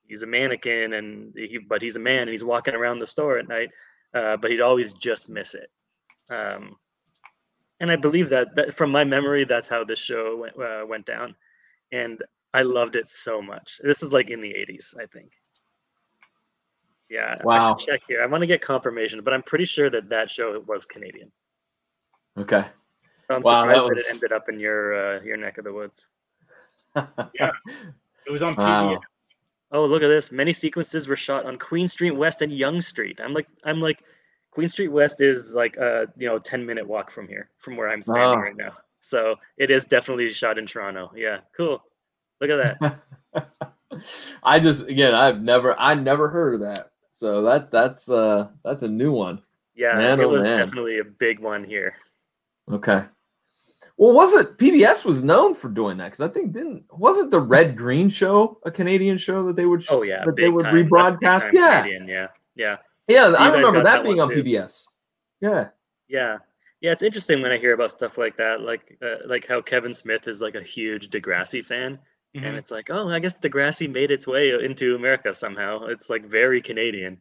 he's 0.07 0.24
a 0.24 0.28
mannequin 0.28 0.94
and 0.94 1.34
he 1.36 1.57
but 1.57 1.82
he's 1.82 1.98
a 1.98 1.99
man 1.99 2.24
and 2.24 2.32
he's 2.32 2.44
walking 2.44 2.76
around 2.76 2.99
the 2.99 3.06
store 3.06 3.38
at 3.38 3.48
night 3.48 3.69
uh, 4.14 4.38
but 4.38 4.52
he'd 4.52 4.61
always 4.61 4.94
just 4.94 5.30
miss 5.30 5.53
it. 5.53 5.69
Um, 6.32 6.76
and 7.80 7.91
I 7.91 7.95
believe 7.95 8.30
that, 8.30 8.56
that 8.56 8.74
from 8.74 8.91
my 8.91 9.04
memory, 9.04 9.44
that's 9.44 9.68
how 9.70 9.84
this 9.84 9.99
show 9.99 10.38
went, 10.38 10.60
uh, 10.60 10.86
went 10.86 11.06
down, 11.06 11.36
and 11.91 12.22
I 12.54 12.64
loved 12.64 12.95
it 12.95 13.08
so 13.08 13.41
much. 13.41 13.80
This 13.84 14.02
is 14.04 14.12
like 14.12 14.30
in 14.30 14.41
the 14.41 14.54
'80s, 14.54 14.95
I 14.99 15.06
think. 15.06 15.32
Yeah, 17.10 17.38
I 17.40 17.44
Wow. 17.45 17.68
should 17.70 17.78
check 17.78 18.02
here. 18.08 18.22
I 18.22 18.26
want 18.26 18.41
to 18.41 18.48
get 18.48 18.62
confirmation, 18.62 19.22
but 19.24 19.34
I'm 19.34 19.44
pretty 19.44 19.66
sure 19.66 19.90
that 19.90 20.10
that 20.10 20.32
show 20.32 20.60
was 20.68 20.86
Canadian. 20.86 21.32
Okay. 22.38 22.66
I'm 23.30 23.44
Wow, 23.44 23.62
surprised 23.62 23.84
that 23.84 23.95
that, 23.95 23.99
it 23.99 24.06
ended 24.10 24.32
up 24.32 24.49
in 24.49 24.60
your 24.60 25.18
uh, 25.18 25.22
your 25.22 25.38
neck 25.38 25.58
of 25.58 25.66
the 25.66 25.74
woods. 25.74 26.08
yeah, 26.95 27.52
it 28.26 28.32
was 28.32 28.41
on 28.41 28.56
PBS. 28.56 28.95
Wow. 28.95 29.02
Oh, 29.72 29.86
look 29.86 30.02
at 30.02 30.08
this! 30.08 30.32
Many 30.32 30.54
sequences 30.54 31.08
were 31.08 31.18
shot 31.18 31.45
on 31.45 31.58
Queen 31.58 31.88
Street 31.90 32.12
West 32.12 32.41
and 32.41 32.52
Yonge 32.54 32.84
Street. 32.84 33.20
I'm 33.22 33.34
like, 33.34 33.48
I'm 33.66 33.82
like, 33.82 34.02
Queen 34.52 34.68
Street 34.68 34.88
West 34.90 35.22
is 35.22 35.53
like 35.53 35.78
a 35.78 36.07
you 36.18 36.28
know 36.28 36.40
10 36.40 36.65
minute 36.65 36.88
walk 36.88 37.11
from 37.11 37.28
here, 37.28 37.49
from 37.60 37.76
where 37.78 37.90
I'm 37.90 38.02
standing 38.02 38.40
Oh. 38.40 38.41
right 38.41 38.56
now. 38.57 38.72
So 38.99 39.36
it 39.57 39.72
is 39.72 39.86
definitely 39.86 40.30
shot 40.30 40.57
in 40.57 40.65
Toronto. 40.65 41.11
Yeah, 41.15 41.40
cool. 41.56 41.84
Look 42.41 42.49
at 42.49 42.80
that. 42.80 43.52
I 44.44 44.60
just 44.60 44.88
again, 44.88 45.14
I've 45.15 45.41
never, 45.41 45.80
I 45.80 45.94
never 45.95 46.28
heard 46.30 46.56
of 46.56 46.61
that. 46.61 46.91
So 47.11 47.41
that 47.44 47.72
that's 47.72 48.11
uh 48.11 48.49
that's 48.64 48.84
a 48.84 48.88
new 48.88 49.11
one. 49.11 49.41
Yeah, 49.76 49.95
Man, 49.95 50.19
it 50.19 50.24
oh 50.26 50.30
was 50.30 50.44
man. 50.44 50.60
definitely 50.60 50.99
a 50.99 51.03
big 51.03 51.40
one 51.40 51.64
here. 51.64 51.95
Okay. 52.72 53.06
Well, 53.95 54.14
was 54.14 54.34
it 54.36 54.57
PBS 54.57 55.06
was 55.06 55.24
known 55.24 55.56
for 55.56 55.69
doing 55.69 55.98
that? 55.98 56.06
Because 56.06 56.22
I 56.22 56.28
think 56.28 56.52
didn't 56.52 56.86
wasn't 56.91 57.32
the 57.32 57.40
Red 57.40 57.76
Green 57.76 58.10
show 58.10 58.60
a 58.65 58.72
Canadian 58.72 59.18
show 59.18 59.45
that 59.48 59.56
they 59.56 59.65
would 59.65 59.86
Oh 59.90 60.02
yeah, 60.03 60.24
that 60.26 60.36
they 60.36 60.49
would 60.49 60.65
time. 60.65 60.76
Rebroadcast? 60.76 61.53
Yeah, 61.53 61.82
Canadian, 61.82 62.07
yeah, 62.07 62.28
yeah. 62.56 62.78
Yeah. 63.08 63.32
I 63.38 63.50
remember 63.50 63.84
that 63.84 63.98
that 63.98 64.04
being 64.04 64.20
on 64.22 64.30
too. 64.30 64.44
PBS. 64.44 64.86
Yeah. 65.42 65.70
Yeah, 66.10 66.38
yeah, 66.80 66.92
it's 66.94 67.02
interesting 67.02 67.42
when 67.42 67.52
I 67.52 67.58
hear 67.58 67.74
about 67.74 67.92
stuff 67.92 68.18
like 68.18 68.38
that, 68.38 68.62
like 68.62 68.98
uh, 69.02 69.18
like 69.28 69.46
how 69.46 69.62
Kevin 69.62 69.94
Smith 69.94 70.28
is 70.28 70.42
like 70.42 70.56
a 70.56 70.62
huge 70.64 71.10
Degrassi 71.10 71.66
fan, 71.66 72.00
and 72.34 72.44
Mhm. 72.46 72.58
it's 72.58 72.72
like, 72.72 72.90
oh, 72.90 73.10
I 73.10 73.20
guess 73.20 73.38
Degrassi 73.38 73.92
made 73.92 74.10
its 74.12 74.26
way 74.26 74.52
into 74.52 74.96
America 74.96 75.34
somehow. 75.34 75.86
It's 75.88 76.10
like 76.10 76.24
very 76.26 76.62
Canadian, 76.62 77.20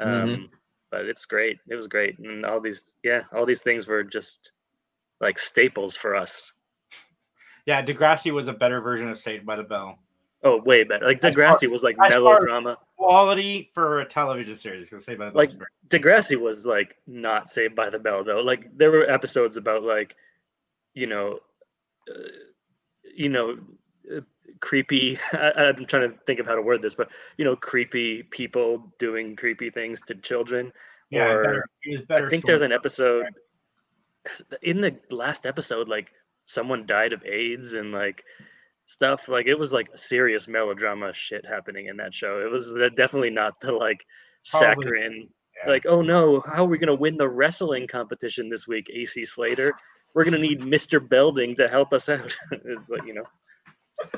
um, 0.00 0.08
Mhm. 0.10 0.50
but 0.90 1.04
it's 1.06 1.24
great. 1.26 1.58
It 1.68 1.76
was 1.76 1.86
great, 1.86 2.18
and 2.18 2.44
all 2.44 2.60
these, 2.60 2.96
yeah, 3.04 3.22
all 3.32 3.46
these 3.46 3.62
things 3.62 3.86
were 3.86 4.02
just 4.02 4.50
like 5.20 5.38
staples 5.38 5.96
for 5.96 6.16
us. 6.16 6.52
Yeah, 7.64 7.82
Degrassi 7.84 8.32
was 8.32 8.48
a 8.48 8.52
better 8.52 8.80
version 8.80 9.08
of 9.08 9.18
Saved 9.18 9.46
by 9.46 9.56
the 9.56 9.62
Bell. 9.62 9.98
Oh, 10.42 10.58
way 10.62 10.84
better. 10.84 11.06
Like 11.06 11.24
As 11.24 11.34
far- 11.34 11.44
Degrassi 11.44 11.70
was 11.70 11.82
like 11.82 11.96
as 12.02 12.14
far 12.14 12.16
as 12.16 12.22
melodrama. 12.22 12.78
Quality 12.96 13.70
for 13.74 14.00
a 14.00 14.04
television 14.04 14.54
series. 14.54 14.88
'cause 14.90 15.04
Saved 15.04 15.18
by 15.18 15.26
the 15.26 15.32
Bell. 15.32 15.38
like 15.38 15.50
Degrassi 15.88 16.36
was 16.40 16.66
like 16.66 16.96
not 17.06 17.50
Saved 17.50 17.74
by 17.74 17.90
the 17.90 17.98
Bell 17.98 18.22
though. 18.22 18.40
Like 18.40 18.76
there 18.76 18.90
were 18.90 19.08
episodes 19.10 19.56
about 19.56 19.82
like, 19.82 20.14
you 20.94 21.06
know, 21.06 21.40
uh, 22.08 22.28
you 23.14 23.28
know, 23.28 23.58
uh, 24.14 24.20
creepy. 24.60 25.18
I, 25.32 25.52
I'm 25.76 25.84
trying 25.86 26.10
to 26.12 26.16
think 26.26 26.38
of 26.38 26.46
how 26.46 26.54
to 26.54 26.62
word 26.62 26.82
this, 26.82 26.94
but 26.94 27.10
you 27.38 27.44
know, 27.44 27.56
creepy 27.56 28.22
people 28.22 28.92
doing 28.98 29.36
creepy 29.36 29.70
things 29.70 30.00
to 30.02 30.14
children. 30.14 30.72
Yeah, 31.10 31.30
or 31.32 31.42
better- 31.44 31.64
it 31.84 31.92
was 31.92 32.02
better 32.02 32.26
I 32.26 32.28
think 32.28 32.44
there's 32.44 32.62
an 32.62 32.72
episode 32.72 33.26
in 34.62 34.80
the 34.80 34.96
last 35.10 35.46
episode, 35.46 35.88
like 35.88 36.12
someone 36.44 36.86
died 36.86 37.12
of 37.12 37.24
AIDS 37.24 37.74
and 37.74 37.92
like 37.92 38.24
stuff. 38.86 39.28
Like 39.28 39.46
it 39.46 39.58
was 39.58 39.72
like 39.72 39.88
serious 39.94 40.48
melodrama 40.48 41.12
shit 41.14 41.44
happening 41.44 41.86
in 41.86 41.96
that 41.98 42.14
show. 42.14 42.40
It 42.44 42.50
was 42.50 42.72
uh, 42.72 42.88
definitely 42.96 43.30
not 43.30 43.60
the 43.60 43.72
like 43.72 44.04
Probably- 44.50 44.84
saccharine 44.84 45.28
like, 45.66 45.86
oh 45.86 46.02
no, 46.02 46.40
how 46.40 46.64
are 46.64 46.68
we 46.68 46.78
gonna 46.78 46.94
win 46.94 47.16
the 47.16 47.28
wrestling 47.28 47.86
competition 47.86 48.48
this 48.48 48.68
week, 48.68 48.90
AC 48.92 49.24
Slater? 49.24 49.72
We're 50.14 50.24
gonna 50.24 50.38
need 50.38 50.60
Mr. 50.62 51.06
Belding 51.06 51.56
to 51.56 51.68
help 51.68 51.92
us 51.92 52.08
out. 52.08 52.34
Like, 52.88 53.06
you 53.06 53.14
know, 53.14 53.24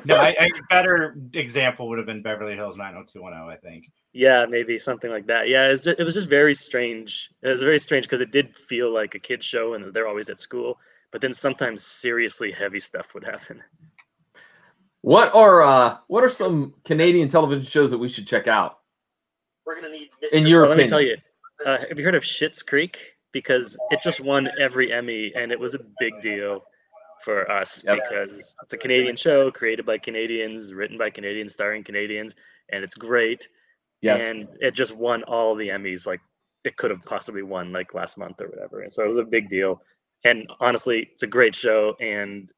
no, 0.04 0.16
I, 0.16 0.34
I, 0.40 0.46
a 0.46 0.62
better 0.68 1.16
example 1.34 1.88
would 1.88 1.98
have 1.98 2.06
been 2.06 2.22
Beverly 2.22 2.54
Hills 2.56 2.76
90210, 2.76 3.48
I 3.52 3.56
think. 3.56 3.84
yeah, 4.12 4.44
maybe 4.46 4.76
something 4.78 5.10
like 5.10 5.26
that. 5.28 5.48
Yeah, 5.48 5.68
it's 5.68 5.84
just, 5.84 6.00
it 6.00 6.04
was 6.04 6.14
just 6.14 6.28
very 6.28 6.54
strange. 6.54 7.30
It 7.42 7.48
was 7.48 7.62
very 7.62 7.78
strange 7.78 8.06
because 8.06 8.20
it 8.20 8.32
did 8.32 8.56
feel 8.56 8.92
like 8.92 9.14
a 9.14 9.18
kid 9.20 9.42
show, 9.42 9.74
and 9.74 9.94
they're 9.94 10.08
always 10.08 10.28
at 10.30 10.40
school. 10.40 10.78
But 11.12 11.20
then 11.20 11.32
sometimes 11.32 11.84
seriously 11.86 12.50
heavy 12.50 12.80
stuff 12.80 13.14
would 13.14 13.24
happen. 13.24 13.62
What 15.02 15.34
are 15.34 15.62
uh 15.62 15.96
what 16.08 16.24
are 16.24 16.30
some 16.30 16.74
Canadian 16.84 17.28
television 17.28 17.64
shows 17.64 17.90
that 17.90 17.98
we 17.98 18.08
should 18.08 18.26
check 18.26 18.48
out? 18.48 18.78
We're 19.64 19.76
gonna 19.76 19.92
need 19.92 20.10
In 20.32 20.46
your 20.46 20.62
Well, 20.62 20.70
let 20.70 20.78
me 20.78 20.88
tell 20.88 21.00
you, 21.00 21.16
uh, 21.64 21.78
have 21.78 21.98
you 21.98 22.04
heard 22.04 22.14
of 22.14 22.22
Schitt's 22.22 22.62
Creek? 22.62 23.14
Because 23.32 23.76
it 23.90 24.02
just 24.02 24.20
won 24.20 24.48
every 24.58 24.92
Emmy, 24.92 25.32
and 25.36 25.52
it 25.52 25.60
was 25.60 25.74
a 25.74 25.80
big 26.00 26.20
deal 26.22 26.64
for 27.24 27.50
us 27.50 27.82
because 27.82 28.54
it's 28.62 28.72
a 28.72 28.78
Canadian 28.78 29.16
show 29.16 29.50
created 29.50 29.84
by 29.84 29.98
Canadians, 29.98 30.72
written 30.72 30.96
by 30.96 31.10
Canadians, 31.10 31.52
starring 31.52 31.84
Canadians, 31.84 32.34
and 32.70 32.82
it's 32.82 32.94
great. 32.94 33.48
Yes. 34.00 34.30
And 34.30 34.48
it 34.60 34.74
just 34.74 34.96
won 34.96 35.22
all 35.24 35.54
the 35.54 35.68
Emmys, 35.68 36.06
like 36.06 36.20
it 36.64 36.76
could 36.76 36.90
have 36.90 37.02
possibly 37.02 37.42
won 37.42 37.72
like 37.72 37.92
last 37.94 38.16
month 38.16 38.40
or 38.40 38.48
whatever. 38.48 38.80
And 38.80 38.92
so 38.92 39.04
it 39.04 39.08
was 39.08 39.18
a 39.18 39.24
big 39.24 39.48
deal. 39.48 39.82
And 40.24 40.48
honestly, 40.60 41.08
it's 41.12 41.22
a 41.22 41.28
great 41.28 41.54
show, 41.54 41.94
and 42.00 42.50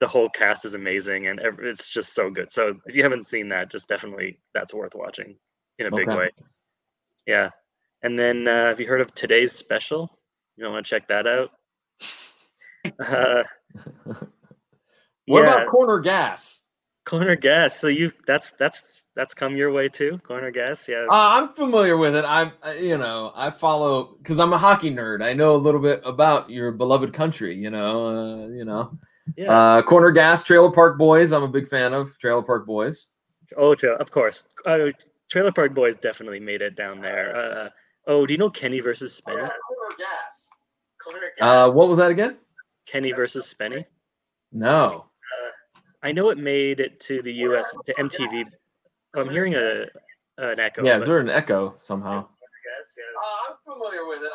the 0.00 0.08
whole 0.08 0.28
cast 0.30 0.64
is 0.64 0.74
amazing, 0.74 1.26
and 1.26 1.40
it's 1.62 1.92
just 1.92 2.14
so 2.14 2.30
good. 2.30 2.50
So 2.50 2.74
if 2.86 2.96
you 2.96 3.02
haven't 3.02 3.26
seen 3.26 3.48
that, 3.50 3.70
just 3.70 3.88
definitely 3.88 4.38
that's 4.54 4.74
worth 4.74 4.94
watching 4.94 5.36
in 5.78 5.86
a 5.86 5.96
big 5.96 6.08
way. 6.08 6.30
Yeah. 7.26 7.50
And 8.02 8.18
then 8.18 8.48
uh, 8.48 8.68
have 8.68 8.80
you 8.80 8.86
heard 8.86 9.02
of 9.02 9.14
today's 9.14 9.52
special? 9.52 10.18
You 10.56 10.64
don't 10.64 10.72
want 10.72 10.86
to 10.86 10.90
check 10.90 11.08
that 11.08 11.26
out? 11.26 11.50
Uh, 12.98 13.42
What 15.30 15.44
yeah, 15.44 15.54
about 15.54 15.68
Corner 15.68 16.00
Gas? 16.00 16.62
Corner 17.04 17.36
Gas? 17.36 17.78
So 17.78 17.86
you 17.86 18.10
that's 18.26 18.50
that's 18.52 19.06
that's 19.14 19.32
come 19.32 19.56
your 19.56 19.70
way 19.70 19.86
too, 19.86 20.18
Corner 20.26 20.50
Gas? 20.50 20.88
Yeah. 20.88 21.06
Uh, 21.08 21.38
I'm 21.38 21.50
familiar 21.50 21.96
with 21.96 22.16
it. 22.16 22.24
I'm, 22.24 22.50
uh, 22.64 22.70
you 22.72 22.98
know, 22.98 23.30
I 23.36 23.50
follow 23.50 24.16
because 24.18 24.40
I'm 24.40 24.52
a 24.52 24.58
hockey 24.58 24.90
nerd. 24.90 25.22
I 25.22 25.32
know 25.34 25.54
a 25.54 25.56
little 25.56 25.80
bit 25.80 26.00
about 26.04 26.50
your 26.50 26.72
beloved 26.72 27.12
country. 27.12 27.54
You 27.54 27.70
know, 27.70 28.06
uh, 28.08 28.48
you 28.48 28.64
know, 28.64 28.98
Yeah. 29.36 29.52
uh, 29.78 29.82
Corner 29.82 30.10
Gas, 30.10 30.44
Trailer 30.44 30.70
Park 30.70 30.98
Boys. 30.98 31.32
I'm 31.32 31.42
a 31.42 31.48
big 31.48 31.68
fan 31.68 31.92
of 31.92 32.18
Trailer 32.18 32.42
Park 32.42 32.66
Boys. 32.66 33.12
Oh, 33.56 33.74
tra- 33.74 33.94
of 33.94 34.10
course. 34.10 34.48
Uh, 34.66 34.90
Trailer 35.28 35.52
Park 35.52 35.74
Boys 35.74 35.96
definitely 35.96 36.40
made 36.40 36.62
it 36.62 36.76
down 36.76 37.00
there. 37.00 37.36
Uh, 37.36 37.68
oh, 38.06 38.26
do 38.26 38.32
you 38.34 38.38
know 38.38 38.50
Kenny 38.50 38.80
versus 38.80 39.20
Spenny? 39.20 39.36
Corner 39.36 39.96
Gas. 39.98 40.50
Corner 41.02 41.20
Uh, 41.40 41.70
what 41.72 41.88
was 41.88 41.98
that 41.98 42.10
again? 42.10 42.36
Kenny 42.86 43.12
versus 43.12 43.52
Spenny. 43.52 43.84
No. 44.52 45.06
I 46.02 46.12
know 46.12 46.30
it 46.30 46.38
made 46.38 46.80
it 46.80 46.98
to 47.00 47.20
the 47.22 47.32
U.S. 47.34 47.76
to 47.84 47.94
MTV. 47.94 48.44
I'm 49.14 49.28
hearing 49.28 49.54
a 49.54 49.84
an 50.38 50.58
echo. 50.58 50.82
Yeah, 50.82 50.94
but- 50.94 51.02
is 51.02 51.06
there 51.08 51.18
an 51.18 51.28
echo 51.28 51.74
somehow? 51.76 52.26
Uh, 52.98 53.50
I'm 53.50 53.56
familiar 53.72 54.06
with 54.06 54.22
it. 54.22 54.30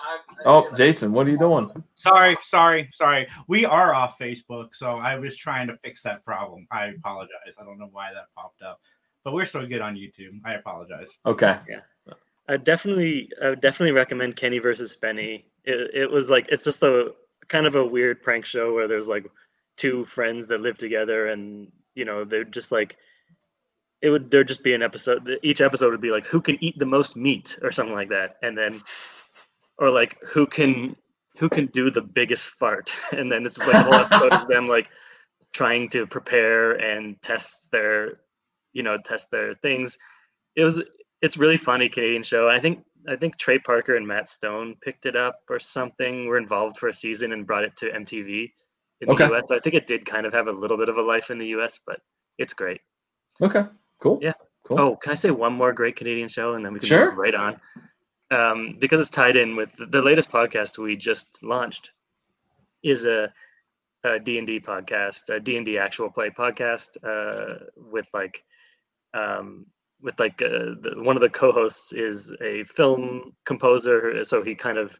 Oh, 0.45 0.69
Jason, 0.75 1.11
what 1.11 1.27
are 1.27 1.29
you 1.29 1.37
doing? 1.37 1.71
Sorry, 1.95 2.37
sorry, 2.41 2.89
sorry. 2.93 3.27
We 3.47 3.65
are 3.65 3.93
off 3.93 4.17
Facebook, 4.19 4.75
so 4.75 4.95
I 4.95 5.17
was 5.17 5.35
trying 5.35 5.67
to 5.67 5.77
fix 5.77 6.01
that 6.03 6.23
problem. 6.23 6.67
I 6.71 6.87
apologize. 6.87 7.55
I 7.59 7.63
don't 7.65 7.79
know 7.79 7.89
why 7.91 8.13
that 8.13 8.25
popped 8.35 8.61
up, 8.61 8.79
but 9.23 9.33
we're 9.33 9.45
still 9.45 9.65
good 9.67 9.81
on 9.81 9.95
YouTube. 9.95 10.39
I 10.45 10.53
apologize. 10.53 11.11
Okay. 11.25 11.57
Yeah. 11.67 11.81
I 12.47 12.57
definitely, 12.57 13.31
I 13.41 13.49
would 13.49 13.61
definitely 13.61 13.91
recommend 13.91 14.35
Kenny 14.35 14.59
versus 14.59 14.95
Spenny. 14.95 15.45
It, 15.63 15.91
it 15.93 16.11
was 16.11 16.29
like 16.29 16.47
it's 16.49 16.63
just 16.63 16.83
a 16.83 17.13
kind 17.47 17.65
of 17.65 17.75
a 17.75 17.85
weird 17.85 18.21
prank 18.21 18.45
show 18.45 18.73
where 18.73 18.87
there's 18.87 19.07
like 19.07 19.25
two 19.77 20.05
friends 20.05 20.47
that 20.47 20.61
live 20.61 20.77
together, 20.77 21.27
and 21.27 21.71
you 21.95 22.05
know 22.05 22.23
they're 22.23 22.43
just 22.43 22.71
like 22.71 22.97
it 24.05 24.11
would 24.11 24.29
there'd 24.29 24.47
just 24.47 24.63
be 24.63 24.75
an 24.75 24.83
episode. 24.83 25.39
Each 25.41 25.61
episode 25.61 25.89
would 25.89 25.99
be 25.99 26.11
like 26.11 26.27
who 26.27 26.39
can 26.39 26.63
eat 26.63 26.77
the 26.77 26.85
most 26.85 27.15
meat 27.15 27.57
or 27.63 27.71
something 27.71 27.95
like 27.95 28.09
that, 28.09 28.37
and 28.43 28.55
then 28.55 28.79
or 29.79 29.89
like 29.89 30.21
who 30.23 30.45
can 30.45 30.95
who 31.39 31.49
can 31.49 31.65
do 31.67 31.89
the 31.89 32.01
biggest 32.01 32.49
fart, 32.49 32.93
and 33.11 33.31
then 33.31 33.45
it's 33.45 33.55
just 33.55 33.67
like 33.67 33.83
the 33.83 33.91
whole 33.91 33.99
episode 33.99 34.33
is 34.33 34.45
them 34.45 34.67
like 34.67 34.91
trying 35.53 35.89
to 35.89 36.05
prepare 36.05 36.73
and 36.73 37.19
test 37.23 37.71
their 37.71 38.13
you 38.73 38.83
know 38.83 38.97
test 39.03 39.31
their 39.31 39.53
things. 39.55 39.97
It 40.55 40.63
was 40.63 40.83
it's 41.23 41.37
really 41.37 41.57
funny 41.57 41.89
Canadian 41.89 42.21
show. 42.21 42.47
I 42.47 42.59
think 42.59 42.83
I 43.07 43.15
think 43.15 43.37
Trey 43.37 43.57
Parker 43.57 43.95
and 43.95 44.07
Matt 44.07 44.29
Stone 44.29 44.75
picked 44.81 45.07
it 45.07 45.15
up 45.15 45.39
or 45.49 45.57
something. 45.59 46.27
Were 46.27 46.37
involved 46.37 46.77
for 46.77 46.89
a 46.89 46.93
season 46.93 47.31
and 47.31 47.47
brought 47.47 47.63
it 47.63 47.75
to 47.77 47.89
MTV 47.89 48.51
in 49.01 49.09
Okay. 49.09 49.27
the 49.27 49.33
US. 49.33 49.47
So 49.47 49.55
I 49.55 49.59
think 49.59 49.73
it 49.73 49.87
did 49.87 50.05
kind 50.05 50.27
of 50.27 50.33
have 50.33 50.47
a 50.47 50.51
little 50.51 50.77
bit 50.77 50.89
of 50.89 50.99
a 50.99 51.01
life 51.01 51.31
in 51.31 51.39
the 51.39 51.47
US, 51.57 51.79
but 51.87 52.01
it's 52.37 52.53
great. 52.53 52.81
Okay. 53.41 53.65
Cool. 53.99 54.19
Yeah. 54.21 54.33
Cool. 54.63 54.79
Oh, 54.79 54.95
can 54.95 55.11
I 55.11 55.15
say 55.15 55.31
one 55.31 55.53
more 55.53 55.73
great 55.73 55.95
Canadian 55.95 56.29
show 56.29 56.53
and 56.53 56.65
then 56.65 56.73
we 56.73 56.79
can 56.79 56.89
Sure. 56.89 57.09
move 57.11 57.17
right 57.17 57.35
on? 57.35 57.61
Um, 58.31 58.77
because 58.79 58.99
it's 58.99 59.09
tied 59.09 59.35
in 59.35 59.55
with 59.55 59.69
the, 59.77 60.01
latest 60.01 60.31
podcast 60.31 60.79
we 60.79 60.97
just 60.97 61.43
launched 61.43 61.93
is 62.81 63.05
a, 63.05 63.31
a 64.03 64.19
D&D 64.19 64.61
podcast, 64.61 65.29
a 65.29 65.39
D&D 65.39 65.77
actual 65.77 66.09
play 66.09 66.31
podcast 66.31 66.97
uh, 67.03 67.65
with 67.77 68.09
like 68.13 68.43
um, 69.13 69.67
with 70.01 70.19
like 70.19 70.41
uh, 70.41 70.75
the, 70.81 70.93
one 70.97 71.15
of 71.15 71.21
the 71.21 71.29
co-hosts 71.29 71.93
is 71.93 72.35
a 72.41 72.63
film 72.65 73.33
composer 73.45 74.23
so 74.23 74.43
he 74.43 74.53
kind 74.55 74.77
of 74.77 74.99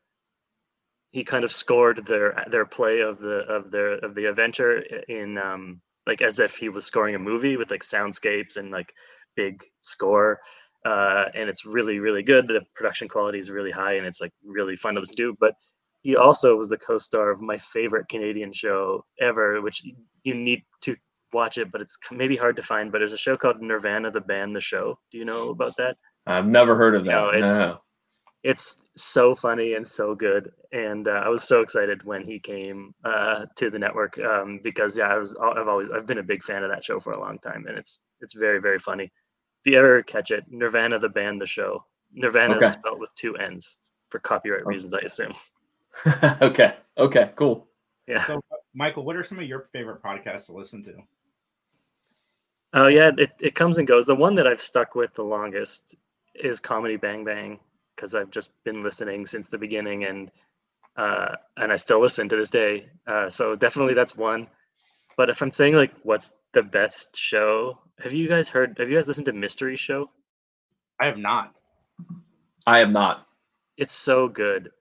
he 1.12 1.24
kind 1.24 1.44
of 1.44 1.52
scored 1.52 2.06
their 2.06 2.44
their 2.50 2.66
play 2.66 3.00
of 3.00 3.20
the 3.20 3.40
of 3.48 3.72
their 3.72 3.94
of 3.94 4.16
the 4.16 4.26
adventure 4.26 4.80
in 5.08 5.38
um 5.38 5.82
like 6.08 6.22
as 6.22 6.40
if 6.40 6.56
he 6.56 6.70
was 6.70 6.86
scoring 6.86 7.16
a 7.16 7.20
movie 7.20 7.58
with 7.58 7.72
like 7.72 7.82
soundscapes 7.82 8.58
and 8.58 8.72
like 8.72 8.94
big 9.36 9.62
score 9.82 10.40
uh 10.86 11.26
and 11.34 11.50
it's 11.50 11.66
really 11.66 12.00
really 12.00 12.24
good 12.24 12.48
the 12.48 12.62
production 12.76 13.08
quality 13.08 13.40
is 13.40 13.50
really 13.50 13.72
high 13.72 13.94
and 13.94 14.06
it's 14.06 14.22
like 14.22 14.32
really 14.46 14.76
fun 14.76 14.94
to 14.94 15.00
listen 15.00 15.16
to 15.16 15.36
but 15.40 15.56
he 16.06 16.16
also 16.16 16.56
was 16.56 16.70
the 16.70 16.78
co-star 16.78 17.32
of 17.32 17.42
my 17.42 17.58
favorite 17.58 18.08
Canadian 18.10 18.54
show 18.54 19.04
ever, 19.20 19.60
which 19.64 19.82
you 20.24 20.36
need 20.36 20.62
to 20.82 20.96
watch 21.34 21.58
it, 21.58 21.72
but 21.72 21.82
it's 21.82 21.98
maybe 22.12 22.36
hard 22.36 22.56
to 22.58 22.62
find. 22.62 22.92
But 22.92 23.00
there's 23.00 23.12
a 23.12 23.18
show 23.18 23.36
called 23.36 23.60
Nirvanna, 23.60 24.14
the 24.14 24.22
band, 24.22 24.56
the 24.56 24.62
show. 24.62 25.00
Do 25.12 25.18
you 25.18 25.26
know 25.26 25.50
about 25.50 25.76
that? 25.78 25.98
I've 26.28 26.46
never 26.46 26.76
heard 26.76 26.94
of 26.94 27.06
that. 27.06 27.12
No, 27.12 27.30
it's 27.30 27.58
no. 27.58 27.80
It's 28.46 28.90
so 28.96 29.34
funny 29.34 29.74
and 29.74 29.86
so 29.86 30.14
good, 30.14 30.52
and 30.72 31.08
uh, 31.08 31.24
I 31.26 31.30
was 31.30 31.44
so 31.44 31.62
excited 31.62 32.04
when 32.04 32.24
he 32.24 32.38
came 32.38 32.94
uh, 33.04 33.48
to 33.56 33.72
the 33.72 33.80
network 33.80 34.20
um, 34.20 34.60
because 34.62 34.96
yeah, 34.96 35.08
I 35.08 35.18
was 35.18 35.36
I've 35.38 35.68
always 35.68 35.90
I've 35.90 36.06
been 36.06 36.20
a 36.20 36.24
big 36.24 36.44
fan 36.44 36.64
of 36.64 36.70
that 36.70 36.84
show 36.84 37.00
for 37.00 37.14
a 37.14 37.20
long 37.20 37.40
time, 37.40 37.66
and 37.68 37.76
it's 37.76 38.04
it's 38.22 38.36
very 38.36 38.60
very 38.60 38.78
funny. 38.78 39.06
If 39.06 39.72
you 39.72 39.80
ever 39.80 40.04
catch 40.04 40.30
it, 40.30 40.44
Nirvanna, 40.52 41.00
the 41.00 41.10
band, 41.10 41.42
the 41.42 41.48
show. 41.48 41.86
Nirvanna 42.16 42.58
Okay. 42.58 42.68
is 42.68 42.74
spelled 42.74 43.00
with 43.00 43.10
two 43.16 43.36
N's 43.36 43.80
for 44.10 44.20
copyright 44.20 44.68
reasons, 44.68 44.94
I 44.94 45.00
assume. 45.00 45.34
okay. 46.40 46.76
Okay. 47.00 47.32
Cool. 47.36 47.68
Yeah. 48.08 48.22
So, 48.26 48.40
Michael, 48.76 49.06
what 49.06 49.16
are 49.16 49.24
some 49.24 49.40
of 49.40 49.46
your 49.46 49.62
favorite 49.62 50.04
podcasts 50.04 50.46
to 50.46 50.54
listen 50.54 50.84
to? 50.84 50.94
Oh 52.74 52.88
yeah, 52.90 53.10
it, 53.18 53.32
it 53.42 53.56
comes 53.56 53.80
and 53.80 53.88
goes. 53.88 54.06
The 54.06 54.14
one 54.14 54.36
that 54.36 54.46
I've 54.46 54.62
stuck 54.62 54.94
with 54.94 55.16
the 55.16 55.24
longest 55.24 55.96
is 56.36 56.60
Comedy 56.60 56.96
Bang 56.96 57.24
Bang 57.24 57.60
because 57.96 58.16
I've 58.16 58.32
just 58.32 58.52
been 58.64 58.82
listening 58.82 59.26
since 59.26 59.50
the 59.50 59.58
beginning 59.58 60.06
and 60.06 60.32
uh, 60.98 61.36
and 61.58 61.72
I 61.72 61.76
still 61.76 62.00
listen 62.00 62.30
to 62.30 62.36
this 62.38 62.50
day. 62.50 62.88
Uh, 63.06 63.30
so 63.30 63.56
definitely 63.56 63.94
that's 63.94 64.16
one. 64.16 64.48
But 65.18 65.30
if 65.30 65.42
I'm 65.42 65.52
saying 65.52 65.76
like 65.76 65.94
what's 66.04 66.34
the 66.54 66.64
best 66.64 67.18
show, 67.18 67.80
have 68.00 68.14
you 68.14 68.28
guys 68.28 68.50
heard? 68.50 68.78
Have 68.80 68.90
you 68.90 68.96
guys 68.96 69.08
listened 69.08 69.26
to 69.26 69.34
Mystery 69.34 69.76
Show? 69.76 70.10
I 71.00 71.06
have 71.06 71.18
not. 71.18 71.54
I 72.68 72.80
have 72.80 72.92
not. 72.92 73.28
It's 73.78 73.92
so 73.92 74.28
good. 74.28 74.72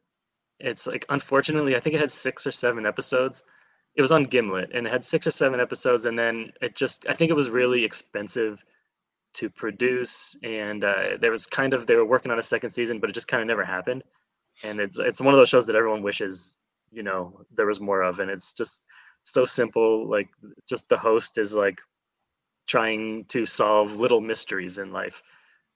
It's 0.60 0.86
like 0.86 1.04
unfortunately, 1.08 1.76
I 1.76 1.80
think 1.80 1.94
it 1.94 2.00
had 2.00 2.10
six 2.10 2.46
or 2.46 2.52
seven 2.52 2.86
episodes. 2.86 3.44
It 3.96 4.02
was 4.02 4.10
on 4.10 4.24
Gimlet 4.24 4.70
and 4.74 4.86
it 4.86 4.92
had 4.92 5.04
six 5.04 5.26
or 5.26 5.30
seven 5.30 5.60
episodes, 5.60 6.04
and 6.04 6.18
then 6.18 6.52
it 6.60 6.74
just 6.74 7.06
I 7.08 7.12
think 7.12 7.30
it 7.30 7.34
was 7.34 7.50
really 7.50 7.84
expensive 7.84 8.64
to 9.34 9.50
produce, 9.50 10.36
and 10.42 10.84
uh, 10.84 11.16
there 11.20 11.30
was 11.30 11.46
kind 11.46 11.74
of 11.74 11.86
they 11.86 11.96
were 11.96 12.04
working 12.04 12.32
on 12.32 12.38
a 12.38 12.42
second 12.42 12.70
season, 12.70 13.00
but 13.00 13.10
it 13.10 13.14
just 13.14 13.28
kind 13.28 13.40
of 13.40 13.46
never 13.46 13.64
happened. 13.64 14.02
And 14.62 14.80
it's 14.80 14.98
it's 14.98 15.20
one 15.20 15.34
of 15.34 15.38
those 15.38 15.48
shows 15.48 15.66
that 15.66 15.76
everyone 15.76 16.02
wishes 16.02 16.56
you 16.92 17.02
know 17.02 17.40
there 17.54 17.66
was 17.66 17.80
more 17.80 18.02
of, 18.02 18.20
and 18.20 18.30
it's 18.30 18.54
just 18.54 18.86
so 19.24 19.44
simple. 19.44 20.08
Like 20.08 20.28
just 20.68 20.88
the 20.88 20.96
host 20.96 21.38
is 21.38 21.54
like 21.54 21.80
trying 22.66 23.24
to 23.26 23.44
solve 23.44 23.96
little 23.96 24.20
mysteries 24.20 24.78
in 24.78 24.92
life 24.92 25.22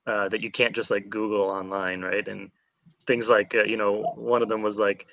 uh, 0.07 0.29
that 0.29 0.41
you 0.41 0.51
can't 0.51 0.75
just 0.75 0.91
like 0.91 1.11
Google 1.11 1.43
online, 1.43 2.01
right? 2.01 2.27
And 2.27 2.51
things 3.07 3.29
like 3.29 3.55
uh, 3.55 3.65
you 3.65 3.77
know 3.77 4.13
one 4.17 4.43
of 4.43 4.49
them 4.49 4.63
was 4.63 4.79
like 4.79 5.07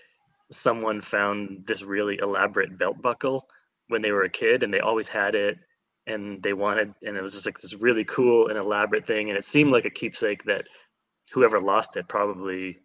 someone 0.51 1.01
found 1.01 1.65
this 1.65 1.81
really 1.81 2.19
elaborate 2.21 2.77
belt 2.77 3.01
buckle 3.01 3.47
when 3.87 4.01
they 4.01 4.11
were 4.11 4.23
a 4.23 4.29
kid 4.29 4.63
and 4.63 4.73
they 4.73 4.79
always 4.79 5.07
had 5.07 5.35
it 5.35 5.57
and 6.07 6.41
they 6.43 6.53
wanted 6.53 6.93
and 7.03 7.17
it 7.17 7.21
was 7.21 7.33
just 7.33 7.45
like 7.45 7.57
this 7.59 7.73
really 7.73 8.05
cool 8.05 8.47
and 8.47 8.57
elaborate 8.57 9.05
thing 9.07 9.29
and 9.29 9.37
it 9.37 9.43
seemed 9.43 9.71
like 9.71 9.85
a 9.85 9.89
keepsake 9.89 10.43
that 10.43 10.67
whoever 11.31 11.59
lost 11.59 11.97
it 11.97 12.07
probably 12.07 12.77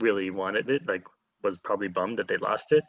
really 0.00 0.30
wanted 0.30 0.68
it 0.70 0.82
like 0.86 1.04
was 1.42 1.58
probably 1.58 1.88
bummed 1.88 2.18
that 2.18 2.28
they 2.28 2.36
lost 2.38 2.72
it 2.72 2.82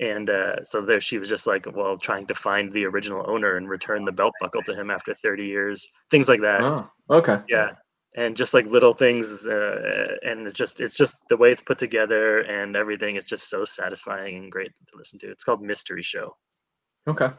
and 0.00 0.30
uh, 0.30 0.62
so 0.64 0.80
there 0.80 1.00
she 1.00 1.18
was 1.18 1.28
just 1.28 1.46
like 1.46 1.66
well 1.74 1.96
trying 1.96 2.26
to 2.26 2.34
find 2.34 2.72
the 2.72 2.84
original 2.84 3.24
owner 3.28 3.56
and 3.56 3.68
return 3.68 4.04
the 4.04 4.12
belt 4.12 4.34
buckle 4.40 4.62
to 4.62 4.74
him 4.74 4.90
after 4.90 5.14
30 5.14 5.44
years 5.44 5.88
things 6.10 6.28
like 6.28 6.40
that 6.40 6.62
Oh, 6.62 6.90
okay. 7.10 7.40
yeah 7.48 7.70
and 8.16 8.36
just 8.36 8.54
like 8.54 8.66
little 8.66 8.94
things 8.94 9.46
uh, 9.46 10.16
and 10.22 10.46
it's 10.46 10.56
just 10.56 10.80
it's 10.80 10.96
just 10.96 11.16
the 11.28 11.36
way 11.36 11.52
it's 11.52 11.60
put 11.60 11.78
together 11.78 12.40
and 12.40 12.74
everything 12.74 13.16
is 13.16 13.26
just 13.26 13.50
so 13.50 13.64
satisfying 13.64 14.36
and 14.36 14.52
great 14.52 14.72
to 14.86 14.96
listen 14.96 15.18
to 15.20 15.30
it's 15.30 15.44
called 15.44 15.62
mystery 15.62 16.02
show 16.02 16.34
Okay. 17.06 17.30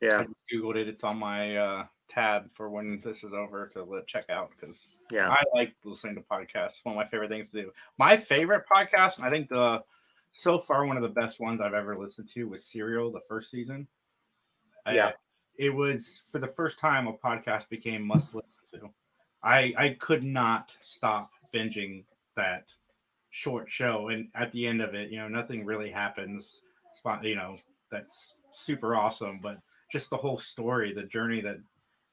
Yeah 0.00 0.18
I 0.20 0.24
just 0.24 0.44
googled 0.52 0.76
it. 0.76 0.88
It's 0.88 1.04
on 1.04 1.18
my 1.18 1.56
uh, 1.56 1.86
tab 2.08 2.50
for 2.50 2.68
when 2.70 3.00
this 3.02 3.24
is 3.24 3.32
over 3.32 3.66
to 3.68 3.82
let 3.84 4.06
check 4.06 4.28
out 4.30 4.50
because 4.50 4.86
Yeah. 5.10 5.28
I 5.30 5.42
like 5.54 5.74
listening 5.84 6.14
to 6.16 6.20
podcasts. 6.22 6.84
One 6.84 6.94
of 6.94 6.96
my 6.96 7.04
favorite 7.04 7.30
things 7.30 7.50
to 7.52 7.62
do. 7.62 7.72
My 7.98 8.16
favorite 8.16 8.64
podcast, 8.72 9.16
and 9.18 9.26
I 9.26 9.30
think 9.30 9.48
the 9.48 9.82
so 10.32 10.58
far 10.58 10.84
one 10.86 10.96
of 10.96 11.02
the 11.02 11.08
best 11.08 11.40
ones 11.40 11.60
I've 11.60 11.72
ever 11.74 11.96
listened 11.96 12.28
to 12.28 12.44
was 12.48 12.64
Serial, 12.64 13.10
the 13.10 13.20
first 13.28 13.50
season. 13.50 13.88
I- 14.84 14.94
Yeah. 14.94 15.12
it 15.56 15.70
was 15.70 16.22
for 16.30 16.38
the 16.38 16.46
first 16.48 16.78
time 16.78 17.06
a 17.06 17.12
podcast 17.14 17.68
became 17.70 18.02
must 18.02 18.34
listen 18.34 18.62
to. 18.80 18.90
I 19.42 19.72
I 19.78 19.88
could 19.98 20.22
not 20.24 20.76
stop 20.80 21.30
binging 21.54 22.04
that 22.34 22.72
short 23.30 23.68
show, 23.70 24.08
and 24.08 24.28
at 24.34 24.52
the 24.52 24.66
end 24.66 24.82
of 24.82 24.94
it, 24.94 25.10
you 25.10 25.18
know, 25.18 25.28
nothing 25.28 25.64
really 25.64 25.90
happens. 25.90 26.62
You 27.22 27.34
know, 27.34 27.58
that's 27.90 28.34
super 28.50 28.94
awesome, 28.96 29.38
but 29.42 29.58
just 29.90 30.10
the 30.10 30.16
whole 30.16 30.38
story, 30.38 30.92
the 30.92 31.04
journey 31.04 31.40
that 31.40 31.56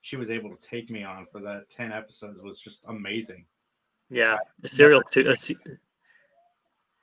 she 0.02 0.16
was 0.18 0.30
able 0.30 0.50
to 0.56 0.68
take 0.68 0.90
me 0.90 1.04
on 1.04 1.26
for 1.32 1.40
that 1.42 1.70
10 1.70 1.92
episodes 1.92 2.40
was 2.42 2.60
just 2.60 2.82
amazing. 2.88 3.46
yeah 4.10 4.38
serial 4.66 5.02
two 5.02 5.28
uh, 5.30 5.36
se- 5.36 5.56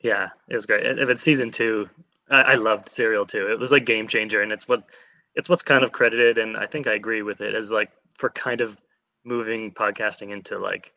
yeah 0.03 0.29
it 0.49 0.55
was 0.55 0.67
great. 0.67 0.85
If 0.87 1.09
it's 1.09 1.23
season 1.23 1.51
two 1.51 1.89
I, 2.31 2.43
I 2.43 2.55
loved 2.55 2.89
serial 2.89 3.27
two. 3.27 3.51
It 3.51 3.59
was 3.59 3.73
like 3.73 3.87
game 3.87 4.07
changer 4.07 4.43
and 4.43 4.53
it's 4.53 4.69
what 4.69 4.85
it's 5.35 5.49
what's 5.49 5.63
kind 5.63 5.83
of 5.83 5.93
credited 5.93 6.39
and 6.39 6.57
i 6.57 6.67
think 6.67 6.87
i 6.87 6.95
agree 6.95 7.23
with 7.23 7.41
it 7.41 7.55
as 7.55 7.71
like 7.73 7.91
for 8.17 8.31
kind 8.31 8.61
of 8.61 8.81
moving 9.25 9.73
podcasting 9.73 10.31
into 10.31 10.59
like 10.59 10.93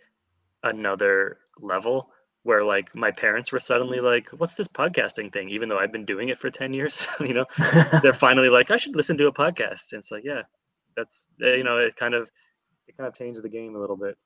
another 0.64 1.38
level 1.60 2.10
where 2.44 2.64
like 2.64 2.94
my 2.96 3.10
parents 3.12 3.52
were 3.52 3.60
suddenly 3.60 4.00
like 4.00 4.30
what's 4.38 4.56
this 4.56 4.68
podcasting 4.68 5.32
thing 5.32 5.50
even 5.50 5.68
though 5.70 5.80
i've 5.80 5.92
been 5.92 6.06
doing 6.06 6.30
it 6.30 6.38
for 6.38 6.50
10 6.50 6.74
years 6.74 7.08
you 7.20 7.34
know 7.34 7.46
they're 8.02 8.14
finally 8.14 8.50
like 8.50 8.70
i 8.72 8.78
should 8.78 8.96
listen 8.96 9.18
to 9.18 9.28
a 9.28 9.34
podcast 9.34 9.92
and 9.94 10.00
it's 10.00 10.12
like 10.12 10.24
yeah 10.24 10.42
that's 10.96 11.32
uh, 11.42 11.54
you 11.54 11.64
know 11.64 11.78
it 11.78 11.96
kind 11.96 12.14
of 12.14 12.30
it 12.88 12.96
kind 12.98 13.08
of 13.08 13.16
changed 13.16 13.42
the 13.42 13.50
game 13.50 13.76
a 13.76 13.80
little 13.80 13.98
bit 13.98 14.18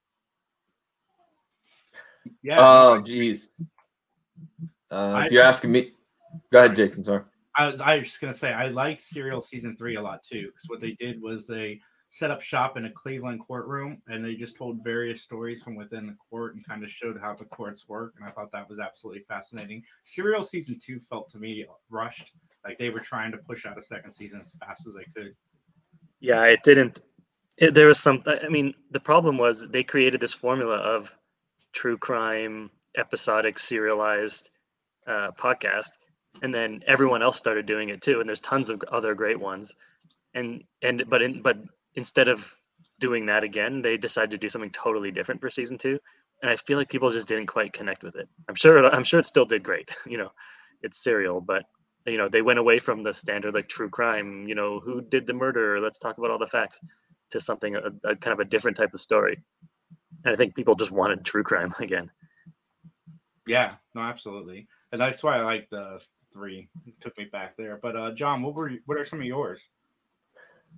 Yeah. 2.41 2.57
Oh, 2.59 3.01
geez. 3.01 3.49
Uh, 4.91 4.95
I- 4.95 5.25
if 5.25 5.31
you're 5.31 5.43
asking 5.43 5.71
me, 5.71 5.91
go 6.51 6.59
ahead, 6.59 6.75
Jason. 6.75 7.03
Sorry. 7.03 7.23
I 7.55 7.69
was, 7.71 7.81
I 7.81 7.97
was 7.97 8.07
just 8.09 8.21
gonna 8.21 8.33
say 8.33 8.53
I 8.53 8.67
like 8.67 8.99
Serial 8.99 9.41
season 9.41 9.75
three 9.75 9.95
a 9.95 10.01
lot 10.01 10.21
too 10.23 10.47
because 10.47 10.65
what 10.67 10.79
they 10.79 10.91
did 10.91 11.21
was 11.21 11.47
they 11.47 11.79
set 12.09 12.31
up 12.31 12.41
shop 12.41 12.77
in 12.77 12.85
a 12.85 12.91
Cleveland 12.91 13.41
courtroom 13.45 14.01
and 14.07 14.23
they 14.23 14.35
just 14.35 14.55
told 14.55 14.83
various 14.83 15.21
stories 15.21 15.61
from 15.61 15.75
within 15.75 16.07
the 16.07 16.15
court 16.29 16.55
and 16.55 16.65
kind 16.65 16.83
of 16.83 16.89
showed 16.89 17.19
how 17.19 17.33
the 17.35 17.45
courts 17.45 17.87
work 17.89 18.13
and 18.17 18.25
I 18.25 18.31
thought 18.31 18.51
that 18.51 18.69
was 18.69 18.79
absolutely 18.79 19.23
fascinating. 19.27 19.83
Serial 20.03 20.43
season 20.43 20.79
two 20.81 20.99
felt 20.99 21.29
to 21.29 21.37
me 21.37 21.65
rushed, 21.89 22.31
like 22.65 22.77
they 22.77 22.89
were 22.89 22.99
trying 23.01 23.31
to 23.33 23.37
push 23.37 23.65
out 23.65 23.77
a 23.77 23.81
second 23.81 24.11
season 24.11 24.41
as 24.41 24.55
fast 24.59 24.87
as 24.87 24.93
they 24.93 25.05
could. 25.15 25.35
yeah 26.21 26.43
it 26.43 26.63
didn't 26.63 27.01
it, 27.57 27.73
there 27.73 27.87
was 27.87 27.99
some 27.99 28.21
i 28.27 28.47
mean 28.47 28.73
the 28.91 28.99
problem 28.99 29.37
was 29.37 29.67
they 29.67 29.83
created 29.83 30.21
this 30.21 30.33
formula 30.33 30.77
of 30.77 31.11
true 31.73 31.97
crime 31.97 32.69
episodic 32.97 33.59
serialized 33.59 34.49
uh, 35.07 35.31
podcast 35.31 35.89
and 36.41 36.53
then 36.53 36.83
everyone 36.87 37.21
else 37.21 37.37
started 37.37 37.65
doing 37.65 37.89
it 37.89 38.01
too 38.01 38.19
and 38.19 38.27
there's 38.27 38.41
tons 38.41 38.69
of 38.69 38.81
other 38.91 39.13
great 39.13 39.39
ones 39.39 39.75
and 40.33 40.63
and 40.81 41.03
but 41.09 41.21
in 41.21 41.41
but 41.41 41.57
instead 41.97 42.29
of 42.29 42.55
doing 42.99 43.25
that 43.25 43.43
again 43.43 43.81
they 43.81 43.97
decided 43.97 44.31
to 44.31 44.37
do 44.37 44.47
something 44.47 44.69
totally 44.71 45.11
different 45.11 45.41
for 45.41 45.49
season 45.49 45.77
two 45.77 45.99
and 46.41 46.49
i 46.49 46.55
feel 46.55 46.77
like 46.77 46.89
people 46.89 47.11
just 47.11 47.27
didn't 47.27 47.47
quite 47.47 47.73
connect 47.73 48.03
with 48.03 48.15
it 48.15 48.29
i'm 48.47 48.55
sure 48.55 48.77
it, 48.77 48.93
i'm 48.93 49.03
sure 49.03 49.19
it 49.19 49.25
still 49.25 49.45
did 49.45 49.63
great 49.63 49.93
you 50.07 50.17
know 50.17 50.31
it's 50.83 51.03
serial 51.03 51.41
but 51.41 51.63
you 52.05 52.17
know 52.17 52.29
they 52.29 52.41
went 52.41 52.59
away 52.59 52.79
from 52.79 53.03
the 53.03 53.13
standard 53.13 53.53
like 53.53 53.67
true 53.67 53.89
crime 53.89 54.47
you 54.47 54.55
know 54.55 54.79
who 54.79 55.01
did 55.01 55.27
the 55.27 55.33
murder 55.33 55.79
let's 55.81 55.99
talk 55.99 56.17
about 56.17 56.31
all 56.31 56.39
the 56.39 56.47
facts 56.47 56.79
to 57.29 57.39
something 57.39 57.75
a, 57.75 57.81
a 58.05 58.15
kind 58.15 58.33
of 58.33 58.39
a 58.39 58.45
different 58.45 58.77
type 58.77 58.93
of 58.93 59.01
story 59.01 59.37
and 60.23 60.33
i 60.33 60.35
think 60.35 60.55
people 60.55 60.75
just 60.75 60.91
wanted 60.91 61.25
true 61.25 61.43
crime 61.43 61.73
again 61.79 62.09
Yeah, 63.47 63.73
no, 63.95 64.01
absolutely, 64.01 64.67
and 64.91 64.99
that's 64.99 65.23
why 65.23 65.37
I 65.37 65.41
like 65.41 65.69
the 65.69 66.01
three. 66.33 66.69
It 66.85 66.99
took 66.99 67.17
me 67.17 67.25
back 67.31 67.55
there. 67.55 67.79
But 67.81 67.95
uh, 67.95 68.11
John, 68.11 68.41
what 68.41 68.53
were 68.53 68.71
what 68.85 68.97
are 68.97 69.05
some 69.05 69.19
of 69.19 69.25
yours? 69.25 69.67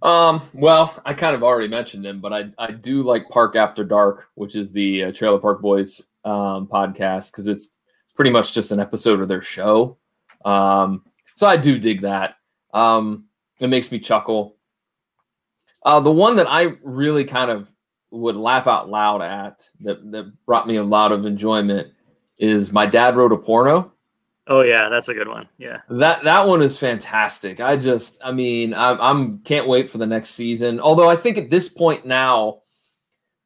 Um, 0.01 0.41
well, 0.53 0.99
I 1.05 1.13
kind 1.13 1.35
of 1.35 1.43
already 1.43 1.67
mentioned 1.67 2.05
him, 2.05 2.21
but 2.21 2.31
I, 2.31 2.49
I 2.57 2.71
do 2.71 3.03
like 3.03 3.29
Park 3.29 3.55
After 3.55 3.83
Dark, 3.83 4.27
which 4.35 4.55
is 4.55 4.71
the 4.71 5.05
uh, 5.05 5.11
Trailer 5.11 5.39
Park 5.39 5.61
Boys 5.61 6.01
um, 6.23 6.67
podcast 6.67 7.31
because 7.31 7.47
it's 7.47 7.75
pretty 8.15 8.31
much 8.31 8.53
just 8.53 8.71
an 8.71 8.79
episode 8.79 9.19
of 9.19 9.27
their 9.27 9.41
show. 9.41 9.97
Um, 10.45 11.03
so 11.35 11.47
I 11.47 11.57
do 11.57 11.77
dig 11.77 12.01
that. 12.01 12.35
Um, 12.73 13.25
it 13.59 13.69
makes 13.69 13.91
me 13.91 13.99
chuckle. 13.99 14.55
Uh, 15.83 15.99
the 15.99 16.11
one 16.11 16.35
that 16.37 16.49
I 16.49 16.73
really 16.83 17.23
kind 17.23 17.51
of 17.51 17.69
would 18.11 18.35
laugh 18.35 18.67
out 18.67 18.89
loud 18.89 19.21
at 19.21 19.67
that, 19.81 20.11
that 20.11 20.33
brought 20.45 20.67
me 20.67 20.77
a 20.77 20.83
lot 20.83 21.11
of 21.11 21.25
enjoyment 21.25 21.89
is 22.39 22.73
My 22.73 22.85
Dad 22.85 23.15
Wrote 23.15 23.31
a 23.31 23.37
Porno. 23.37 23.93
Oh 24.49 24.61
yeah 24.61 24.89
that's 24.89 25.07
a 25.07 25.13
good 25.13 25.29
one 25.29 25.47
yeah 25.57 25.79
That 25.89 26.23
that 26.23 26.47
one 26.47 26.61
is 26.61 26.77
fantastic. 26.77 27.61
I 27.61 27.77
just, 27.77 28.21
I 28.23 28.31
mean, 28.31 28.73
I'm, 28.73 28.99
I'm 28.99 29.39
can't 29.39 29.67
wait 29.67 29.89
for 29.89 29.97
the 29.97 30.05
next 30.05 30.31
season. 30.31 30.79
Although 30.79 31.09
I 31.09 31.15
think 31.15 31.37
at 31.37 31.49
this 31.49 31.69
point 31.69 32.05
now, 32.05 32.61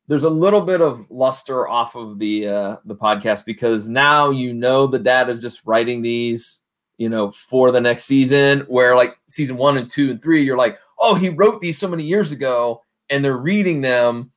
there's 0.08 0.24
a 0.24 0.30
little 0.30 0.62
bit 0.62 0.82
of 0.82 1.06
luster 1.12 1.68
off 1.68 1.96
of 1.96 2.18
the 2.20 2.48
uh, 2.48 2.78
the 2.86 2.96
podcast 2.96 3.46
because 3.46 3.88
now 3.88 4.32
you 4.32 4.54
know 4.54 4.88
the 4.88 5.00
dad 5.00 5.30
is 5.30 5.40
just 5.40 5.62
writing 5.66 6.02
these 6.02 6.64
you 6.98 7.10
know, 7.10 7.32
for 7.32 7.72
the 7.72 7.82
next 7.82 8.06
season. 8.06 8.62
Where 8.62 8.96
like 8.96 9.18
season 9.28 9.58
one 9.58 9.78
and 9.78 9.90
two 9.90 10.12
and 10.12 10.22
three, 10.22 10.44
you're 10.44 10.58
like, 10.58 10.80
oh, 11.00 11.16
he 11.16 11.30
wrote 11.30 11.62
these 11.62 11.78
so 11.78 11.88
many 11.88 12.04
years 12.04 12.32
ago, 12.32 12.82
and 13.10 13.24
they're 13.24 13.38
reading 13.38 13.82
them. 13.82 14.32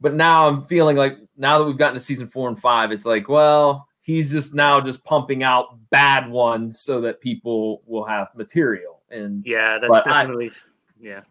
But 0.00 0.14
now 0.14 0.46
I'm 0.46 0.66
feeling 0.66 0.96
like 0.96 1.18
now 1.36 1.58
that 1.58 1.64
we've 1.64 1.78
gotten 1.78 1.94
to 1.94 2.00
season 2.00 2.28
four 2.28 2.48
and 2.48 2.60
five, 2.60 2.92
it's 2.92 3.06
like, 3.06 3.28
well, 3.28 3.85
he's 4.06 4.30
just 4.30 4.54
now 4.54 4.80
just 4.80 5.04
pumping 5.04 5.42
out 5.42 5.76
bad 5.90 6.30
ones 6.30 6.78
so 6.78 7.00
that 7.00 7.20
people 7.20 7.82
will 7.86 8.04
have 8.04 8.28
material. 8.36 9.02
And 9.10 9.44
Yeah, 9.44 9.78
that's 9.80 9.90
but 9.90 10.06
I- 10.06 10.22
definitely 10.22 10.52
yeah. 11.00 11.22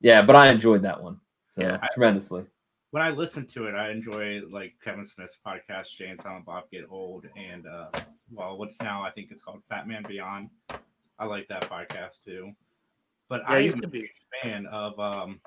yeah, 0.00 0.22
but 0.22 0.34
I 0.34 0.48
enjoyed 0.48 0.80
that 0.82 1.02
one 1.02 1.20
so 1.50 1.60
Yeah. 1.60 1.76
tremendously. 1.92 2.46
when 2.92 3.02
I 3.02 3.10
listen 3.10 3.46
to 3.48 3.66
it, 3.66 3.74
I 3.74 3.90
enjoy 3.90 4.40
like 4.50 4.74
Kevin 4.82 5.04
Smith's 5.04 5.38
podcast, 5.46 5.94
Jay 5.94 6.06
and 6.08 6.18
Silent 6.18 6.46
Bob 6.46 6.64
Get 6.72 6.86
Old, 6.90 7.26
and 7.36 7.66
uh, 7.66 7.90
well, 8.32 8.56
what's 8.58 8.80
now 8.80 9.02
I 9.02 9.10
think 9.10 9.30
it's 9.30 9.42
called 9.42 9.62
Fat 9.68 9.86
Man 9.86 10.02
Beyond. 10.08 10.48
I 11.18 11.26
like 11.26 11.46
that 11.48 11.68
podcast 11.70 12.24
too. 12.24 12.50
But 13.28 13.42
Yeah, 13.42 13.50
I 13.52 13.56
I 13.56 13.58
used 13.58 13.80
to 13.82 13.86
be. 13.88 14.04
a 14.06 14.42
fan 14.42 14.66
of 14.66 14.98
um, 14.98 15.40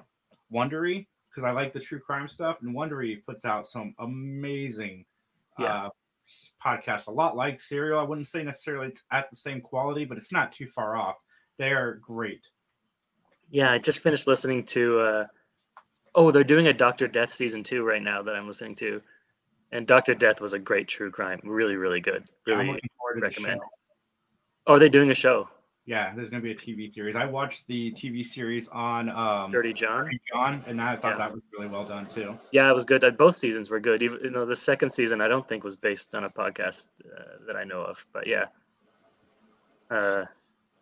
Wondery 0.53 1.07
because 1.29 1.43
I 1.43 1.49
like 1.51 1.73
the 1.73 1.79
true 1.79 1.99
crime 1.99 2.27
stuff, 2.27 2.61
and 2.61 2.73
Wondery 2.75 3.25
puts 3.25 3.43
out 3.43 3.67
some 3.67 3.93
amazing 3.99 5.03
Yeah. 5.59 5.85
uh, 5.85 5.89
podcasts. 6.63 7.07
A 7.07 7.11
lot 7.11 7.35
like 7.35 7.59
Serial. 7.59 7.99
I 7.99 8.03
wouldn't 8.03 8.27
say 8.27 8.43
necessarily 8.43 8.87
it's 8.87 9.03
at 9.11 9.29
the 9.29 9.35
same 9.35 9.61
quality, 9.61 10.05
but 10.05 10.17
it's 10.17 10.31
not 10.31 10.51
too 10.51 10.67
far 10.67 10.95
off. 10.95 11.15
They 11.57 11.71
are 11.71 11.95
great. 11.95 12.41
Yeah, 13.49 13.71
I 13.71 13.77
just 13.77 13.99
finished 14.01 14.27
listening 14.27 14.63
to. 14.65 14.99
Uh, 14.99 15.25
oh, 16.15 16.31
they're 16.31 16.43
doing 16.43 16.67
a 16.67 16.73
Doctor 16.73 17.07
Death 17.07 17.31
season 17.31 17.63
two 17.63 17.83
right 17.83 18.01
now 18.01 18.21
that 18.21 18.35
I'm 18.35 18.47
listening 18.47 18.75
to, 18.75 19.01
and 19.71 19.85
Doctor 19.85 20.15
Death 20.15 20.41
was 20.41 20.53
a 20.53 20.59
great 20.59 20.87
true 20.87 21.11
crime. 21.11 21.39
Really, 21.43 21.75
really 21.75 22.01
good. 22.01 22.23
Really 22.47 22.67
looking 22.67 22.89
forward 22.97 23.15
to 23.15 23.19
the 23.19 23.21
recommend. 23.21 23.61
Oh, 24.65 24.73
are 24.73 24.79
they 24.79 24.89
doing 24.89 25.11
a 25.11 25.15
show? 25.15 25.49
Yeah, 25.85 26.13
there's 26.15 26.29
gonna 26.29 26.41
be 26.41 26.51
a 26.51 26.55
TV 26.55 26.91
series. 26.91 27.15
I 27.17 27.25
watched 27.25 27.67
the 27.67 27.91
TV 27.91 28.23
series 28.23 28.69
on 28.69 29.09
um, 29.09 29.51
Dirty 29.51 29.73
John. 29.73 30.05
Dirty 30.05 30.21
John, 30.31 30.63
and 30.65 30.79
I 30.81 30.95
thought 30.95 31.13
Yeah. 31.13 31.17
that 31.17 31.33
was 31.33 31.41
really 31.51 31.67
well 31.67 31.83
done 31.83 32.05
too. 32.05 32.39
Yeah, 32.51 32.69
it 32.69 32.73
was 32.73 32.85
good. 32.85 33.03
Uh, 33.03 33.11
Both 33.11 33.35
seasons 33.35 33.69
were 33.69 33.81
good. 33.81 34.01
Even 34.01 34.19
you 34.23 34.29
know, 34.29 34.45
the 34.45 34.55
second 34.55 34.89
season 34.91 35.19
I 35.19 35.27
don't 35.27 35.47
think 35.47 35.63
was 35.65 35.75
based 35.75 36.15
on 36.15 36.23
a 36.23 36.29
podcast 36.29 36.87
uh, 37.05 37.23
that 37.47 37.57
I 37.57 37.65
know 37.65 37.81
of, 37.81 38.05
but 38.13 38.27
yeah. 38.27 38.45
Uh, 39.91 40.23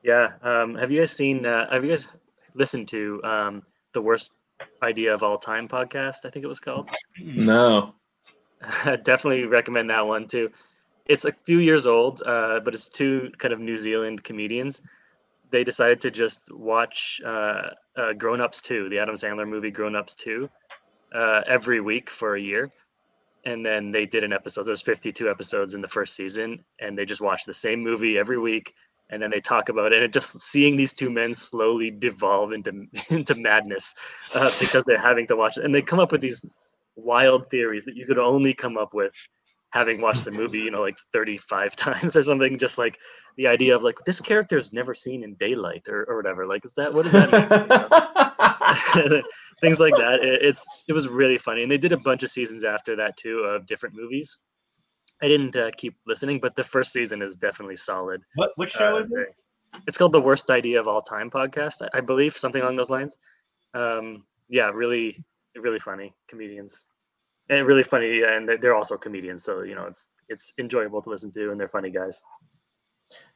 yeah. 0.04 0.34
Um, 0.44 0.76
have 0.76 0.92
you 0.92 1.00
guys 1.00 1.12
seen? 1.12 1.46
Uh, 1.48 1.68
have 1.72 1.84
you 1.84 1.90
guys 1.90 2.08
listened 2.54 2.88
to 2.90 3.22
um, 3.24 3.64
the 3.94 4.02
worst 4.02 4.34
idea 4.84 5.14
of 5.14 5.24
all 5.24 5.38
time 5.40 5.68
podcast? 5.68 6.26
I 6.26 6.30
think 6.30 6.46
it 6.46 6.48
was 6.48 6.60
called. 6.60 6.90
No. 7.20 7.96
Definitely 8.86 9.46
recommend 9.46 9.90
that 9.90 10.06
one 10.06 10.28
too. 10.28 10.52
It's 11.12 11.26
a 11.26 11.34
few 11.34 11.58
years 11.58 11.88
old, 11.88 12.24
uh, 12.26 12.62
but 12.62 12.74
it's 12.74 12.88
two 12.88 13.32
kind 13.38 13.54
of 13.54 13.60
New 13.60 13.76
Zealand 13.76 14.24
comedians. 14.24 14.82
They 15.50 15.66
decided 15.66 16.00
to 16.02 16.10
just 16.10 16.50
watch 16.54 17.20
uh, 17.26 17.72
uh, 17.98 18.14
Grown 18.14 18.40
Ups 18.40 18.62
2, 18.62 18.88
the 18.88 18.98
Adam 18.98 19.16
Sandler 19.16 19.46
movie 19.46 19.72
Grown 19.72 19.94
Ups 19.94 20.16
2, 20.16 20.50
uh, 21.14 21.42
every 21.46 21.82
week 21.82 22.10
for 22.10 22.36
a 22.36 22.40
year. 22.40 22.72
And 23.44 23.66
then 23.66 23.92
they 23.92 24.06
did 24.06 24.24
an 24.24 24.32
episode. 24.32 24.64
There's 24.64 24.82
52 24.82 25.30
episodes 25.30 25.76
in 25.76 25.82
the 25.82 25.88
first 25.90 26.16
season, 26.16 26.64
and 26.80 26.98
they 26.98 27.04
just 27.04 27.20
watched 27.20 27.46
the 27.46 27.54
same 27.54 27.82
movie 27.82 28.18
every 28.18 28.40
week. 28.40 28.74
And 29.10 29.22
then 29.22 29.32
they 29.32 29.42
talk 29.42 29.68
about 29.68 29.92
it, 29.92 30.02
and 30.02 30.14
just 30.14 30.40
seeing 30.40 30.78
these 30.78 30.94
two 30.94 31.10
men 31.10 31.34
slowly 31.34 31.92
devolve 31.92 32.54
into 32.54 32.86
into 33.10 33.36
madness 33.36 33.94
uh, 34.34 34.50
because 34.62 34.86
they're 34.86 34.98
having 34.98 35.28
to 35.28 35.36
watch 35.36 35.58
it, 35.58 35.66
and 35.66 35.76
they 35.76 35.82
come 35.82 36.00
up 36.00 36.14
with 36.14 36.22
these 36.22 36.50
wild 36.96 37.50
theories 37.50 37.84
that 37.84 37.98
you 37.98 38.06
could 38.06 38.18
only 38.18 38.54
come 38.54 38.78
up 38.78 38.94
with 38.94 39.12
having 39.72 40.02
watched 40.02 40.26
the 40.26 40.32
movie, 40.32 40.60
you 40.60 40.72
know, 40.72 40.82
like 40.82 40.98
35 41.14 41.76
times 41.76 42.16
or 42.16 42.24
something. 42.24 42.58
Just 42.58 42.78
like 42.78 43.00
the 43.38 43.48
idea 43.48 43.76
of 43.76 43.84
like 43.84 43.98
this 44.06 44.22
character 44.22 44.58
is 44.58 44.74
never 44.74 44.94
seen 44.94 45.24
in 45.24 45.36
daylight 45.36 45.88
or, 45.90 46.04
or 46.10 46.18
whatever. 46.18 46.46
Like, 46.46 46.66
is 46.66 46.76
that 46.76 46.94
what 46.94 47.04
does 47.04 47.14
that 47.14 47.32
mean? 47.32 49.24
Things 49.62 49.80
like 49.80 49.96
that. 49.98 50.20
It, 50.22 50.42
it's 50.42 50.66
it 50.88 50.94
was 50.94 51.08
really 51.08 51.38
funny, 51.38 51.64
and 51.64 51.72
they 51.72 51.78
did 51.78 51.92
a 51.92 51.98
bunch 51.98 52.24
of 52.24 52.30
seasons 52.30 52.64
after 52.64 52.96
that 52.96 53.18
too 53.18 53.40
of 53.40 53.66
different 53.68 53.96
movies. 53.96 54.38
I 55.22 55.28
didn't 55.28 55.56
uh, 55.56 55.70
keep 55.78 55.96
listening, 56.08 56.40
but 56.40 56.56
the 56.56 56.64
first 56.64 56.92
season 56.92 57.22
is 57.22 57.36
definitely 57.36 57.76
solid. 57.76 58.22
What 58.36 58.52
what 58.56 58.70
show 58.70 58.96
Uh, 58.96 59.00
is 59.00 59.08
this? 59.08 59.44
It's 59.88 59.98
called 59.98 60.12
the 60.12 60.22
Worst 60.22 60.50
Idea 60.50 60.80
of 60.80 60.88
All 60.88 61.02
Time 61.02 61.30
podcast, 61.30 61.82
I, 61.94 62.00
I 62.00 62.02
believe, 62.02 62.36
something 62.36 62.62
along 62.62 62.76
those 62.76 62.90
lines. 62.90 63.18
Um, 63.74 64.26
yeah, 64.50 64.70
really, 64.74 65.24
really 65.56 65.80
funny 65.80 66.14
comedians, 66.28 66.88
and 67.52 67.68
really 67.68 67.84
funny, 67.84 68.24
and 68.24 68.48
they're- 68.50 68.58
they're 68.58 68.76
also 68.76 68.98
comedians, 68.98 69.44
so 69.44 69.62
you 69.62 69.76
know 69.76 69.86
it's 69.86 70.10
it's 70.30 70.54
enjoyable 70.58 71.02
to 71.04 71.10
listen 71.10 71.32
to, 71.34 71.52
and 71.52 71.60
they're 71.60 71.68
funny 71.70 71.92
guys. 71.92 72.24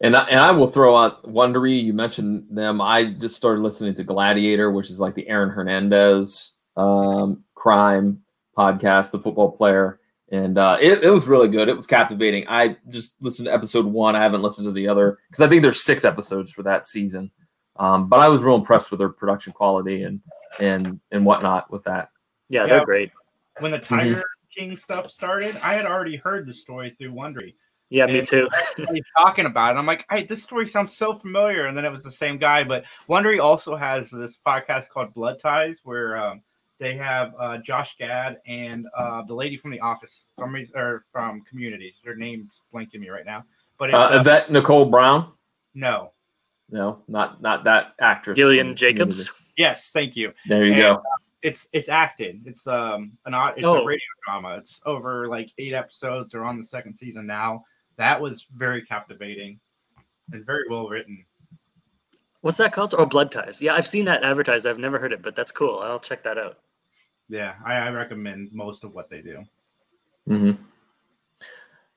And 0.01 0.15
I, 0.15 0.23
and 0.29 0.39
I 0.39 0.51
will 0.51 0.67
throw 0.67 0.95
out 0.95 1.23
Wondery. 1.25 1.83
You 1.83 1.93
mentioned 1.93 2.45
them. 2.49 2.79
I 2.79 3.11
just 3.11 3.35
started 3.35 3.61
listening 3.61 3.93
to 3.95 4.03
Gladiator, 4.05 4.71
which 4.71 4.89
is 4.89 4.99
like 5.01 5.15
the 5.15 5.27
Aaron 5.27 5.49
Hernandez 5.49 6.55
um, 6.77 7.43
crime 7.55 8.21
podcast, 8.57 9.11
the 9.11 9.19
football 9.19 9.51
player, 9.51 9.99
and 10.31 10.57
uh, 10.57 10.77
it, 10.79 11.03
it 11.03 11.09
was 11.09 11.27
really 11.27 11.49
good. 11.49 11.67
It 11.67 11.75
was 11.75 11.87
captivating. 11.87 12.45
I 12.47 12.77
just 12.87 13.21
listened 13.21 13.47
to 13.47 13.53
episode 13.53 13.85
one. 13.85 14.15
I 14.15 14.19
haven't 14.21 14.41
listened 14.43 14.65
to 14.65 14.71
the 14.71 14.87
other 14.87 15.17
because 15.29 15.43
I 15.43 15.49
think 15.49 15.61
there's 15.61 15.81
six 15.81 16.05
episodes 16.05 16.51
for 16.51 16.63
that 16.63 16.85
season. 16.85 17.29
Um, 17.77 18.07
but 18.07 18.21
I 18.21 18.29
was 18.29 18.41
real 18.41 18.55
impressed 18.55 18.91
with 18.91 18.99
their 18.99 19.09
production 19.09 19.51
quality 19.51 20.03
and 20.03 20.21
and 20.61 21.01
and 21.11 21.25
whatnot 21.25 21.69
with 21.69 21.83
that. 21.83 22.07
Yeah, 22.47 22.61
Yeah. 22.61 22.67
they're 22.67 22.85
great. 22.85 23.11
When 23.60 23.72
the 23.72 23.80
Tiger 23.80 24.23
King 24.56 24.76
stuff 24.76 25.10
started, 25.10 25.56
I 25.64 25.73
had 25.73 25.86
already 25.86 26.15
heard 26.18 26.45
the 26.45 26.53
story 26.53 26.95
through 26.98 27.11
Wondery. 27.14 27.56
Yeah, 27.90 28.07
me 28.07 28.22
too. 28.22 28.49
everybody 28.72 29.02
talking 29.18 29.45
about 29.45 29.76
it. 29.76 29.80
I'm 29.80 29.86
like, 29.86 30.06
hey, 30.10 30.23
this 30.23 30.44
story 30.44 30.65
sounds 30.65 30.95
so 30.95 31.14
familiar. 31.14 31.65
And 31.68 31.77
then 31.77 31.86
it 31.86 31.91
was 31.91 32.03
the 32.03 32.11
same 32.11 32.38
guy. 32.38 32.64
But 32.64 32.86
Wondery 33.07 33.40
also 33.40 33.76
has 33.76 34.10
this 34.10 34.38
podcast 34.45 34.90
called 34.90 35.14
Blood 35.14 35.40
Ties, 35.40 35.82
where 35.84 36.18
um, 36.18 36.41
they 36.80 36.95
have 36.95 37.34
uh, 37.40 37.57
Josh 37.60 37.95
Gad 37.98 38.38
and 38.48 38.88
uh, 38.98 39.22
the 39.23 39.36
lady 39.36 39.56
from 39.56 39.72
The 39.72 39.80
Office, 39.80 40.26
from 40.38 40.53
reason- 40.53 40.76
or 40.77 41.06
from 41.11 41.41
Community. 41.41 41.94
Her 42.03 42.15
name's 42.15 42.61
blanking 42.73 42.99
me 43.02 43.10
right 43.10 43.26
now. 43.26 43.45
But 43.77 43.90
it's 43.91 43.95
Uh, 43.98 44.10
uh, 44.15 44.19
Yvette 44.22 44.52
Nicole 44.52 44.86
Brown. 44.86 45.32
no. 45.73 46.11
No, 46.72 47.03
not 47.07 47.44
not 47.44 47.64
that 47.65 47.94
actress. 48.02 48.36
Gillian 48.36 48.76
Jacobs. 48.76 49.30
Community. 49.30 49.53
Yes, 49.56 49.91
thank 49.91 50.15
you. 50.15 50.34
There 50.48 50.65
you 50.65 50.73
And, 50.73 50.82
go. 50.82 51.03
It's 51.41 51.67
it's 51.73 51.89
acted. 51.89 52.41
It's 52.45 52.65
um 52.67 53.11
an 53.25 53.33
odd- 53.33 53.55
it's 53.57 53.65
Oh. 53.65 53.81
a 53.83 53.85
radio 53.85 54.05
drama. 54.25 54.55
It's 54.57 54.81
over 54.85 55.27
like 55.27 55.51
eight 55.57 55.73
episodes. 55.73 56.31
They're 56.31 56.45
on 56.45 56.57
the 56.57 56.63
second 56.63 56.93
season 56.93 57.25
now. 57.27 57.65
That 57.97 58.19
was 58.19 58.47
very 58.55 58.81
captivating 58.81 59.59
and 60.31 60.45
very 60.45 60.63
well 60.69 60.87
written. 60.87 61.23
What's 62.41 62.57
that 62.57 62.73
called? 62.73 62.93
Oh, 62.97 63.05
Blood 63.05 63.31
Ties. 63.31 63.61
Yeah, 63.61 63.73
I've 63.73 63.87
seen 63.87 64.05
that 64.05 64.23
advertised. 64.23 64.67
I've 64.67 64.77
never 64.79 64.99
heard 64.99 65.13
it, 65.13 65.21
but 65.21 65.35
that's 65.35 65.51
cool. 65.51 65.79
I'll 65.79 65.99
check 65.99 66.23
that 66.23 66.37
out. 66.37 66.59
Yeah, 67.27 67.55
I, 67.65 67.73
I 67.75 67.89
recommend 67.89 68.51
most 68.53 68.83
of 68.83 68.93
what 68.93 69.09
they 69.09 69.21
do. 69.21 69.43
Mm-hmm. 70.29 70.61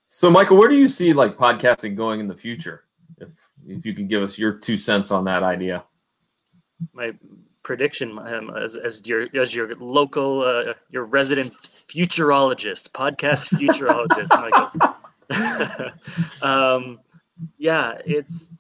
So, 0.08 0.30
Michael, 0.30 0.56
where 0.56 0.68
do 0.70 0.74
you 0.76 0.88
see 0.88 1.12
like 1.12 1.36
podcasting 1.36 1.96
going 1.96 2.20
in 2.20 2.28
the 2.28 2.34
future? 2.36 2.84
If 3.18 3.28
if 3.66 3.84
you 3.84 3.92
can 3.94 4.06
give 4.08 4.22
us 4.22 4.38
your 4.38 4.52
two 4.54 4.78
cents 4.78 5.10
on 5.10 5.24
that 5.24 5.42
idea. 5.42 5.84
my 6.92 7.12
prediction 7.68 8.18
um, 8.18 8.48
as, 8.56 8.76
as 8.76 9.06
your 9.06 9.28
as 9.34 9.54
your 9.54 9.76
local 9.76 10.40
uh, 10.40 10.72
your 10.88 11.04
resident 11.04 11.52
futurologist 11.52 12.88
podcast 12.92 13.52
futurologist 13.60 14.30
Michael. 14.42 15.92
um, 16.48 16.98
yeah 17.58 17.98
it's 18.06 18.54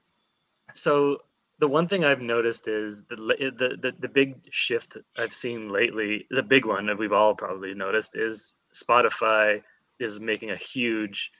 so 0.74 1.16
the 1.58 1.66
one 1.66 1.88
thing 1.88 2.04
I've 2.04 2.20
noticed 2.20 2.68
is 2.68 3.04
the, 3.04 3.16
the 3.16 3.78
the 3.80 3.94
the 3.98 4.08
big 4.08 4.36
shift 4.50 4.98
I've 5.16 5.32
seen 5.32 5.70
lately 5.70 6.26
the 6.30 6.42
big 6.42 6.66
one 6.66 6.84
that 6.84 6.98
we've 6.98 7.14
all 7.14 7.34
probably 7.34 7.72
noticed 7.72 8.14
is 8.14 8.52
Spotify 8.74 9.62
is 9.98 10.20
making 10.20 10.50
a 10.50 10.56
huge 10.56 11.32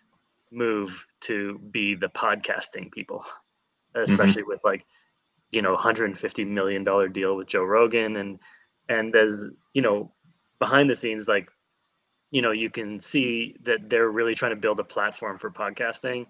move 0.51 1.05
to 1.21 1.59
be 1.71 1.95
the 1.95 2.09
podcasting 2.09 2.91
people 2.91 3.23
especially 3.95 4.43
with 4.43 4.61
like 4.65 4.87
you 5.51 5.63
know 5.63 5.73
150 5.73 6.45
million 6.45 6.85
dollar 6.85 7.09
deal 7.09 7.37
with 7.37 7.49
Joe 7.49 7.65
Rogan. 7.65 8.17
And 8.17 8.39
and 8.89 9.15
as 9.15 9.49
you 9.75 9.83
know 9.83 10.13
behind 10.59 10.91
the 10.91 10.97
scenes 10.97 11.29
like 11.29 11.49
you 12.31 12.43
know 12.43 12.51
you 12.53 12.71
can 12.71 13.01
see 13.01 13.57
that 13.65 13.89
they're 13.89 14.11
really 14.11 14.35
trying 14.35 14.53
to 14.53 14.57
build 14.57 14.81
a 14.81 14.85
platform 14.85 15.39
for 15.39 15.51
podcasting. 15.51 16.27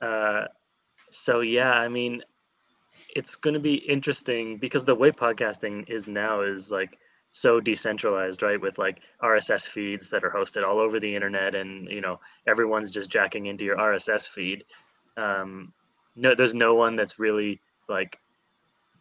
Uh 0.00 0.46
so 1.10 1.40
yeah 1.40 1.72
i 1.72 1.88
mean 1.88 2.22
it's 3.14 3.36
going 3.36 3.54
to 3.54 3.60
be 3.60 3.74
interesting 3.74 4.56
because 4.56 4.84
the 4.84 4.94
way 4.94 5.10
podcasting 5.10 5.88
is 5.88 6.06
now 6.06 6.40
is 6.40 6.70
like 6.70 6.98
so 7.30 7.60
decentralized 7.60 8.42
right 8.42 8.60
with 8.60 8.78
like 8.78 9.00
rss 9.22 9.68
feeds 9.68 10.08
that 10.08 10.24
are 10.24 10.30
hosted 10.30 10.64
all 10.64 10.78
over 10.78 10.98
the 10.98 11.14
internet 11.14 11.54
and 11.54 11.88
you 11.88 12.00
know 12.00 12.18
everyone's 12.46 12.90
just 12.90 13.10
jacking 13.10 13.46
into 13.46 13.64
your 13.64 13.76
rss 13.76 14.28
feed. 14.28 14.64
Um 15.16 15.72
no 16.16 16.34
there's 16.34 16.54
no 16.54 16.74
one 16.74 16.96
that's 16.96 17.18
really 17.18 17.60
like 17.88 18.18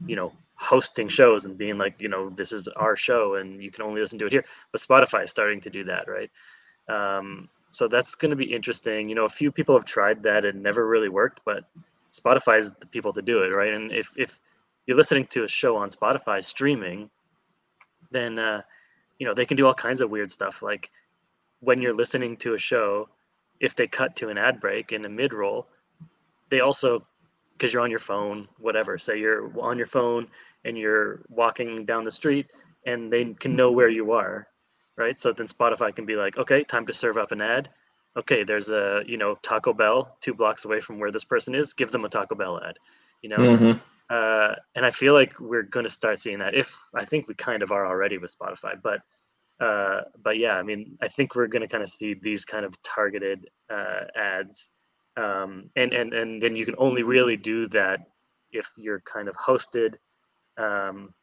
you 0.06 0.16
know 0.16 0.32
hosting 0.56 1.08
shows 1.08 1.46
and 1.46 1.58
being 1.58 1.78
like 1.78 1.96
you 2.00 2.10
know 2.10 2.30
this 2.32 2.52
is 2.52 2.68
our 2.70 2.96
show 2.96 3.36
and 3.36 3.64
you 3.64 3.72
can 3.72 3.84
only 3.84 4.02
listen 4.02 4.20
to 4.20 4.26
it 4.26 4.32
here 4.32 4.46
but 4.72 4.82
spotify 4.82 5.24
is 5.24 5.30
starting 5.30 5.62
to 5.62 5.70
do 5.70 5.84
that 5.84 6.08
right 6.08 6.30
um, 6.90 7.48
so 7.70 7.88
that's 7.88 8.16
going 8.16 8.32
to 8.32 8.36
be 8.36 8.54
interesting 8.54 9.08
you 9.08 9.16
know 9.16 9.26
a 9.26 9.30
few 9.30 9.52
people 9.52 9.76
have 9.76 9.86
tried 9.86 10.22
that 10.24 10.44
and 10.44 10.62
never 10.62 10.88
really 10.88 11.10
worked 11.10 11.42
but 11.46 11.66
Spotify 12.12 12.60
is 12.60 12.74
the 12.74 12.88
people 12.88 13.14
to 13.14 13.22
do 13.22 13.44
it, 13.44 13.50
right? 13.50 13.74
And 13.74 13.92
if 13.92 14.12
if 14.18 14.40
you're 14.86 14.98
listening 14.98 15.26
to 15.26 15.44
a 15.44 15.48
show 15.48 15.76
on 15.78 15.90
Spotify 15.90 16.44
streaming, 16.44 17.10
then 18.12 18.40
uh, 18.40 18.62
you 19.20 19.28
know 19.28 19.34
they 19.34 19.46
can 19.46 19.58
do 19.58 19.68
all 19.68 19.74
kinds 19.74 20.02
of 20.02 20.10
weird 20.10 20.32
stuff. 20.32 20.62
Like 20.62 20.90
when 21.60 21.82
you're 21.82 21.94
listening 21.94 22.38
to 22.38 22.54
a 22.54 22.58
show, 22.58 23.10
if 23.60 23.76
they 23.76 23.88
cut 23.88 24.16
to 24.18 24.30
an 24.30 24.38
ad 24.38 24.60
break 24.60 24.92
in 24.92 25.06
a 25.06 25.10
mid 25.10 25.34
roll, 25.34 25.68
they 26.50 26.62
also 26.62 27.06
because 27.60 27.74
you're 27.74 27.84
on 27.84 27.92
your 27.92 28.00
phone, 28.00 28.48
whatever. 28.58 28.98
Say 28.98 29.20
you're 29.20 29.52
on 29.60 29.78
your 29.78 29.88
phone 29.88 30.28
and 30.64 30.78
you're 30.78 31.22
walking 31.30 31.86
down 31.86 32.04
the 32.04 32.12
street, 32.12 32.48
and 32.86 33.12
they 33.12 33.34
can 33.34 33.56
know 33.56 33.72
where 33.72 33.90
you 33.90 34.12
are, 34.14 34.48
right? 34.98 35.20
So 35.20 35.34
then 35.34 35.48
Spotify 35.48 35.94
can 35.94 36.06
be 36.06 36.16
like, 36.16 36.38
okay, 36.38 36.64
time 36.64 36.86
to 36.88 36.94
serve 36.94 37.18
up 37.18 37.32
an 37.32 37.42
ad. 37.42 37.70
Okay, 38.18 38.44
there's 38.44 38.72
a 38.72 39.04
you 39.06 39.18
know 39.18 39.36
Taco 39.42 39.74
Bell 39.74 40.18
two 40.22 40.34
blocks 40.34 40.66
away 40.66 40.80
from 40.80 41.00
where 41.00 41.12
this 41.12 41.26
person 41.26 41.54
is. 41.54 41.74
Give 41.74 41.92
them 41.92 42.06
a 42.06 42.10
Taco 42.10 42.36
Bell 42.36 42.60
ad, 42.64 42.78
you 43.22 43.30
know. 43.30 43.38
Mhm. 43.38 43.82
Uh, 44.10 44.56
and 44.76 44.86
I 44.86 44.90
feel 44.90 45.14
like 45.14 45.40
we're 45.40 45.62
going 45.64 45.86
to 45.86 45.92
start 45.92 46.18
seeing 46.18 46.40
that. 46.40 46.56
If 46.56 46.80
I 46.96 47.06
think 47.06 47.28
we 47.28 47.36
kind 47.36 47.62
of 47.62 47.72
are 47.72 47.86
already 47.86 48.18
with 48.18 48.36
Spotify, 48.36 48.82
but 48.82 49.02
uh, 49.60 50.02
but 50.24 50.38
yeah, 50.38 50.56
I 50.56 50.64
mean, 50.64 50.98
I 51.02 51.08
think 51.10 51.36
we're 51.36 51.48
going 51.48 51.62
to 51.62 51.68
kind 51.68 51.84
of 51.84 51.90
see 51.90 52.14
these 52.14 52.46
kind 52.46 52.66
of 52.66 52.82
targeted 52.82 53.50
uh, 53.70 54.06
ads, 54.16 54.70
um, 55.18 55.70
and 55.76 55.94
and 55.94 56.14
and 56.14 56.42
then 56.42 56.56
you 56.56 56.66
can 56.66 56.76
only 56.78 57.04
really 57.04 57.38
do 57.38 57.68
that 57.68 58.02
if 58.52 58.70
you're 58.78 59.02
kind 59.02 59.28
of 59.28 59.36
hosted, 59.36 59.96
um, 60.58 61.14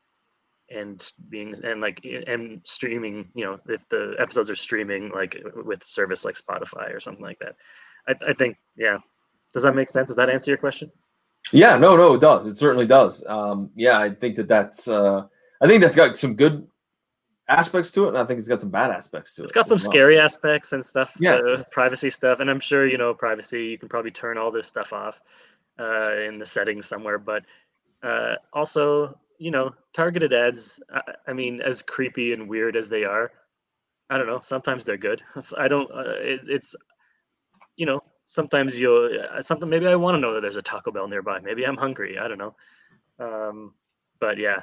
and 0.71 1.11
being 1.31 1.55
and 1.65 1.81
like 1.81 2.05
and 2.27 2.61
streaming. 2.65 3.29
You 3.35 3.45
know, 3.45 3.61
if 3.69 3.89
the 3.89 4.15
episodes 4.19 4.51
are 4.51 4.57
streaming 4.57 5.11
like 5.11 5.43
with 5.55 5.83
service 5.85 6.25
like 6.25 6.35
Spotify 6.35 6.95
or 6.95 7.01
something 7.01 7.25
like 7.25 7.39
that. 7.41 7.57
I, 8.09 8.31
I 8.31 8.33
think 8.33 8.57
yeah. 8.77 8.99
Does 9.53 9.63
that 9.63 9.75
make 9.75 9.89
sense? 9.89 10.11
Does 10.11 10.17
that 10.17 10.29
answer 10.29 10.51
your 10.51 10.59
question? 10.59 10.91
Yeah, 11.53 11.79
no, 11.79 11.97
no, 11.97 12.15
it 12.15 12.21
does. 12.21 12.47
It 12.47 12.59
certainly 12.59 12.87
does. 12.87 13.25
Um, 13.27 13.71
yeah, 13.75 13.99
I 13.99 14.11
think 14.11 14.37
that 14.37 14.49
that's. 14.49 14.89
Uh, 14.89 15.23
I 15.61 15.67
think 15.67 15.81
that's 15.81 15.97
got 15.97 16.17
some 16.17 16.35
good 16.35 16.67
aspects 17.49 17.91
to 17.93 18.05
it, 18.05 18.09
and 18.09 18.19
I 18.19 18.25
think 18.25 18.39
it's 18.39 18.49
got 18.49 18.61
some 18.61 18.71
bad 18.71 18.91
aspects 18.91 19.33
to 19.35 19.43
it. 19.43 19.45
It's 19.45 19.53
got 19.53 19.69
some 19.69 19.77
well. 19.77 19.85
scary 19.85 20.19
aspects 20.19 20.73
and 20.73 20.85
stuff, 20.85 21.17
Yeah. 21.19 21.37
uh, 21.37 21.63
privacy 21.73 22.11
stuff, 22.11 22.41
and 22.41 22.51
I'm 22.51 22.61
sure 22.61 22.87
you 22.87 22.99
know 22.99 23.15
privacy. 23.15 23.65
You 23.67 23.79
can 23.79 23.89
probably 23.89 24.11
turn 24.11 24.39
all 24.39 24.51
this 24.51 24.67
stuff 24.67 24.93
off 24.93 25.21
uh, 25.79 26.15
in 26.27 26.39
the 26.39 26.47
settings 26.47 26.87
somewhere, 26.87 27.19
but 27.19 27.45
uh, 28.03 28.37
also 28.53 29.19
you 29.39 29.51
know 29.51 29.75
targeted 29.93 30.33
ads. 30.33 30.83
I, 30.93 31.03
I 31.29 31.33
mean, 31.33 31.61
as 31.61 31.83
creepy 31.83 32.33
and 32.33 32.49
weird 32.49 32.77
as 32.77 32.89
they 32.89 33.05
are, 33.05 33.33
I 34.11 34.19
don't 34.19 34.27
know. 34.27 34.41
Sometimes 34.43 34.85
they're 34.85 34.97
good. 34.97 35.23
I 35.59 35.69
don't. 35.69 35.91
Uh, 35.91 36.15
it, 36.19 36.41
it's 36.49 36.75
you 37.77 37.87
know 37.87 38.03
sometimes 38.25 38.79
you'll 38.79 39.11
uh, 39.33 39.41
something. 39.41 39.69
Maybe 39.69 39.87
I 39.87 39.95
want 39.95 40.17
to 40.17 40.21
know 40.21 40.35
that 40.35 40.41
there's 40.41 40.57
a 40.57 40.63
Taco 40.63 40.91
Bell 40.91 41.09
nearby. 41.09 41.39
Maybe 41.41 41.65
I'm 41.65 41.77
hungry. 41.77 42.19
I 42.19 42.27
don't 42.29 42.39
know. 42.39 42.57
Um, 43.19 43.75
but 44.21 44.37
yeah, 44.39 44.63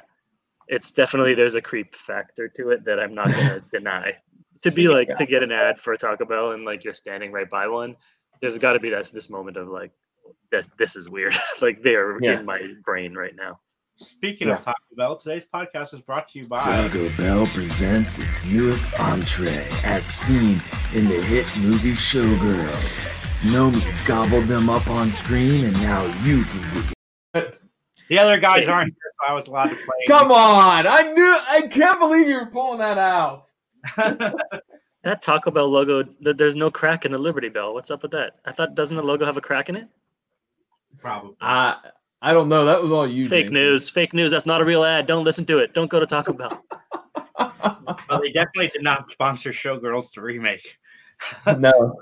it's 0.68 0.92
definitely 0.92 1.34
there's 1.34 1.54
a 1.54 1.62
creep 1.62 1.94
factor 1.94 2.48
to 2.48 2.70
it 2.70 2.84
that 2.84 2.98
I'm 3.00 3.14
not 3.14 3.28
gonna 3.28 3.60
deny. 3.70 4.14
To 4.62 4.70
be 4.70 4.88
like 4.88 5.14
to 5.16 5.26
get 5.26 5.42
an 5.42 5.52
ad 5.52 5.78
for 5.78 5.92
a 5.92 5.98
Taco 5.98 6.24
Bell 6.24 6.52
and 6.52 6.64
like 6.64 6.84
you're 6.84 6.94
standing 6.94 7.32
right 7.32 7.48
by 7.50 7.66
one, 7.68 7.96
there's 8.40 8.58
got 8.58 8.72
to 8.72 8.80
be 8.80 8.88
this 8.90 9.10
this 9.10 9.28
moment 9.28 9.56
of 9.58 9.68
like 9.68 9.92
that 10.50 10.66
this 10.78 10.96
is 10.96 11.08
weird. 11.08 11.34
like 11.60 11.82
they're 11.82 12.18
Yeah. 12.22 12.40
in 12.40 12.46
my 12.46 12.60
brain 12.82 13.14
right 13.14 13.34
now. 13.36 13.60
Speaking 13.96 14.48
Yeah. 14.48 14.54
of 14.54 14.64
Taco 14.64 14.78
Bell, 14.96 15.16
today's 15.16 15.44
podcast 15.44 15.92
is 15.92 16.00
brought 16.00 16.28
to 16.28 16.38
you 16.38 16.48
by 16.48 16.60
Taco 16.60 17.10
Bell 17.16 17.46
presents 17.48 18.18
its 18.18 18.46
newest 18.46 18.98
entree, 18.98 19.68
as 19.84 20.04
seen 20.06 20.60
in 20.94 21.08
the 21.08 21.20
hit 21.22 21.46
movie 21.58 21.92
Showgirls. 21.92 23.12
Nomi 23.42 24.06
gobbled 24.06 24.46
them 24.46 24.70
up 24.70 24.88
on 24.88 25.12
screen, 25.12 25.66
and 25.66 25.74
now 25.74 26.04
you 26.24 26.42
can 26.44 26.82
get. 27.34 27.58
The 28.08 28.18
other 28.18 28.38
guys 28.38 28.68
aren't 28.68 28.88
here, 28.88 29.12
so 29.26 29.30
I 29.30 29.34
was 29.34 29.48
allowed 29.48 29.68
to 29.70 29.76
play. 29.76 29.94
Come 30.08 30.30
on! 30.32 30.86
I 30.86 31.12
knew. 31.12 31.36
I 31.48 31.66
can't 31.68 31.98
believe 32.00 32.28
you 32.28 32.36
were 32.36 32.46
pulling 32.46 32.78
that 32.78 32.98
out. 32.98 33.46
That 35.02 35.20
Taco 35.20 35.50
Bell 35.50 35.68
logo, 35.68 36.02
th- 36.02 36.38
there's 36.38 36.56
no 36.56 36.70
crack 36.70 37.04
in 37.04 37.12
the 37.12 37.18
Liberty 37.18 37.50
Bell. 37.50 37.74
What's 37.74 37.90
up 37.90 38.00
with 38.00 38.12
that? 38.12 38.36
I 38.46 38.52
thought 38.52 38.74
doesn't 38.74 38.96
the 38.96 39.02
logo 39.02 39.26
have 39.26 39.36
a 39.36 39.40
crack 39.42 39.68
in 39.68 39.76
it? 39.76 39.86
Probably. 40.98 41.36
I 41.42 41.76
I 42.22 42.32
don't 42.32 42.48
know. 42.48 42.64
That 42.64 42.80
was 42.80 42.90
all 42.90 43.06
you. 43.06 43.28
Fake 43.28 43.48
James. 43.48 43.52
news. 43.52 43.90
Fake 43.90 44.14
news. 44.14 44.30
That's 44.30 44.46
not 44.46 44.62
a 44.62 44.64
real 44.64 44.82
ad. 44.82 45.06
Don't 45.06 45.22
listen 45.22 45.44
to 45.44 45.58
it. 45.58 45.74
Don't 45.74 45.90
go 45.90 46.00
to 46.00 46.06
Taco 46.06 46.32
Bell. 46.32 46.64
Well, 48.08 48.20
they 48.22 48.30
definitely 48.32 48.68
did 48.68 48.82
not 48.82 49.08
sponsor 49.10 49.50
Showgirls 49.50 50.12
to 50.12 50.20
remake. 50.22 50.78
no, 51.46 51.94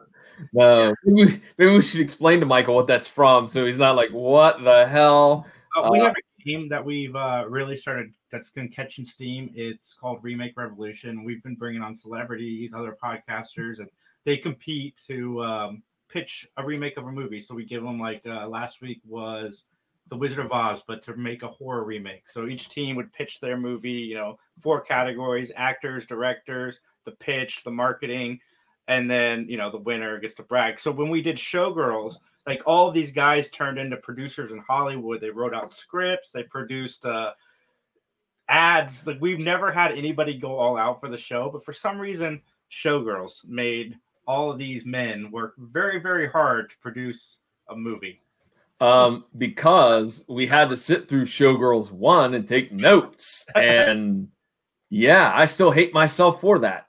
no. 0.53 0.95
Maybe, 1.05 1.25
we- 1.25 1.41
maybe 1.59 1.73
we 1.73 1.83
should 1.83 2.01
explain 2.01 2.39
to 2.41 2.47
Michael 2.47 2.75
what 2.77 2.87
that's 2.87 3.09
from, 3.09 3.49
so 3.49 3.67
he's 3.67 3.79
not 3.79 3.97
like, 3.97 4.11
"What 4.11 4.63
the 4.63 4.87
hell?" 4.87 5.47
Uh, 5.75 5.89
we 5.91 5.99
have 6.01 6.13
a 6.13 6.43
game 6.45 6.69
that 6.69 6.85
we've 6.85 7.17
uh, 7.17 7.45
really 7.49 7.77
started 7.77 8.13
that's 8.31 8.51
been 8.51 8.69
catching 8.69 9.05
steam. 9.05 9.51
It's 9.55 9.95
called 9.95 10.19
Remake 10.23 10.57
Revolution. 10.57 11.25
We've 11.25 11.43
been 11.43 11.55
bringing 11.55 11.83
on 11.83 11.95
celebrities, 11.95 12.75
other 12.75 12.97
podcasters, 13.03 13.79
and 13.79 13.89
they 14.25 14.37
compete 14.37 15.01
to 15.07 15.43
um, 15.43 15.83
pitch 16.09 16.47
a 16.57 16.65
remake 16.65 16.99
of 16.99 17.07
a 17.07 17.13
movie. 17.13 17.41
So 17.41 17.55
we 17.55 17.65
give 17.65 17.83
them 17.83 17.99
like 17.99 18.23
uh, 18.27 18.47
last 18.49 18.83
week 18.83 19.01
was 19.07 19.65
The 20.09 20.17
Wizard 20.17 20.45
of 20.45 20.53
Oz, 20.53 20.83
but 20.87 21.01
to 21.03 21.17
make 21.17 21.43
a 21.43 21.49
horror 21.49 21.85
remake. 21.85 22.29
So 22.29 22.47
each 22.47 22.69
team 22.69 22.97
would 22.97 23.13
pitch 23.13 23.41
their 23.41 23.57
movie. 23.57 23.91
You 23.91 24.17
know, 24.17 24.39
four 24.61 24.83
categories: 24.83 25.53
actors, 25.57 26.05
directors, 26.05 26.81
the 27.05 27.13
pitch, 27.13 27.65
the 27.65 27.71
marketing, 27.71 28.41
and 28.89 29.09
then 29.09 29.47
you 29.49 29.57
know 29.57 29.71
the 29.71 29.79
winner 29.79 30.19
gets 30.19 30.35
to 30.37 30.43
brag. 30.43 30.79
So 30.79 30.91
when 30.91 31.09
we 31.09 31.23
did 31.23 31.37
Showgirls, 31.37 32.17
like 32.47 32.63
all 32.67 32.89
of 32.89 32.95
these 32.95 33.13
guys 33.13 33.51
turned 33.51 33.79
into 33.79 33.97
producers 33.97 34.53
in 34.53 34.59
Hollywood. 34.59 35.21
They 35.21 35.31
wrote 35.31 35.55
out 35.55 35.73
scripts, 35.73 36.31
they 36.31 36.43
produced 36.43 37.07
uh, 37.07 37.33
ads. 38.49 39.07
Like 39.07 39.19
we've 39.21 39.39
never 39.39 39.71
had 39.71 39.93
anybody 39.93 40.37
go 40.37 40.57
all 40.57 40.77
out 40.77 41.01
for 41.01 41.09
the 41.09 41.19
show, 41.19 41.51
but 41.51 41.65
for 41.65 41.73
some 41.73 41.99
reason, 41.99 42.41
Showgirls 42.71 43.47
made 43.47 43.99
all 44.27 44.51
of 44.51 44.59
these 44.59 44.85
men 44.85 45.31
work 45.31 45.55
very, 45.59 46.01
very 46.01 46.29
hard 46.29 46.71
to 46.71 46.79
produce 46.79 47.39
a 47.69 47.77
movie. 47.77 48.21
Um, 48.81 49.27
because 49.39 50.25
we 50.29 50.47
had 50.49 50.71
to 50.71 50.77
sit 50.77 51.09
through 51.09 51.27
Showgirls 51.27 51.93
one 51.93 52.35
and 52.35 52.47
take 52.47 52.73
notes, 52.73 53.47
and 53.55 54.29
yeah, 54.91 55.31
I 55.33 55.47
still 55.47 55.71
hate 55.71 55.95
myself 55.95 56.41
for 56.41 56.59
that. 56.61 56.89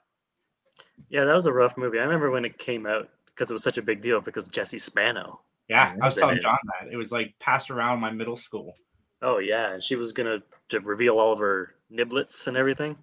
Yeah, 1.08 1.24
that 1.24 1.34
was 1.34 1.46
a 1.46 1.52
rough 1.52 1.76
movie. 1.76 1.98
I 1.98 2.02
remember 2.02 2.30
when 2.30 2.44
it 2.44 2.58
came 2.58 2.86
out 2.86 3.08
because 3.26 3.50
it 3.50 3.54
was 3.54 3.62
such 3.62 3.78
a 3.78 3.82
big 3.82 4.00
deal 4.00 4.20
because 4.20 4.48
Jesse 4.48 4.78
Spano. 4.78 5.40
Yeah, 5.68 5.94
I 6.00 6.06
was 6.06 6.16
telling 6.16 6.36
it. 6.36 6.42
John 6.42 6.58
that 6.80 6.92
it 6.92 6.96
was 6.96 7.12
like 7.12 7.34
passed 7.38 7.70
around 7.70 8.00
my 8.00 8.10
middle 8.10 8.36
school. 8.36 8.74
Oh 9.22 9.38
yeah, 9.38 9.72
and 9.72 9.82
she 9.82 9.96
was 9.96 10.12
gonna 10.12 10.42
to 10.68 10.80
reveal 10.80 11.18
all 11.18 11.32
of 11.32 11.38
her 11.38 11.74
niblets 11.92 12.46
and 12.46 12.56
everything. 12.56 12.96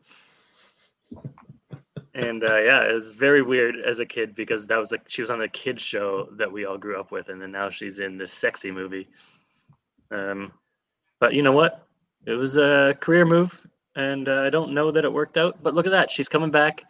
And 2.14 2.44
uh, 2.44 2.58
yeah, 2.58 2.84
it 2.84 2.94
was 2.94 3.16
very 3.16 3.42
weird 3.42 3.78
as 3.78 4.00
a 4.00 4.06
kid 4.06 4.36
because 4.36 4.68
that 4.68 4.78
was 4.78 4.92
like 4.92 5.08
she 5.08 5.22
was 5.22 5.32
on 5.32 5.40
the 5.40 5.48
kids 5.48 5.82
show 5.82 6.28
that 6.34 6.52
we 6.52 6.66
all 6.66 6.78
grew 6.78 7.00
up 7.00 7.12
with, 7.12 7.30
and 7.30 7.42
then 7.42 7.52
now 7.52 7.70
she's 7.70 8.00
in 8.00 8.18
this 8.18 8.32
sexy 8.32 8.72
movie. 8.72 9.08
Um, 10.12 10.52
but 11.20 11.34
you 11.34 11.42
know 11.42 11.54
what? 11.54 11.88
It 12.26 12.34
was 12.34 12.58
a 12.58 12.96
career 13.00 13.26
move, 13.26 13.66
and 13.96 14.28
uh, 14.28 14.42
I 14.42 14.50
don't 14.50 14.74
know 14.74 14.92
that 14.92 15.06
it 15.06 15.12
worked 15.12 15.38
out. 15.38 15.64
But 15.64 15.74
look 15.74 15.86
at 15.86 15.92
that, 15.92 16.12
she's 16.12 16.30
coming 16.30 16.52
back. 16.52 16.84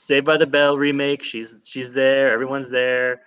Saved 0.00 0.24
by 0.24 0.38
the 0.38 0.46
Bell 0.46 0.78
remake. 0.78 1.22
She's 1.22 1.68
she's 1.70 1.92
there. 1.92 2.32
Everyone's 2.32 2.70
there. 2.70 3.20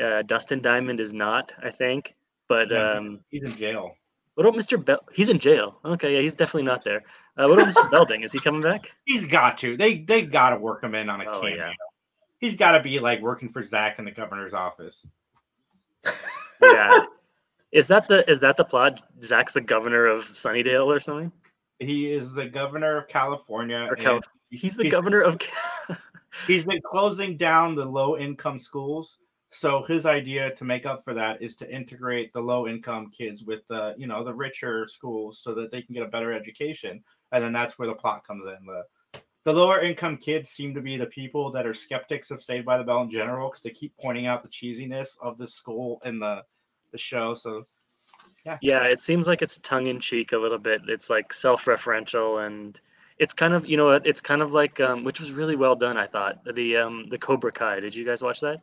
Uh, 0.00 0.22
Dustin 0.22 0.60
Diamond 0.62 1.00
is 1.00 1.12
not, 1.12 1.52
I 1.60 1.70
think. 1.72 2.14
But 2.48 2.70
Yeah, 2.70 2.92
um, 2.92 3.18
he's 3.30 3.42
in 3.42 3.56
jail. 3.56 3.96
what 4.36 4.46
about 4.46 4.56
Mr. 4.56 4.82
Bell? 4.82 5.00
He's 5.12 5.28
in 5.28 5.40
jail. 5.40 5.80
Okay, 5.84 6.14
yeah, 6.14 6.20
he's 6.20 6.36
definitely 6.36 6.62
not 6.62 6.84
there. 6.84 7.02
Uh, 7.36 7.48
what 7.48 7.58
about 7.58 7.66
Mr. 7.74 7.90
Belding? 7.90 8.22
Is 8.22 8.32
he 8.32 8.38
coming 8.38 8.60
back? 8.62 8.94
He's 9.06 9.26
got 9.26 9.58
to. 9.58 9.76
They 9.76 9.98
they 9.98 10.22
got 10.22 10.50
to 10.50 10.56
work 10.58 10.84
him 10.84 10.94
in 10.94 11.10
on 11.10 11.20
a 11.20 11.24
Oh, 11.24 11.40
cameo. 11.40 11.56
yeah. 11.56 11.72
He's 12.38 12.54
got 12.54 12.72
to 12.72 12.80
be 12.80 13.00
like 13.00 13.20
working 13.20 13.48
for 13.48 13.60
Zach 13.64 13.98
in 13.98 14.04
the 14.04 14.12
governor's 14.12 14.54
office. 14.54 15.04
Yeah. 16.62 17.04
Is 17.72 17.86
that 17.88 18.06
the 18.08 18.28
is 18.30 18.40
that 18.40 18.56
the 18.56 18.64
plot? 18.64 19.02
Zach's 19.22 19.52
the 19.54 19.60
governor 19.60 20.06
of 20.06 20.24
Sunnydale 20.28 20.86
or 20.86 20.98
something? 21.00 21.30
He 21.80 22.12
is 22.12 22.34
the 22.34 22.46
governor 22.46 22.96
of 22.98 23.08
California. 23.08 23.86
Or 23.90 23.94
Cal- 23.96 24.20
he's 24.50 24.76
the 24.76 24.90
governor 24.90 25.20
of. 25.20 25.38
he's 26.46 26.64
been 26.64 26.80
closing 26.84 27.36
down 27.36 27.74
the 27.74 27.84
low 27.84 28.16
income 28.16 28.58
schools. 28.58 29.18
So 29.50 29.82
his 29.88 30.04
idea 30.04 30.54
to 30.54 30.64
make 30.64 30.84
up 30.84 31.02
for 31.02 31.14
that 31.14 31.40
is 31.40 31.54
to 31.56 31.74
integrate 31.74 32.32
the 32.32 32.40
low 32.40 32.68
income 32.68 33.10
kids 33.10 33.44
with 33.44 33.66
the 33.66 33.94
you 33.96 34.06
know 34.06 34.22
the 34.22 34.34
richer 34.34 34.86
schools 34.86 35.40
so 35.42 35.54
that 35.54 35.70
they 35.70 35.82
can 35.82 35.94
get 35.94 36.02
a 36.02 36.08
better 36.08 36.32
education. 36.32 37.02
And 37.32 37.42
then 37.42 37.52
that's 37.52 37.78
where 37.78 37.88
the 37.88 37.94
plot 37.94 38.26
comes 38.26 38.44
in. 38.46 38.66
The 38.66 39.20
the 39.44 39.52
lower 39.52 39.80
income 39.80 40.18
kids 40.18 40.50
seem 40.50 40.74
to 40.74 40.82
be 40.82 40.96
the 40.96 41.06
people 41.06 41.50
that 41.52 41.66
are 41.66 41.72
skeptics 41.72 42.30
of 42.30 42.42
Saved 42.42 42.66
by 42.66 42.76
the 42.76 42.84
Bell 42.84 43.02
in 43.02 43.10
general 43.10 43.48
because 43.48 43.62
they 43.62 43.70
keep 43.70 43.96
pointing 43.98 44.26
out 44.26 44.42
the 44.42 44.48
cheesiness 44.48 45.16
of 45.22 45.38
the 45.38 45.46
school 45.46 46.00
in 46.04 46.18
the 46.18 46.42
the 46.92 46.98
show. 46.98 47.32
So 47.32 47.66
Yeah, 48.60 48.84
it 48.84 49.00
seems 49.00 49.26
like 49.26 49.42
it's 49.42 49.58
tongue 49.58 49.86
in 49.86 50.00
cheek 50.00 50.32
a 50.32 50.38
little 50.38 50.58
bit. 50.58 50.82
It's 50.88 51.08
like 51.08 51.32
self 51.32 51.64
referential 51.64 52.46
and 52.46 52.78
it's 53.18 53.34
kind 53.34 53.54
of 53.54 53.66
you 53.66 53.76
know? 53.76 53.90
It's 53.90 54.20
kind 54.20 54.42
of 54.42 54.52
like 54.52 54.80
um, 54.80 55.04
which 55.04 55.20
was 55.20 55.32
really 55.32 55.56
well 55.56 55.74
done. 55.76 55.96
I 55.96 56.06
thought 56.06 56.44
the 56.54 56.76
um, 56.76 57.06
the 57.08 57.18
Cobra 57.18 57.52
Kai. 57.52 57.80
Did 57.80 57.94
you 57.94 58.04
guys 58.04 58.22
watch 58.22 58.40
that? 58.40 58.60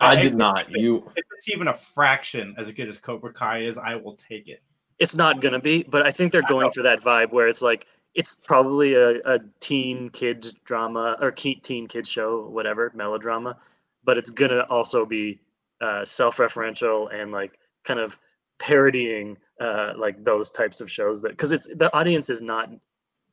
I 0.00 0.16
If- 0.16 0.22
did 0.22 0.34
not. 0.36 0.70
You 0.70 1.04
If 1.16 1.24
it's 1.34 1.48
even 1.48 1.68
a 1.68 1.72
fraction 1.74 2.54
as 2.56 2.70
good 2.72 2.88
as 2.88 2.98
Cobra 2.98 3.32
Kai 3.32 3.58
is, 3.58 3.78
I 3.78 3.96
will 3.96 4.14
take 4.14 4.48
it. 4.48 4.62
It's 4.98 5.14
not 5.14 5.40
gonna 5.40 5.60
be, 5.60 5.84
but 5.84 6.04
I 6.04 6.10
think 6.10 6.32
they're 6.32 6.42
going 6.42 6.70
for 6.72 6.82
that 6.82 7.00
vibe 7.00 7.30
where 7.32 7.46
it's 7.48 7.62
like 7.62 7.86
it's 8.14 8.34
probably 8.34 8.94
a, 8.94 9.20
a 9.24 9.38
teen 9.60 10.08
kids 10.10 10.52
drama 10.52 11.16
or 11.20 11.30
teen 11.30 11.86
kids 11.86 12.08
show, 12.08 12.48
whatever 12.48 12.90
melodrama, 12.94 13.56
but 14.04 14.18
it's 14.18 14.30
gonna 14.30 14.60
also 14.70 15.06
be 15.06 15.40
uh, 15.80 16.04
self-referential 16.04 17.12
and 17.14 17.30
like 17.30 17.58
kind 17.84 18.00
of 18.00 18.18
parodying 18.58 19.36
uh, 19.60 19.92
like 19.96 20.24
those 20.24 20.50
types 20.50 20.80
of 20.80 20.90
shows 20.90 21.22
that 21.22 21.30
because 21.30 21.52
it's 21.52 21.68
the 21.76 21.94
audience 21.96 22.28
is 22.28 22.42
not 22.42 22.68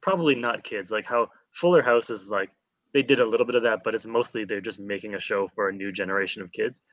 probably 0.05 0.35
not 0.35 0.63
kids 0.63 0.91
like 0.91 1.07
how 1.07 1.27
Fuller 1.51 1.81
House 1.81 2.11
is 2.11 2.29
like 2.29 2.51
they 2.93 3.01
did 3.01 3.19
a 3.19 3.25
little 3.25 3.45
bit 3.45 3.55
of 3.55 3.63
that, 3.63 3.81
but 3.83 3.95
it's 3.95 4.05
mostly 4.05 4.45
they're 4.45 4.61
just 4.61 4.79
making 4.79 5.15
a 5.15 5.19
show 5.19 5.47
for 5.47 5.67
a 5.67 5.73
new 5.73 5.91
generation 5.91 6.43
of 6.43 6.51
kids. 6.51 6.83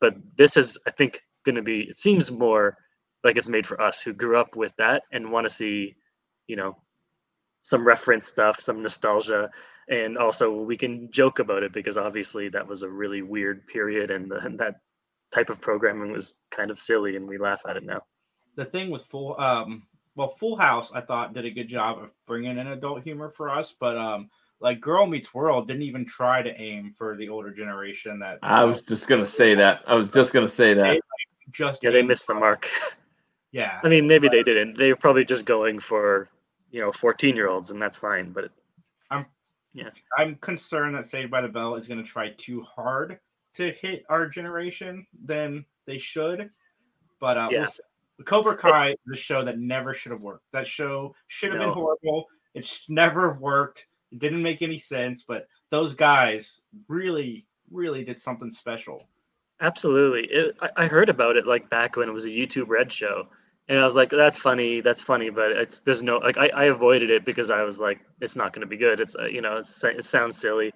But 0.00 0.14
this 0.36 0.56
is, 0.56 0.78
I 0.86 0.92
think, 0.92 1.24
going 1.44 1.56
to 1.56 1.62
be. 1.62 1.80
It 1.80 1.96
seems 1.96 2.30
more 2.30 2.78
like 3.24 3.36
it's 3.36 3.48
made 3.48 3.66
for 3.66 3.80
us 3.82 4.00
who 4.00 4.12
grew 4.12 4.38
up 4.38 4.54
with 4.54 4.74
that 4.76 5.02
and 5.10 5.32
want 5.32 5.44
to 5.44 5.52
see, 5.52 5.96
you 6.46 6.54
know, 6.54 6.76
some 7.62 7.84
reference 7.84 8.28
stuff, 8.28 8.60
some 8.60 8.80
nostalgia, 8.80 9.50
and 9.88 10.16
also 10.16 10.52
we 10.52 10.76
can 10.76 11.10
joke 11.10 11.40
about 11.40 11.64
it 11.64 11.72
because 11.72 11.98
obviously 11.98 12.48
that 12.50 12.66
was 12.66 12.82
a 12.82 12.88
really 12.88 13.22
weird 13.22 13.66
period 13.66 14.12
and, 14.12 14.30
the, 14.30 14.36
and 14.38 14.56
that 14.60 14.76
type 15.32 15.50
of 15.50 15.60
programming 15.60 16.12
was 16.12 16.34
kind 16.52 16.70
of 16.70 16.78
silly 16.78 17.16
and 17.16 17.26
we 17.26 17.38
laugh 17.38 17.62
at 17.68 17.76
it 17.76 17.84
now. 17.84 18.02
The 18.54 18.64
thing 18.64 18.88
with 18.88 19.02
Full, 19.02 19.38
um, 19.40 19.82
well, 20.14 20.28
Full 20.28 20.56
House, 20.56 20.90
I 20.92 21.00
thought 21.00 21.34
did 21.34 21.44
a 21.44 21.50
good 21.50 21.68
job 21.68 21.98
of 21.98 22.12
bringing 22.26 22.58
in 22.58 22.66
adult 22.66 23.02
humor 23.02 23.30
for 23.30 23.50
us, 23.50 23.74
but 23.78 23.96
um, 23.96 24.28
like 24.60 24.80
Girl 24.80 25.06
Meets 25.06 25.34
World 25.34 25.66
didn't 25.66 25.82
even 25.82 26.04
try 26.04 26.42
to 26.42 26.60
aim 26.60 26.92
for 26.92 27.16
the 27.16 27.28
older 27.28 27.50
generation. 27.50 28.18
That 28.18 28.38
I 28.42 28.64
was 28.64 28.82
just 28.82 29.08
gonna 29.08 29.26
say 29.26 29.54
that. 29.54 29.82
I 29.86 29.94
was 29.94 30.10
just 30.10 30.32
gonna 30.32 30.48
say 30.48 30.74
that. 30.74 31.00
just 31.50 31.82
Yeah, 31.82 31.90
they 31.90 32.02
missed 32.02 32.26
the 32.26 32.34
mark. 32.34 32.68
Yeah. 33.52 33.80
I 33.84 33.88
mean, 33.90 34.06
maybe 34.06 34.28
they 34.28 34.42
didn't. 34.42 34.78
They 34.78 34.88
were 34.88 34.96
probably 34.96 35.26
just 35.26 35.44
going 35.44 35.78
for, 35.78 36.30
you 36.70 36.80
know, 36.80 36.90
14 36.90 37.36
year 37.36 37.48
olds, 37.48 37.70
and 37.70 37.80
that's 37.80 37.98
fine. 37.98 38.32
But 38.32 38.50
I'm 39.10 39.26
yeah, 39.74 39.90
I'm 40.18 40.36
concerned 40.36 40.94
that 40.94 41.04
Saved 41.06 41.30
by 41.30 41.42
the 41.42 41.48
Bell 41.48 41.74
is 41.74 41.86
going 41.86 42.02
to 42.02 42.08
try 42.08 42.30
too 42.30 42.62
hard 42.62 43.18
to 43.54 43.70
hit 43.70 44.04
our 44.08 44.26
generation 44.26 45.06
than 45.22 45.66
they 45.86 45.98
should. 45.98 46.50
But 47.20 47.36
uh, 47.36 47.48
Yeah. 47.50 47.58
we'll 47.58 47.66
see. 47.66 47.82
Cobra 48.22 48.56
Kai 48.56 48.90
is 48.90 48.96
a 49.12 49.16
show 49.16 49.44
that 49.44 49.58
never 49.58 49.92
should 49.94 50.12
have 50.12 50.22
worked. 50.22 50.44
That 50.52 50.66
show 50.66 51.14
should 51.28 51.50
have 51.50 51.58
No. 51.60 51.66
been 51.66 51.74
horrible. 51.74 52.26
It's 52.54 52.88
never 52.90 53.38
worked. 53.38 53.86
It 54.10 54.18
didn't 54.18 54.42
make 54.42 54.62
any 54.62 54.78
sense. 54.78 55.22
But 55.22 55.46
those 55.70 55.94
guys 55.94 56.60
really, 56.88 57.46
really 57.70 58.04
did 58.04 58.20
something 58.20 58.50
special. 58.50 59.08
absolutely. 59.60 60.26
It, 60.30 60.56
I, 60.60 60.70
I 60.84 60.86
heard 60.86 61.08
about 61.08 61.36
it 61.36 61.46
like 61.46 61.70
back 61.70 61.96
when 61.96 62.08
it 62.08 62.12
was 62.12 62.24
a 62.24 62.28
YouTube 62.30 62.68
Red 62.68 62.92
show, 62.92 63.28
and 63.68 63.78
I 63.78 63.84
was 63.84 63.94
like, 63.96 64.10
that's 64.10 64.36
funny, 64.36 64.80
that's 64.80 65.00
funny, 65.00 65.30
but 65.30 65.52
it's 65.52 65.80
there's 65.80 66.02
no 66.02 66.18
like 66.18 66.36
I, 66.36 66.48
I 66.48 66.64
avoided 66.64 67.10
it 67.10 67.24
because 67.24 67.50
I 67.50 67.62
was 67.62 67.78
like, 67.80 68.00
it's 68.20 68.36
not 68.36 68.52
going 68.52 68.60
to 68.62 68.66
be 68.66 68.76
good. 68.76 69.00
It's 69.00 69.14
uh, 69.16 69.26
you 69.26 69.40
know, 69.40 69.58
it's, 69.58 69.82
it 69.84 70.04
sounds 70.04 70.36
silly. 70.36 70.72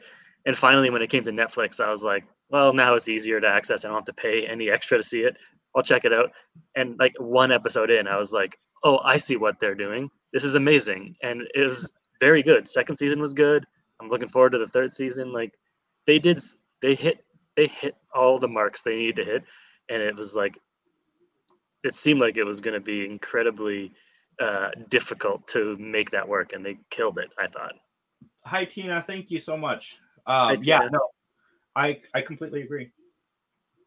And 0.47 0.57
finally, 0.57 0.91
when 0.91 1.03
it 1.03 1.11
came 1.11 1.25
to 1.25 1.33
Netflix, 1.33 1.81
I 1.85 1.91
was 1.91 2.05
like, 2.05 2.25
well, 2.49 2.73
now 2.73 2.95
it's 2.95 3.09
easier 3.09 3.41
to 3.41 3.49
access. 3.49 3.85
I 3.85 3.89
don't 3.89 3.97
have 3.97 4.05
to 4.05 4.13
pay 4.13 4.47
any 4.47 4.71
extra 4.71 4.97
to 4.99 5.03
see 5.03 5.23
it. 5.23 5.37
I'll 5.77 5.83
check 5.83 6.05
it 6.05 6.13
out. 6.13 6.33
And 6.75 6.99
like 6.99 7.15
one 7.19 7.53
episode 7.53 7.91
in, 7.91 8.09
I 8.09 8.17
was 8.17 8.33
like, 8.33 8.59
oh, 8.83 8.99
I 9.05 9.17
see 9.17 9.37
what 9.37 9.61
they're 9.61 9.75
doing. 9.75 10.11
This 10.33 10.43
is 10.43 10.55
amazing. 10.55 11.17
And 11.23 11.47
it 11.55 11.65
was 11.65 11.93
very 12.19 12.43
good. 12.43 12.69
Second 12.69 12.97
season 12.97 13.21
was 13.21 13.35
good. 13.35 13.65
I'm 14.01 14.09
looking 14.09 14.29
forward 14.29 14.53
to 14.53 14.59
the 14.59 14.67
third 14.67 14.91
season. 14.91 15.33
Like 15.33 15.55
they 16.07 16.19
did, 16.19 16.41
they 16.83 16.95
hit, 16.95 17.25
they 17.57 17.67
hit 17.67 17.95
all 18.15 18.39
the 18.39 18.49
marks 18.49 18.83
they 18.83 18.97
needed 18.97 19.17
to 19.17 19.25
hit. 19.25 19.45
And 19.89 20.03
it 20.03 20.17
was 20.17 20.35
like, 20.35 20.59
it 21.85 21.95
seemed 21.95 22.21
like 22.21 22.37
it 22.37 22.45
was 22.45 22.61
going 22.61 22.75
to 22.75 22.81
be 22.81 23.05
incredibly 23.05 23.93
uh, 24.41 24.71
difficult 24.89 25.47
to 25.49 25.77
make 25.77 26.11
that 26.11 26.27
work. 26.27 26.53
And 26.55 26.65
they 26.65 26.79
killed 26.91 27.19
it, 27.19 27.33
I 27.39 27.47
thought. 27.47 27.75
Hi 28.47 28.65
Tina, 28.65 29.03
thank 29.03 29.31
you 29.31 29.39
so 29.39 29.57
much. 29.57 29.99
Um, 30.27 30.49
Hi, 30.49 30.57
yeah, 30.63 30.89
no, 30.91 31.01
I 31.75 32.01
I 32.15 32.21
completely 32.21 32.63
agree. 32.63 32.93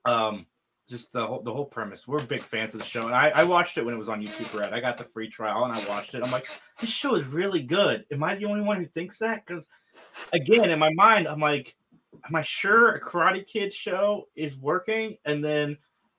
Um, 0.06 0.45
just 0.90 1.14
the 1.14 1.26
whole 1.26 1.41
the 1.41 1.53
whole 1.53 1.66
premise. 1.66 2.07
We're 2.07 2.24
big 2.24 2.41
fans 2.41 2.74
of 2.74 2.82
the 2.82 2.86
show, 2.86 3.06
and 3.06 3.16
I, 3.16 3.30
I 3.30 3.44
watched 3.44 3.78
it 3.78 3.86
when 3.86 3.94
it 3.94 3.98
was 3.98 4.10
on 4.10 4.22
YouTube 4.22 4.57
Red. 4.57 4.74
I 4.74 4.80
got 4.80 4.98
the 4.98 5.03
free 5.03 5.30
trial 5.30 5.66
and 5.66 5.74
I 5.74 5.88
watched 5.88 6.16
it. 6.16 6.24
I'm 6.24 6.32
like, 6.32 6.48
this 6.80 6.90
show 6.90 7.16
is 7.16 7.28
really 7.28 7.61
good. 7.61 8.06
Am 8.11 8.24
I 8.24 8.36
the 8.36 8.45
only 8.45 8.61
one 8.61 8.78
who 8.78 8.86
thinks 8.86 9.20
that? 9.20 9.45
Because 9.45 9.68
again, 10.34 10.70
in 10.70 10.80
my 10.80 10.91
mind, 10.94 11.28
I'm 11.28 11.40
like, 11.40 11.76
am 12.28 12.36
I 12.36 12.41
sure 12.41 12.90
a 12.95 13.02
Karate 13.02 13.45
Kid 13.45 13.74
show 13.74 14.26
is 14.36 14.57
working? 14.57 15.18
And 15.26 15.44
then 15.44 15.78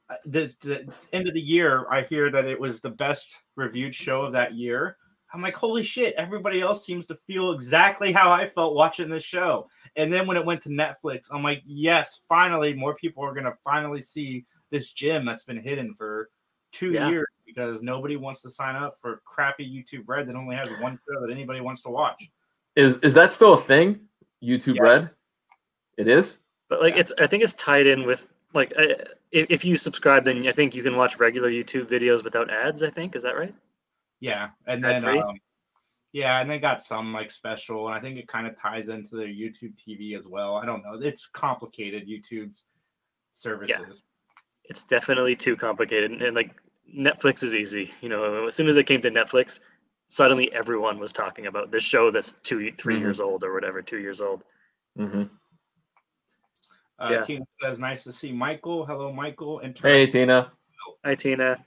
uh, 0.08 0.14
the, 0.24 0.52
the 0.60 0.92
end 1.12 1.28
of 1.28 1.34
the 1.34 1.40
year, 1.40 1.86
I 1.90 2.02
hear 2.02 2.30
that 2.30 2.46
it 2.46 2.58
was 2.58 2.80
the 2.80 2.90
best 2.90 3.42
reviewed 3.56 3.94
show 3.94 4.22
of 4.22 4.32
that 4.32 4.54
year. 4.54 4.96
I'm 5.32 5.42
like, 5.42 5.54
holy 5.54 5.84
shit, 5.84 6.14
everybody 6.14 6.60
else 6.60 6.84
seems 6.84 7.06
to 7.06 7.14
feel 7.14 7.52
exactly 7.52 8.10
how 8.10 8.32
I 8.32 8.48
felt 8.48 8.74
watching 8.74 9.08
this 9.08 9.22
show. 9.22 9.68
And 9.94 10.12
then 10.12 10.26
when 10.26 10.36
it 10.36 10.44
went 10.44 10.62
to 10.62 10.70
Netflix, 10.70 11.28
I'm 11.30 11.42
like, 11.42 11.62
yes, 11.64 12.20
finally, 12.28 12.74
more 12.74 12.96
people 12.96 13.24
are 13.24 13.32
going 13.32 13.44
to 13.44 13.56
finally 13.62 14.00
see 14.00 14.44
this 14.70 14.92
gym 14.92 15.24
that's 15.24 15.44
been 15.44 15.56
hidden 15.58 15.94
for 15.94 16.30
two 16.72 16.92
Yeah. 16.92 17.08
years 17.08 17.26
because 17.46 17.82
nobody 17.82 18.16
wants 18.16 18.42
to 18.42 18.50
sign 18.50 18.76
up 18.76 18.98
for 19.00 19.20
crappy 19.24 19.68
YouTube 19.68 20.04
Red 20.06 20.28
that 20.28 20.36
only 20.36 20.56
has 20.56 20.70
one 20.80 20.98
show 21.08 21.20
that 21.20 21.30
anybody 21.30 21.60
wants 21.60 21.82
to 21.82 21.90
watch. 21.90 22.30
Is 22.76 22.98
is 22.98 23.14
that 23.14 23.30
still 23.30 23.54
a 23.54 23.60
thing? 23.60 24.08
YouTube 24.42 24.76
Yes. 24.76 24.80
Red? 24.80 25.10
It 25.96 26.08
is? 26.08 26.40
But 26.68 26.80
like 26.80 26.96
it's, 26.96 27.12
I 27.18 27.26
think 27.26 27.42
it's 27.42 27.54
tied 27.54 27.86
in 27.86 28.06
with 28.06 28.28
like 28.54 28.72
uh, 28.78 28.94
if, 29.32 29.50
if 29.50 29.64
you 29.64 29.76
subscribe, 29.76 30.24
then 30.24 30.46
I 30.46 30.52
think 30.52 30.74
you 30.74 30.82
can 30.82 30.96
watch 30.96 31.18
regular 31.18 31.50
YouTube 31.50 31.86
videos 31.86 32.22
without 32.24 32.50
ads. 32.50 32.82
I 32.82 32.90
think 32.90 33.16
is 33.16 33.22
that 33.22 33.36
right? 33.36 33.54
Yeah, 34.20 34.50
and 34.66 34.84
Ad 34.84 35.02
then 35.02 35.18
um, 35.18 35.34
yeah, 36.12 36.40
and 36.40 36.50
they 36.50 36.58
got 36.58 36.82
some 36.82 37.12
like 37.12 37.30
special, 37.30 37.86
and 37.86 37.96
I 37.96 38.00
think 38.00 38.18
it 38.18 38.28
kind 38.28 38.46
of 38.46 38.56
ties 38.56 38.88
into 38.88 39.16
their 39.16 39.28
YouTube 39.28 39.74
TV 39.76 40.16
as 40.16 40.26
well. 40.26 40.56
I 40.56 40.66
don't 40.66 40.82
know. 40.82 40.94
It's 40.94 41.26
complicated 41.26 42.08
YouTube's 42.08 42.64
services. 43.30 44.02
It's 44.70 44.84
definitely 44.84 45.34
too 45.34 45.56
complicated, 45.56 46.12
and, 46.12 46.22
and 46.22 46.36
like 46.36 46.54
Netflix 46.96 47.42
is 47.42 47.56
easy. 47.56 47.90
You 48.00 48.08
know, 48.08 48.46
as 48.46 48.54
soon 48.54 48.68
as 48.68 48.76
it 48.76 48.86
came 48.86 49.00
to 49.00 49.10
Netflix, 49.10 49.58
suddenly 50.06 50.52
everyone 50.52 51.00
was 51.00 51.12
talking 51.12 51.46
about 51.46 51.72
this 51.72 51.82
show 51.82 52.12
that's 52.12 52.32
two, 52.32 52.70
3 52.78 52.94
Mhm. 52.94 53.00
years 53.00 53.18
old 53.18 53.42
or 53.42 53.52
whatever, 53.52 53.82
two 53.82 53.98
years 53.98 54.20
old. 54.20 54.44
Mm-hmm. 54.96 55.24
Uh, 57.00 57.10
Yeah. 57.10 57.22
Tina 57.22 57.44
says, 57.60 57.80
"Nice 57.80 58.04
to 58.04 58.12
see 58.12 58.30
Michael. 58.30 58.86
Hello, 58.86 59.12
Michael. 59.12 59.58
Hey 59.58 60.06
Tina. 60.06 60.52
Hi, 61.04 61.14
Tina. 61.14 61.64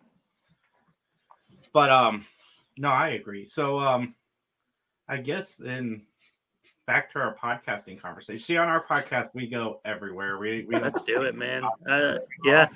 But 1.73 1.89
um, 1.89 2.25
no, 2.77 2.87
I 2.87 3.09
agree. 3.09 3.45
So 3.45 3.79
um, 3.79 4.15
I 5.09 5.17
guess 5.17 5.59
in 5.59 6.05
back 6.85 7.11
to 7.11 7.19
our 7.19 7.35
podcasting 7.35 7.99
conversation. 7.99 8.39
See, 8.39 8.57
on 8.57 8.67
our 8.67 8.83
podcast, 8.83 9.29
we 9.33 9.47
go 9.47 9.79
everywhere. 9.85 10.37
We 10.37 10.65
we 10.65 10.79
Let's 10.79 11.03
do 11.03 11.23
it, 11.23 11.35
man. 11.35 11.63
Uh, 11.89 12.15
yeah, 12.43 12.67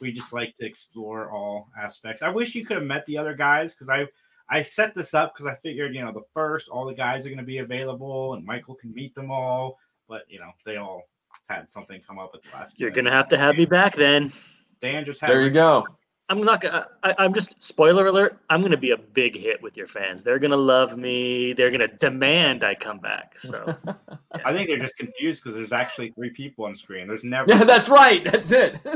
we 0.00 0.12
just 0.12 0.32
like 0.32 0.56
to 0.56 0.66
explore 0.66 1.30
all 1.30 1.68
aspects. 1.78 2.22
I 2.22 2.28
wish 2.28 2.54
you 2.54 2.64
could 2.64 2.76
have 2.76 2.86
met 2.86 3.06
the 3.06 3.18
other 3.18 3.34
guys 3.34 3.74
because 3.74 3.88
I 3.88 4.06
I 4.48 4.62
set 4.62 4.94
this 4.94 5.14
up 5.14 5.34
because 5.34 5.46
I 5.46 5.54
figured 5.54 5.94
you 5.94 6.02
know 6.02 6.12
the 6.12 6.24
first 6.34 6.68
all 6.68 6.84
the 6.84 6.94
guys 6.94 7.26
are 7.26 7.30
going 7.30 7.38
to 7.38 7.44
be 7.44 7.58
available 7.58 8.34
and 8.34 8.44
Michael 8.44 8.74
can 8.74 8.92
meet 8.92 9.14
them 9.14 9.30
all, 9.30 9.78
but 10.08 10.22
you 10.28 10.38
know 10.38 10.50
they 10.64 10.76
all 10.76 11.02
had 11.48 11.68
something 11.68 12.00
come 12.00 12.18
up 12.18 12.32
at 12.34 12.42
the 12.42 12.48
last. 12.54 12.78
you're 12.78 12.90
gonna 12.90 13.10
have 13.10 13.28
to 13.28 13.38
have 13.38 13.56
me 13.56 13.66
back 13.66 13.94
then. 13.94 14.32
Dan 14.80 15.04
just 15.04 15.20
had 15.20 15.30
There 15.30 15.42
you 15.42 15.50
go. 15.50 15.86
I'm 16.28 16.40
not 16.42 16.60
gonna. 16.62 16.86
I, 17.02 17.14
I'm 17.18 17.34
just 17.34 17.60
spoiler 17.60 18.06
alert. 18.06 18.38
I'm 18.48 18.62
gonna 18.62 18.76
be 18.76 18.92
a 18.92 18.96
big 18.96 19.36
hit 19.36 19.60
with 19.60 19.76
your 19.76 19.86
fans. 19.86 20.22
They're 20.22 20.38
gonna 20.38 20.56
love 20.56 20.96
me. 20.96 21.52
They're 21.52 21.70
gonna 21.70 21.88
demand 21.88 22.64
I 22.64 22.74
come 22.74 22.98
back. 23.00 23.38
So 23.38 23.76
I 24.44 24.52
think 24.52 24.68
they're 24.68 24.78
just 24.78 24.96
confused 24.96 25.42
because 25.42 25.56
there's 25.56 25.72
actually 25.72 26.10
three 26.12 26.30
people 26.30 26.64
on 26.64 26.74
screen. 26.74 27.06
There's 27.08 27.24
never. 27.24 27.50
Yeah, 27.52 27.64
that's 27.64 27.88
right. 27.88 28.24
That's 28.24 28.52
it. 28.52 28.80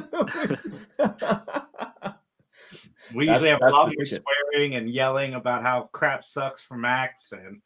We 3.14 3.26
That- 3.26 3.32
usually 3.32 3.50
have 3.50 3.60
a 3.62 3.66
lot 3.70 3.90
the 3.90 3.94
more 3.96 4.04
ticket. 4.04 4.22
swearing 4.50 4.74
and 4.76 4.88
yelling 4.90 5.34
about 5.34 5.62
how 5.62 5.82
crap 5.92 6.24
sucks 6.24 6.64
for 6.64 6.76
Max 6.76 7.30
and 7.32 7.60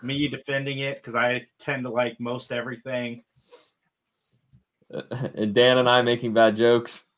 me 0.00 0.26
defending 0.28 0.78
it 0.78 0.96
because 0.96 1.14
I 1.14 1.42
tend 1.60 1.84
to 1.84 1.90
like 1.90 2.18
most 2.18 2.50
everything. 2.50 3.22
and 5.10 5.54
Dan 5.54 5.78
and 5.78 5.88
I 5.88 6.02
making 6.02 6.32
bad 6.32 6.56
jokes. 6.56 7.08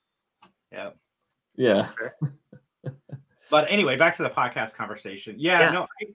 Yeah. 1.56 1.88
Yeah. 2.00 2.90
But 3.50 3.66
anyway, 3.70 3.96
back 3.96 4.16
to 4.16 4.22
the 4.22 4.30
podcast 4.30 4.74
conversation. 4.74 5.36
Yeah, 5.38 5.60
Yeah. 5.60 5.70
no, 5.70 5.86
I, 6.00 6.06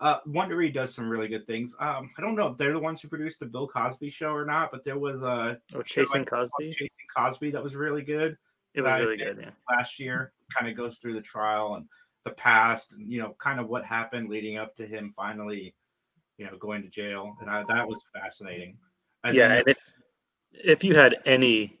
uh, 0.00 0.20
Wondery 0.26 0.72
does 0.72 0.92
some 0.94 1.08
really 1.08 1.28
good 1.28 1.46
things. 1.46 1.74
Um, 1.80 2.10
I 2.16 2.22
don't 2.22 2.34
know 2.34 2.46
if 2.48 2.56
they're 2.56 2.72
the 2.72 2.78
ones 2.78 3.00
who 3.02 3.08
produced 3.08 3.40
the 3.40 3.46
Bill 3.46 3.68
Cosby 3.68 4.08
show 4.10 4.30
or 4.32 4.44
not, 4.46 4.70
but 4.70 4.84
there 4.84 4.98
was 4.98 5.22
a 5.22 5.60
Oh, 5.74 5.82
Chasing 5.82 6.22
I 6.22 6.24
Cosby? 6.24 6.70
Chasing 6.70 7.06
Cosby 7.14 7.50
that 7.50 7.62
was 7.62 7.76
really 7.76 8.02
good. 8.02 8.36
it 8.74 8.80
was 8.82 8.92
really 8.94 9.16
good. 9.16 9.38
Yeah. 9.40 9.50
Last 9.70 9.98
year, 10.00 10.32
kind 10.56 10.70
of 10.70 10.76
goes 10.76 10.98
through 10.98 11.14
the 11.14 11.20
trial 11.20 11.74
and 11.74 11.86
the 12.24 12.30
past, 12.30 12.92
and 12.92 13.10
you 13.12 13.20
know, 13.20 13.34
kind 13.38 13.60
of 13.60 13.68
what 13.68 13.84
happened 13.84 14.28
leading 14.28 14.56
up 14.56 14.74
to 14.76 14.86
him 14.86 15.12
finally, 15.16 15.74
you 16.36 16.46
know, 16.46 16.56
going 16.58 16.82
to 16.82 16.88
jail, 16.88 17.36
and 17.40 17.50
I, 17.50 17.64
that 17.64 17.86
was 17.86 18.04
fascinating. 18.14 18.76
And 19.24 19.36
yeah, 19.36 19.48
then 19.48 19.58
and 19.58 19.68
if 19.68 19.78
if 20.52 20.84
you 20.84 20.94
had 20.94 21.16
any 21.26 21.78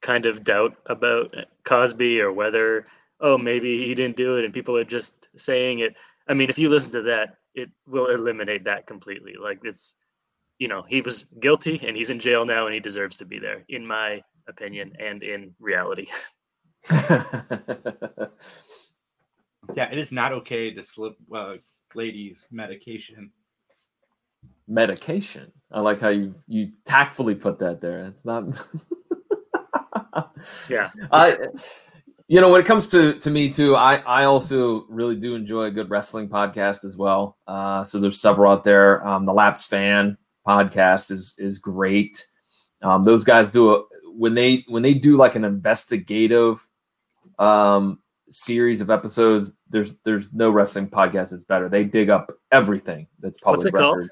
kind 0.00 0.26
of 0.26 0.44
doubt 0.44 0.76
about 0.86 1.34
Cosby 1.64 2.20
or 2.20 2.32
whether 2.32 2.86
oh 3.20 3.36
maybe 3.36 3.86
he 3.86 3.94
didn't 3.94 4.16
do 4.16 4.36
it 4.36 4.44
and 4.44 4.54
people 4.54 4.76
are 4.76 4.84
just 4.84 5.28
saying 5.36 5.80
it. 5.80 5.96
I 6.28 6.34
mean, 6.34 6.50
if 6.50 6.58
you 6.58 6.68
listen 6.68 6.90
to 6.92 7.02
that, 7.02 7.36
it 7.54 7.70
will 7.86 8.06
eliminate 8.06 8.64
that 8.64 8.86
completely. 8.86 9.34
Like 9.40 9.60
it's 9.64 9.96
you 10.58 10.68
know, 10.68 10.84
he 10.88 11.00
was 11.00 11.24
guilty 11.40 11.80
and 11.86 11.96
he's 11.96 12.10
in 12.10 12.20
jail 12.20 12.44
now 12.44 12.66
and 12.66 12.74
he 12.74 12.80
deserves 12.80 13.16
to 13.16 13.24
be 13.24 13.38
there 13.38 13.64
in 13.68 13.86
my 13.86 14.22
opinion 14.48 14.92
and 14.98 15.22
in 15.22 15.54
reality. 15.58 16.06
Yeah, 19.74 19.90
it 19.90 19.98
is 19.98 20.12
not 20.12 20.32
okay 20.32 20.70
to 20.72 20.82
slip 20.82 21.16
uh, 21.32 21.56
ladies 21.94 22.46
medication. 22.50 23.30
Medication. 24.66 25.52
I 25.70 25.80
like 25.80 26.00
how 26.00 26.08
you 26.08 26.34
you 26.46 26.72
tactfully 26.84 27.34
put 27.34 27.58
that 27.60 27.80
there. 27.80 28.00
It's 28.02 28.24
not. 28.24 28.44
yeah. 30.68 30.90
I, 31.12 31.36
you 32.28 32.40
know, 32.40 32.52
when 32.52 32.60
it 32.60 32.66
comes 32.66 32.86
to 32.88 33.14
to 33.14 33.30
me 33.30 33.50
too, 33.50 33.76
I 33.76 33.96
I 33.96 34.24
also 34.24 34.86
really 34.88 35.16
do 35.16 35.34
enjoy 35.34 35.64
a 35.64 35.70
good 35.70 35.90
wrestling 35.90 36.28
podcast 36.28 36.84
as 36.84 36.96
well. 36.96 37.36
Uh, 37.46 37.82
so 37.84 37.98
there's 37.98 38.20
several 38.20 38.52
out 38.52 38.64
there. 38.64 39.06
Um, 39.06 39.26
the 39.26 39.32
Lapsed 39.32 39.68
Fan 39.68 40.16
podcast 40.46 41.10
is 41.10 41.34
is 41.38 41.58
great. 41.58 42.24
Um, 42.82 43.04
those 43.04 43.24
guys 43.24 43.50
do 43.50 43.74
a 43.74 43.82
when 44.14 44.34
they 44.34 44.64
when 44.68 44.82
they 44.82 44.94
do 44.94 45.16
like 45.16 45.34
an 45.34 45.44
investigative 45.44 46.66
um 47.38 47.98
series 48.30 48.80
of 48.80 48.90
episodes. 48.90 49.54
There's 49.68 49.96
there's 50.04 50.32
no 50.32 50.50
wrestling 50.50 50.88
podcast 50.88 51.30
that's 51.30 51.44
better. 51.44 51.68
They 51.68 51.84
dig 51.84 52.10
up 52.10 52.30
everything 52.52 53.06
that's 53.18 53.40
public 53.40 53.58
What's 53.58 53.64
it 53.66 53.74
record. 53.74 54.02
called? 54.02 54.10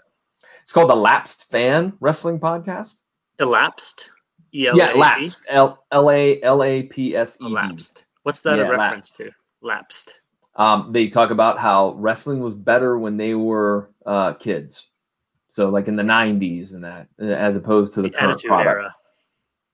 It's 0.63 0.73
called 0.73 0.91
the 0.91 0.97
Lapsed 0.97 1.51
Fan 1.51 1.95
Wrestling 2.01 2.41
Podcast. 2.41 3.03
Elapsed. 3.39 4.11
Yeah, 4.53 4.93
lapsed. 4.95 5.47
L 5.49 5.85
L 5.93 6.11
A 6.11 6.43
L 6.43 6.63
A 6.63 6.83
P 6.85 7.17
S 7.17 7.39
E. 7.41 7.49
Lapsed. 7.49 8.05
What's 8.23 8.41
that 8.43 8.59
a 8.59 8.63
Yeah, 8.63 8.69
reference 8.69 9.11
to? 9.13 9.31
Lapsed. 9.61 10.13
Um, 10.57 10.91
they 10.93 11.09
talk 11.09 11.31
about 11.31 11.59
how 11.59 11.95
wrestling 11.99 12.41
was 12.41 12.55
better 12.55 12.99
when 12.99 13.17
they 13.17 13.35
were 13.35 13.91
uh, 14.07 14.33
kids, 14.35 14.91
so 15.49 15.69
like 15.69 15.87
in 15.89 15.97
the 15.97 16.03
'90s 16.03 16.75
and 16.75 16.83
that, 16.83 17.09
as 17.21 17.57
opposed 17.57 17.95
to 17.95 18.03
the, 18.03 18.11
current 18.11 18.43
product. 18.45 18.69
era. 18.69 18.95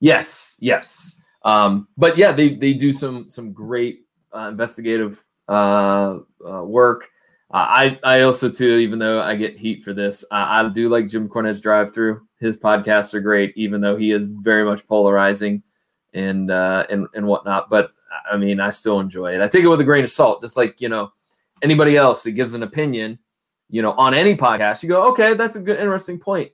Yes, 0.01 0.59
yes. 0.61 1.21
Um, 1.45 1.89
but 1.97 2.19
yeah, 2.19 2.33
they 2.33 2.55
they 2.55 2.75
do 2.75 2.93
some 2.93 3.29
some 3.29 3.53
great 3.53 4.01
uh, 4.35 4.49
investigative 4.49 5.25
uh, 5.49 6.19
uh, 6.47 6.65
work. 6.65 7.09
Uh, 7.51 7.57
I 7.57 7.99
I 8.03 8.21
also 8.23 8.51
too, 8.51 8.77
even 8.77 8.99
though 8.99 9.21
I 9.21 9.37
get 9.37 9.59
heat 9.59 9.85
for 9.85 9.93
this, 9.93 10.25
uh, 10.31 10.47
I 10.49 10.69
do 10.69 10.89
like 10.89 11.09
Jim 11.09 11.29
Cornette's 11.29 11.61
Drive 11.61 11.93
Through. 11.93 12.27
His 12.41 12.57
podcasts 12.57 13.15
are 13.15 13.21
great, 13.21 13.53
even 13.57 13.81
though 13.81 13.97
he 13.97 14.11
is 14.11 14.27
very 14.27 14.65
much 14.65 14.87
polarizing 14.87 15.63
and 16.15 16.51
uh, 16.51 16.87
and 16.91 17.07
and 17.15 17.27
whatnot. 17.27 17.71
But 17.71 17.93
I 18.31 18.37
mean, 18.37 18.61
I 18.61 18.71
still 18.71 19.01
enjoy 19.01 19.35
it. 19.35 19.41
I 19.41 19.49
take 19.49 19.65
it 19.65 19.69
with 19.69 19.81
a 19.81 19.85
grain 19.85 20.05
of 20.05 20.11
salt, 20.11 20.41
just 20.41 20.57
like 20.57 20.81
you 20.81 20.89
know 20.89 21.13
anybody 21.63 21.97
else 21.97 22.23
that 22.23 22.33
gives 22.33 22.55
an 22.55 22.63
opinion, 22.63 23.19
you 23.69 23.83
know, 23.83 23.93
on 23.93 24.15
any 24.15 24.37
podcast. 24.37 24.83
You 24.83 24.89
go, 24.89 25.09
okay, 25.11 25.35
that's 25.35 25.57
a 25.57 25.61
good, 25.61 25.79
interesting 25.79 26.19
point. 26.19 26.51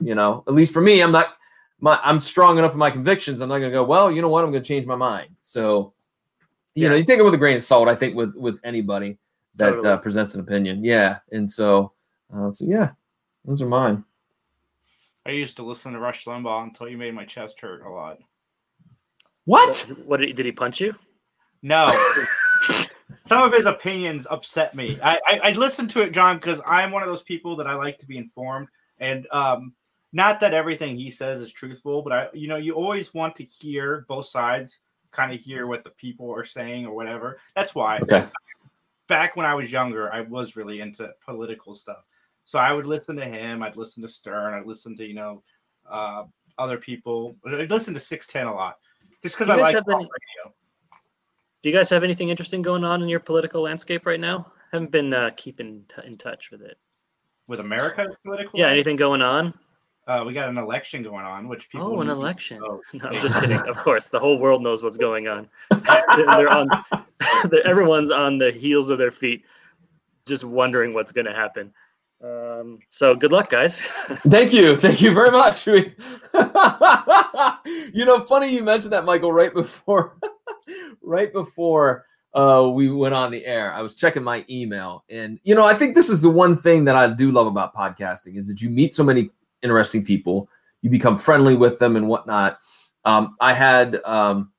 You 0.00 0.14
know, 0.14 0.44
at 0.46 0.54
least 0.54 0.72
for 0.72 0.82
me, 0.82 1.02
I'm 1.02 1.12
not 1.12 1.28
my 1.80 1.98
I'm 2.02 2.20
strong 2.20 2.58
enough 2.58 2.72
in 2.72 2.78
my 2.78 2.90
convictions. 2.90 3.40
I'm 3.40 3.48
not 3.48 3.58
going 3.58 3.70
to 3.70 3.76
go, 3.76 3.84
well, 3.84 4.12
you 4.12 4.22
know 4.22 4.28
what, 4.28 4.44
I'm 4.44 4.50
going 4.50 4.62
to 4.62 4.68
change 4.68 4.86
my 4.86 4.96
mind. 4.96 5.30
So, 5.42 5.94
you 6.74 6.88
know, 6.88 6.94
you 6.94 7.04
take 7.04 7.18
it 7.18 7.24
with 7.24 7.34
a 7.34 7.38
grain 7.38 7.56
of 7.56 7.62
salt. 7.62 7.88
I 7.88 7.94
think 7.94 8.14
with 8.14 8.34
with 8.34 8.60
anybody 8.64 9.18
that 9.56 9.70
Totally. 9.70 9.88
uh, 9.88 9.96
presents 9.98 10.34
an 10.34 10.40
opinion, 10.40 10.84
yeah. 10.84 11.18
And 11.32 11.50
so, 11.50 11.92
uh, 12.34 12.50
so 12.50 12.64
yeah, 12.64 12.90
those 13.44 13.62
are 13.62 13.66
mine. 13.66 14.04
I 15.26 15.30
used 15.30 15.56
to 15.56 15.64
listen 15.64 15.92
to 15.92 15.98
Rush 15.98 16.24
Limbaugh 16.24 16.64
until 16.64 16.88
you 16.88 16.96
made 16.96 17.14
my 17.14 17.24
chest 17.24 17.60
hurt 17.60 17.82
a 17.82 17.90
lot. 17.90 18.18
What? 19.44 19.90
What 20.04 20.18
did 20.20 20.28
he, 20.28 20.32
did 20.32 20.46
he 20.46 20.52
punch 20.52 20.80
you? 20.80 20.94
No. 21.62 21.90
Some 23.24 23.42
of 23.42 23.52
his 23.52 23.66
opinions 23.66 24.26
upset 24.30 24.74
me. 24.74 24.98
I, 25.02 25.18
I, 25.26 25.40
I 25.44 25.50
listened 25.52 25.90
to 25.90 26.02
it, 26.02 26.12
John, 26.12 26.36
because 26.36 26.60
I'm 26.64 26.92
one 26.92 27.02
of 27.02 27.08
those 27.08 27.22
people 27.22 27.56
that 27.56 27.66
I 27.66 27.74
like 27.74 27.98
to 27.98 28.06
be 28.06 28.18
informed. 28.18 28.68
And 28.98 29.26
um, 29.32 29.74
not 30.12 30.38
that 30.40 30.54
everything 30.54 30.96
he 30.96 31.10
says 31.10 31.40
is 31.40 31.50
truthful, 31.50 32.02
but 32.02 32.12
I, 32.12 32.28
you 32.32 32.46
know, 32.46 32.56
you 32.56 32.74
always 32.74 33.12
want 33.12 33.34
to 33.36 33.44
hear 33.44 34.04
both 34.08 34.26
sides, 34.26 34.78
kind 35.10 35.32
of 35.32 35.40
hear 35.40 35.66
what 35.66 35.82
the 35.82 35.90
people 35.90 36.32
are 36.32 36.44
saying 36.44 36.86
or 36.86 36.94
whatever. 36.94 37.38
That's 37.56 37.74
why. 37.74 37.98
Okay. 37.98 38.26
Back 39.08 39.36
when 39.36 39.46
I 39.46 39.54
was 39.54 39.70
younger, 39.70 40.12
I 40.12 40.20
was 40.22 40.56
really 40.56 40.80
into 40.80 41.12
political 41.24 41.74
stuff. 41.74 42.04
So 42.44 42.58
I 42.58 42.72
would 42.72 42.86
listen 42.86 43.16
to 43.16 43.24
him. 43.24 43.62
I'd 43.62 43.76
listen 43.76 44.02
to 44.02 44.08
Stern. 44.08 44.54
I'd 44.54 44.66
listen 44.66 44.94
to 44.96 45.06
you 45.06 45.14
know 45.14 45.42
uh, 45.88 46.24
other 46.58 46.78
people. 46.78 47.36
I'd 47.46 47.70
listen 47.70 47.94
to 47.94 48.00
Six 48.00 48.26
Ten 48.26 48.46
a 48.46 48.54
lot, 48.54 48.78
just 49.22 49.36
because 49.36 49.48
I 49.50 49.56
like 49.56 49.74
any- 49.74 49.84
radio. 49.94 50.54
Do 51.62 51.70
you 51.70 51.74
guys 51.74 51.90
have 51.90 52.04
anything 52.04 52.28
interesting 52.28 52.62
going 52.62 52.84
on 52.84 53.02
in 53.02 53.08
your 53.08 53.18
political 53.18 53.62
landscape 53.62 54.06
right 54.06 54.20
now? 54.20 54.52
Haven't 54.72 54.90
been 54.92 55.12
uh, 55.12 55.30
keeping 55.36 55.84
t- 55.88 56.06
in 56.06 56.16
touch 56.16 56.50
with 56.50 56.62
it. 56.62 56.76
with 57.48 57.60
America 57.60 58.06
political. 58.24 58.58
Yeah, 58.58 58.68
anything 58.68 58.94
going 58.96 59.22
on? 59.22 59.52
Uh, 60.06 60.22
we 60.24 60.32
got 60.32 60.48
an 60.48 60.56
election 60.56 61.02
going 61.02 61.24
on, 61.26 61.48
which 61.48 61.68
people. 61.68 61.88
Oh, 61.96 62.00
an 62.00 62.08
election. 62.08 62.58
know. 62.60 62.80
No, 62.94 63.06
I'm 63.08 63.14
just 63.20 63.40
kidding. 63.40 63.58
Of 63.58 63.76
course, 63.76 64.08
the 64.10 64.20
whole 64.20 64.38
world 64.38 64.62
knows 64.62 64.82
what's 64.82 64.96
going 64.96 65.26
on. 65.26 65.48
They're 65.70 66.04
they're 66.16 66.48
on. 66.48 66.68
they're- 67.50 67.62
everyone's 67.64 68.10
on 68.12 68.38
the 68.38 68.52
heels 68.52 68.90
of 68.90 68.98
their 68.98 69.10
feet, 69.10 69.44
just 70.26 70.44
wondering 70.44 70.94
what's 70.94 71.10
going 71.12 71.26
to 71.26 71.34
happen. 71.34 71.72
Um, 72.22 72.78
so 72.88 73.14
good 73.16 73.32
luck, 73.32 73.50
guys. 73.50 73.80
Thank 74.28 74.52
you. 74.52 74.76
Thank 74.76 75.02
you 75.02 75.12
very 75.12 75.30
much. 75.32 75.66
We- 75.66 75.94
you 77.92 78.04
know, 78.04 78.20
funny 78.20 78.54
you 78.54 78.62
mentioned 78.62 78.92
that, 78.92 79.04
Michael, 79.04 79.32
right 79.32 79.52
before 79.52 80.16
right 81.02 81.32
before 81.32 82.06
uh, 82.34 82.68
we 82.72 82.90
went 82.90 83.14
on 83.14 83.30
the 83.30 83.44
air. 83.44 83.72
I 83.72 83.82
was 83.82 83.94
checking 83.94 84.22
my 84.22 84.44
email. 84.48 85.04
And 85.10 85.40
you 85.42 85.54
know, 85.54 85.64
I 85.64 85.74
think 85.74 85.94
this 85.94 86.10
is 86.10 86.22
the 86.22 86.30
one 86.30 86.54
thing 86.54 86.84
that 86.84 86.94
I 86.96 87.08
do 87.08 87.32
love 87.32 87.46
about 87.46 87.74
podcasting 87.74 88.36
is 88.36 88.46
that 88.48 88.60
you 88.62 88.70
meet 88.70 88.94
so 88.94 89.02
many 89.02 89.30
interesting 89.66 90.04
people, 90.04 90.48
you 90.80 90.90
become 90.90 91.18
friendly 91.18 91.56
with 91.56 91.78
them 91.80 91.96
and 91.96 92.08
whatnot. 92.08 92.58
Um, 93.04 93.36
I 93.40 93.52
had 93.52 93.98
um, 94.04 94.52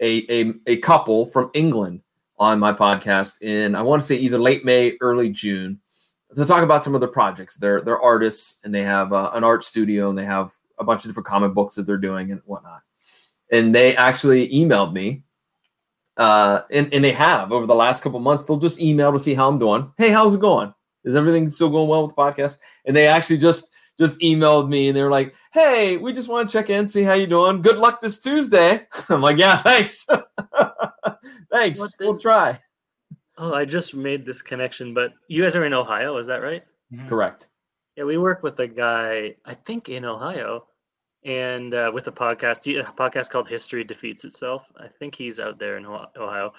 a, 0.00 0.40
a 0.40 0.52
a 0.66 0.76
couple 0.78 1.26
from 1.26 1.50
England 1.54 2.00
on 2.38 2.58
my 2.58 2.72
podcast 2.72 3.42
in 3.42 3.74
I 3.74 3.82
want 3.82 4.02
to 4.02 4.08
say 4.08 4.16
either 4.16 4.38
late 4.38 4.64
May, 4.64 4.96
early 5.00 5.28
June 5.28 5.78
to 6.34 6.44
talk 6.46 6.62
about 6.62 6.82
some 6.82 6.94
of 6.94 7.00
their 7.00 7.10
projects. 7.10 7.56
They're 7.56 7.82
they're 7.82 8.00
artists 8.00 8.60
and 8.64 8.74
they 8.74 8.82
have 8.82 9.12
uh, 9.12 9.30
an 9.34 9.44
art 9.44 9.64
studio 9.64 10.08
and 10.08 10.18
they 10.18 10.24
have 10.24 10.52
a 10.78 10.84
bunch 10.84 11.04
of 11.04 11.10
different 11.10 11.26
comic 11.26 11.52
books 11.52 11.74
that 11.74 11.82
they're 11.82 11.98
doing 11.98 12.30
and 12.30 12.40
whatnot. 12.44 12.80
And 13.50 13.74
they 13.74 13.94
actually 13.96 14.48
emailed 14.48 14.94
me, 14.94 15.24
uh, 16.16 16.62
and 16.70 16.92
and 16.94 17.04
they 17.04 17.12
have 17.12 17.52
over 17.52 17.66
the 17.66 17.74
last 17.74 18.02
couple 18.02 18.18
months. 18.20 18.44
They'll 18.44 18.56
just 18.56 18.80
email 18.80 19.12
to 19.12 19.18
see 19.18 19.34
how 19.34 19.48
I'm 19.48 19.58
doing. 19.58 19.92
Hey, 19.98 20.10
how's 20.10 20.34
it 20.34 20.40
going? 20.40 20.72
Is 21.04 21.16
everything 21.16 21.48
still 21.48 21.68
going 21.68 21.88
well 21.88 22.06
with 22.06 22.16
the 22.16 22.22
podcast? 22.22 22.58
And 22.86 22.96
they 22.96 23.06
actually 23.06 23.38
just 23.38 23.68
just 24.04 24.20
emailed 24.20 24.68
me 24.68 24.88
and 24.88 24.96
they 24.96 25.02
were 25.02 25.10
like, 25.10 25.34
"Hey, 25.52 25.96
we 25.96 26.12
just 26.12 26.28
want 26.28 26.48
to 26.48 26.52
check 26.52 26.70
in, 26.70 26.88
see 26.88 27.02
how 27.02 27.14
you 27.14 27.26
doing. 27.26 27.62
Good 27.62 27.78
luck 27.78 28.00
this 28.00 28.20
Tuesday." 28.20 28.86
I'm 29.08 29.22
like, 29.22 29.38
"Yeah, 29.38 29.62
thanks, 29.62 30.06
thanks. 31.50 31.78
What 31.78 31.92
we'll 32.00 32.16
is- 32.16 32.20
try." 32.20 32.60
Oh, 33.38 33.54
I 33.54 33.64
just 33.64 33.94
made 33.94 34.26
this 34.26 34.42
connection, 34.42 34.92
but 34.92 35.12
you 35.26 35.42
guys 35.42 35.56
are 35.56 35.64
in 35.64 35.72
Ohio, 35.72 36.18
is 36.18 36.26
that 36.26 36.42
right? 36.42 36.62
Correct. 37.08 37.48
Yeah, 37.96 38.04
we 38.04 38.18
work 38.18 38.42
with 38.42 38.60
a 38.60 38.66
guy, 38.66 39.34
I 39.46 39.54
think 39.54 39.88
in 39.88 40.04
Ohio, 40.04 40.66
and 41.24 41.74
uh, 41.74 41.90
with 41.92 42.06
a 42.08 42.12
podcast, 42.12 42.66
a 42.78 42.84
podcast 42.92 43.30
called 43.30 43.48
History 43.48 43.84
Defeats 43.84 44.24
Itself. 44.24 44.68
I 44.78 44.86
think 44.86 45.14
he's 45.14 45.40
out 45.40 45.58
there 45.58 45.78
in 45.78 45.86
Ohio. 45.86 46.52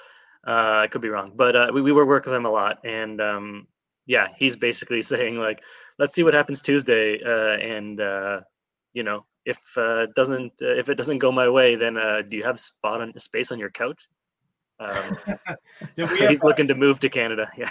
Uh, 0.45 0.81
I 0.83 0.87
could 0.87 1.01
be 1.01 1.09
wrong, 1.09 1.31
but 1.35 1.55
uh, 1.55 1.71
we, 1.73 1.81
we 1.81 1.91
work 1.91 2.25
with 2.25 2.33
him 2.33 2.45
a 2.45 2.51
lot, 2.51 2.79
and 2.83 3.21
um, 3.21 3.67
yeah, 4.05 4.27
he's 4.37 4.55
basically 4.55 5.01
saying 5.13 5.37
like, 5.37 5.63
let's 5.99 6.13
see 6.13 6.23
what 6.23 6.33
happens 6.33 6.61
Tuesday, 6.61 7.21
uh, 7.23 7.57
and 7.59 8.01
uh, 8.01 8.41
you 8.93 9.03
know, 9.03 9.25
if 9.45 9.59
uh, 9.77 10.03
it 10.03 10.15
doesn't 10.15 10.53
uh, 10.61 10.75
if 10.75 10.89
it 10.89 10.95
doesn't 10.95 11.19
go 11.19 11.31
my 11.31 11.49
way, 11.49 11.75
then 11.75 11.97
uh, 11.97 12.21
do 12.27 12.37
you 12.37 12.43
have 12.43 12.59
spot 12.59 13.01
on 13.01 13.17
space 13.17 13.51
on 13.51 13.59
your 13.59 13.69
couch? 13.69 14.07
Um, 14.79 15.17
we 15.97 16.27
he's 16.27 16.41
uh, 16.41 16.47
looking 16.47 16.67
to 16.67 16.75
move 16.75 16.99
to 17.01 17.09
Canada. 17.09 17.49
Yeah. 17.57 17.69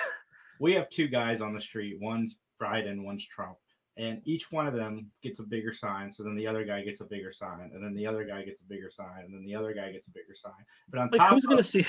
we 0.60 0.74
have 0.74 0.88
two 0.88 1.08
guys 1.08 1.40
on 1.40 1.52
the 1.52 1.60
street. 1.60 1.98
One's 2.00 2.36
Biden, 2.60 3.02
one's 3.02 3.26
Trump, 3.26 3.56
and 3.96 4.22
each 4.24 4.50
one 4.50 4.66
of 4.66 4.74
them 4.74 5.10
gets 5.22 5.38
a 5.38 5.42
bigger 5.42 5.72
sign. 5.72 6.10
So 6.10 6.22
then 6.22 6.34
the 6.34 6.46
other 6.46 6.64
guy 6.64 6.82
gets 6.82 7.00
a 7.00 7.04
bigger 7.04 7.30
sign, 7.30 7.70
and 7.74 7.82
then 7.82 7.94
the 7.94 8.06
other 8.06 8.24
guy 8.24 8.42
gets 8.42 8.60
a 8.60 8.64
bigger 8.64 8.90
sign, 8.90 9.24
and 9.24 9.34
then 9.34 9.44
the 9.44 9.54
other 9.54 9.74
guy 9.74 9.92
gets 9.92 10.06
a 10.08 10.10
bigger 10.10 10.34
sign. 10.34 10.52
But 10.88 11.00
on 11.00 11.10
Like 11.10 11.20
top 11.20 11.30
who's 11.30 11.44
of, 11.44 11.50
gonna 11.50 11.62
see? 11.62 11.84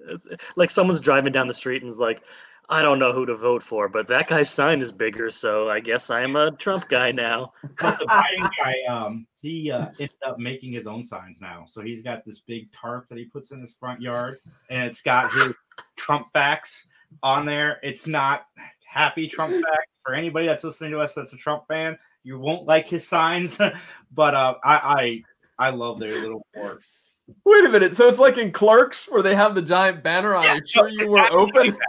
like 0.56 0.70
someone's 0.70 1.00
driving 1.00 1.32
down 1.32 1.46
the 1.46 1.52
street 1.52 1.82
and 1.82 1.90
is 1.90 2.00
like, 2.00 2.24
I 2.68 2.80
don't 2.80 2.98
know 2.98 3.12
who 3.12 3.26
to 3.26 3.34
vote 3.34 3.62
for, 3.62 3.88
but 3.88 4.06
that 4.06 4.28
guy's 4.28 4.48
sign 4.48 4.80
is 4.80 4.92
bigger, 4.92 5.28
so 5.28 5.68
I 5.68 5.80
guess 5.80 6.08
I'm 6.08 6.36
a 6.36 6.52
Trump 6.52 6.88
guy 6.88 7.12
now. 7.12 7.52
But 7.80 7.98
the 7.98 8.06
Biden 8.06 8.50
guy, 8.62 8.74
um, 8.88 9.26
he 9.40 9.70
uh, 9.70 9.88
ended 9.98 10.10
up 10.26 10.38
making 10.38 10.72
his 10.72 10.86
own 10.86 11.04
signs 11.04 11.40
now. 11.40 11.64
So 11.66 11.82
he's 11.82 12.02
got 12.02 12.24
this 12.24 12.40
big 12.40 12.72
tarp 12.72 13.08
that 13.08 13.18
he 13.18 13.26
puts 13.26 13.50
in 13.50 13.60
his 13.60 13.72
front 13.72 14.00
yard, 14.00 14.38
and 14.70 14.84
it's 14.84 15.02
got 15.02 15.32
his 15.32 15.52
Trump 15.96 16.28
facts 16.32 16.86
on 17.22 17.44
there. 17.44 17.78
It's 17.82 18.06
not 18.06 18.46
happy 18.92 19.26
Trump 19.26 19.52
facts 19.52 19.98
for 20.02 20.14
anybody 20.14 20.46
that's 20.46 20.64
listening 20.64 20.90
to 20.90 20.98
us 20.98 21.14
that's 21.14 21.32
a 21.32 21.36
Trump 21.36 21.66
fan. 21.66 21.98
You 22.24 22.38
won't 22.38 22.66
like 22.66 22.86
his 22.86 23.06
signs, 23.06 23.58
but 24.12 24.34
uh, 24.34 24.54
I, 24.62 25.24
I 25.58 25.68
I 25.68 25.70
love 25.70 25.98
their 25.98 26.20
little 26.20 26.46
forks. 26.54 27.20
Wait 27.44 27.64
a 27.64 27.68
minute. 27.68 27.96
So 27.96 28.06
it's 28.08 28.18
like 28.18 28.36
in 28.36 28.52
Clerks 28.52 29.10
where 29.10 29.22
they 29.22 29.34
have 29.34 29.54
the 29.54 29.62
giant 29.62 30.02
banner. 30.02 30.34
I 30.36 30.56
assure 30.56 30.88
you 30.88 31.08
we're 31.08 31.30
open. 31.32 31.76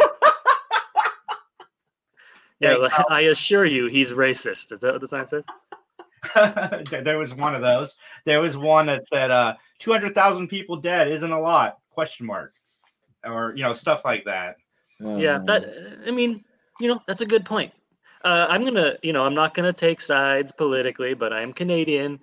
Yeah, 2.60 2.76
like, 2.76 2.94
I 3.10 3.22
assure 3.22 3.66
you, 3.66 3.88
he's 3.88 4.14
racist. 4.14 4.72
Is 4.72 4.80
that 4.80 4.94
what 4.94 5.02
the 5.02 5.08
sign 5.08 5.28
says? 5.28 5.44
there 6.90 7.02
there 7.02 7.20
was 7.20 7.36
one 7.36 7.54
of 7.54 7.62
those. 7.62 7.98
There 8.24 8.40
was 8.40 8.56
one 8.56 8.86
that 8.86 9.06
said 9.06 9.32
uh 9.32 9.56
200,000 9.80 10.48
people 10.48 10.78
dead 10.78 11.10
isn't 11.10 11.32
a 11.32 11.42
lot 11.42 11.80
question 11.90 12.26
mark 12.26 12.54
or 13.26 13.54
you 13.58 13.64
know 13.64 13.74
stuff 13.74 14.06
like 14.06 14.24
that. 14.24 14.56
Yeah, 15.02 15.40
that 15.40 16.00
I 16.08 16.12
mean, 16.12 16.46
you 16.80 16.88
know, 16.88 17.00
that's 17.08 17.22
a 17.22 17.26
good 17.26 17.46
point. 17.46 17.72
Uh, 18.24 18.48
I'm 18.50 18.64
gonna, 18.64 18.96
you 19.02 19.12
know, 19.12 19.26
I'm 19.26 19.34
not 19.34 19.54
gonna 19.54 19.74
take 19.74 20.00
sides 20.00 20.52
politically, 20.52 21.14
but 21.14 21.34
I'm 21.34 21.54
Canadian, 21.54 22.20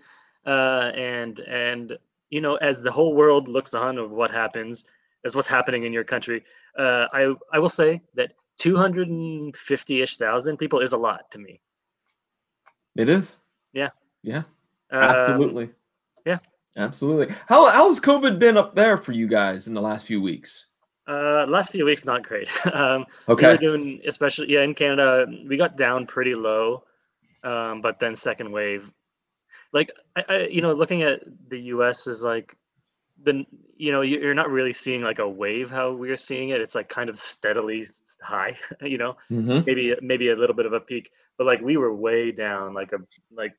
uh, 0.47 0.93
and 0.95 1.41
and 1.41 1.99
you 2.31 2.41
know, 2.41 2.57
as 2.57 2.83
the 2.83 2.91
whole 2.91 3.15
world 3.15 3.49
looks 3.49 3.75
on 3.75 3.99
of 3.99 4.11
what 4.11 4.31
happens, 4.31 4.85
as 5.25 5.35
what's 5.35 5.49
happening 5.49 5.85
in 5.85 5.93
your 5.93 6.05
country, 6.05 6.43
uh, 6.79 7.07
I 7.13 7.35
I 7.53 7.59
will 7.59 7.69
say 7.69 8.01
that 8.15 8.33
250ish 8.61 10.17
thousand 10.17 10.57
people 10.57 10.81
is 10.81 10.93
a 10.93 10.99
lot 10.99 11.31
to 11.33 11.39
me. 11.39 11.61
It 12.97 13.09
is. 13.09 13.37
Yeah. 13.73 13.91
Yeah. 14.23 14.43
Um, 14.91 15.03
Absolutely. 15.03 15.71
yeah. 16.27 16.39
Absolutely. 16.77 17.35
How 17.47 17.69
how's 17.71 18.01
COVID 18.01 18.39
been 18.39 18.57
up 18.57 18.75
there 18.75 18.97
for 18.97 19.13
you 19.13 19.27
guys 19.27 19.67
in 19.67 19.75
the 19.75 19.81
last 19.81 20.07
few 20.07 20.21
weeks? 20.21 20.70
Uh, 21.11 21.45
last 21.49 21.73
few 21.73 21.85
weeks 21.85 22.05
not 22.05 22.23
great. 22.23 22.49
um, 22.73 23.05
Okay. 23.29 23.47
We 23.47 23.53
were 23.53 23.59
doing, 23.59 24.01
especially 24.07 24.53
yeah, 24.55 24.63
in 24.63 24.75
Canada, 24.75 25.27
we 25.49 25.57
got 25.57 25.77
down 25.77 26.07
pretty 26.07 26.35
low, 26.35 26.85
um, 27.43 27.81
but 27.83 27.99
then 27.99 28.15
second 28.15 28.53
wave, 28.53 28.91
like 29.73 29.91
I, 30.17 30.25
I, 30.29 30.37
you 30.47 30.63
know, 30.63 30.73
looking 30.73 31.03
at 31.03 31.21
the 31.49 31.59
U.S. 31.75 32.07
is 32.07 32.23
like, 32.23 32.57
the 33.23 33.45
you 33.77 33.93
know 33.93 34.01
you- 34.01 34.19
you're 34.21 34.35
not 34.43 34.49
really 34.51 34.73
seeing 34.73 35.03
like 35.03 35.19
a 35.19 35.29
wave 35.29 35.69
how 35.71 35.93
we 35.93 36.11
are 36.11 36.17
seeing 36.17 36.51
it. 36.51 36.61
It's 36.63 36.75
like 36.75 36.89
kind 36.89 37.11
of 37.11 37.19
steadily 37.19 37.85
high, 38.23 38.57
you 38.83 38.97
know, 38.97 39.17
Mhm. 39.31 39.67
maybe 39.67 39.95
maybe 40.01 40.29
a 40.31 40.37
little 40.37 40.57
bit 40.57 40.65
of 40.67 40.73
a 40.73 40.81
peak, 40.81 41.11
but 41.37 41.47
like 41.47 41.61
we 41.61 41.77
were 41.77 41.93
way 41.95 42.31
down, 42.33 42.73
like 42.75 42.93
a 42.93 42.99
like. 43.43 43.53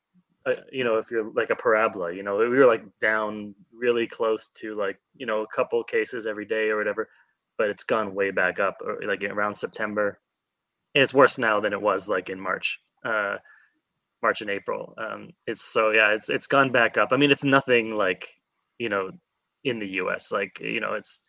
Uh, 0.44 0.56
you 0.72 0.82
know, 0.82 0.96
if 0.98 1.08
you're 1.08 1.30
like 1.34 1.50
a 1.50 1.54
parabola, 1.54 2.12
you 2.12 2.24
know, 2.24 2.36
we 2.36 2.48
were 2.48 2.66
like 2.66 2.82
down 2.98 3.54
really 3.72 4.08
close 4.08 4.48
to 4.48 4.74
like, 4.74 4.98
you 5.14 5.24
know, 5.24 5.42
a 5.42 5.46
couple 5.54 5.84
cases 5.84 6.26
every 6.26 6.44
day 6.44 6.68
or 6.68 6.76
whatever 6.76 7.08
but 7.58 7.68
it's 7.68 7.84
gone 7.84 8.14
way 8.14 8.30
back 8.30 8.60
up 8.60 8.80
like 9.06 9.22
around 9.24 9.54
September. 9.54 10.18
It's 10.94 11.14
worse 11.14 11.38
now 11.38 11.60
than 11.60 11.72
it 11.72 11.80
was 11.80 12.08
like 12.08 12.28
in 12.28 12.40
March, 12.40 12.80
uh, 13.04 13.36
March 14.22 14.40
and 14.40 14.50
April. 14.50 14.94
Um, 14.98 15.30
it's 15.46 15.64
so 15.64 15.90
yeah, 15.90 16.12
it's 16.12 16.28
it's 16.28 16.46
gone 16.46 16.70
back 16.70 16.98
up. 16.98 17.08
I 17.12 17.16
mean, 17.16 17.30
it's 17.30 17.44
nothing 17.44 17.96
like 17.96 18.28
you 18.78 18.88
know 18.88 19.10
in 19.64 19.78
the 19.78 19.86
U.S. 19.86 20.32
Like 20.32 20.58
you 20.60 20.80
know, 20.80 20.94
it's 20.94 21.20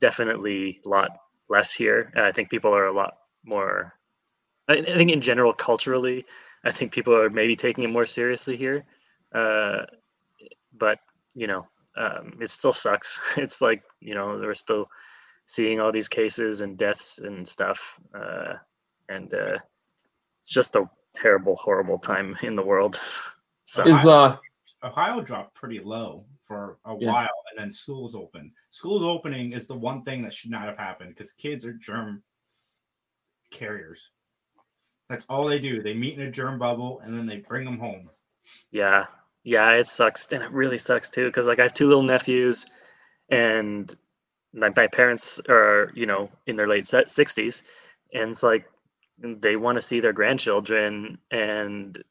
definitely 0.00 0.80
a 0.86 0.88
lot 0.88 1.10
less 1.48 1.72
here. 1.72 2.12
I 2.16 2.32
think 2.32 2.50
people 2.50 2.74
are 2.74 2.86
a 2.86 2.92
lot 2.92 3.14
more. 3.44 3.94
I, 4.68 4.82
think 4.82 5.10
in 5.10 5.20
general, 5.20 5.52
culturally, 5.52 6.24
I 6.64 6.70
think 6.70 6.92
people 6.92 7.14
are 7.14 7.28
maybe 7.28 7.56
taking 7.56 7.82
it 7.82 7.90
more 7.90 8.06
seriously 8.06 8.56
here. 8.56 8.84
Uh, 9.34 9.82
but 10.78 10.98
you 11.34 11.48
know, 11.48 11.66
um, 11.96 12.38
it 12.40 12.50
still 12.50 12.72
sucks. 12.72 13.20
It's 13.36 13.60
like 13.60 13.82
you 14.00 14.14
know, 14.14 14.38
we're 14.40 14.54
still 14.54 14.86
seeing 15.50 15.80
all 15.80 15.90
these 15.90 16.08
cases 16.08 16.60
and 16.60 16.78
deaths 16.78 17.18
and 17.18 17.46
stuff, 17.46 17.98
uh, 18.14 18.54
and 19.08 19.34
uh, 19.34 19.58
it's 20.38 20.48
just 20.48 20.76
a 20.76 20.88
terrible, 21.12 21.56
horrible 21.56 21.98
time 21.98 22.36
in 22.42 22.54
the 22.54 22.62
world. 22.62 23.00
So 23.64 23.84
Is 23.86 24.06
uh 24.06 24.36
Ohio 24.84 25.20
dropped 25.20 25.54
pretty 25.54 25.80
low 25.80 26.24
for 26.42 26.78
a 26.84 26.94
Yeah. 26.98 27.12
while, 27.12 27.38
and 27.50 27.58
then 27.58 27.72
schools 27.72 28.14
open. 28.14 28.52
Schools 28.70 29.02
opening 29.02 29.52
is 29.52 29.66
the 29.66 29.76
one 29.76 30.04
thing 30.04 30.22
that 30.22 30.32
should 30.32 30.52
not 30.52 30.68
have 30.68 30.78
happened 30.78 31.10
because 31.14 31.32
kids 31.32 31.66
are 31.66 31.72
germ 31.74 32.22
carriers. 33.50 34.10
That's 35.08 35.26
all 35.28 35.46
they 35.48 35.58
do. 35.58 35.82
They 35.82 35.94
meet 35.94 36.14
in 36.18 36.28
a 36.28 36.30
germ 36.30 36.58
bubble 36.60 37.00
and 37.00 37.12
then 37.12 37.26
they 37.26 37.38
bring 37.38 37.64
them 37.64 37.78
home. 37.78 38.08
Yeah, 38.70 39.06
yeah, 39.42 39.72
it 39.72 39.88
sucks, 39.88 40.32
and 40.32 40.42
it 40.44 40.52
really 40.52 40.78
sucks 40.78 41.10
too. 41.10 41.26
Because 41.26 41.48
like 41.48 41.58
I 41.58 41.64
have 41.64 41.74
two 41.74 41.88
little 41.88 42.04
nephews, 42.04 42.66
and 43.28 43.94
my, 44.52 44.70
my 44.76 44.86
parents 44.86 45.40
are 45.48 45.90
you 45.94 46.06
know 46.06 46.30
in 46.46 46.56
their 46.56 46.68
late 46.68 46.86
sixties, 46.86 47.62
and 48.14 48.30
it's 48.30 48.42
like 48.42 48.64
they 49.18 49.56
want 49.56 49.76
to 49.76 49.82
see 49.82 50.00
their 50.00 50.12
grandchildren, 50.12 51.18
and 51.30 52.02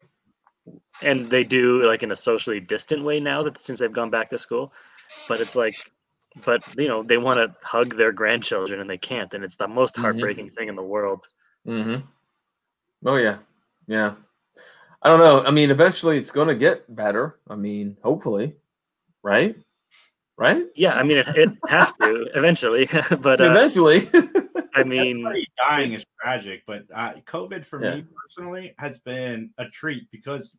and 1.02 1.30
they 1.30 1.44
do 1.44 1.86
like 1.88 2.04
in 2.04 2.12
a 2.12 2.16
socially 2.16 2.60
distant 2.60 3.04
way 3.04 3.20
now 3.20 3.44
that 3.44 3.60
since 3.60 3.80
they've 3.80 3.92
gone 3.92 4.10
back 4.10 4.30
to 4.30 4.38
school, 4.38 4.74
but 5.28 5.42
it's 5.42 5.56
like. 5.56 5.76
But 6.46 6.62
you 6.78 6.88
know 6.88 7.02
they 7.02 7.18
want 7.18 7.40
to 7.40 7.54
hug 7.68 7.96
their 7.98 8.12
grandchildren 8.12 8.80
and 8.80 8.90
they 8.90 9.00
can't, 9.00 9.34
and 9.34 9.44
it's 9.44 9.56
the 9.56 9.68
most 9.68 9.96
Mhm. 9.96 10.02
heartbreaking 10.02 10.52
thing 10.52 10.70
in 10.70 10.76
the 10.76 10.84
world. 10.84 11.28
Mm-hmm. 11.68 12.06
Oh 13.06 13.16
yeah, 13.16 13.40
yeah. 13.88 14.14
I 15.02 15.10
don't 15.10 15.20
know. 15.20 15.44
I 15.44 15.52
mean, 15.52 15.72
eventually 15.72 16.18
it's 16.18 16.32
going 16.32 16.50
to 16.50 16.56
get 16.56 16.94
better. 16.96 17.40
I 17.50 17.56
mean, 17.56 17.98
hopefully, 18.04 18.56
right? 19.24 19.56
Right? 20.40 20.64
Yeah, 20.74 20.94
I 20.96 21.04
mean 21.04 21.18
it, 21.18 21.28
it 21.36 21.50
has 21.68 21.92
to 21.96 22.30
eventually, 22.34 22.88
but 23.20 23.42
uh, 23.42 23.52
eventually. 23.52 24.10
I 24.74 24.84
mean, 24.84 25.18
Everybody 25.20 25.48
dying 25.58 25.94
is 25.94 26.06
tragic, 26.22 26.64
but 26.66 26.84
uh, 26.96 27.14
COVID 27.26 27.66
for 27.66 27.84
Yeah. 27.84 27.96
me 27.98 28.06
personally 28.22 28.74
has 28.78 29.00
been 29.00 29.50
a 29.58 29.68
treat 29.68 30.10
because 30.12 30.58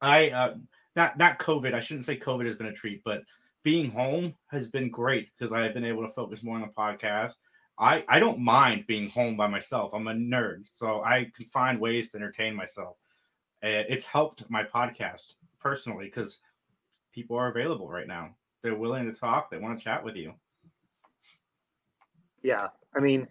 I 0.00 0.30
uh, 0.30 0.54
not 0.94 1.18
not 1.18 1.40
COVID. 1.40 1.74
I 1.74 1.80
shouldn't 1.80 2.04
say 2.06 2.16
COVID 2.16 2.44
has 2.46 2.54
been 2.54 2.68
a 2.68 2.72
treat, 2.72 3.02
but 3.04 3.22
being 3.64 3.90
home 3.90 4.34
has 4.46 4.68
been 4.68 4.90
great 4.90 5.28
because 5.36 5.52
I 5.52 5.62
have 5.62 5.74
been 5.74 5.84
able 5.84 6.06
to 6.06 6.12
focus 6.12 6.44
more 6.44 6.54
on 6.54 6.60
the 6.60 6.68
podcast. 6.68 7.32
I 7.80 8.04
I 8.08 8.20
don't 8.20 8.38
mind 8.38 8.84
being 8.86 9.10
home 9.10 9.36
by 9.36 9.48
myself. 9.48 9.92
I'm 9.92 10.06
a 10.06 10.14
nerd, 10.14 10.66
so 10.72 11.02
I 11.02 11.32
can 11.34 11.46
find 11.46 11.80
ways 11.80 12.12
to 12.12 12.18
entertain 12.18 12.54
myself. 12.54 12.96
And 13.62 13.86
it's 13.88 14.06
helped 14.06 14.48
my 14.48 14.62
podcast 14.62 15.34
personally 15.58 16.04
because 16.04 16.38
people 17.12 17.36
are 17.36 17.48
available 17.48 17.88
right 17.88 18.06
now. 18.06 18.36
They're 18.62 18.74
willing 18.74 19.06
to 19.06 19.18
talk. 19.18 19.50
They 19.50 19.58
want 19.58 19.78
to 19.78 19.84
chat 19.84 20.04
with 20.04 20.16
you. 20.16 20.34
yeah 22.42 22.68
i 22.96 23.00
mean 23.00 23.26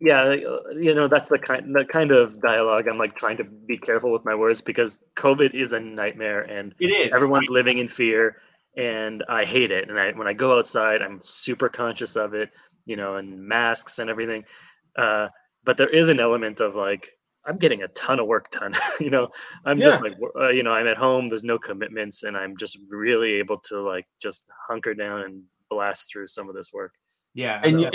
yeah 0.00 0.20
uh, 0.22 0.60
you 0.78 0.94
know 0.94 1.08
that's 1.08 1.28
the 1.30 1.38
kind 1.38 1.74
the 1.74 1.84
kind 1.84 2.10
of 2.10 2.40
dialogue 2.42 2.86
i'm 2.88 2.98
like 2.98 3.16
trying 3.16 3.36
to 3.36 3.44
be 3.44 3.76
careful 3.78 4.12
with 4.12 4.24
my 4.24 4.34
words 4.34 4.60
because 4.60 5.04
covid 5.16 5.54
is 5.54 5.72
a 5.72 5.80
nightmare 5.80 6.42
and 6.42 6.74
It 6.78 6.88
is. 6.88 7.12
everyone's 7.14 7.48
living 7.48 7.78
in 7.78 7.88
fear 7.88 8.36
and 8.76 9.24
i 9.28 9.44
hate 9.44 9.70
it 9.70 9.88
and 9.88 9.98
i 9.98 10.12
when 10.12 10.28
i 10.28 10.32
go 10.34 10.58
outside 10.58 11.00
i'm 11.02 11.18
super 11.18 11.68
conscious 11.68 12.16
of 12.16 12.34
it 12.34 12.50
you 12.84 12.96
know 12.96 13.16
and 13.16 13.40
masks 13.42 13.98
and 13.98 14.10
everything 14.10 14.44
uh 14.96 15.28
but 15.64 15.76
there 15.76 15.88
is 15.88 16.08
an 16.10 16.20
element 16.20 16.60
of 16.60 16.74
like 16.74 17.08
i'm 17.46 17.56
getting 17.56 17.82
a 17.82 17.88
ton 17.88 18.20
of 18.20 18.26
work 18.26 18.50
done 18.50 18.72
you 19.00 19.10
know 19.10 19.28
i'm 19.64 19.78
just 19.80 20.02
like 20.02 20.14
uh, 20.38 20.48
you 20.50 20.62
know 20.62 20.72
i'm 20.72 20.86
at 20.86 20.96
home 20.96 21.26
there's 21.26 21.44
no 21.44 21.58
commitments 21.58 22.22
and 22.24 22.36
i'm 22.36 22.56
just 22.56 22.78
really 22.90 23.32
able 23.34 23.58
to 23.58 23.80
like 23.80 24.06
just 24.20 24.44
hunker 24.68 24.94
down 24.94 25.22
and 25.22 25.42
blast 25.70 26.10
through 26.10 26.26
some 26.26 26.48
of 26.48 26.54
this 26.54 26.72
work 26.72 26.92
Yeah, 27.34 27.60
and, 27.62 27.80
you, 27.80 27.86
I- 27.86 27.90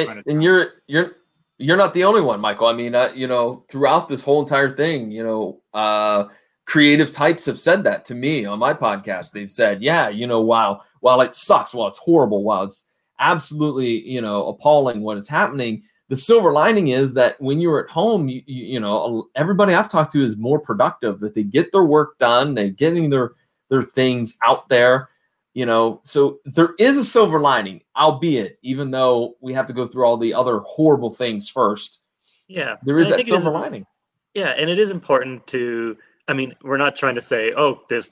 and, 0.00 0.08
and- 0.10 0.22
and 0.26 0.42
you're 0.42 0.66
you're 0.86 1.16
you're 1.58 1.76
not 1.76 1.92
the 1.92 2.04
only 2.04 2.22
one, 2.22 2.40
Michael. 2.40 2.68
I 2.68 2.72
mean, 2.72 2.94
uh, 2.94 3.12
you 3.14 3.26
know, 3.26 3.66
throughout 3.68 4.08
this 4.08 4.22
whole 4.22 4.40
entire 4.40 4.70
thing, 4.74 5.10
you 5.10 5.22
know, 5.22 5.60
uh, 5.74 6.24
creative 6.64 7.12
types 7.12 7.44
have 7.44 7.60
said 7.60 7.84
that 7.84 8.06
to 8.06 8.14
me 8.14 8.46
on 8.46 8.58
my 8.58 8.72
podcast. 8.72 9.32
They've 9.32 9.50
said, 9.50 9.82
"Yeah, 9.82 10.08
you 10.08 10.26
know, 10.26 10.40
while 10.40 10.82
while 11.00 11.20
it 11.20 11.34
sucks, 11.34 11.74
while 11.74 11.88
it's 11.88 11.98
horrible, 11.98 12.42
while 12.44 12.62
it's 12.64 12.86
absolutely 13.18 13.90
you 14.08 14.22
know 14.22 14.48
appalling 14.48 15.02
what 15.02 15.18
is 15.18 15.28
happening." 15.28 15.82
The 16.10 16.16
silver 16.16 16.52
lining 16.52 16.88
is 16.88 17.14
that 17.14 17.40
when 17.40 17.60
you're 17.60 17.82
at 17.82 17.88
home, 17.88 18.28
you, 18.28 18.42
you, 18.44 18.64
you 18.74 18.80
know, 18.80 19.28
everybody 19.34 19.72
I've 19.74 19.88
talked 19.88 20.12
to 20.12 20.22
is 20.22 20.36
more 20.36 20.58
productive. 20.58 21.20
That 21.20 21.34
they 21.34 21.42
get 21.42 21.72
their 21.72 21.84
work 21.84 22.18
done, 22.18 22.54
they're 22.54 22.68
getting 22.68 23.08
their 23.08 23.32
their 23.70 23.82
things 23.82 24.36
out 24.42 24.68
there 24.68 25.08
you 25.54 25.66
know 25.66 26.00
so 26.04 26.38
there 26.44 26.74
is 26.78 26.96
a 26.96 27.04
silver 27.04 27.40
lining 27.40 27.80
albeit 27.96 28.56
even 28.62 28.92
though 28.92 29.36
we 29.40 29.52
have 29.52 29.66
to 29.66 29.72
go 29.72 29.84
through 29.84 30.04
all 30.04 30.16
the 30.16 30.32
other 30.32 30.58
horrible 30.60 31.10
things 31.10 31.48
first 31.48 32.02
Yeah, 32.48 32.76
there 32.84 33.00
is 33.00 33.10
that 33.10 33.20
is 33.20 33.28
silver 33.28 33.48
im- 33.48 33.54
lining 33.54 33.86
Yeah, 34.34 34.54
and 34.56 34.70
it 34.70 34.78
is 34.78 34.90
important 34.90 35.46
to. 35.48 35.96
I 36.28 36.32
mean, 36.32 36.54
we're 36.62 36.76
not 36.76 36.96
trying 36.96 37.14
to 37.16 37.20
say, 37.20 37.52
oh, 37.56 37.82
this. 37.88 38.10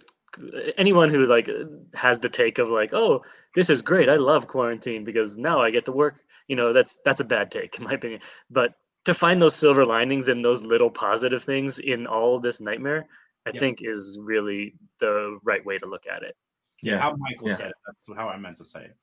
Anyone 0.77 1.09
who 1.09 1.27
like 1.27 1.49
has 1.95 2.21
the 2.21 2.29
take 2.29 2.59
of 2.59 2.69
like, 2.69 2.93
oh, 2.93 3.25
this 3.55 3.71
is 3.71 3.83
great. 3.83 4.09
I 4.09 4.17
love 4.17 4.47
quarantine 4.47 5.03
because 5.05 5.37
now 5.37 5.61
I 5.61 5.71
get 5.71 5.85
to 5.87 5.93
work. 5.93 6.23
You 6.49 6.57
know, 6.57 6.73
that's 6.73 6.99
that's 7.05 7.21
a 7.21 7.25
bad 7.25 7.51
take 7.51 7.79
in 7.79 7.85
my 7.85 7.93
opinion. 7.93 8.21
But 8.51 8.75
to 9.05 9.15
find 9.15 9.41
those 9.41 9.55
silver 9.55 9.87
linings 9.87 10.29
and 10.29 10.45
those 10.45 10.63
little 10.63 10.91
positive 10.91 11.45
things 11.45 11.79
in 11.79 12.07
all 12.07 12.41
this 12.41 12.61
nightmare, 12.61 13.07
I 13.47 13.51
Yeah. 13.51 13.61
think 13.61 13.79
is 13.83 14.19
really 14.21 14.75
the 14.99 15.39
right 15.45 15.65
way 15.65 15.79
to 15.79 15.87
look 15.87 16.07
at 16.07 16.23
it. 16.23 16.37
Yeah, 16.83 16.99
how 16.99 17.15
Michael 17.17 17.49
Yeah. 17.49 17.57
said 17.57 17.71
it. 17.71 17.77
That's 17.87 18.07
how 18.17 18.29
I 18.29 18.37
meant 18.37 18.59
to 18.59 18.65
say 18.65 18.85
it. 18.85 18.97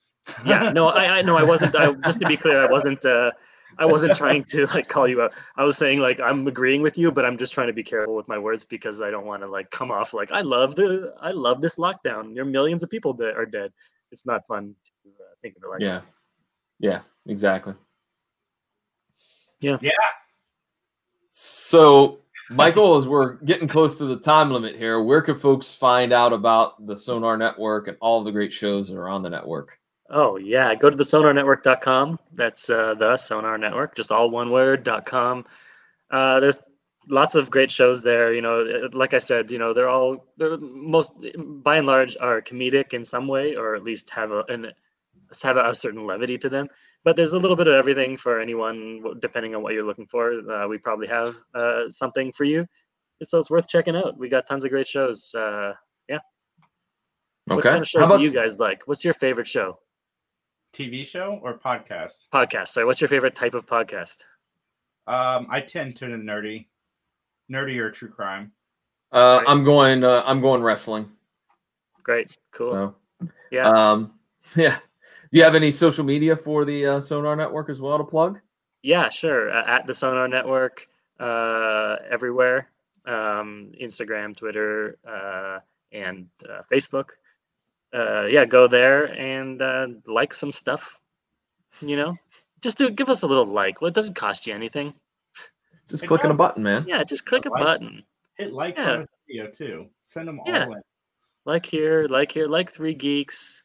yeah 0.44 0.72
no 0.74 0.88
i 0.88 1.20
i 1.20 1.22
no 1.22 1.38
i 1.38 1.44
wasn't 1.44 1.76
I, 1.76 1.94
just 2.04 2.20
to 2.20 2.26
be 2.26 2.36
clear 2.36 2.60
i 2.64 2.66
wasn't 2.66 3.06
uh 3.06 3.32
I 3.78 3.86
wasn't 3.86 4.16
trying 4.16 4.44
to 4.46 4.66
like 4.68 4.88
call 4.88 5.08
you 5.08 5.22
out. 5.22 5.34
I 5.58 5.64
was 5.64 5.78
saying 5.78 6.00
like 6.00 6.20
I'm 6.20 6.48
agreeing 6.48 6.82
with 6.82 6.98
you, 6.98 7.12
but 7.12 7.26
I'm 7.26 7.38
just 7.38 7.54
trying 7.54 7.68
to 7.68 7.74
be 7.74 7.84
careful 7.84 8.16
with 8.16 8.28
my 8.28 8.38
words 8.38 8.64
because 8.64 9.02
I 9.02 9.10
don't 9.12 9.26
want 9.26 9.42
to 9.42 9.48
like 9.48 9.70
come 9.72 9.92
off 9.92 10.14
like 10.14 10.32
I 10.32 10.42
love 10.42 10.76
the 10.76 11.14
I 11.20 11.32
love 11.32 11.62
this 11.62 11.78
lockdown. 11.78 12.34
There 12.34 12.44
are 12.44 12.48
millions 12.48 12.84
of 12.84 12.90
people 12.90 13.14
that 13.16 13.36
are 13.36 13.46
dead. 13.46 13.74
It's 14.12 14.26
not 14.26 14.46
fun 14.48 14.76
to 14.86 15.10
uh, 15.10 15.36
think 15.42 15.58
of 15.58 15.64
it 15.64 15.70
like 15.70 15.82
Yeah. 15.82 16.02
Yeah, 16.80 17.02
exactly. 17.26 17.74
Yeah. 19.60 19.78
Yeah. 19.82 19.92
So, 21.32 22.20
Michael, 22.50 22.96
as 22.96 23.08
we're 23.08 23.34
getting 23.44 23.68
close 23.68 23.98
to 23.98 24.06
the 24.06 24.18
time 24.18 24.52
limit 24.52 24.76
here, 24.76 25.02
where 25.02 25.22
can 25.22 25.38
folks 25.38 25.74
find 25.74 26.14
out 26.14 26.34
about 26.34 26.86
the 26.86 26.96
Sonar 26.96 27.38
Network 27.38 27.88
and 27.88 27.98
all 28.00 28.24
the 28.24 28.32
great 28.32 28.54
shows 28.54 28.90
that 28.90 28.98
are 28.98 29.10
on 29.10 29.24
the 29.24 29.30
network? 29.30 29.80
Oh 30.10 30.38
yeah, 30.38 30.76
go 30.76 30.90
to 30.90 30.96
the 30.96 31.04
sonarnetwork.com. 31.04 32.20
That's 32.34 32.70
uh, 32.70 32.94
the 32.94 33.18
Sonar 33.18 33.58
Network, 33.58 33.96
just 33.96 34.12
all 34.12 34.30
one 34.30 34.52
word. 34.52 34.84
dot 34.84 35.06
.com. 35.06 35.46
Uh, 36.12 36.40
there's 36.40 36.60
lots 37.10 37.34
of 37.34 37.50
great 37.50 37.72
shows 37.72 38.04
there. 38.04 38.32
You 38.32 38.42
know, 38.42 38.62
uh, 38.62 38.90
like 38.94 39.16
I 39.16 39.18
said, 39.18 39.50
you 39.50 39.58
know, 39.58 39.74
they're 39.74 39.90
all 39.90 40.16
they're 40.38 40.58
most 40.58 41.26
by 41.64 41.78
and 41.78 41.88
large 41.88 42.16
are 42.22 42.42
comedic 42.42 42.94
in 42.94 43.04
some 43.04 43.28
way, 43.28 43.56
or 43.56 43.76
at 43.76 43.84
least 43.84 44.12
have 44.12 44.32
a 44.32 44.44
an 44.48 44.72
have 45.44 45.58
a, 45.58 45.74
certain 45.76 46.06
levity 46.06 46.38
to 46.38 46.50
them. 46.50 46.68
But 47.04 47.16
there's 47.16 47.34
a 47.34 47.40
little 47.40 47.56
bit 47.58 47.68
of 47.68 47.74
everything 47.76 48.18
for 48.18 48.40
anyone, 48.40 49.04
depending 49.20 49.56
on 49.56 49.62
what 49.62 49.74
you're 49.74 49.86
looking 49.86 50.08
for. 50.08 50.32
Uh, 50.50 50.68
we 50.68 50.78
probably 50.78 51.08
have 51.08 51.36
uh, 51.54 51.90
something 51.90 52.32
for 52.34 52.44
you, 52.44 52.66
so 53.24 53.38
it's 53.40 53.50
worth 53.50 53.68
checking 53.68 53.96
out. 53.96 54.18
We 54.18 54.30
got 54.30 54.48
tons 54.48 54.64
of 54.64 54.72
great 54.72 54.88
shows. 54.88 55.34
Uh, 55.36 55.74
yeah. 56.10 56.20
What 57.46 57.60
Okay. 57.60 57.70
kind 57.70 57.82
of 57.82 57.90
How 57.94 58.00
shows 58.00 58.08
about 58.10 58.22
do 58.22 58.26
you 58.26 58.34
guys 58.34 58.60
like? 58.60 58.84
What's 58.86 59.06
your 59.06 59.14
favorite 59.14 59.48
show? 59.48 59.80
TV 60.74 61.06
show 61.06 61.40
or 61.42 61.58
podcast? 61.58 62.28
Podcast. 62.34 62.70
Sorry, 62.70 62.86
what's 62.86 63.00
your 63.00 63.08
favorite 63.08 63.36
type 63.36 63.54
of 63.54 63.66
podcast? 63.66 64.24
Um, 65.08 65.48
I 65.50 65.62
tend 65.62 65.96
to 65.98 66.08
the 66.08 66.18
nerdy, 66.18 66.68
nerdy 67.52 67.78
or 67.78 67.92
true 67.92 68.10
crime. 68.10 68.52
Uh, 69.12 69.42
I'm 69.48 69.64
going. 69.64 70.04
Uh, 70.04 70.24
I'm 70.26 70.42
going 70.42 70.64
wrestling. 70.64 71.10
Great. 72.04 72.36
Cool. 72.52 72.72
So, 72.72 73.30
Yeah. 73.52 73.70
Um, 73.70 74.14
yeah. 74.56 74.78
Do 75.36 75.40
you 75.40 75.44
have 75.44 75.56
any 75.56 75.70
social 75.70 76.06
media 76.06 76.34
for 76.38 76.64
the 76.64 76.86
uh, 76.86 77.00
Sonar 77.02 77.36
Network 77.36 77.68
as 77.70 77.82
well 77.82 77.98
to 77.98 78.06
plug? 78.06 78.40
Yeah, 78.84 79.10
sure. 79.10 79.52
Uh, 79.52 79.66
at 79.68 79.86
the 79.86 79.94
Sonar 79.94 80.30
Network, 80.30 80.88
uh, 81.20 81.98
everywhere 82.10 82.70
um, 83.06 83.74
Instagram, 83.78 84.34
Twitter, 84.34 84.98
uh, 85.06 85.60
and 85.92 86.30
uh, 86.50 86.62
Facebook. 86.72 87.10
Uh, 87.94 88.28
yeah, 88.28 88.46
go 88.46 88.66
there 88.66 89.14
and 89.20 89.62
uh, 89.62 89.88
like 90.08 90.34
some 90.34 90.54
stuff. 90.54 91.02
You 91.82 91.98
know, 91.98 92.14
just 92.62 92.78
do 92.78 92.90
give 92.90 93.10
us 93.10 93.24
a 93.24 93.28
little 93.28 93.44
like. 93.44 93.82
Well, 93.82 93.90
it 93.90 93.94
doesn't 93.94 94.14
cost 94.16 94.48
you 94.48 94.54
anything. 94.54 94.94
Just 95.90 96.04
Hey, 96.04 96.08
clicking 96.08 96.32
a 96.32 96.34
button, 96.34 96.64
man. 96.64 96.86
Yeah, 96.88 97.04
just 97.04 97.26
click 97.26 97.46
a 97.46 97.50
Like. 97.50 97.62
button. 97.62 98.04
Hit 98.38 98.54
likes 98.54 98.80
Yeah. 98.80 98.92
on 98.94 99.00
the 99.02 99.08
video 99.28 99.52
too. 99.52 99.90
Send 100.06 100.30
them 100.30 100.40
Yeah. 100.46 100.68
all 100.68 100.76
in. 100.76 100.82
Like 101.44 101.66
here, 101.66 102.08
like 102.10 102.32
here, 102.32 102.48
like 102.48 102.72
Three 102.72 102.94
Geeks. 102.94 103.64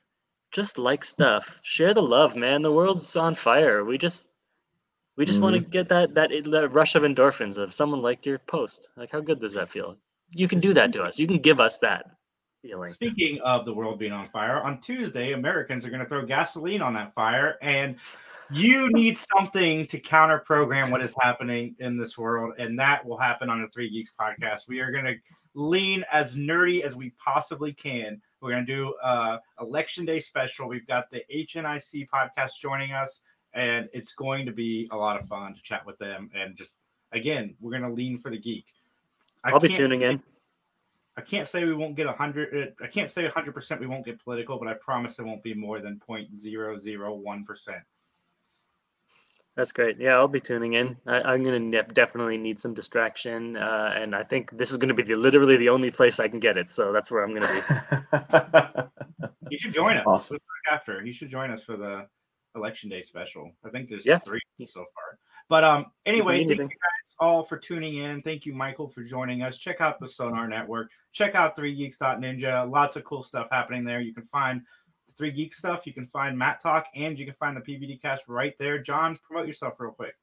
Just 0.52 0.78
like 0.78 1.04
stuff. 1.04 1.60
Share 1.62 1.94
the 1.94 2.02
love, 2.02 2.36
man. 2.36 2.62
The 2.62 2.72
world's 2.72 3.16
on 3.16 3.34
fire. 3.34 3.84
We 3.84 3.98
just 3.98 4.30
we 5.16 5.24
just 5.24 5.40
want 5.40 5.54
to 5.54 5.60
mm-hmm. 5.60 5.70
get 5.70 5.88
that, 5.90 6.14
that 6.14 6.30
that 6.50 6.72
rush 6.72 6.94
of 6.94 7.02
endorphins 7.02 7.58
of 7.58 7.74
someone 7.74 8.02
liked 8.02 8.26
your 8.26 8.38
post. 8.38 8.88
Like 8.96 9.10
how 9.10 9.20
good 9.20 9.40
does 9.40 9.54
that 9.54 9.68
feel? 9.68 9.96
You 10.30 10.48
can 10.48 10.58
do 10.58 10.72
that 10.74 10.92
to 10.94 11.02
us. 11.02 11.18
You 11.18 11.26
can 11.26 11.38
give 11.38 11.60
us 11.60 11.78
that 11.78 12.06
feeling. 12.62 12.90
Speaking 12.90 13.40
of 13.42 13.64
the 13.64 13.74
world 13.74 13.98
being 13.98 14.12
on 14.12 14.28
fire, 14.28 14.62
on 14.62 14.80
Tuesday, 14.80 15.32
Americans 15.32 15.84
are 15.84 15.90
going 15.90 16.02
to 16.02 16.08
throw 16.08 16.24
gasoline 16.24 16.82
on 16.82 16.94
that 16.94 17.14
fire, 17.14 17.56
and 17.62 17.96
you 18.50 18.90
need 18.90 19.16
something 19.16 19.86
to 19.86 19.98
counter 19.98 20.38
program 20.38 20.90
what 20.90 21.02
is 21.02 21.14
happening 21.20 21.74
in 21.78 21.96
this 21.96 22.18
world, 22.18 22.54
and 22.58 22.78
that 22.78 23.04
will 23.04 23.16
happen 23.16 23.50
on 23.50 23.60
the 23.60 23.68
Three 23.68 23.90
Geeks 23.90 24.12
podcast. 24.18 24.68
We 24.68 24.80
are 24.80 24.90
going 24.90 25.04
to 25.04 25.14
lean 25.54 26.04
as 26.12 26.36
nerdy 26.36 26.82
as 26.82 26.96
we 26.96 27.10
possibly 27.22 27.72
can. 27.72 28.20
We're 28.40 28.52
going 28.52 28.66
to 28.66 28.72
do 28.72 28.94
uh, 29.02 29.38
election 29.60 30.04
day 30.04 30.18
special. 30.18 30.68
We've 30.68 30.86
got 30.86 31.10
the 31.10 31.22
HNIC 31.32 32.08
podcast 32.08 32.52
joining 32.60 32.92
us, 32.92 33.20
and 33.52 33.88
it's 33.92 34.14
going 34.14 34.46
to 34.46 34.52
be 34.52 34.88
a 34.92 34.96
lot 34.96 35.20
of 35.20 35.26
fun 35.26 35.54
to 35.54 35.62
chat 35.62 35.84
with 35.84 35.98
them. 35.98 36.30
And 36.34 36.56
just 36.56 36.74
again, 37.12 37.54
we're 37.60 37.70
going 37.70 37.82
to 37.82 37.92
lean 37.92 38.18
for 38.18 38.30
the 38.30 38.38
geek. 38.38 38.66
I 39.44 39.50
I'll 39.50 39.60
be 39.60 39.68
tuning 39.68 40.02
in. 40.02 40.22
I 41.16 41.22
can't 41.22 41.46
say 41.46 41.64
we 41.64 41.74
won't 41.74 41.96
get 41.96 42.06
a 42.06 42.12
hundred. 42.12 42.74
I 42.82 42.86
can't 42.86 43.10
say 43.10 43.26
hundred 43.26 43.52
percent 43.52 43.80
we 43.80 43.86
won't 43.86 44.04
get 44.04 44.22
political, 44.22 44.58
but 44.58 44.68
I 44.68 44.74
promise 44.74 45.18
it 45.18 45.24
won't 45.24 45.42
be 45.42 45.54
more 45.54 45.80
than 45.80 46.00
0.001 46.08 47.44
percent. 47.44 47.82
That's 49.60 49.72
great. 49.72 49.98
Yeah, 50.00 50.14
I'll 50.14 50.26
be 50.26 50.40
tuning 50.40 50.72
in. 50.72 50.96
I, 51.06 51.20
I'm 51.20 51.42
gonna 51.42 51.58
ne- 51.58 51.82
definitely 51.92 52.38
need 52.38 52.58
some 52.58 52.72
distraction, 52.72 53.58
uh, 53.58 53.92
and 53.94 54.16
I 54.16 54.22
think 54.22 54.52
this 54.52 54.72
is 54.72 54.78
gonna 54.78 54.94
be 54.94 55.02
the, 55.02 55.16
literally 55.16 55.58
the 55.58 55.68
only 55.68 55.90
place 55.90 56.18
I 56.18 56.28
can 56.28 56.40
get 56.40 56.56
it. 56.56 56.70
So 56.70 56.92
that's 56.92 57.10
where 57.10 57.22
I'm 57.22 57.34
gonna 57.34 57.52
be. 57.52 59.28
You 59.50 59.58
should 59.58 59.74
join 59.74 59.98
us 59.98 60.04
Awesome. 60.06 60.38
after. 60.72 61.04
You 61.04 61.12
should 61.12 61.28
join 61.28 61.50
us 61.50 61.62
for 61.62 61.76
the 61.76 62.06
election 62.54 62.88
day 62.88 63.02
special. 63.02 63.50
I 63.62 63.68
think 63.68 63.88
there's 63.88 64.06
Yeah. 64.06 64.18
three 64.20 64.40
so 64.64 64.80
far. 64.94 65.18
But 65.50 65.62
um, 65.64 65.86
anyway, 66.06 66.38
need 66.38 66.48
thank 66.56 66.60
you 66.60 66.66
guys 66.68 67.16
all 67.18 67.42
for 67.42 67.58
tuning 67.58 67.96
in. 67.96 68.22
Thank 68.22 68.46
you, 68.46 68.54
Michael, 68.54 68.88
for 68.88 69.02
joining 69.02 69.42
us. 69.42 69.58
Check 69.58 69.82
out 69.82 69.98
the 70.00 70.08
Sonar 70.08 70.48
Network. 70.48 70.92
Check 71.12 71.34
out 71.34 71.54
3geeks.ninja. 71.54 72.70
Lots 72.70 72.96
of 72.96 73.04
cool 73.04 73.22
stuff 73.22 73.48
happening 73.50 73.84
there. 73.84 74.00
You 74.00 74.14
can 74.14 74.26
find 74.32 74.62
the 74.62 74.79
Three 75.20 75.30
Geek 75.30 75.52
stuff. 75.52 75.86
You 75.86 75.92
can 75.92 76.06
find 76.06 76.38
Matt 76.38 76.62
Talk, 76.62 76.86
and 76.94 77.18
you 77.18 77.26
can 77.26 77.34
find 77.34 77.54
the 77.54 77.60
PVD 77.60 78.00
Cast 78.00 78.26
right 78.26 78.56
there. 78.58 78.78
John, 78.78 79.18
promote 79.22 79.46
yourself 79.46 79.78
real 79.78 79.90
quick. 79.90 80.14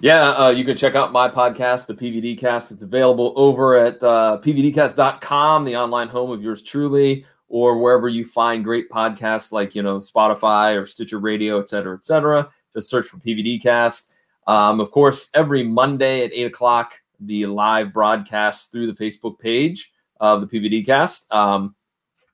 Yeah, 0.00 0.28
uh, 0.30 0.50
you 0.50 0.64
can 0.64 0.76
check 0.76 0.94
out 0.94 1.10
my 1.10 1.28
podcast, 1.28 1.88
the 1.88 1.94
PVD 1.94 2.38
Cast. 2.38 2.70
It's 2.70 2.84
available 2.84 3.32
over 3.34 3.76
at 3.76 4.00
uh, 4.04 4.38
pvdcast.com, 4.44 5.64
the 5.64 5.74
online 5.74 6.06
home 6.06 6.30
of 6.30 6.44
yours 6.44 6.62
truly, 6.62 7.26
or 7.48 7.80
wherever 7.80 8.08
you 8.08 8.24
find 8.24 8.62
great 8.62 8.88
podcasts 8.88 9.50
like, 9.50 9.74
you 9.74 9.82
know, 9.82 9.96
Spotify 9.96 10.80
or 10.80 10.86
Stitcher 10.86 11.18
Radio, 11.18 11.58
et 11.58 11.68
cetera, 11.68 11.96
et 11.96 12.06
cetera. 12.06 12.48
Just 12.72 12.88
search 12.88 13.06
for 13.06 13.16
PVD 13.16 13.60
Cast. 13.60 14.12
Um, 14.46 14.78
of 14.78 14.92
course, 14.92 15.28
every 15.34 15.64
Monday 15.64 16.24
at 16.24 16.32
8 16.32 16.44
o'clock, 16.44 16.92
the 17.18 17.46
live 17.46 17.92
broadcast 17.92 18.70
through 18.70 18.92
the 18.92 19.04
Facebook 19.04 19.40
page 19.40 19.92
of 20.20 20.40
the 20.40 20.46
PVD 20.46 20.86
Cast. 20.86 21.32
Um, 21.32 21.74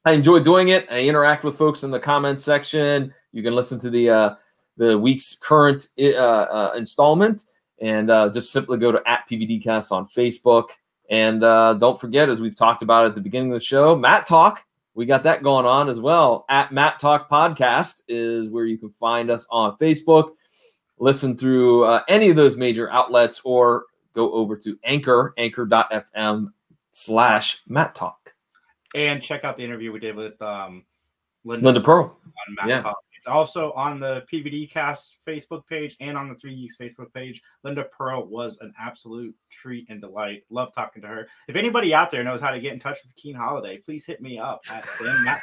I 0.04 0.12
enjoy 0.12 0.40
doing 0.40 0.68
it. 0.68 0.86
I 0.90 1.02
interact 1.02 1.44
with 1.44 1.56
folks 1.56 1.84
in 1.84 1.90
the 1.90 2.00
comments 2.00 2.42
section. 2.44 3.14
You 3.32 3.42
can 3.42 3.54
listen 3.54 3.78
to 3.80 3.90
the 3.90 4.10
uh, 4.10 4.34
the 4.76 4.98
week's 4.98 5.36
current 5.36 5.88
uh, 5.98 6.16
uh, 6.16 6.74
installment, 6.76 7.44
and 7.80 8.10
uh, 8.10 8.30
just 8.30 8.52
simply 8.52 8.78
go 8.78 8.90
to 8.90 9.00
at 9.06 9.28
PVDcast 9.30 9.92
on 9.92 10.08
Facebook. 10.08 10.70
And 11.10 11.44
uh, 11.44 11.74
don't 11.74 12.00
forget, 12.00 12.28
as 12.28 12.40
we've 12.40 12.56
talked 12.56 12.82
about 12.82 13.06
at 13.06 13.14
the 13.14 13.20
beginning 13.20 13.52
of 13.52 13.60
the 13.60 13.64
show, 13.64 13.94
Matt 13.96 14.26
Talk. 14.26 14.64
We 14.94 15.06
got 15.06 15.22
that 15.22 15.42
going 15.42 15.64
on 15.64 15.88
as 15.88 16.00
well. 16.00 16.44
At 16.50 16.70
Matt 16.70 16.98
Talk 16.98 17.30
Podcast 17.30 18.02
is 18.08 18.50
where 18.50 18.66
you 18.66 18.76
can 18.76 18.90
find 18.90 19.30
us 19.30 19.46
on 19.50 19.76
Facebook. 19.78 20.32
Listen 20.98 21.36
through 21.36 21.84
uh, 21.84 22.02
any 22.08 22.28
of 22.28 22.36
those 22.36 22.58
major 22.58 22.90
outlets, 22.90 23.40
or 23.44 23.84
go 24.12 24.32
over 24.32 24.56
to 24.58 24.78
Anchor, 24.84 25.32
anchor.fm 25.38 26.52
slash 26.90 27.62
Matt 27.66 27.94
Talk. 27.94 28.31
And 28.94 29.22
check 29.22 29.44
out 29.44 29.56
the 29.56 29.64
interview 29.64 29.92
we 29.92 30.00
did 30.00 30.16
with 30.16 30.40
um, 30.42 30.84
Linda 31.44 31.80
Purl. 31.80 32.18
on 32.48 32.54
Matt 32.54 32.68
Yeah. 32.68 32.92
It's 33.16 33.28
also 33.28 33.70
on 33.74 34.00
the 34.00 34.24
PVD 34.32 34.68
Cast 34.68 35.18
Facebook 35.24 35.64
page 35.68 35.96
and 36.00 36.18
on 36.18 36.28
the 36.28 36.34
Three 36.34 36.56
Geeks 36.56 36.76
Facebook 36.76 37.14
page. 37.14 37.40
Linda 37.62 37.84
Purl 37.84 38.26
was 38.26 38.58
an 38.60 38.74
absolute 38.80 39.32
treat 39.48 39.88
and 39.88 40.00
delight. 40.00 40.42
Love 40.50 40.74
talking 40.74 41.02
to 41.02 41.08
her. 41.08 41.28
If 41.46 41.54
anybody 41.54 41.94
out 41.94 42.10
there 42.10 42.24
knows 42.24 42.40
how 42.40 42.50
to 42.50 42.58
get 42.58 42.72
in 42.72 42.80
touch 42.80 42.98
with 43.04 43.14
Kene 43.14 43.36
Holliday, 43.36 43.78
please 43.78 44.04
hit 44.04 44.20
me 44.20 44.40
up 44.40 44.60
at 44.72 44.82
sammatttalk 45.00 45.38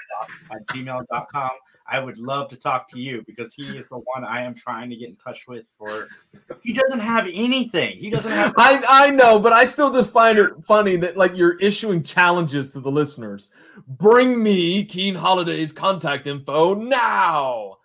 at 0.52 0.66
gmail.com. 0.68 1.52
I 1.92 2.00
would 2.00 2.18
love 2.18 2.50
to 2.50 2.56
talk 2.56 2.88
to 2.90 3.00
you 3.00 3.24
because 3.26 3.54
he 3.54 3.76
is 3.78 3.88
the 3.90 3.98
one 3.98 4.24
I 4.24 4.42
am 4.44 4.54
trying 4.54 4.90
to 4.90 4.96
get 4.96 5.10
in 5.10 5.16
touch 5.16 5.48
with 5.48 5.68
for 5.78 6.08
he 6.64 6.74
doesn't 6.74 7.00
have 7.00 7.26
anything. 7.32 7.98
He 7.98 8.10
doesn't 8.10 8.32
have 8.32 8.54
I 8.58 8.82
I 8.90 9.10
know, 9.12 9.40
but 9.40 9.54
I 9.54 9.66
still 9.66 9.92
just 9.92 10.12
find 10.14 10.38
it 10.38 10.52
funny 10.66 10.96
that 10.98 11.18
like 11.18 11.36
you're 11.36 11.58
issuing 11.60 12.04
challenges 12.04 12.72
to 12.72 12.80
the 12.80 12.92
listeners. 12.92 13.52
Bring 13.88 14.42
me 14.44 14.86
Kene 14.86 15.16
Holliday's 15.16 15.72
contact 15.72 16.28
info 16.28 16.74
now. 16.76 17.78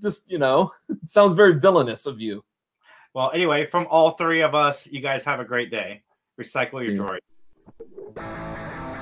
Just 0.00 0.30
you 0.30 0.38
know, 0.38 0.72
it 0.88 0.98
sounds 1.06 1.34
very 1.34 1.58
villainous 1.58 2.06
of 2.06 2.20
you. 2.20 2.42
well 3.14 3.30
anyway, 3.32 3.64
from 3.66 3.86
all 3.90 4.12
three 4.12 4.42
of 4.42 4.54
us, 4.54 4.86
you 4.86 5.00
guys 5.00 5.24
have 5.24 5.40
a 5.40 5.44
great 5.44 5.70
day. 5.70 6.02
Recycle 6.40 6.82
your 6.84 6.92
Yeah. 6.94 7.18
droid. 8.16 8.95